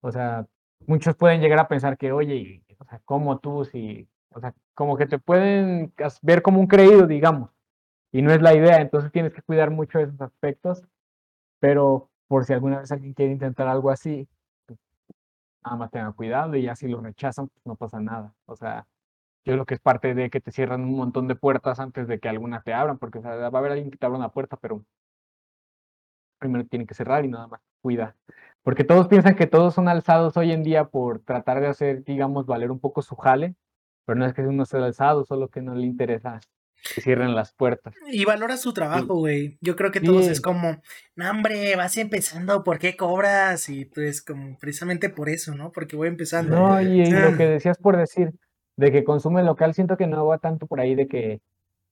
o 0.00 0.10
sea, 0.10 0.48
muchos 0.84 1.14
pueden 1.14 1.40
llegar 1.40 1.60
a 1.60 1.68
pensar 1.68 1.96
que, 1.96 2.10
oye, 2.10 2.64
o 2.78 2.84
sea, 2.84 3.00
¿cómo 3.04 3.38
tú 3.38 3.64
si, 3.64 4.08
o 4.30 4.40
sea, 4.40 4.54
como 4.74 4.96
que 4.96 5.06
te 5.06 5.20
pueden 5.20 5.92
ver 6.22 6.42
como 6.42 6.58
un 6.58 6.66
creído, 6.66 7.06
digamos, 7.06 7.50
y 8.14 8.22
no 8.22 8.32
es 8.32 8.40
la 8.40 8.54
idea, 8.54 8.80
entonces 8.80 9.10
tienes 9.10 9.34
que 9.34 9.42
cuidar 9.42 9.72
mucho 9.72 9.98
esos 9.98 10.20
aspectos, 10.20 10.84
pero 11.58 12.10
por 12.28 12.44
si 12.44 12.52
alguna 12.52 12.78
vez 12.78 12.92
alguien 12.92 13.12
quiere 13.12 13.32
intentar 13.32 13.66
algo 13.66 13.90
así, 13.90 14.28
pues, 14.66 14.78
nada 15.64 15.76
más 15.76 15.90
tenga 15.90 16.12
cuidado 16.12 16.54
y 16.54 16.62
ya 16.62 16.76
si 16.76 16.86
lo 16.86 17.00
rechazan, 17.00 17.48
pues 17.48 17.66
no 17.66 17.74
pasa 17.74 18.00
nada, 18.00 18.32
o 18.46 18.54
sea, 18.54 18.86
yo 19.44 19.54
creo 19.54 19.66
que 19.66 19.74
es 19.74 19.80
parte 19.80 20.14
de 20.14 20.30
que 20.30 20.40
te 20.40 20.52
cierran 20.52 20.82
un 20.84 20.96
montón 20.96 21.26
de 21.26 21.34
puertas 21.34 21.80
antes 21.80 22.06
de 22.06 22.20
que 22.20 22.28
alguna 22.28 22.62
te 22.62 22.72
abran, 22.72 22.98
porque 22.98 23.18
va 23.18 23.32
a 23.32 23.46
haber 23.48 23.72
alguien 23.72 23.90
que 23.90 23.98
te 23.98 24.06
abra 24.06 24.18
una 24.18 24.30
puerta, 24.30 24.56
pero 24.58 24.84
primero 26.38 26.64
tiene 26.66 26.86
que 26.86 26.94
cerrar 26.94 27.24
y 27.24 27.28
nada 27.28 27.48
más 27.48 27.60
cuida. 27.82 28.16
Porque 28.62 28.84
todos 28.84 29.08
piensan 29.08 29.34
que 29.34 29.48
todos 29.48 29.74
son 29.74 29.88
alzados 29.88 30.36
hoy 30.36 30.52
en 30.52 30.62
día 30.62 30.84
por 30.84 31.18
tratar 31.18 31.60
de 31.60 31.66
hacer, 31.66 32.04
digamos, 32.04 32.46
valer 32.46 32.70
un 32.70 32.78
poco 32.78 33.02
su 33.02 33.16
jale, 33.16 33.56
pero 34.04 34.18
no 34.18 34.24
es 34.26 34.34
que 34.34 34.42
uno 34.42 34.64
sea 34.66 34.84
alzado, 34.84 35.24
solo 35.24 35.48
que 35.48 35.62
no 35.62 35.74
le 35.74 35.86
interesa 35.86 36.40
que 36.94 37.00
cierren 37.00 37.34
las 37.34 37.52
puertas. 37.52 37.94
Y 38.10 38.24
valora 38.24 38.56
su 38.56 38.72
trabajo, 38.72 39.14
güey. 39.14 39.56
Yo 39.60 39.74
creo 39.76 39.90
que 39.90 40.00
todos 40.00 40.26
es 40.26 40.40
como, 40.40 40.82
no, 41.16 41.30
hombre, 41.30 41.74
vas 41.76 41.96
empezando, 41.96 42.62
¿por 42.62 42.78
qué 42.78 42.96
cobras? 42.96 43.68
Y 43.68 43.86
pues 43.86 44.22
como 44.22 44.58
precisamente 44.58 45.08
por 45.08 45.28
eso, 45.28 45.54
¿no? 45.54 45.72
Porque 45.72 45.96
voy 45.96 46.08
empezando. 46.08 46.56
No, 46.56 46.80
y 46.80 47.06
lo 47.10 47.36
que 47.36 47.46
decías 47.46 47.78
por 47.78 47.96
decir, 47.96 48.32
de 48.76 48.92
que 48.92 49.04
consume 49.04 49.42
local, 49.42 49.74
siento 49.74 49.96
que 49.96 50.06
no 50.06 50.26
va 50.26 50.38
tanto 50.38 50.66
por 50.66 50.80
ahí 50.80 50.94
de 50.94 51.06
que, 51.06 51.40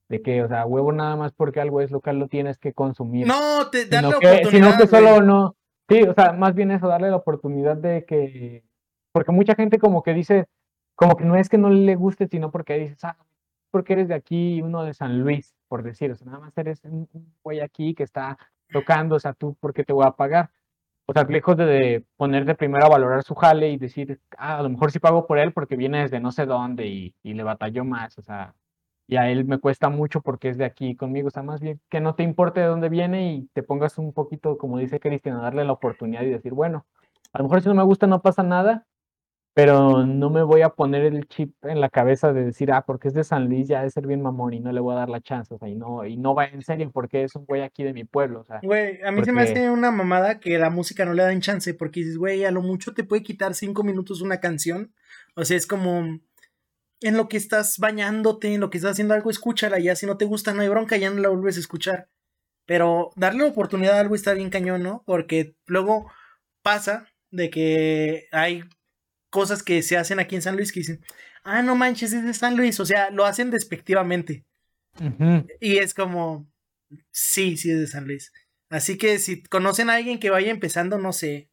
de 0.09 0.21
que, 0.21 0.43
o 0.43 0.49
sea, 0.49 0.67
huevo 0.67 0.93
nada 0.93 1.17
más 1.17 1.33
porque 1.33 1.61
algo 1.61 1.81
es 1.81 1.91
local 1.91 2.19
lo 2.19 2.29
tienes 2.29 2.59
que 2.59 2.75
consumir. 2.75 3.27
No, 3.27 3.71
te 3.71 3.87
da 3.87 4.03
la 4.03 4.09
oportunidad. 4.09 4.51
Sino 4.51 4.77
que 4.77 4.87
solo 4.87 5.23
no, 5.23 5.57
sí, 5.89 6.03
o 6.03 6.15
sea, 6.15 6.33
más 6.33 6.55
bien 6.55 6.71
eso, 6.71 6.89
darle 6.89 7.09
la 7.09 7.17
oportunidad 7.17 7.77
de 7.77 8.05
que, 8.05 8.63
porque 9.13 9.33
mucha 9.33 9.55
gente 9.55 9.79
como 9.79 10.03
que 10.03 10.13
dice, 10.13 10.47
como 10.95 11.17
que 11.17 11.25
no 11.25 11.37
es 11.37 11.49
que 11.49 11.59
no 11.59 11.71
le 11.71 11.95
guste, 11.95 12.29
sino 12.29 12.51
porque 12.51 12.79
dices, 12.79 13.03
ah, 13.05 13.17
porque 13.73 13.95
eres 13.95 14.09
de 14.09 14.15
aquí 14.15 14.63
uno 14.63 14.85
de 14.85 14.95
San 14.95 15.21
Luis, 15.21 15.55
por 15.69 15.83
decir, 15.83 16.13
o 16.13 16.17
sea, 16.17 16.27
nada 16.27 16.41
más 16.41 16.57
eres 16.59 16.85
un 16.85 17.09
güey 17.43 17.61
aquí 17.61 17.95
que 17.95 18.05
está 18.05 18.39
tocando, 18.71 19.17
o 19.17 19.21
sea, 19.21 19.33
tú, 19.35 19.57
¿por 19.61 19.75
qué 19.75 19.85
te 19.85 19.93
voy 19.93 20.07
a 20.07 20.13
pagar? 20.13 20.51
o 21.07 21.13
sea, 21.13 21.25
lejos 21.25 21.57
de, 21.57 22.05
ponerte 22.17 22.55
primero 22.55 22.87
a 22.87 22.89
valorar 22.89 23.23
su 23.23 23.35
jale 23.35 23.71
y 23.71 23.77
decir, 23.77 24.21
ah, 24.39 24.59
a 24.59 24.63
lo 24.63 24.71
mejor 24.71 24.93
sí 24.93 24.99
pago 24.99 25.27
por 25.27 25.39
él 25.39 25.53
porque 25.53 25.77
viene 25.77 26.03
desde 26.03 26.21
no 26.21 26.33
sé 26.33 26.47
dónde 26.47 26.87
y, 26.87 27.15
y 27.23 27.35
le 27.35 27.43
batalló 27.43 27.85
más, 27.85 28.17
o 28.19 28.23
sea, 28.23 28.55
y 29.09 29.17
a 29.17 29.29
él 29.31 29.45
me 29.45 29.59
cuesta 29.59 29.89
mucho 29.91 30.23
porque 30.23 30.49
es 30.49 30.59
de 30.59 30.65
aquí 30.65 30.97
conmigo, 30.97 31.29
o 31.29 31.31
sea, 31.31 31.43
más 31.43 31.61
bien 31.61 31.81
que 31.91 32.01
no 32.01 32.15
te 32.15 32.23
importe 32.23 32.61
de 32.61 32.67
dónde 32.67 32.89
viene 32.89 33.35
y 33.35 33.49
te 33.53 33.63
pongas 33.63 33.99
un 33.99 34.13
poquito, 34.13 34.57
como 34.59 34.79
dice 34.79 35.01
Cristian, 35.01 35.37
a 35.37 35.43
darle 35.43 35.65
la 35.65 35.73
oportunidad 35.73 36.23
y 36.23 36.31
decir, 36.31 36.53
bueno, 36.55 36.87
a 37.33 37.39
lo 37.39 37.45
mejor 37.45 37.63
si 37.63 37.69
no 37.69 37.75
me 37.75 37.83
gusta 37.83 38.07
no 38.07 38.23
pasa 38.23 38.43
nada, 38.43 38.87
pero 39.55 40.07
no 40.07 40.31
me 40.31 40.43
voy 40.43 40.63
a 40.63 40.71
poner 40.71 41.05
el 41.05 41.27
chip 41.29 41.55
en 41.65 41.81
la 41.81 41.91
cabeza 41.91 42.33
de 42.33 42.45
decir, 42.45 42.73
ah, 42.73 42.85
porque 42.87 43.09
es 43.09 43.15
de 43.15 43.23
San 43.23 43.49
Luis, 43.49 43.69
ya 43.69 43.79
debe 43.79 43.91
ser 43.91 44.07
bien 44.07 44.23
mamón 44.23 44.55
y 44.55 44.61
no 44.61 44.73
le 44.73 44.81
voy 44.81 44.95
a 44.95 45.01
dar 45.01 45.11
la 45.11 45.21
chance, 45.21 45.53
o 45.53 45.59
sea, 45.59 45.69
y 45.69 45.75
no, 45.75 46.07
y 46.07 46.17
no 46.17 46.35
va 46.35 46.47
en 46.47 46.63
serio 46.63 46.91
porque 46.91 47.25
es 47.25 47.35
un 47.35 47.45
güey 47.45 47.61
aquí 47.61 47.85
de 47.85 47.93
mi 47.93 48.05
pueblo, 48.05 48.41
o 48.41 48.45
sea. 48.45 48.61
Güey, 48.63 49.03
a 49.03 49.13
mí 49.13 49.23
se 49.25 49.33
me 49.33 49.43
hace 49.43 49.71
una 49.71 49.91
mamada 49.91 50.41
que 50.41 50.59
la 50.59 50.71
música 50.71 51.05
no 51.05 51.13
le 51.13 51.23
dan 51.23 51.43
chance, 51.43 51.75
porque 51.75 52.01
dices, 52.01 52.17
güey, 52.17 52.45
a 52.45 52.51
lo 52.51 52.63
mucho 52.63 52.95
te 52.95 53.05
puede 53.05 53.23
quitar 53.23 53.55
cinco 53.55 53.83
minutos 53.83 54.23
una 54.23 54.41
canción, 54.41 54.95
o 55.37 55.45
sea, 55.45 55.59
es 55.59 55.67
como, 55.67 56.19
en 57.03 57.17
lo 57.17 57.29
que 57.29 57.37
estás 57.37 57.79
bañándote, 57.79 58.55
en 58.55 58.61
lo 58.61 58.71
que 58.71 58.79
estás 58.79 58.93
haciendo 58.93 59.13
algo, 59.13 59.29
escúchala, 59.29 59.79
ya 59.79 59.95
si 59.97 60.07
no 60.07 60.17
te 60.17 60.25
gusta, 60.25 60.55
no 60.55 60.63
hay 60.63 60.69
bronca, 60.69 60.97
ya 60.97 61.11
no 61.11 61.21
la 61.21 61.29
vuelves 61.29 61.59
a 61.59 61.61
escuchar, 61.61 62.09
pero 62.65 63.11
darle 63.17 63.45
oportunidad 63.45 63.97
a 63.97 64.01
algo 64.01 64.15
está 64.15 64.33
bien 64.33 64.49
cañón, 64.49 64.83
¿no? 64.83 65.03
Porque 65.05 65.57
luego 65.67 66.11
pasa 66.63 67.07
de 67.31 67.51
que 67.51 68.29
hay 68.33 68.63
cosas 69.33 69.63
que 69.63 69.83
se 69.83 69.97
hacen 69.97 70.21
aquí 70.21 70.37
en 70.37 70.43
San 70.43 70.57
Luis 70.57 70.71
que 70.71 70.81
dicen, 70.81 71.01
ah, 71.43 71.63
no 71.63 71.75
manches, 71.75 72.13
es 72.13 72.23
de 72.23 72.35
San 72.35 72.55
Luis, 72.55 72.79
o 72.79 72.87
sea, 72.87 73.11
lo 73.11 73.25
hacen 73.25 73.51
despectivamente. 73.51 74.45
Y 75.59 75.79
es 75.79 75.95
como, 75.95 76.47
sí, 77.11 77.57
sí 77.57 77.71
es 77.71 77.81
de 77.81 77.87
San 77.87 78.07
Luis. 78.07 78.31
Así 78.69 78.99
que 78.99 79.19
si 79.19 79.43
conocen 79.43 79.89
a 79.89 79.95
alguien 79.95 80.21
que 80.21 80.29
vaya 80.29 80.51
empezando, 80.51 80.99
no 80.99 81.15
sé, 81.15 81.49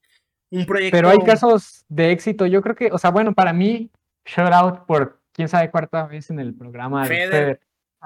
un 0.52 0.66
proyecto. 0.66 0.98
Pero 0.98 1.10
hay 1.10 1.20
casos 1.20 1.86
de 1.88 2.12
éxito, 2.12 2.46
yo 2.46 2.62
creo 2.62 2.76
que, 2.76 2.92
o 2.92 2.98
sea, 2.98 3.12
bueno, 3.12 3.34
para 3.34 3.54
mí, 3.54 3.90
shout 4.26 4.52
out 4.52 4.86
por 4.86 5.22
quién 5.32 5.48
sabe 5.48 5.72
cuarta 5.72 6.06
vez 6.06 6.30
en 6.30 6.40
el 6.40 6.54
programa. 6.54 7.08
De 7.08 7.60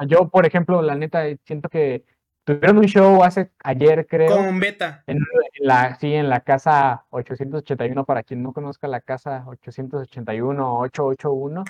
Yo, 0.07 0.29
por 0.29 0.45
ejemplo, 0.45 0.83
la 0.83 0.93
neta, 0.93 1.23
siento 1.45 1.67
que 1.67 2.05
Tuvieron 2.45 2.77
un 2.79 2.85
show 2.85 3.23
hace 3.23 3.51
ayer, 3.63 4.05
creo. 4.05 4.35
Con 4.35 4.59
beta. 4.59 5.03
En, 5.07 5.19
la, 5.61 5.95
sí, 5.95 6.13
en 6.13 6.29
la 6.29 6.41
casa 6.41 7.05
881, 7.09 8.03
para 8.05 8.23
quien 8.23 8.43
no 8.43 8.51
conozca 8.51 8.87
la 8.89 8.99
casa 8.99 9.45
881 9.47 10.73
o 10.73 10.79
881. 10.81 11.63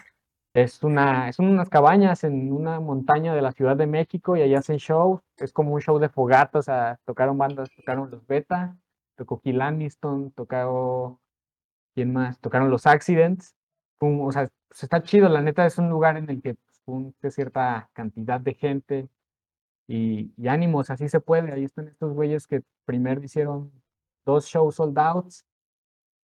Es 0.55 0.83
una, 0.83 1.31
son 1.33 1.47
unas 1.47 1.69
cabañas 1.69 2.23
en 2.23 2.51
una 2.51 2.79
montaña 2.79 3.35
de 3.35 3.41
la 3.41 3.51
Ciudad 3.51 3.75
de 3.75 3.87
México 3.87 4.35
y 4.35 4.41
allá 4.41 4.59
hacen 4.59 4.77
show. 4.77 5.21
Es 5.37 5.53
como 5.53 5.73
un 5.73 5.81
show 5.81 5.99
de 5.99 6.09
fogatas, 6.09 6.59
o 6.59 6.63
sea, 6.63 6.99
tocaron 7.05 7.37
bandas, 7.37 7.69
tocaron 7.75 8.09
los 8.09 8.25
Beta, 8.25 8.75
tocó 9.15 9.39
Kill 9.41 9.61
Aniston, 9.61 10.31
tocaron, 10.31 11.19
¿quién 11.93 12.13
más? 12.13 12.39
Tocaron 12.39 12.69
los 12.69 12.87
Accidents. 12.87 13.55
o 13.99 14.31
sea, 14.31 14.49
pues 14.69 14.83
está 14.83 15.03
chido, 15.03 15.29
la 15.29 15.41
neta 15.41 15.65
es 15.67 15.77
un 15.77 15.89
lugar 15.89 16.17
en 16.17 16.29
el 16.29 16.41
que 16.41 16.55
pues, 16.85 17.35
cierta 17.35 17.89
cantidad 17.93 18.39
de 18.39 18.53
gente 18.55 19.09
y, 19.87 20.31
y 20.37 20.47
ánimos, 20.47 20.89
así 20.89 21.09
se 21.09 21.19
puede. 21.19 21.51
Ahí 21.51 21.63
están 21.65 21.87
estos 21.87 22.13
güeyes 22.13 22.47
que 22.47 22.63
primero 22.85 23.23
hicieron 23.23 23.71
dos 24.25 24.45
shows 24.47 24.75
sold 24.75 24.97
outs 24.97 25.45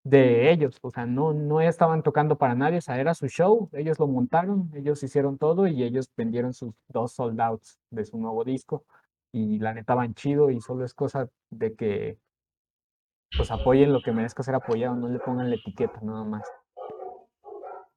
de 0.04 0.50
ellos, 0.50 0.78
o 0.82 0.90
sea, 0.90 1.06
no, 1.06 1.32
no 1.34 1.60
estaban 1.60 2.02
tocando 2.02 2.38
para 2.38 2.54
nadie, 2.54 2.78
o 2.78 2.80
sea, 2.80 2.98
era 2.98 3.14
su 3.14 3.28
show, 3.28 3.68
ellos 3.72 3.98
lo 3.98 4.06
montaron, 4.06 4.70
ellos 4.74 5.02
hicieron 5.02 5.36
todo 5.38 5.66
y 5.66 5.82
ellos 5.82 6.10
vendieron 6.16 6.54
sus 6.54 6.72
dos 6.88 7.12
sold 7.12 7.40
outs 7.40 7.78
de 7.90 8.04
su 8.04 8.18
nuevo 8.18 8.44
disco 8.44 8.84
y 9.32 9.58
la 9.58 9.74
neta 9.74 9.94
van 9.94 10.14
chido 10.14 10.50
y 10.50 10.60
solo 10.60 10.84
es 10.84 10.94
cosa 10.94 11.28
de 11.50 11.74
que 11.74 12.18
pues 13.36 13.50
apoyen 13.50 13.92
lo 13.92 14.00
que 14.02 14.12
merezca 14.12 14.42
ser 14.42 14.54
apoyado, 14.54 14.96
no 14.96 15.08
le 15.08 15.18
pongan 15.18 15.50
la 15.50 15.56
etiqueta 15.56 16.00
nada 16.02 16.24
más. 16.24 16.48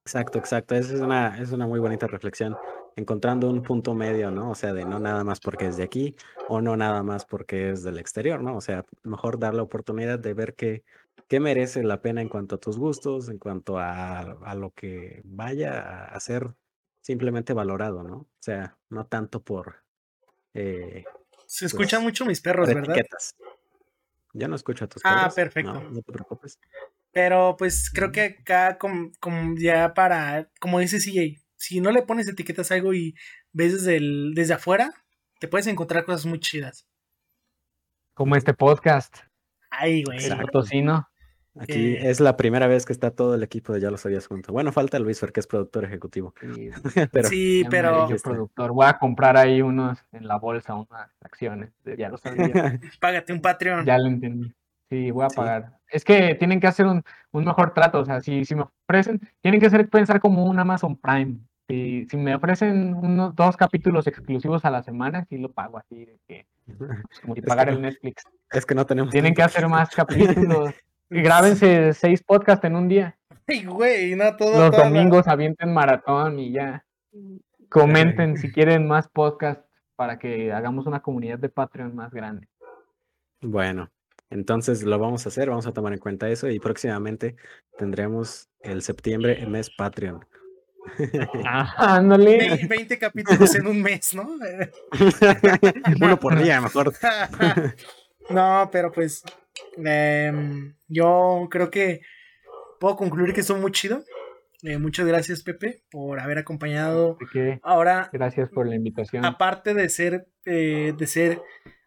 Exacto, 0.04 0.38
exacto, 0.38 0.74
esa 0.74 0.94
es 0.94 1.00
una, 1.00 1.40
es 1.40 1.52
una 1.52 1.66
muy 1.66 1.78
bonita 1.78 2.08
reflexión 2.08 2.56
encontrando 2.96 3.48
un 3.48 3.62
punto 3.62 3.94
medio, 3.94 4.30
¿no? 4.30 4.50
O 4.50 4.54
sea, 4.54 4.72
de 4.72 4.84
no 4.84 4.98
nada 4.98 5.22
más 5.24 5.38
porque 5.40 5.68
es 5.68 5.76
de 5.76 5.84
aquí 5.84 6.16
o 6.48 6.60
no 6.60 6.76
nada 6.76 7.02
más 7.02 7.24
porque 7.24 7.70
es 7.70 7.82
del 7.84 7.98
exterior, 7.98 8.42
¿no? 8.42 8.56
O 8.56 8.60
sea, 8.60 8.84
mejor 9.04 9.38
dar 9.38 9.54
la 9.54 9.62
oportunidad 9.62 10.18
de 10.18 10.34
ver 10.34 10.54
qué, 10.54 10.82
qué 11.28 11.40
merece 11.40 11.84
la 11.84 12.02
pena 12.02 12.20
en 12.20 12.28
cuanto 12.28 12.56
a 12.56 12.58
tus 12.58 12.78
gustos, 12.78 13.28
en 13.28 13.38
cuanto 13.38 13.78
a, 13.78 14.18
a 14.18 14.54
lo 14.54 14.72
que 14.72 15.22
vaya 15.24 16.04
a 16.04 16.20
ser 16.20 16.52
simplemente 17.00 17.52
valorado, 17.52 18.02
¿no? 18.02 18.16
O 18.16 18.28
sea, 18.40 18.76
no 18.90 19.06
tanto 19.06 19.42
por... 19.42 19.84
Eh, 20.54 21.04
Se 21.46 21.66
escuchan 21.66 22.00
pues, 22.00 22.12
mucho 22.12 22.26
mis 22.26 22.40
perros, 22.40 22.68
¿verdad? 22.68 22.96
Etiquetas. 22.96 23.36
Ya 24.34 24.48
no 24.48 24.56
escucho 24.56 24.84
a 24.84 24.88
tus 24.88 25.02
perros. 25.02 25.20
Ah, 25.24 25.30
perfecto. 25.34 25.74
No, 25.74 25.90
no 25.90 26.02
te 26.02 26.12
preocupes. 26.12 26.58
Pero 27.12 27.56
pues 27.58 27.90
creo 27.90 28.10
que 28.10 28.38
acá 28.40 28.78
como, 28.78 29.10
como 29.20 29.54
ya 29.58 29.94
para, 29.94 30.48
como 30.60 30.78
dice 30.78 30.98
CJ, 30.98 31.42
si 31.56 31.80
no 31.80 31.92
le 31.92 32.02
pones 32.02 32.28
etiquetas 32.28 32.70
a 32.70 32.74
algo 32.74 32.94
y 32.94 33.14
ves 33.52 33.72
desde, 33.72 33.96
el, 33.96 34.32
desde 34.34 34.54
afuera, 34.54 34.92
te 35.38 35.48
puedes 35.48 35.66
encontrar 35.66 36.04
cosas 36.04 36.26
muy 36.26 36.40
chidas. 36.40 36.88
Como 38.14 38.36
este 38.36 38.54
podcast. 38.54 39.18
Ay, 39.70 40.04
güey. 40.04 40.24
El 40.24 40.50
tocino. 40.50 41.08
Aquí 41.58 41.96
es 41.96 42.20
la 42.20 42.36
primera 42.38 42.66
vez 42.66 42.86
que 42.86 42.94
está 42.94 43.10
todo 43.10 43.34
el 43.34 43.42
equipo 43.42 43.74
de 43.74 43.80
Ya 43.80 43.90
lo 43.90 43.98
sabías 43.98 44.26
junto. 44.26 44.52
Bueno, 44.52 44.72
falta 44.72 44.98
Luis 44.98 45.20
Fer, 45.20 45.32
que 45.32 45.40
es 45.40 45.46
productor 45.46 45.84
ejecutivo. 45.84 46.34
Sí, 46.54 46.70
pero, 47.12 47.28
sí, 47.28 47.62
pero... 47.68 48.08
productor. 48.22 48.72
Voy 48.72 48.86
a 48.86 48.98
comprar 48.98 49.36
ahí 49.36 49.60
unos 49.60 50.02
en 50.12 50.26
la 50.26 50.38
bolsa, 50.38 50.74
unas 50.74 51.10
acciones. 51.20 51.70
Ya 51.98 52.08
lo 52.08 52.16
sabía. 52.16 52.80
Págate 53.00 53.32
un 53.34 53.42
Patreon. 53.42 53.84
Ya 53.84 53.98
lo 53.98 54.08
entendí. 54.08 54.54
Sí, 54.92 55.10
voy 55.10 55.24
a 55.24 55.28
pagar. 55.28 55.78
Es 55.88 56.04
que 56.04 56.34
tienen 56.34 56.60
que 56.60 56.66
hacer 56.66 56.84
un, 56.84 57.02
un, 57.30 57.44
mejor 57.46 57.72
trato. 57.72 58.00
O 58.00 58.04
sea, 58.04 58.20
si, 58.20 58.44
si 58.44 58.54
me 58.54 58.64
ofrecen, 58.86 59.22
tienen 59.40 59.58
que 59.58 59.66
hacer 59.66 59.88
pensar 59.88 60.20
como 60.20 60.44
un 60.44 60.58
Amazon 60.58 60.96
Prime. 60.96 61.38
Si, 61.66 62.06
si 62.10 62.18
me 62.18 62.34
ofrecen 62.34 62.92
unos 62.94 63.34
dos 63.34 63.56
capítulos 63.56 64.06
exclusivos 64.06 64.66
a 64.66 64.70
la 64.70 64.82
semana, 64.82 65.24
sí 65.30 65.38
lo 65.38 65.50
pago 65.50 65.78
así, 65.78 66.04
de 66.04 66.18
que, 66.28 66.46
pues, 66.76 67.20
como 67.22 67.34
pagar 67.36 67.70
el 67.70 67.80
Netflix. 67.80 68.24
Es 68.50 68.66
que 68.66 68.74
no 68.74 68.84
tenemos. 68.84 69.10
Tienen 69.10 69.32
que 69.32 69.42
hacer 69.42 69.66
más 69.66 69.88
capítulos. 69.96 70.74
y 71.08 71.22
grábense 71.22 71.94
seis 71.94 72.22
podcasts 72.22 72.66
en 72.66 72.76
un 72.76 72.88
día. 72.88 73.16
Ay, 73.48 73.64
güey, 73.64 74.14
no 74.14 74.36
todo. 74.36 74.68
Los 74.68 74.76
domingos 74.76 75.26
avienten 75.26 75.72
maratón 75.72 76.38
y 76.38 76.52
ya. 76.52 76.84
Comenten 77.70 78.36
si 78.36 78.52
quieren 78.52 78.86
más 78.86 79.08
podcasts 79.08 79.64
para 79.96 80.18
que 80.18 80.52
hagamos 80.52 80.84
una 80.86 81.00
comunidad 81.00 81.38
de 81.38 81.48
Patreon 81.48 81.96
más 81.96 82.12
grande. 82.12 82.46
Bueno, 83.40 83.90
entonces 84.32 84.82
lo 84.82 84.98
vamos 84.98 85.26
a 85.26 85.28
hacer, 85.28 85.50
vamos 85.50 85.66
a 85.66 85.72
tomar 85.72 85.92
en 85.92 85.98
cuenta 85.98 86.28
eso 86.28 86.48
y 86.48 86.58
próximamente 86.58 87.36
tendremos 87.76 88.48
el 88.60 88.82
septiembre 88.82 89.40
el 89.40 89.48
mes 89.48 89.70
Patreon. 89.70 90.24
Ah, 91.46 91.96
ándale. 91.96 92.66
20, 92.68 92.98
capítulos 92.98 93.54
en 93.54 93.68
un 93.68 93.80
mes, 93.80 94.14
¿no? 94.14 94.28
Uno 96.00 96.18
por 96.18 96.42
día, 96.42 96.60
mejor. 96.60 96.92
no, 98.30 98.68
pero 98.72 98.90
pues 98.90 99.22
em, 99.76 100.74
yo 100.88 101.46
creo 101.48 101.70
que 101.70 102.00
puedo 102.80 102.96
concluir 102.96 103.32
que 103.32 103.42
estuvo 103.42 103.58
muy 103.58 103.70
chido. 103.70 104.02
Eh, 104.64 104.78
muchas 104.78 105.06
gracias, 105.06 105.42
Pepe, 105.42 105.84
por 105.88 106.18
haber 106.18 106.38
acompañado. 106.38 107.16
Ahora, 107.62 108.10
gracias 108.12 108.48
por 108.50 108.66
la 108.66 108.74
invitación. 108.74 109.24
Aparte 109.24 109.74
de 109.74 109.88
ser, 109.88 110.26
eh, 110.44 110.94
de 110.98 111.06
ser 111.06 111.40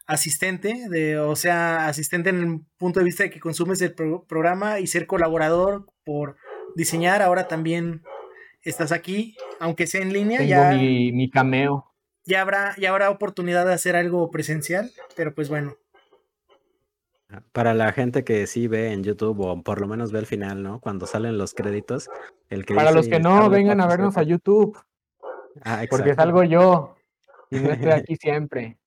asistente, 0.07 0.87
de, 0.89 1.17
o 1.17 1.35
sea, 1.35 1.87
asistente 1.87 2.29
en 2.29 2.37
el 2.37 2.61
punto 2.77 2.99
de 2.99 3.05
vista 3.05 3.23
de 3.23 3.29
que 3.29 3.39
consumes 3.39 3.81
el 3.81 3.93
programa 3.93 4.79
y 4.79 4.87
ser 4.87 5.07
colaborador 5.07 5.87
por 6.03 6.37
diseñar, 6.75 7.21
ahora 7.21 7.47
también 7.47 8.03
estás 8.61 8.91
aquí, 8.91 9.35
aunque 9.59 9.87
sea 9.87 10.01
en 10.01 10.13
línea. 10.13 10.39
Tengo 10.39 10.49
ya, 10.49 10.71
mi, 10.71 11.11
mi 11.11 11.29
cameo. 11.29 11.91
Ya 12.25 12.41
habrá, 12.41 12.75
ya 12.77 12.89
habrá 12.89 13.09
oportunidad 13.09 13.65
de 13.65 13.73
hacer 13.73 13.95
algo 13.95 14.31
presencial, 14.31 14.91
pero 15.15 15.33
pues 15.33 15.49
bueno. 15.49 15.75
Para 17.51 17.73
la 17.73 17.91
gente 17.91 18.23
que 18.23 18.47
sí 18.47 18.67
ve 18.67 18.91
en 18.91 19.03
YouTube 19.03 19.39
o 19.41 19.61
por 19.61 19.81
lo 19.81 19.87
menos 19.87 20.11
ve 20.11 20.19
el 20.19 20.25
final, 20.25 20.61
¿no? 20.61 20.79
Cuando 20.79 21.07
salen 21.07 21.37
los 21.37 21.53
créditos. 21.53 22.09
El 22.49 22.65
que 22.65 22.75
Para 22.75 22.91
los 22.91 23.07
que 23.07 23.19
no, 23.19 23.49
vengan 23.49 23.81
a 23.81 23.87
vernos 23.87 24.17
a 24.17 24.23
YouTube. 24.23 24.77
Ah, 25.63 25.83
porque 25.89 26.13
salgo 26.13 26.43
yo 26.43 26.95
y 27.49 27.59
no 27.59 27.71
estoy 27.71 27.91
aquí 27.91 28.15
siempre. 28.15 28.77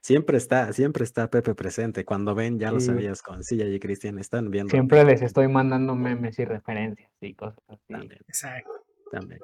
Siempre 0.00 0.38
está, 0.38 0.72
siempre 0.72 1.04
está 1.04 1.30
Pepe 1.30 1.54
presente. 1.54 2.04
Cuando 2.04 2.34
ven, 2.34 2.58
ya 2.58 2.72
lo 2.72 2.80
sabías 2.80 3.22
con 3.22 3.42
Silla 3.42 3.66
y 3.66 3.78
Cristian, 3.78 4.18
están 4.18 4.50
viendo. 4.50 4.70
Siempre 4.70 5.04
les 5.04 5.22
estoy 5.22 5.48
mandando 5.48 5.94
memes 5.94 6.38
y 6.38 6.44
referencias 6.44 7.10
y 7.20 7.34
cosas 7.34 7.62
así. 7.68 8.08
Exacto. 8.28 8.70
También. 9.10 9.40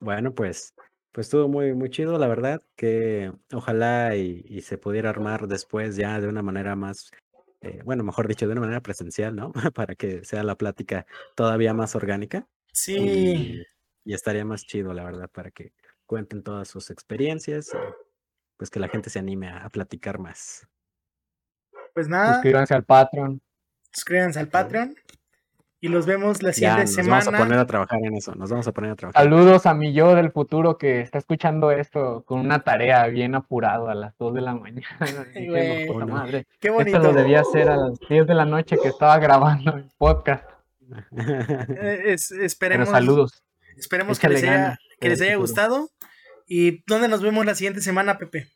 Bueno, 0.00 0.34
pues, 0.34 0.74
pues 1.12 1.26
estuvo 1.26 1.48
muy, 1.48 1.74
muy 1.74 1.90
chido, 1.90 2.18
la 2.18 2.26
verdad, 2.26 2.62
que 2.76 3.32
ojalá 3.52 4.16
y, 4.16 4.60
se 4.62 4.78
pudiera 4.78 5.10
armar 5.10 5.46
después 5.46 5.96
ya 5.96 6.20
de 6.20 6.28
una 6.28 6.42
manera 6.42 6.74
más, 6.76 7.10
eh, 7.60 7.80
bueno, 7.84 8.02
mejor 8.02 8.26
dicho, 8.26 8.46
de 8.46 8.52
una 8.52 8.62
manera 8.62 8.80
presencial, 8.80 9.36
¿no? 9.36 9.52
Para 9.74 9.94
que 9.94 10.24
sea 10.24 10.42
la 10.42 10.56
plática 10.56 11.06
todavía 11.34 11.74
más 11.74 11.94
orgánica. 11.94 12.46
Sí. 12.72 13.64
Y, 14.04 14.12
estaría 14.12 14.44
más 14.44 14.64
chido, 14.64 14.92
la 14.92 15.04
verdad, 15.04 15.30
para 15.30 15.52
que 15.52 15.72
cuenten 16.04 16.42
todas 16.42 16.66
sus 16.66 16.90
experiencias 16.90 17.70
pues 18.60 18.68
que 18.68 18.78
la 18.78 18.88
gente 18.88 19.08
se 19.08 19.18
anime 19.18 19.48
a, 19.48 19.70
platicar 19.70 20.18
más. 20.18 20.68
Pues 21.94 22.08
nada. 22.08 22.34
Suscríbanse 22.34 22.74
al 22.74 22.84
Patreon. 22.84 23.40
Suscríbanse 23.90 24.38
al 24.38 24.48
Patreon. 24.48 24.94
Y 25.80 25.88
los 25.88 26.04
vemos 26.04 26.42
la 26.42 26.52
siguiente 26.52 26.86
semana. 26.88 27.16
Nos 27.16 27.24
vamos 27.24 27.40
a 27.40 27.42
poner 27.42 27.58
a 27.58 27.66
trabajar 27.66 28.00
en 28.04 28.16
eso. 28.16 28.34
Nos 28.34 28.50
vamos 28.50 28.68
a 28.68 28.72
poner 28.72 28.90
a 28.90 28.96
trabajar. 28.96 29.22
Saludos 29.22 29.64
a 29.64 29.72
mi 29.72 29.94
yo 29.94 30.14
del 30.14 30.30
futuro 30.30 30.76
que 30.76 31.00
está 31.00 31.16
escuchando 31.16 31.70
esto 31.70 32.22
con 32.26 32.38
una 32.40 32.60
tarea 32.62 33.06
bien 33.06 33.34
apurado 33.34 33.88
a 33.88 33.94
las 33.94 34.14
2 34.18 34.34
de 34.34 34.40
la 34.42 34.52
mañana. 34.52 34.86
madre. 36.06 36.46
Qué 36.60 36.68
bonito. 36.68 36.98
Esto 36.98 37.12
lo 37.12 37.14
debía 37.14 37.40
hacer 37.40 37.70
a 37.70 37.78
las 37.78 37.98
10 38.10 38.26
de 38.26 38.34
la 38.34 38.44
noche 38.44 38.76
que 38.76 38.88
estaba 38.88 39.18
grabando 39.18 39.74
el 39.74 39.90
podcast. 39.96 40.44
Eh, 41.16 42.12
esperemos. 42.12 42.50
Pero 42.58 42.86
saludos. 42.86 43.42
Esperemos 43.78 44.18
que 44.18 44.28
les 44.28 44.42
haya, 44.42 44.78
que 45.00 45.08
les 45.08 45.22
haya 45.22 45.36
gustado. 45.36 45.88
¿Y 46.52 46.82
dónde 46.84 47.06
nos 47.06 47.22
vemos 47.22 47.46
la 47.46 47.54
siguiente 47.54 47.80
semana, 47.80 48.18
Pepe? 48.18 48.48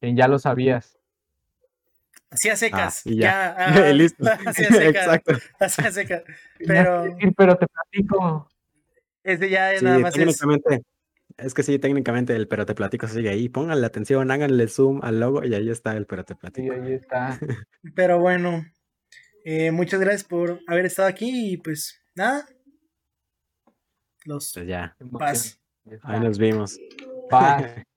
ya 0.00 0.26
lo 0.26 0.40
sabías. 0.40 0.98
Así 2.28 2.48
a 2.48 2.56
secas. 2.56 3.04
Ah, 3.06 3.10
ya. 3.14 3.54
Ah, 3.56 3.92
listo. 3.92 4.24
Así 4.44 4.64
a 4.64 4.68
secas. 4.68 5.06
Exacto. 5.06 5.32
Así 5.60 5.82
a 5.82 5.92
secas. 5.92 6.24
Pero. 6.66 7.16
pero 7.36 7.56
te 7.56 7.66
platico. 7.68 8.48
Ese 9.22 9.48
ya 9.48 9.74
es 9.74 9.82
nada 9.84 10.00
más. 10.00 10.12
Técnicamente, 10.12 10.82
es... 11.36 11.54
que 11.54 11.62
sí, 11.62 11.78
técnicamente 11.78 12.34
el 12.34 12.48
pero 12.48 12.66
te 12.66 12.74
platico 12.74 13.06
sigue 13.06 13.30
ahí. 13.30 13.48
Pónganle 13.48 13.86
atención, 13.86 14.28
háganle 14.28 14.66
zoom 14.66 15.04
al 15.04 15.20
logo 15.20 15.44
y 15.44 15.54
ahí 15.54 15.70
está 15.70 15.96
el 15.96 16.06
pero 16.06 16.24
te 16.24 16.34
platico. 16.34 16.74
Sí, 16.74 16.80
ahí 16.80 16.92
está. 16.94 17.38
pero 17.94 18.18
bueno. 18.18 18.66
Eh, 19.44 19.70
muchas 19.70 20.00
gracias 20.00 20.24
por 20.24 20.60
haber 20.66 20.86
estado 20.86 21.06
aquí 21.06 21.52
y 21.52 21.56
pues 21.58 22.02
nada. 22.16 22.44
Los 24.24 24.52
pues 24.52 24.66
ya. 24.66 24.96
Paz. 25.16 25.63
Ahí 26.04 26.20
nos 26.20 26.38
vimos. 26.38 26.80
Paz. 27.28 27.62